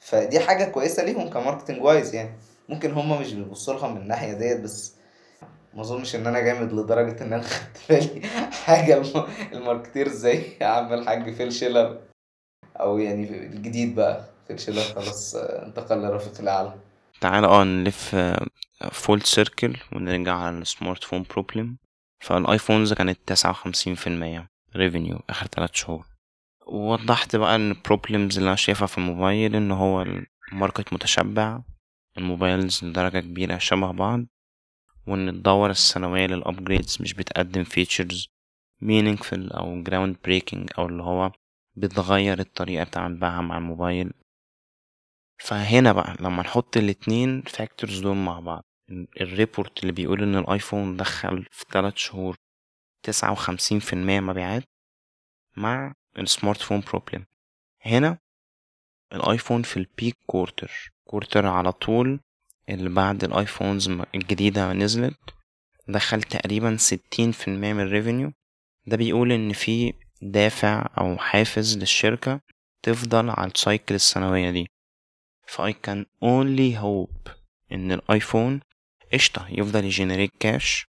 فدي 0.00 0.40
حاجة 0.40 0.64
كويسة 0.64 1.04
ليهم 1.04 1.28
ك 1.30 1.35
marketing 1.35 1.82
wise 1.82 2.14
يعني. 2.14 2.30
ممكن 2.68 2.90
هما 2.92 3.20
مش 3.20 3.32
بيبصوا 3.32 3.74
لها 3.74 3.88
من 3.88 3.96
الناحية 3.96 4.32
ديت 4.32 4.60
بس 4.60 4.94
ما 5.74 5.80
اظنش 5.80 6.14
ان 6.16 6.26
أنا 6.26 6.40
جامد 6.40 6.72
لدرجة 6.72 7.22
إن 7.24 7.32
أنا 7.32 7.42
خدت 7.48 7.78
بالي 7.88 8.26
حاجة 8.52 8.96
الم- 8.96 9.26
ال 9.52 9.58
marketer 9.58 10.08
زي 10.08 10.42
عم 10.62 10.92
الحاج 10.92 11.34
فيل 11.34 11.52
شيلر. 11.52 12.00
أو 12.76 12.98
يعني 12.98 13.46
الجديد 13.46 13.94
بقى 13.94 14.24
فيل 14.48 14.60
شيلر 14.60 14.80
خلاص 14.82 15.34
آه، 15.34 15.66
انتقل 15.66 16.02
لرفيق 16.02 16.40
الأعلى. 16.40 16.74
تعالى 17.20 17.46
آه 17.46 17.64
نلف 17.64 18.16
full 18.92 19.22
circle 19.22 19.76
ونرجع 19.92 20.34
على 20.36 20.58
ال 20.58 20.62
smartphone 20.62 21.04
problem 21.04 21.76
فال 22.24 22.39
iPhones 22.39 22.92
كانت 22.92 23.18
تسعة 23.26 23.50
وخمسين 23.50 23.94
في 23.94 24.06
المية 24.06 24.48
revenue 24.76 25.20
آخر 25.30 25.46
تلات 25.46 25.74
شهور. 25.76 26.06
ووضحت 26.66 27.36
بقى 27.36 27.54
ان 27.56 27.70
ال 27.70 27.77
problems 27.77 28.36
اللي 28.38 28.48
أنا 28.48 28.56
شايفها 28.56 28.86
في 28.86 28.98
الموبايل 28.98 29.56
إن 29.56 29.70
هو 29.72 30.04
ال 30.52 30.58
market 30.58 30.92
متشبع 30.92 31.60
ال 32.18 32.26
mobiles 32.26 32.84
لدرجة 32.84 33.18
كبيرة 33.20 33.58
شبه 33.58 33.90
بعض. 33.92 34.24
وإن 35.06 35.28
الدورة 35.28 35.70
السنوية 35.70 36.26
لل 36.26 36.40
upgrades 36.40 36.98
مش 37.00 37.14
بتقدم 37.14 37.64
features 37.64 38.28
meaningful 38.84 39.56
أو 39.56 39.84
ground 39.84 40.14
breaking 40.28 40.78
أو 40.78 40.86
اللي 40.86 41.02
هو 41.02 41.32
بتغير 41.76 42.38
الطريقة 42.40 42.84
بتاع 42.84 43.08
مع 43.08 43.58
الموبايل. 43.58 44.12
فهنا 45.38 45.92
بقى 45.92 46.16
لما 46.20 46.42
نحط 46.42 46.76
الاتنين 46.76 47.42
factors 47.42 48.00
دول 48.00 48.16
مع 48.16 48.40
بعض 48.40 48.64
ال 49.20 49.29
report 49.29 49.80
اللي 49.80 49.92
بيقول 49.92 50.22
إن 50.22 50.36
الآيفون 50.36 50.96
دخل 50.96 51.46
في 51.50 51.64
تلات 51.64 51.98
شهور 51.98 52.36
تسعة 53.02 53.32
وخمسين 53.32 53.78
في 53.78 53.92
المية 53.92 54.20
مبيعات 54.20 54.62
مع 55.56 55.94
ال 56.18 56.60
smartphone 56.60 56.80
problem 56.80 57.24
هنا 57.80 58.18
الآيفون 59.12 59.62
في 59.62 59.76
ال 59.76 59.84
peak 59.84 60.16
quarter 60.26 60.92
quarter 61.04 61.46
على 61.46 61.72
طول 61.72 62.20
اللي 62.70 62.88
بعد 62.90 63.24
ال 63.24 63.32
iPhones 63.32 63.88
الجديدة 64.14 64.72
نزلت 64.72 65.18
دخل 65.88 66.22
تقريبا 66.22 66.76
ستين 66.76 67.32
في 67.32 67.48
المية 67.48 67.72
من 67.72 67.80
ال 67.80 67.87
revenue 67.87 68.32
ده 68.86 68.96
بيقول 68.96 69.32
إن 69.32 69.52
في 69.52 69.92
دافع 70.22 70.86
أو 70.98 71.16
حافز 71.18 71.78
للشركة 71.78 72.40
تفضل 72.82 73.30
على 73.30 73.50
ال 73.50 73.57
cycle 73.57 73.94
السنوية 73.94 74.50
دي. 74.50 74.66
ف 75.46 75.60
I 75.60 75.72
can 75.72 76.04
only 76.24 76.76
hope 76.82 77.30
إن 77.72 77.92
الآيفون 77.92 78.60
قشطة 79.12 79.46
يفضل 79.50 79.84
ي 79.84 79.89
generate 79.89 80.30
cash 80.40 80.86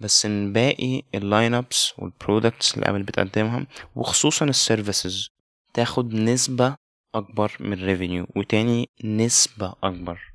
بس 0.00 0.26
إن 0.26 0.52
باقي 0.52 1.02
ال 1.14 1.54
lineups 1.54 1.92
وال 1.98 2.13
products 2.13 2.74
اللي 2.74 2.88
Apple 2.88 3.02
بتقدمها 3.02 3.66
وخصوصا 3.96 4.44
ال 4.44 4.53
services 4.53 5.28
تاخد 5.74 6.14
نسبة 6.14 6.76
أكبر 7.14 7.56
من 7.60 7.72
ال 7.72 7.79
revenue 7.79 8.26
وتاني 8.36 8.88
نسبة 9.04 9.74
أكبر. 9.82 10.29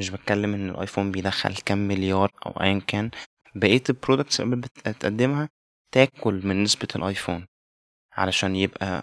مش 0.00 0.10
بتكلم 0.10 0.54
إن 0.54 0.70
الآيفون 0.70 1.10
بيدخل 1.12 1.54
كام 1.56 1.78
مليار 1.78 2.32
أو 2.46 2.50
ايا 2.62 2.78
كان. 2.86 3.10
بقية 3.54 3.82
ال 3.88 3.94
products 3.94 4.40
اللي 4.40 4.56
بتقدمها 4.56 5.48
تاكل 5.92 6.46
من 6.46 6.62
نسبة 6.62 6.88
الآيفون 6.96 7.46
علشان 8.12 8.56
يبقى 8.56 9.02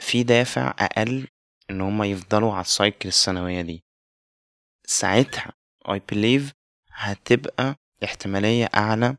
في 0.00 0.22
دافع 0.22 0.74
أقل 0.78 1.28
إن 1.70 1.80
هما 1.80 2.06
يفضلوا 2.06 2.52
على 2.52 2.60
ال 2.60 2.68
cycle 2.68 3.08
السنوية 3.08 3.60
دي. 3.62 3.84
ساعتها 4.86 5.52
I 5.88 5.98
believe 6.12 6.52
هتبقى 6.92 7.74
احتمالية 8.04 8.68
أعلى 8.74 9.16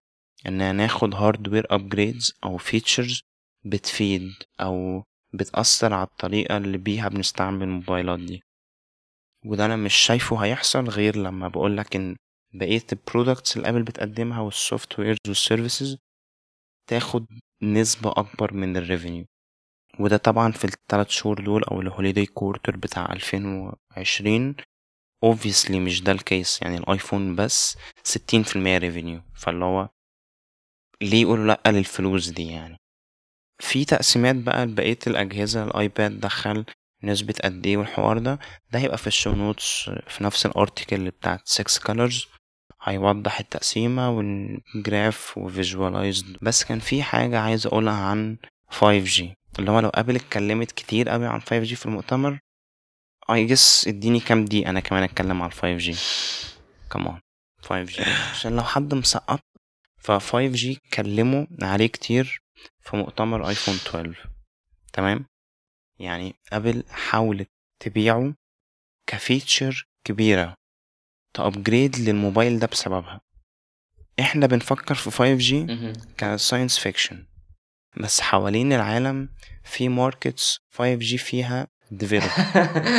إن 0.47 0.75
ناخد 0.75 1.15
hardware 1.15 1.67
upgrades 1.75 2.33
أو 2.43 2.57
features 2.57 3.21
بتفيد 3.65 4.31
أو 4.61 5.03
بتأثر 5.33 5.93
على 5.93 6.07
الطريقة 6.07 6.57
اللي 6.57 6.77
بيها 6.77 7.07
بنستعمل 7.09 7.63
الموبايلات 7.63 8.19
دي. 8.19 8.43
وده 9.45 9.65
أنا 9.65 9.75
مش 9.75 9.93
شايفه 9.95 10.37
هيحصل 10.37 10.89
غير 10.89 11.15
لما 11.15 11.47
بقولك 11.47 11.95
إن 11.95 12.15
بقية 12.53 12.83
ال 12.93 13.00
products 13.00 13.57
اللي 13.57 13.69
Apple 13.69 13.83
بتقدمها 13.83 14.39
وال 14.41 14.52
softwares 14.52 14.99
وال 14.99 15.17
services 15.27 15.97
تاخد 16.89 17.25
نسبة 17.63 18.11
أكبر 18.11 18.53
من 18.53 18.77
ال 18.77 18.83
revenue 18.83 19.25
وده 19.99 20.17
طبعا 20.17 20.51
في 20.51 20.65
الثلاث 20.65 21.09
شهور 21.09 21.43
دول 21.43 21.63
أو 21.63 21.81
ال 21.81 21.87
holiday 21.87 22.25
quarter 22.25 22.77
بتاع 22.77 23.13
2020 23.13 24.55
obviously 25.25 25.71
مش 25.75 26.01
ده 26.03 26.11
ال 26.11 26.21
case 26.21 26.61
يعني 26.61 26.77
الآيفون 26.77 27.35
بس 27.35 27.77
ستين 28.03 28.43
في 28.43 28.55
المية 28.55 28.77
revenue 28.77 29.21
فاللي 29.35 29.65
هو 29.65 29.89
ليه 31.01 31.21
يقولوا 31.21 31.45
لأ 31.47 31.71
للفلوس 31.71 32.29
دي 32.29 32.47
يعني؟ 32.47 32.77
في 33.59 33.85
تقسيمات 33.85 34.35
بقى 34.35 34.65
لبقية 34.65 34.99
الأجهزة 35.07 35.63
ال 35.63 35.74
iPad 35.74 36.19
دخل 36.19 36.65
نسبة 37.03 37.33
قد 37.43 37.67
إيه 37.67 37.77
والحوار 37.77 38.17
ده 38.17 38.39
ده 38.71 38.79
هيبقى 38.79 38.97
في 38.97 39.07
ال 39.07 39.12
show 39.12 39.33
notes 39.35 39.89
في 40.07 40.23
نفس 40.23 40.45
ال 40.45 40.53
article 40.53 41.09
بتاعت 41.11 41.41
Six 41.45 41.63
Colors. 41.93 42.27
هيوضح 42.83 43.39
التقسيمة 43.39 44.09
وال 44.09 44.46
graph 44.46 45.37
و 45.37 45.46
visualized 45.46 46.37
بس 46.41 46.63
كان 46.63 46.79
في 46.79 47.03
حاجة 47.03 47.39
عايز 47.39 47.67
أقولها 47.67 47.93
عن 47.93 48.37
5G 48.71 49.23
اللي 49.59 49.71
هو 49.71 49.79
لو 49.79 49.89
Apple 49.89 50.15
اتكلمت 50.15 50.71
كتير 50.71 51.09
قوي 51.09 51.27
عن 51.27 51.41
5G 51.41 51.73
في 51.75 51.85
المؤتمر 51.85 52.39
I 53.31 53.49
guess 53.49 53.87
اديني 53.87 54.19
كام 54.19 54.45
دي 54.45 54.67
أنا 54.67 54.79
كمان 54.79 55.03
أتكلم 55.03 55.41
على 55.41 55.51
5G 55.51 55.97
كمان 56.91 57.19
5G 57.63 58.01
عشان 58.31 58.55
لو 58.55 58.63
حد 58.63 58.93
مسقط 58.93 59.39
ف 59.97 60.11
5G 60.11 60.65
اتكلموا 60.65 61.45
عليه 61.61 61.87
كتير 61.87 62.41
في 62.81 62.95
مؤتمر 62.97 63.49
iPhone 63.49 63.75
12 63.75 64.29
تمام؟ 64.93 65.25
يعني 66.01 66.35
Apple 66.53 66.83
حاولت 66.89 67.49
تبيعه 67.79 68.33
ك 69.07 69.17
feature 69.17 69.87
كبيرة 70.03 70.53
ت 71.33 71.41
upgrade 71.41 71.95
للموبايل 71.99 72.59
ده 72.59 72.67
بسببها. 72.67 73.21
إحنا 74.19 74.47
بنفكر 74.47 74.95
في 74.95 75.11
5G 75.11 75.53
مهم. 75.53 75.93
ك 76.17 76.25
science 76.25 76.79
fiction 76.79 77.25
بس 77.97 78.21
حوالين 78.21 78.73
العالم 78.73 79.29
في 79.63 79.89
markets 79.89 80.57
5G 80.73 81.15
فيها 81.17 81.67
developed 81.91 82.21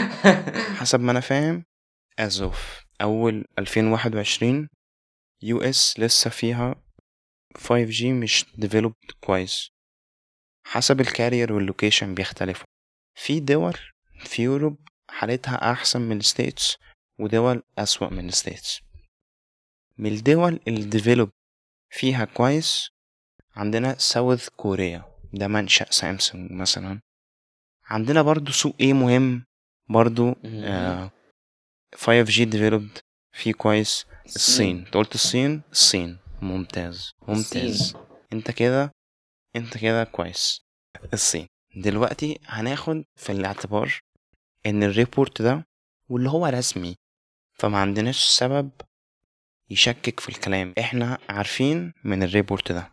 حسب 0.81 1.01
ما 1.01 1.11
أنا 1.13 1.21
فاهم 1.21 1.65
as 2.21 2.41
of 2.41 2.57
أول 3.01 3.45
2021 3.59 4.69
US 5.43 6.01
لسه 6.01 6.31
فيها 6.31 6.75
5G 7.59 8.05
مش 8.05 8.45
developed 8.45 9.13
كويس. 9.21 9.69
حسب 10.67 11.01
ال 11.01 11.07
carrier 11.07 11.53
وال 11.53 11.65
location 11.65 12.15
بيختلفوا. 12.15 12.67
في 13.15 13.41
دول 13.41 13.77
في 14.25 14.43
Europe 14.43 14.89
حالتها 15.09 15.73
أحسن 15.73 16.01
من 16.01 16.19
ال 16.19 16.27
States 16.27 16.77
ودول 17.19 17.63
أسوأ 17.79 18.11
من 18.11 18.29
ال 18.29 18.35
States. 18.35 18.81
من 19.99 20.13
الدول 20.13 20.61
اللي 20.69 20.85
developed 20.85 21.31
فيها 21.91 22.25
كويس 22.25 22.89
عندنا 23.57 23.99
South 23.99 24.49
Korea 24.49 25.05
ده 25.33 25.49
منشأ 25.49 25.91
سامسونج 25.91 26.51
مثلا. 26.53 27.01
عندنا 27.85 28.23
برضو 28.23 28.53
سوق 28.53 28.77
إيه 28.81 28.93
مهم؟ 28.93 29.45
برضو. 29.89 30.35
آه 30.45 31.11
5G 31.97 32.53
developed 32.53 33.01
فيه 33.33 33.53
كويس. 33.53 34.07
الصين. 34.27 34.79
أنت 34.79 34.95
قلت 34.95 35.15
الصين؟ 35.15 35.63
الصين. 35.73 36.19
ممتاز. 36.43 37.13
ممتاز. 37.29 37.81
الصين. 37.81 38.01
أنت 38.33 38.51
كده 38.51 38.93
أنت 39.57 39.79
كده 39.79 40.05
كويس. 40.05 40.61
الصين. 41.13 41.47
دلوقتي 41.77 42.39
هناخد 42.47 43.05
في 43.17 43.33
الاعتبار 43.33 44.01
إن 44.67 44.83
ال 44.83 44.91
report 44.91 45.43
ده 45.43 45.67
واللي 46.09 46.31
هو 46.31 46.47
رسمي 46.47 46.97
فما 47.55 47.79
عندناش 47.79 48.19
سبب 48.25 48.71
يشكك 49.71 50.21
في 50.21 50.29
الكلام. 50.29 50.75
إحنا 50.79 51.19
عارفين 51.29 51.93
من 52.05 52.23
ال 52.23 52.30
report 52.30 52.73
ده 52.73 52.93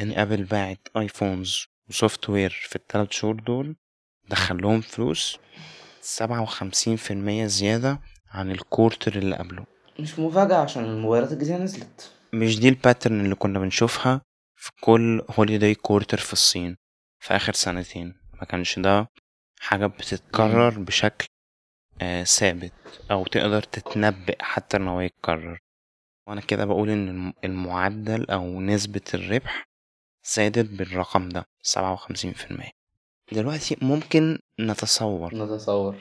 إن 0.00 0.12
ابل 0.12 0.44
باعت 0.44 0.88
iPhones 0.96 1.64
و 1.90 2.30
software 2.30 2.50
في 2.50 2.76
الثلاث 2.76 3.10
شهور 3.10 3.34
دول 3.34 3.76
دخل 4.28 4.62
لهم 4.62 4.80
فلوس 4.80 5.38
سبعة 6.00 6.42
وخمسين 6.42 6.96
في 6.96 7.10
المية 7.12 7.46
زيادة 7.46 8.00
عن 8.30 8.50
ال 8.50 8.58
quarter 8.58 9.16
اللي 9.18 9.36
قبله. 9.36 9.66
مش 10.00 10.18
مفاجأة 10.18 10.56
عشان 10.56 10.84
الموبايلات 10.84 11.32
الجديدة 11.32 11.58
نزلت. 11.58 12.12
مش 12.32 12.60
دي 12.60 12.68
ال 12.68 12.75
pattern 12.75 13.20
اللي 13.20 13.34
كنا 13.34 13.58
بنشوفها 13.58 14.20
في 14.56 14.70
كل 14.80 15.22
holiday 15.30 15.74
quarter 15.74 16.18
في 16.18 16.32
الصين. 16.32 16.76
في 17.24 17.36
آخر 17.36 17.52
سنتين. 17.52 18.14
ما 18.34 18.44
كانش 18.44 18.78
ده 18.78 19.08
حاجة 19.60 19.86
بتتكرر 19.86 20.78
بشكل 20.78 21.26
آه 22.02 22.24
ثابت 22.24 22.72
أو 23.10 23.24
تقدر 23.26 23.62
تتنبأ 23.62 24.34
حتى 24.40 24.76
إن 24.76 24.88
هو 24.88 25.00
يتكرر. 25.00 25.58
وأنا 26.28 26.40
كده 26.40 26.64
بقول 26.64 26.90
إن 26.90 27.08
الم- 27.08 27.32
المعدل 27.44 28.30
أو 28.30 28.60
نسبة 28.60 29.00
الربح 29.14 29.64
زادت 30.34 30.70
بالرقم 30.70 31.28
ده 31.28 31.44
سبعة 31.62 31.92
وخمسين 31.92 32.32
في 32.32 32.50
المية. 32.50 32.70
دلوقتي 33.32 33.76
ممكن 33.82 34.38
نتصور. 34.60 35.34
نتصور. 35.34 35.96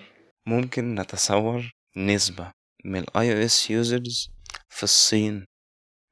ممكن 0.45 0.95
نتصور 0.95 1.71
نسبة 1.97 2.51
من 2.85 2.99
ال 2.99 3.05
iOS 3.07 3.53
users 3.67 4.29
في 4.69 4.83
الصين 4.83 5.45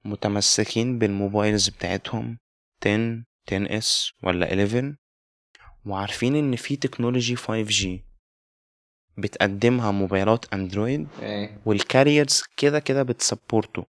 متمسكين 0.06 1.00
بال 1.00 1.15
mobiles 1.15 1.70
بتاعتهم 1.70 2.38
10 2.86 3.24
10s 3.52 4.12
ولا 4.24 4.46
11 4.54 4.96
وعارفين 5.86 6.36
إن 6.36 6.56
في 6.56 6.76
technology 6.76 7.36
5G 7.36 7.88
بتقدمها 9.18 9.92
موبايلات 9.92 10.54
أندرويد 10.54 11.08
إيه. 11.22 11.62
وال 11.66 11.81
carriers 11.81 12.44
كده 12.58 12.80
كده 12.80 13.04
بت 13.04 13.20
support 13.20 13.77
ه 13.77 13.86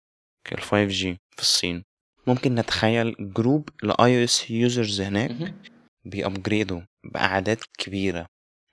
ال 0.51 0.61
5G 0.63 1.17
في 1.31 1.39
الصين. 1.41 1.83
ممكن 2.27 2.55
نتخيل 2.55 3.15
group 3.33 3.69
ل 3.83 3.91
iOS 3.91 4.41
users 4.47 4.99
هناك 4.99 5.31
مهم. 5.31 5.61
بي 6.05 6.20
upgrade 6.20 6.73
وا 6.73 6.81
بأعداد 7.03 7.57
كبيرة 7.77 8.25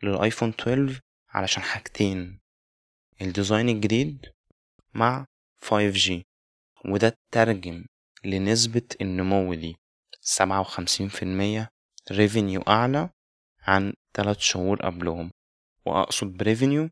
لل 0.02 0.14
iPhone 0.14 0.48
12 0.60 1.00
علشان 1.30 1.62
حاجتين 1.62 2.38
ال 3.22 3.29
design 3.29 3.68
الجديد 3.68 4.26
مع 4.94 5.24
5G 5.64 6.12
وده 6.84 7.16
اترجم 7.32 7.84
لنسبة 8.24 8.82
النمو 9.00 9.54
دي 9.54 9.76
سبعة 10.20 10.60
وخمسين 10.60 11.08
في 11.08 11.22
المية 11.22 11.68
revenue 12.10 12.60
أعلى 12.60 13.10
عن 13.62 13.92
تلات 14.14 14.40
شهور 14.40 14.76
قبلهم. 14.82 15.30
وأقصد 15.86 16.26
ب 16.26 16.34
revenue 16.34 16.90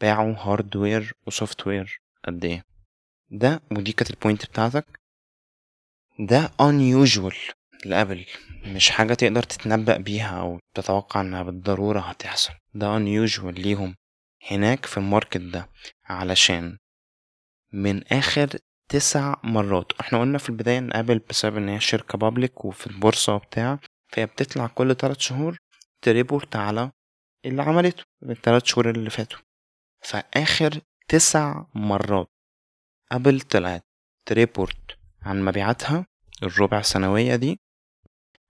باعوا 0.00 0.34
hardware 0.34 1.12
و 1.26 1.66
software 1.66 2.00
قد 2.24 2.44
إيه. 2.44 2.62
ده 3.30 3.60
ودي 3.70 3.92
كانت 3.92 4.10
ال 4.10 4.16
point 4.16 4.46
بتاعتك. 4.46 5.00
ده 6.18 6.52
unusual 6.62 7.54
لأبل. 7.84 8.26
مش 8.64 8.90
حاجة 8.90 9.14
تقدر 9.14 9.42
تتنبأ 9.42 9.96
بيها 9.96 10.40
أو 10.40 10.60
تتوقع 10.74 11.20
إنها 11.20 11.42
بالضرورة 11.42 12.00
هتحصل. 12.00 12.52
ده 12.74 12.98
unusual 12.98 13.44
ليهم 13.44 13.94
هناك 14.50 14.86
في 14.86 14.96
ال 14.96 15.02
market 15.02 15.40
ده 15.40 15.68
علشان 16.04 16.78
من 17.72 18.06
آخر 18.06 18.48
تسع 18.88 19.34
مرات. 19.44 19.92
إحنا 20.00 20.20
قلنا 20.20 20.38
في 20.38 20.48
البداية 20.48 20.78
إن 20.78 20.96
أبل 20.96 21.18
بسبب 21.18 21.56
إن 21.56 21.68
هي 21.68 21.80
شركة 21.80 22.18
public 22.18 22.64
وفي 22.64 22.86
البورصة 22.86 23.34
وبتاع 23.34 23.78
فهي 24.08 24.26
بتطلع 24.26 24.66
كل 24.66 24.94
تلات 24.94 25.20
شهور 25.20 25.58
ت 26.02 26.10
report 26.10 26.56
على 26.56 26.90
اللي 27.44 27.62
عملته 27.62 28.04
التلات 28.22 28.66
شهور 28.66 28.90
اللي 28.90 29.10
فاتوا. 29.10 29.38
فآخر 30.04 30.80
تسع 31.08 31.64
مرات 31.74 32.26
ابل 33.12 33.40
طلعت 33.40 33.84
ت 34.26 34.36
report 34.36 34.98
عن 35.22 35.44
مبيعاتها 35.44 36.06
الربع 36.42 36.82
سنوية 36.82 37.36
دي 37.36 37.60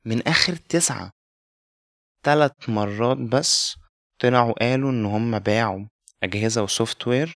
من 0.05 0.29
آخر 0.29 0.57
تسعة 0.57 1.11
تلات 2.25 2.71
مرات 2.71 3.17
بس 3.17 3.77
طلعوا 4.19 4.53
قالوا 4.53 4.91
إن 4.91 5.05
هم 5.07 5.39
باعوا 5.39 5.87
أجهزة 6.23 6.63
و 6.63 7.09
software 7.09 7.35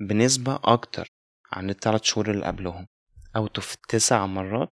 بنسبة 0.00 0.60
أكتر 0.64 1.08
عن 1.52 1.70
التلات 1.70 2.04
شهور 2.04 2.30
اللي 2.30 2.46
قبلهم. 2.46 2.86
أو 3.36 3.46
في 3.46 3.76
تسع 3.88 4.26
مرات 4.26 4.68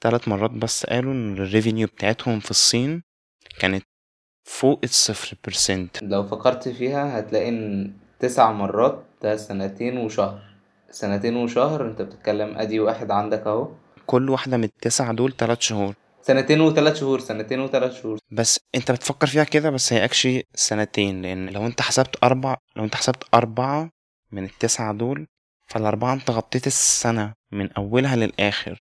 تلات 0.00 0.28
مرات 0.28 0.50
بس 0.50 0.86
قالوا 0.86 1.12
إن 1.12 1.32
ال 1.32 1.39
revenue 1.39 1.86
بتاعتهم 1.86 2.40
في 2.40 2.50
الصين 2.50 3.02
كانت 3.58 3.84
فوق 4.44 4.80
الصفر 4.84 5.36
percent 5.44 6.02
لو 6.02 6.26
فكرت 6.26 6.68
فيها 6.68 7.18
هتلاقي 7.18 7.48
إن 7.48 7.92
تسع 8.20 8.52
مرات 8.52 9.04
ده 9.22 9.36
سنتين 9.36 9.96
وشهر. 9.98 10.42
سنتين 10.90 11.36
وشهر 11.36 11.86
أنت 11.86 12.02
بتتكلم 12.02 12.58
أدي 12.58 12.80
واحد 12.80 13.10
عندك 13.10 13.46
أهو. 13.46 13.68
كل 14.06 14.30
واحدة 14.30 14.56
من 14.56 14.64
التسعة 14.64 15.12
دول 15.12 15.32
تلات 15.32 15.62
شهور. 15.62 15.94
سنتين 16.22 16.60
وثلاث 16.60 17.00
شهور 17.00 17.20
سنتين 17.20 17.60
وثلاث 17.60 18.02
شهور. 18.02 18.18
بس 18.30 18.60
أنت 18.74 18.90
بتفكر 18.90 19.26
فيها 19.26 19.44
كده 19.44 19.70
بس 19.70 19.92
هي 19.92 20.04
actually 20.04 20.44
سنتين 20.54 21.22
لأن 21.22 21.48
لو 21.48 21.66
أنت 21.66 21.80
حسبت 21.82 22.16
أربع 22.24 22.56
لو 22.76 22.84
أنت 22.84 22.94
حسبت 22.94 23.24
أربعة 23.34 23.90
من 24.32 24.44
التسعة 24.44 24.92
دول 24.94 25.26
فالأربعة 25.66 26.12
أنت 26.14 26.30
غطيت 26.30 26.66
السنة 26.66 27.32
من 27.52 27.72
أولها 27.72 28.16
للآخر. 28.16 28.78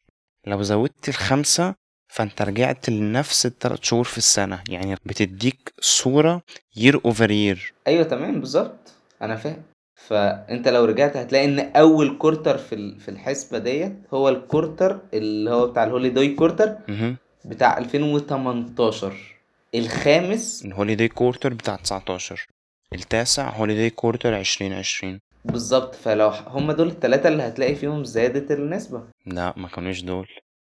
لو 0.46 0.62
زودت 0.62 1.08
الخمسة 1.08 1.74
فانت 2.12 2.42
رجعت 2.42 2.88
لنفس 2.90 3.46
التلات 3.46 3.84
شهور 3.84 4.04
في 4.04 4.18
السنة. 4.18 4.62
يعني 4.68 4.96
بتديك 5.04 5.72
صورة 5.80 6.42
year 6.78 6.94
over 6.94 7.28
year. 7.28 7.58
أيوه 7.86 8.02
تمام 8.02 8.40
بالظبط. 8.40 8.92
أنا 9.22 9.36
فاهم. 9.36 9.62
فأنت 10.08 10.68
لو 10.68 10.84
رجعت 10.84 11.16
هتلاقي 11.16 11.44
إن 11.44 11.58
أول 11.58 12.18
quarter 12.18 12.58
في 12.58 12.98
في 12.98 13.08
الحسبة 13.08 13.58
ديت 13.58 13.92
هو 14.14 14.28
ال 14.28 14.37
quarter 14.37 15.00
اللي 15.14 15.50
هو 15.50 15.66
بتاع 15.66 15.84
ال 15.84 15.90
holiday 15.91 16.34
quarter. 16.34 16.76
بتاع 17.44 17.78
2018 17.78 19.12
الخامس 19.74 20.64
ال 20.64 20.70
holiday 20.70 21.08
quarter 21.08 21.54
بتاع 21.54 21.76
19 21.76 22.46
التاسع 22.94 23.50
holiday 23.50 23.90
quarter 23.90 24.36
2020 24.38 25.20
بالظبط 25.44 25.94
فلو 25.94 26.30
ح- 26.32 26.48
هم 26.48 26.72
دول 26.72 26.88
الثلاثه 26.88 27.28
اللي 27.28 27.42
هتلاقي 27.42 27.74
فيهم 27.74 28.04
زادت 28.04 28.50
النسبة. 28.50 29.02
لا 29.26 29.54
ما 29.56 29.68
كانوش 29.68 30.00
دول. 30.02 30.28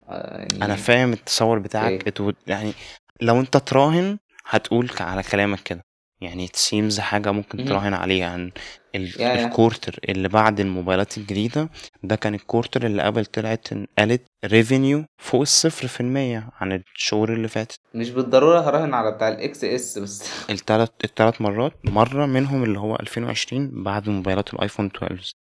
آه، 0.08 0.38
يعني 0.38 0.64
أنا 0.64 0.74
فاهم 0.76 1.12
التصور 1.12 1.58
بتاعك. 1.58 1.90
إيه؟ 2.06 2.14
it 2.14 2.28
would- 2.32 2.38
يعني 2.46 2.72
لو 3.20 3.40
أنت 3.40 3.56
تراهن 3.56 4.18
هتقول 4.46 4.90
على 5.00 5.22
كلامك 5.22 5.60
كده. 5.62 5.82
يعني 6.20 6.48
seems 6.48 6.98
حاجة 7.00 7.32
ممكن. 7.32 7.64
تراهن 7.64 7.94
عليها. 7.94 8.50
يا. 8.94 9.46
ال 9.46 9.53
quarter 9.53 9.98
اللي 10.08 10.28
بعد 10.28 10.60
الموبايلات 10.60 11.18
الجديدة 11.18 11.70
ده 12.02 12.16
كان 12.16 12.34
ال 12.34 12.41
quarter 12.41 12.86
اللي 12.86 13.02
قبل 13.02 13.26
طلعت 13.26 13.68
قالت 13.98 14.22
revenue 14.44 15.04
فوق 15.18 15.40
الصفر 15.40 15.86
في 15.86 16.00
المية 16.00 16.48
عن 16.60 16.72
الشهور 16.96 17.32
اللي 17.32 17.48
فاتت. 17.48 17.78
مش 17.94 18.10
بالضرورة 18.10 18.60
هراهن 18.60 18.94
على 18.94 19.10
بتاع 19.12 19.28
ال 19.28 19.64
XS 19.64 19.98
بس. 19.98 20.22
التلات 20.50 20.92
التلات 21.04 21.40
مرات. 21.40 21.72
مرة 21.84 22.26
منهم 22.26 22.62
اللي 22.64 22.78
هو 22.78 22.96
2020 22.96 23.82
بعد 23.82 24.08
موبايلات 24.08 24.54
ال 24.54 24.59
iPhone 24.59 24.86
12 24.86 25.32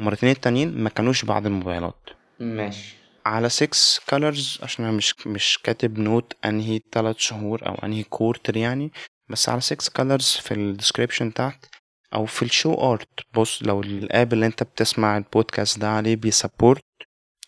المرتين 0.00 0.28
التانيين 0.30 0.78
ما 0.78 0.88
كانوش 0.90 1.24
بعد 1.24 1.46
الموبايلات. 1.46 2.00
ماشي. 2.40 2.96
على 3.26 3.48
6 3.48 4.00
colors 4.10 4.58
عشان 4.62 4.84
أنا 4.84 4.94
مش 4.96 5.14
مش 5.26 5.58
كاتب 5.64 5.98
note 5.98 6.32
أنهي 6.44 6.80
تلات 6.92 7.18
شهور 7.20 7.66
أو 7.66 7.74
أنهي 7.74 8.02
quarter 8.02 8.56
يعني. 8.56 8.92
بس 9.30 9.48
على 9.48 9.60
6 9.60 9.90
colors 10.02 10.40
في 10.42 10.54
ال 10.54 10.61
description 10.61 11.34
تحت 11.34 11.66
أو 12.14 12.26
في 12.26 12.42
ال 12.42 12.52
show 12.52 12.92
art 12.92 13.08
بص 13.34 13.62
لو 13.62 13.80
ال 13.80 13.93
app 13.93 14.32
اللي 14.32 14.46
انت 14.46 14.62
بتسمع 14.62 15.16
البودكاست 15.16 15.78
ده 15.78 15.88
عليه 15.88 16.16
بي 16.16 16.31
support 16.31 16.82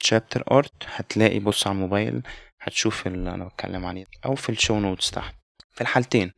chapter 0.02 0.44
art 0.50 0.72
هتلاقي 0.86 1.38
بص 1.38 1.66
على 1.66 1.74
الموبايل 1.74 2.22
هتشوف 2.60 3.06
اللي 3.06 3.30
أنا 3.34 3.44
بتكلم 3.44 3.86
عليه 3.86 4.04
أو 4.24 4.34
في 4.34 4.48
ال 4.52 4.58
show 4.58 4.80
notes 4.80 5.10
تحت. 5.10 5.34
في 5.72 5.80
الحالتين 5.80 6.32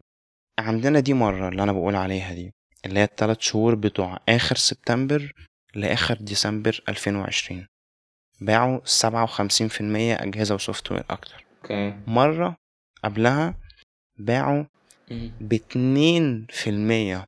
عندنا 0.58 1.00
دي 1.00 1.14
مرة 1.14 1.48
اللي 1.48 1.62
أنا 1.62 1.72
بقول 1.72 1.96
عليها 1.96 2.34
دي 2.34 2.52
اللي 2.86 3.00
هي 3.00 3.04
التلات 3.04 3.42
شهور 3.42 3.74
بتوع 3.74 4.18
آخر 4.28 4.56
سبتمبر 4.56 5.32
لآخر 5.74 6.14
ديسمبر 6.14 6.80
2020 6.88 7.66
باعوا 8.40 8.80
سبعة 8.84 9.22
وخمسين 9.22 9.68
في 9.68 9.80
المية 9.80 10.14
أجهزة 10.14 10.54
و 10.54 10.92
software 10.92 11.04
أكتر. 11.10 11.44
okay. 11.62 11.94
مرة 12.06 12.56
قبلها 13.04 13.54
باعوا 14.18 14.64
في 16.50 16.70
المية 16.70 17.24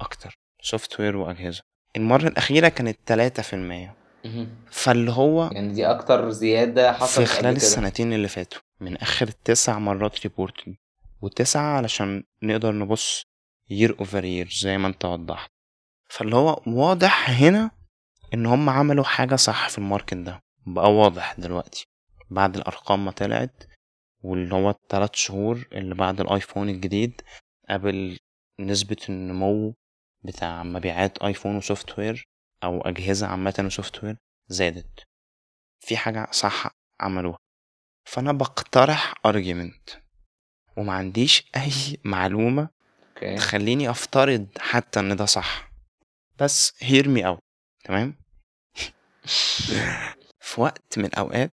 أكتر. 0.00 0.38
software 0.62 1.16
وأجهزة. 1.16 1.62
المرة 1.96 2.28
الأخيرة 2.28 2.68
كانت 2.68 2.98
تلاتة 3.06 3.42
في 3.42 3.52
المية. 3.52 3.96
فاللي 4.70 5.10
هو 5.10 5.50
يعني 5.52 5.72
دي 5.72 5.86
أكتر 5.86 6.30
زيادة 6.30 6.92
في 6.92 6.98
حصلت 6.98 7.28
خلال 7.28 7.38
قبل 7.38 7.56
كده. 7.56 7.56
السنتين 7.56 8.12
اللي 8.12 8.28
فاتوا. 8.28 8.60
من 8.80 8.96
آخر 8.96 9.26
تسع 9.26 9.78
مرات 9.78 10.20
report 10.26 10.54
وتسعة 11.22 11.76
علشان 11.76 12.24
نقدر 12.42 12.72
نبص 12.72 13.24
year 13.72 13.90
over 13.90 14.22
year 14.22 14.60
زي 14.60 14.78
ما 14.78 14.88
انت 14.88 15.04
وضحت. 15.04 15.50
فاللي 16.08 16.36
هو 16.36 16.62
واضح 16.66 17.30
هنا 17.30 17.70
إن 18.34 18.46
هم 18.46 18.70
عملوا 18.70 19.04
حاجة 19.04 19.36
صح 19.36 19.68
في 19.68 19.78
ال 19.78 19.83
market 19.83 20.14
ده. 20.14 20.40
بقى 20.66 20.94
واضح 20.94 21.34
دلوقتي. 21.38 21.86
بعد 22.30 22.56
الأرقام 22.56 23.04
ما 23.04 23.10
طلعت 23.10 23.64
واللي 24.24 24.54
هو 24.54 24.70
التلات 24.70 25.16
شهور 25.16 25.68
اللي 25.72 25.94
بعد 25.94 26.20
ال 26.20 26.27
iPhone 26.27 26.68
الجديد 26.68 27.20
قبل 27.70 28.18
نسبة 28.60 28.96
النمو 29.08 29.74
بتاع 30.24 30.62
مبيعات 30.62 31.18
آيفون 31.18 31.56
software 31.56 32.24
أو 32.64 32.80
أجهزة 32.80 33.26
عامة 33.26 33.62
و 33.66 34.04
software 34.04 34.16
زادت. 34.48 35.04
في 35.80 35.96
حاجة 35.96 36.28
صح 36.30 36.70
عملوها. 37.00 37.38
فأنا 38.08 38.32
بقترح 38.32 39.14
argument 39.26 39.90
وما 40.76 40.92
عنديش 40.92 41.50
أي 41.56 41.98
معلومة 42.04 42.68
okay. 43.08 43.36
تخليني 43.36 43.90
أفترض 43.90 44.46
حتى 44.58 45.00
إن 45.00 45.16
ده 45.16 45.24
صح. 45.24 45.70
بس 46.40 46.72
hear 46.84 47.04
me 47.04 47.22
out 47.22 47.38
تمام؟ 47.84 48.16
في 50.40 50.60
وقت 50.60 50.98
من 50.98 51.04
الأوقات 51.04 51.52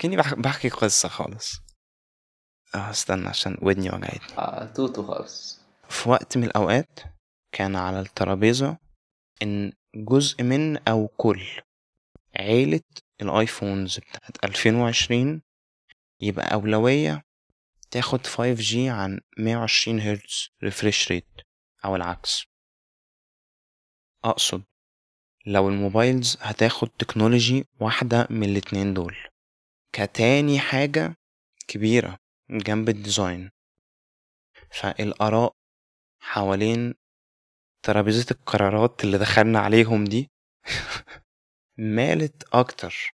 كاني 0.00 0.16
بح- 0.16 0.34
بحكي 0.34 0.68
قصة 0.68 1.08
خالص. 1.08 1.52
آه 2.74 2.90
استنى 2.90 3.28
عشان 3.28 3.56
ودني 3.62 3.88
وجعتني. 3.90 4.38
آه 4.38 4.64
توتو 4.64 5.06
خالص. 5.06 5.60
في 5.88 6.08
وقت 6.08 6.36
من 6.36 6.44
الأوقات 6.44 7.00
كان 7.52 7.76
على 7.76 8.00
الترابيزة 8.00 8.78
إن 9.42 9.72
جزء 9.96 10.42
من 10.42 10.88
أو 10.88 11.08
كل 11.08 11.42
عيلة 12.36 12.80
ال 13.22 13.31
iPhones 13.31 13.98
بتاعت 13.98 14.44
2020 14.44 15.42
يبقى 16.20 16.54
أولوية 16.54 17.22
تاخد 17.90 18.26
5G 18.26 18.74
عن 18.76 19.20
120 19.38 20.00
هرتز 20.00 20.48
refresh 20.62 21.08
rate 21.12 21.28
أو 21.84 21.96
العكس. 21.96 22.44
أقصد 24.24 24.62
لو 25.46 25.68
الموبايلز 25.68 26.36
هتاخد 26.40 26.88
technology 26.88 27.64
واحدة 27.80 28.26
من 28.30 28.44
الاتنين 28.48 28.94
دول. 28.94 29.16
كتاني 29.92 30.58
حاجة 30.60 31.14
كبيرة 31.68 32.16
جنب 32.50 32.88
ال 32.88 32.96
design. 32.96 33.50
فالآراء 34.70 35.52
حوالين 36.20 36.94
ترابيزة 37.82 38.26
القرارات 38.30 39.04
اللي 39.04 39.18
دخلنا 39.18 39.58
عليهم 39.58 40.04
دي 40.04 40.30
مالت 41.78 42.42
أكتر 42.52 43.12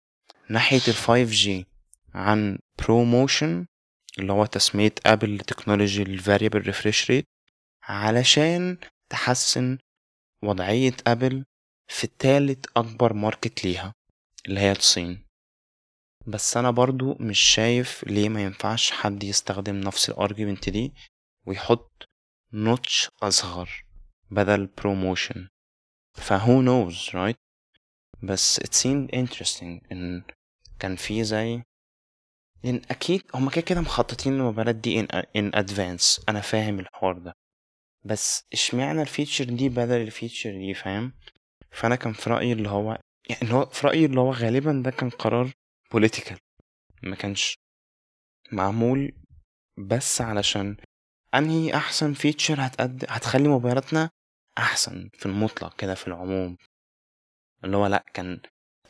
ناحية 0.49 0.81
ال 0.89 0.95
5G 0.95 1.67
عن 2.15 2.59
ProMotion 2.79 3.67
اللي 4.19 4.33
هو 4.33 4.47
تسمية 4.47 4.95
أبل 5.07 5.37
ل 5.37 5.43
technology 5.43 6.03
ال 6.03 6.21
Variable 6.21 6.65
Refresh 6.65 7.07
Rate 7.07 7.25
علشان 7.83 8.79
تحسن 9.09 9.79
وضعية 10.45 10.97
أبل 11.07 11.45
في 11.89 12.07
تالت 12.07 12.67
أكبر 12.77 13.13
market 13.13 13.65
ليها 13.65 13.93
اللي 14.47 14.61
هي 14.61 14.73
الصين. 14.73 15.25
بس 16.27 16.57
أنا 16.57 16.71
برضو 16.71 17.17
مش 17.21 17.39
شايف 17.39 18.05
ليه 18.05 18.29
ما 18.29 18.43
ينفعش 18.43 18.91
حد 18.91 19.25
يستخدم 19.25 19.77
نفس 19.81 20.09
ال 20.11 20.17
argument 20.17 20.69
دي 20.69 20.93
ويحط 21.47 22.09
notch 22.53 23.09
أصغر 23.23 23.85
بدل 24.31 24.67
ProMotion 24.67 25.49
فهو 26.15 26.63
who 26.63 26.81
knows 26.81 27.11
right? 27.11 27.37
بس 28.23 28.61
it 28.61 28.73
seemed 28.73 29.11
interesting 29.15 29.93
إن 29.93 30.23
كان 30.79 30.97
في 30.97 31.25
زي 31.25 31.63
لأن 32.65 32.83
أكيد 32.91 33.23
هما 33.35 33.51
كده 33.51 33.61
كده 33.61 33.81
مخططين 33.81 34.33
للموبايلات 34.33 34.75
دي 34.75 35.03
in 35.07 35.51
advance. 35.57 36.25
أنا 36.29 36.41
فاهم 36.41 36.81
الحوار 36.81 37.19
ده. 37.19 37.33
بس 38.05 38.43
إشمعنى 38.53 39.03
ال 39.03 39.08
feature 39.08 39.45
دي 39.45 39.69
بدل 39.69 40.01
ال 40.01 40.07
feature 40.07 40.51
دي 40.51 40.75
فاهم؟ 40.75 41.13
فأنا 41.71 41.97
كان 41.97 42.13
في 42.13 42.31
رأيي 42.31 42.53
اللي 42.53 42.69
هو 42.69 42.99
يعني 43.31 43.43
اللي 43.43 43.55
هو 43.55 43.67
في 43.67 43.87
رأيي 43.87 44.05
اللي 44.07 44.21
هو 44.21 44.33
غالبا 44.33 44.83
ده 44.85 44.91
كان 44.91 45.11
قرار 45.11 45.51
political. 45.97 46.37
ما 47.03 47.17
كانش 47.17 47.55
معمول 48.53 49.13
بس 49.79 50.21
علشان 50.21 50.77
أنهي 51.35 51.75
أحسن 51.77 52.13
feature 52.13 52.57
هتقد... 52.67 53.05
هتخلي 53.09 53.49
موبايلاتنا 53.49 54.11
أحسن 54.59 55.09
في 55.15 55.27
المطلق 55.27 55.77
كده 55.77 55.95
في 55.95 56.09
العموم. 56.09 56.57
اللي 57.65 57.77
هو 57.77 57.87
لأ 57.87 58.05
كان 58.15 58.41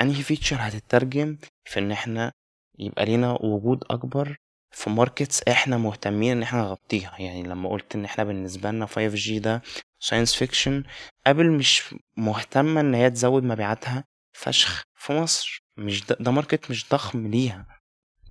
أنهي 0.00 0.22
feature 0.22 0.56
هتترجم 0.60 1.38
في 1.64 1.80
إن 1.80 1.92
إحنا 1.92 2.32
يبقى 2.78 3.04
لينا 3.04 3.32
وجود 3.32 3.84
أكبر 3.90 4.36
في 4.70 4.90
markets 4.90 5.42
إحنا 5.42 5.76
مهتمين 5.78 6.36
إن 6.36 6.42
إحنا 6.42 6.60
نغطيها. 6.60 7.16
يعني 7.20 7.42
لما 7.42 7.68
قلت 7.68 7.94
إن 7.94 8.04
إحنا 8.04 8.24
بالنسبة 8.24 8.70
لنا 8.70 8.86
5G 8.86 9.38
ده 9.38 9.62
science 10.00 10.34
fiction 10.34 10.84
ابل 11.26 11.50
مش 11.50 11.94
مهتمة 12.16 12.80
إن 12.80 12.94
هي 12.94 13.10
تزود 13.10 13.42
مبيعاتها 13.42 14.04
فشخ 14.32 14.82
في 14.94 15.12
مصر. 15.12 15.61
مش 15.76 16.06
ده, 16.06 16.16
ده 16.20 16.30
market 16.30 16.70
مش 16.70 16.88
ضخم 16.88 17.26
ليها. 17.26 17.66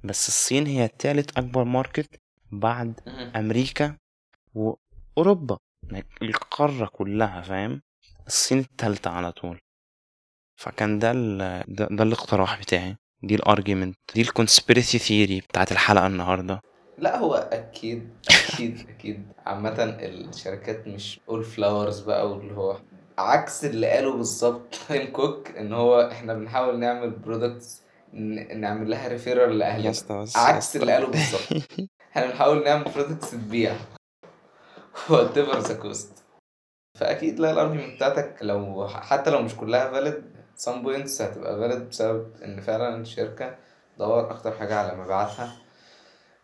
بس 0.03 0.27
الصين 0.27 0.67
هي 0.67 0.87
تالت 0.87 1.37
أكبر 1.37 1.63
market 1.63 2.21
بعد 2.51 2.99
أمريكا 3.35 3.97
وأوروبا. 4.53 5.57
القارة 6.21 6.85
كلها 6.85 7.41
فاهم؟ 7.41 7.81
الصين 8.27 8.59
التالتة 8.59 9.09
على 9.09 9.31
طول. 9.31 9.59
فكان 10.61 10.99
ده 10.99 11.11
ال... 11.11 11.37
ده, 11.67 11.87
ده 11.91 12.03
الاقتراح 12.03 12.59
بتاعي. 12.59 12.95
دي 13.23 13.35
ال 13.35 13.42
argument 13.42 13.95
دي 14.15 14.21
ال 14.21 14.28
conspiracy 14.28 14.97
theory 14.99 15.39
بتاعت 15.39 15.71
الحلقة 15.71 16.07
النهارده. 16.07 16.61
لا 16.97 17.17
هو 17.17 17.33
أكيد 17.33 18.09
أكيد 18.29 18.89
أكيد. 18.89 19.25
عامة 19.45 19.83
الشركات 19.83 20.87
مش 20.87 21.19
اول 21.29 21.43
flowers 21.43 21.99
بقى 21.99 22.31
واللي 22.31 22.53
هو 22.53 22.81
عكس 23.21 23.65
اللي 23.65 23.87
قاله 23.89 24.13
بالظبط 24.17 24.75
تيم 24.87 25.11
كوك 25.11 25.47
إن 25.57 25.73
هو 25.73 26.09
إحنا 26.11 26.33
بنحاول 26.33 26.79
نعمل 26.79 27.09
products 27.09 27.81
نعمل 28.53 28.89
لها 28.89 29.07
referral 29.07 29.57
لأهلنا. 29.59 29.93
عكس 30.35 30.75
اللي 30.75 30.91
قاله 30.93 31.07
بالظبط. 31.07 31.63
إحنا 32.11 32.25
بنحاول 32.25 32.63
نعمل 32.63 32.83
products 32.83 33.31
تبيع. 33.31 33.75
whatever 35.09 35.59
the 35.59 35.73
cost 35.73 36.11
فأكيد 36.99 37.39
لا 37.39 37.51
ال 37.51 37.56
argument 37.56 37.95
بتاعتك 37.95 38.35
لو 38.41 38.87
حتى 38.87 39.29
لو 39.29 39.41
مش 39.41 39.55
كلها 39.55 39.91
valid 39.91 40.23
some 40.55 40.83
points 40.83 41.21
هتبقى 41.21 41.59
valid 41.59 41.89
بسبب 41.89 42.31
إن 42.45 42.61
فعلا 42.61 42.95
الشركة 43.01 43.55
تدور 43.95 44.31
أكتر 44.31 44.51
حاجة 44.51 44.75
على 44.75 44.95
مبيعاتها. 44.97 45.51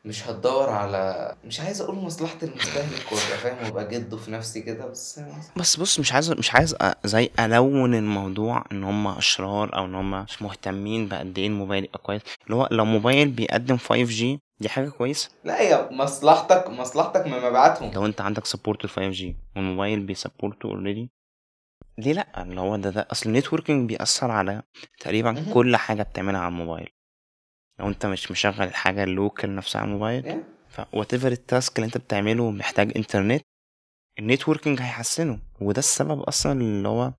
مش 0.07 0.27
هتدور 0.27 0.69
على 0.69 1.35
مش 1.45 1.59
عايز 1.59 1.81
أقول 1.81 1.95
مصلحة 1.95 2.37
المستهلك 2.43 3.05
وأبقى 3.11 3.37
فاهم 3.37 3.65
وأبقى 3.65 3.87
جده 3.87 4.17
في 4.17 4.31
نفسي 4.31 4.61
كده 4.61 4.85
بس 4.85 5.21
بس 5.57 5.75
بص 5.79 5.99
مش 5.99 6.13
عايز 6.13 6.31
مش 6.31 6.53
عايز 6.53 6.75
أ- 6.75 6.93
زي 7.05 7.29
alone 7.39 7.95
الموضوع 7.95 8.63
إن 8.71 8.83
هم 8.83 9.07
أشرار 9.07 9.75
أو 9.77 9.85
إن 9.85 9.95
هم 9.95 10.23
مش 10.23 10.41
مهتمين 10.41 11.07
بقد 11.07 11.37
إيه 11.39 11.47
الموبايل 11.47 11.83
يبقى 11.83 11.99
كويس. 11.99 12.21
اللي 12.45 12.55
هو 12.55 12.67
لو 12.71 12.85
موبايل 12.85 13.27
بيقدم 13.29 13.77
5G 13.77 14.23
دي 14.59 14.69
حاجة 14.69 14.89
كويسة؟ 14.89 15.29
لا 15.43 15.61
هي 15.61 15.87
مصلحتك 15.91 16.69
مصلحتك 16.69 17.25
من 17.27 17.37
مبيعاتهم. 17.41 17.91
لو 17.93 18.05
أنت 18.05 18.21
عندك 18.21 18.45
support 18.45 18.85
ال 18.85 18.89
5G 18.89 19.23
والموبايل 19.55 19.99
بي 19.99 20.14
support 20.14 20.65
ه 20.69 20.74
already 20.74 21.09
ليه 21.97 22.13
لأ؟ 22.13 22.41
اللي 22.43 22.61
هو 22.61 22.75
ده 22.75 22.89
ده 22.89 23.07
أصل 23.11 23.29
ال 23.29 23.35
networking 23.35 23.89
بيأثر 23.89 24.31
على 24.31 24.61
تقريبا. 24.99 25.45
كل 25.53 25.75
حاجة 25.75 26.03
بتعملها 26.03 26.39
على 26.39 26.49
الموبايل. 26.51 26.89
لو 27.79 27.87
انت 27.87 28.05
مش 28.05 28.31
مشغل 28.31 28.61
الحاجة 28.67 29.03
local 29.03 29.55
نفسها 29.55 29.81
على 29.81 29.87
الموبايل 29.87 30.23
Yeah. 30.23 30.57
ف 30.69 30.81
whatever 30.81 31.25
ال 31.25 31.35
task 31.35 31.75
اللي 31.75 31.85
انت 31.85 31.97
بتعمله 31.97 32.51
محتاج 32.51 32.91
انترنت 32.97 33.41
ال 34.19 34.25
networking 34.25 34.81
هيحسنه. 34.81 35.39
وده 35.61 35.79
السبب 35.79 36.21
أصلا 36.21 36.51
اللي 36.61 36.87
هو 36.87 37.13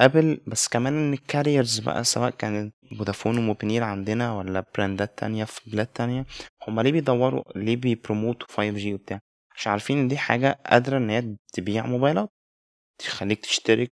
ابل 0.00 0.40
بس 0.46 0.68
كمان 0.68 0.92
إن 0.92 1.12
ال 1.12 1.19
carriers 1.19 1.78
بقى 1.78 2.04
سواء 2.04 2.30
كانت 2.30 2.74
فودافون 2.98 3.38
وموبينيل 3.38 3.82
عندنا 3.82 4.32
ولا 4.32 4.64
براندات 4.74 5.18
تانية 5.18 5.44
في 5.44 5.70
بلاد 5.70 5.86
تانية 5.86 6.26
هما 6.68 6.82
ليه 6.82 6.92
بيدوروا 6.92 7.42
ليه 7.56 7.76
بي 7.76 7.90
promote 7.90 8.41
وا 8.41 8.48
5G 8.48 8.86
وبتاع؟ 8.86 9.20
مش 9.56 9.66
عارفين 9.66 9.98
إن 9.98 10.08
دي 10.08 10.18
حاجة 10.18 10.60
قادرة 10.66 10.96
إن 10.98 11.10
هي 11.10 11.36
تبيع 11.52 11.86
موبايلات 11.86 12.28
تخليك 12.98 13.40
تشترك 13.40 13.88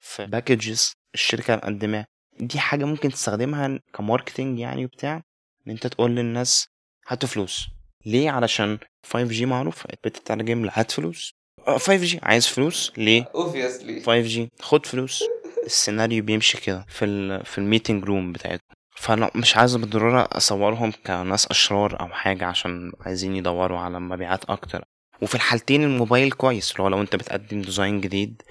في 0.00 0.26
packages 0.26 0.92
الشركة 1.14 1.56
مقدماها 1.56 2.06
دي 2.40 2.58
حاجة 2.58 2.84
ممكن 2.84 3.08
تستخدمها 3.08 3.80
ك 3.94 4.00
marketing 4.00 4.58
يعني 4.58 4.84
وبتاع 4.84 5.22
إن 5.70 5.74
أنت 5.74 5.86
تقول 5.86 6.10
للناس 6.10 6.68
هاتوا 7.08 7.28
فلوس. 7.28 7.68
ليه؟ 8.06 8.30
علشان 8.30 8.78
5G 9.06 9.42
معروف. 9.42 9.86
بتترجم 10.04 10.64
لهات 10.64 10.90
فلوس. 10.90 11.32
5G 11.68 12.18
عايز 12.22 12.46
فلوس؟ 12.46 12.92
ليه؟ 12.96 13.24
Obviously. 13.24 14.04
5G 14.04 14.62
خد 14.62 14.86
فلوس. 14.86 15.24
السيناريو 15.66 16.24
بيمشي 16.24 16.60
كده 16.60 16.86
في 16.88 17.04
ال 17.04 17.44
في 17.46 17.58
ال 17.58 17.64
meeting 17.64 18.04
room 18.04 18.32
بتاعتهم. 18.32 18.76
فأنا 18.96 19.30
مش 19.34 19.56
عايز 19.56 19.76
بالضرورة 19.76 20.28
أصورهم 20.32 20.92
كناس 21.06 21.46
أشرار 21.46 22.00
أو 22.00 22.08
حاجة 22.08 22.46
عشان 22.46 22.92
عايزين 23.00 23.36
يدوروا 23.36 23.78
على 23.78 24.00
مبيعات 24.00 24.44
أكتر. 24.44 24.84
وفي 25.22 25.34
الحالتين 25.34 25.84
الموبايل 25.84 26.32
كويس. 26.32 26.72
اللي 26.72 26.82
هو 26.82 26.88
لو 26.88 27.00
أنت 27.00 27.16
بتقدم 27.16 27.62
design 27.62 28.00
جديد. 28.00 28.42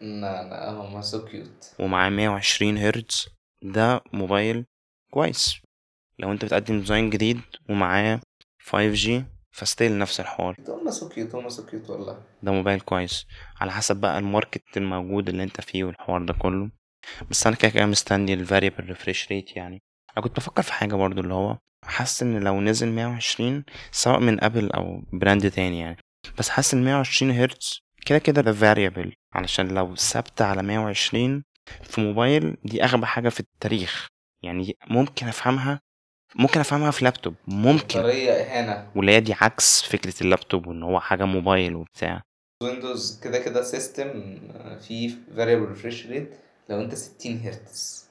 لا 0.00 0.48
لا 0.48 0.70
هما 0.70 1.00
so 1.02 1.24
cute 1.24 1.70
ومعاه 1.78 2.08
120 2.10 2.78
هرتز 2.78 3.28
ده 3.62 4.00
موبايل 4.12 4.64
كويس. 5.10 5.60
لو 6.18 6.32
انت 6.32 6.44
بتقدم 6.44 6.78
design 6.78 7.10
جديد 7.10 7.40
ومعاه 7.68 8.20
5G 8.70 9.10
ف 9.50 9.58
still 9.58 9.98
نفس 9.98 10.20
الحوار. 10.20 10.56
so 10.88 11.08
cute 11.08 11.48
so 11.48 11.66
cute 11.66 11.90
والله 11.90 12.22
ده 12.42 12.52
موبايل 12.52 12.80
كويس. 12.80 13.26
على 13.60 13.72
حسب 13.72 13.96
بقى 13.96 14.18
ال 14.18 14.26
market 14.26 14.76
الموجود 14.76 15.28
اللي 15.28 15.42
انت 15.42 15.60
فيه 15.60 15.84
والحوار 15.84 16.24
ده 16.24 16.34
كله. 16.34 16.70
بس 17.30 17.46
أنا 17.46 17.56
كده 17.56 17.70
كده 17.70 17.86
مستني 17.86 18.34
ال 18.34 18.40
variable 18.40 18.84
refresh 18.84 19.28
rate 19.28 19.56
يعني. 19.56 19.82
أنا 20.16 20.24
كنت 20.24 20.36
بفكر 20.36 20.62
في 20.62 20.72
حاجة 20.72 20.94
برضو 20.94 21.20
اللي 21.20 21.34
هو 21.34 21.58
حاسس 21.84 22.22
ان 22.22 22.44
لو 22.44 22.60
نزل 22.60 22.88
120 22.88 23.64
سواء 23.90 24.20
من 24.20 24.44
ابل 24.44 24.70
أو 24.72 25.02
براند 25.12 25.50
تاني 25.50 25.80
يعني. 25.80 25.96
بس 26.38 26.48
حاسس 26.48 26.74
إن 26.74 26.84
120 26.84 27.30
هرتز 27.32 27.80
كده 28.06 28.18
كده 28.18 28.42
ده 28.42 28.52
variable 28.52 29.12
علشان 29.34 29.68
لو 29.68 29.94
ثابتة 29.94 30.44
على 30.44 30.62
120 30.62 31.44
في 31.82 32.00
موبايل 32.00 32.56
دي 32.64 32.84
أغبى 32.84 33.06
حاجة 33.06 33.28
في 33.28 33.40
التاريخ. 33.40 34.06
يعني 34.44 34.76
ممكن 34.90 35.26
أفهمها 35.26 35.80
ممكن 36.34 36.60
أفهمها 36.60 36.90
في 36.90 37.04
لابتوب 37.04 37.34
ممكن. 37.46 38.00
واللي 38.94 39.12
هي 39.12 39.20
دي 39.20 39.34
عكس 39.40 39.82
فكرة 39.82 40.14
اللابتوب 40.20 40.66
وإن 40.66 40.82
هو 40.82 41.00
حاجة 41.00 41.24
موبايل 41.24 41.76
وبتاع. 41.76 42.22
ويندوز 42.62 43.20
كده 43.24 43.38
كده 43.38 43.62
system 43.62 44.38
فيه 44.88 45.10
variable 45.36 45.76
refresh 45.76 46.06
rate. 46.10 46.34
لو 46.68 46.80
أنت 46.80 46.94
60 46.94 47.40
هرتز 47.44 48.08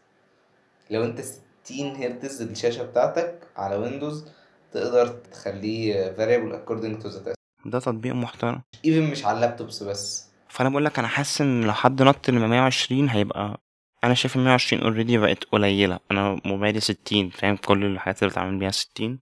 لو 0.89 1.03
أنت 1.05 1.21
60 1.21 1.95
هرتز 1.95 2.41
الشاشة 2.41 2.83
بتاعتك 2.83 3.47
على 3.55 3.75
ويندوز 3.75 4.25
تقدر 4.71 5.07
تخليه 5.07 6.15
according 6.15 7.01
to 7.03 7.07
the 7.07 7.27
task. 7.27 7.33
ده 7.65 7.79
تطبيق 7.79 8.13
محترم. 8.13 8.61
Even 8.87 9.11
مش 9.11 9.25
على 9.25 9.35
ال 9.35 9.41
laptops 9.41 9.83
بس. 9.83 10.27
فأنا 10.49 10.69
بقول 10.69 10.85
لك 10.85 10.99
أنا 10.99 11.07
حاسس 11.07 11.41
إن 11.41 11.61
لو 11.63 11.73
حد 11.73 12.01
نط 12.01 12.29
ل 12.29 12.33
120 12.47 13.09
هيبقى 13.09 13.59
أنا 14.07 14.15
شايف 14.15 14.35
ال 14.35 14.41
120 14.41 14.83
already 14.83 15.17
بقت 15.17 15.43
قليلة. 15.43 15.99
أنا 16.11 16.41
موبايلي 16.45 16.79
60 16.79 17.29
فاهم؟ 17.29 17.55
كل 17.55 17.85
الحاجات 17.85 18.23
اللي 18.23 18.31
بتعمل 18.31 18.59
بيها 18.59 18.71
60 18.71 19.19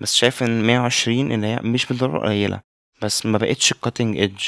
بس 0.00 0.14
شايف 0.14 0.42
إن 0.42 0.62
120 0.66 1.32
اللي 1.32 1.46
هي 1.46 1.60
مش 1.62 1.86
بالضرورة 1.86 2.20
قليلة. 2.26 2.60
بس 3.02 3.26
ما 3.26 3.38
بقتش 3.38 3.72
cutting 3.74 4.16
edge 4.16 4.44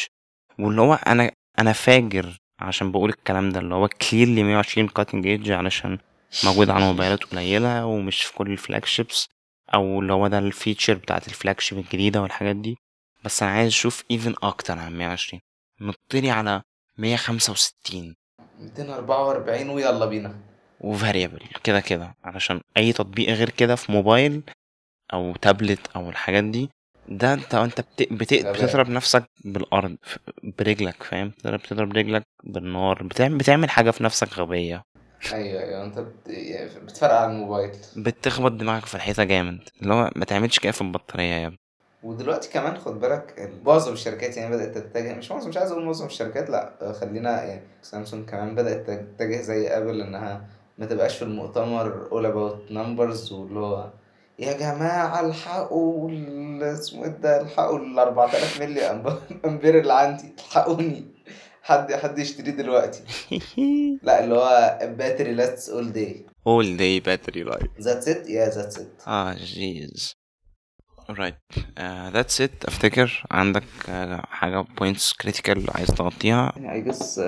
واللي 0.58 0.80
هو 0.80 0.94
أنا 0.94 1.30
أنا 1.58 1.72
فاجر 1.72 2.38
عشان 2.58 2.92
بقول 2.92 3.10
الكلام 3.10 3.50
ده 3.50 3.60
اللي 3.60 3.74
هو 3.74 3.88
clearly 3.88 4.42
120 4.42 4.88
cutting 4.88 5.26
edge 5.26 5.50
علشان 5.50 5.98
موجود 6.44 6.70
على 6.70 6.84
موبايلات 6.84 7.24
قليلة 7.24 7.86
ومش 7.86 8.22
في 8.22 8.32
كل 8.34 8.52
ال 8.52 8.84
flagships 8.84 9.28
أو 9.74 10.00
اللي 10.00 10.12
هو 10.12 10.26
ده 10.28 10.38
ال 10.38 10.45
feature 10.45 10.94
بتاعت 10.94 11.28
ال 11.28 11.60
flagship 11.60 11.78
الجديدة 11.78 12.22
والحاجات 12.22 12.56
دي. 12.56 12.76
بس 13.24 13.42
أنا 13.42 13.52
عايز 13.52 13.68
أشوف 13.68 14.04
even 14.10 14.34
أكتر 14.42 14.78
عن 14.78 14.98
120 14.98 15.40
نطلي 15.80 16.30
على 16.30 16.62
165 16.98 18.14
244 18.60 19.68
ويلا 19.70 20.06
بينا. 20.06 20.34
و 20.80 20.87
variable 20.87 21.40
كده 21.64 21.80
كده. 21.80 22.14
علشان 22.24 22.60
أي 22.76 22.92
تطبيق 22.92 23.28
غير 23.30 23.50
كده 23.50 23.74
في 23.76 23.92
موبايل 23.92 24.42
أو 25.12 25.36
تابلت 25.36 25.80
أو 25.96 26.10
الحاجات 26.10 26.44
دي 26.44 26.68
ده 27.08 27.34
انت 27.34 27.54
أنت 27.54 27.80
بت... 27.80 28.12
بت... 28.12 28.34
بتضرب 28.34 28.88
نفسك 28.90 29.24
بالأرض 29.44 29.96
برجلك 30.58 31.02
فاهم؟ 31.02 31.28
بتضرب 31.28 31.58
بتضرب 31.60 31.92
رجلك 31.92 32.22
بالنار. 32.44 33.02
بتعمل 33.02 33.38
بتعمل 33.38 33.70
حاجة 33.70 33.90
في 33.90 34.04
نفسك 34.04 34.38
غبية. 34.38 34.82
أيوه 35.32 35.62
أيوه. 35.62 35.84
أنت 35.84 35.98
بت... 35.98 36.28
يعني 36.28 36.70
بتفرق 36.84 37.14
على 37.14 37.30
الموبايل. 37.30 37.70
بتخبط 37.96 38.52
دماغك 38.52 38.86
في 38.86 38.94
الحيطة 38.94 39.24
جامد. 39.24 39.68
اللي 39.82 39.94
هو 39.94 40.10
ما 40.16 40.24
تعملش 40.24 40.58
كده 40.58 40.72
في 40.72 40.80
البطارية 40.80 41.32
يا 41.34 41.46
ابني. 41.46 41.58
ودلوقتي 42.02 42.50
كمان 42.50 42.78
خد 42.78 43.00
بالك 43.00 43.50
معظم 43.66 43.92
الشركات 43.92 44.36
يعني 44.36 44.56
بدأت 44.56 44.78
تتجه. 44.78 45.14
مش 45.14 45.30
معظم 45.30 45.48
مش 45.48 45.56
عايز 45.56 45.70
أقول 45.70 45.84
معظم 45.84 46.06
الشركات 46.06 46.50
لأ 46.50 46.92
خلينا 47.00 47.42
يعني 47.44 47.62
سامسونج 47.82 48.28
كمان 48.28 48.54
بدأت 48.54 48.90
تتجه 48.90 49.40
زي 49.40 49.68
أبل 49.68 50.00
إنها 50.00 50.46
ما 50.78 50.86
تبقاش 50.86 51.16
في 51.16 51.22
المؤتمر 51.22 52.08
all 52.10 52.24
about 52.32 52.72
numbers 52.72 53.32
واللي 53.32 53.58
هو 53.60 53.90
يا 54.38 54.52
جماعة 54.52 55.26
الحقوا 55.26 56.10
ال- 56.10 56.62
اسمه 56.62 57.04
إيه 57.04 57.10
ده؟ 57.10 57.40
الحقوا 57.40 57.78
ال 57.78 57.98
4000 57.98 58.60
ملي 58.60 58.80
أمبير 59.44 59.78
اللي 59.80 59.92
عندي. 59.94 60.34
الحقوني. 60.38 61.04
حد 61.62 61.92
حد 61.92 62.18
يشتريه 62.18 62.50
دلوقتي. 62.52 63.00
لأ 64.02 64.24
اللي 64.24 64.34
هو 64.34 64.78
battery 64.98 65.32
lasts 65.34 65.70
all 65.70 65.92
day 65.92 66.26
all 66.48 66.78
day 66.78 67.04
battery 67.08 67.52
life. 67.54 67.80
that's 67.80 68.08
it 68.08 68.30
yeah 68.30 68.48
that's 68.48 68.78
it 68.78 69.02
آه 69.06 69.34
guys 69.34 70.14
alright. 71.10 71.36
Uh, 71.76 72.10
that's 72.10 72.40
it. 72.40 72.66
أفتكر 72.66 73.24
عندك 73.30 73.64
uh, 73.84 74.26
حاجة 74.26 74.62
points 74.80 75.12
critical 75.22 75.76
عايز 75.76 75.88
تغطيها؟ 75.88 76.52
يعني 76.56 76.72
I 76.72 76.80
guess 76.80 77.20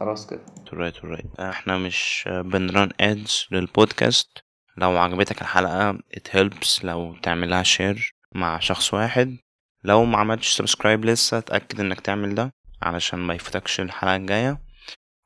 خلاص 0.00 0.26
كده. 0.26 0.44
Alright 0.70 0.94
alright. 1.02 1.40
إحنا 1.40 1.78
مش 1.78 2.24
uh, 2.28 2.30
بن 2.32 2.55
run 2.55 2.90
ads 3.02 3.32
للبودكاست 3.52 4.28
لو 4.76 4.98
عجبتك 4.98 5.40
الحلقة 5.42 5.98
it 6.16 6.30
helps 6.36 6.84
لو 6.84 7.16
تعملها 7.22 7.62
share 7.62 8.14
مع 8.34 8.58
شخص 8.58 8.94
واحد. 8.94 9.36
لو 9.84 10.04
ما 10.04 10.18
عملتش 10.18 10.48
subscribe 10.48 11.04
لسه 11.04 11.38
اتأكد 11.38 11.80
إنك 11.80 12.00
تعمل 12.00 12.34
ده 12.34 12.50
علشان 12.82 13.18
ما 13.18 13.34
يفوتكش 13.34 13.80
الحلقة 13.80 14.16
الجاية. 14.16 14.60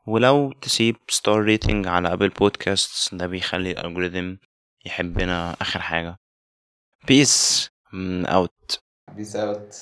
ولو 0.06 0.52
تسيب 0.52 0.96
star 1.08 1.40
rating 1.42 1.86
على 1.88 2.12
Apple 2.12 2.28
Podcast 2.28 3.14
ده 3.14 3.26
بيخلي 3.26 3.70
ال 3.70 3.76
algorithm 3.76 4.34
يحبنا 4.86 5.56
آخر 5.60 5.80
حاجة. 5.80 6.16
peace 7.08 7.68
out 8.26 8.80
peace 9.16 9.36
out 9.36 9.74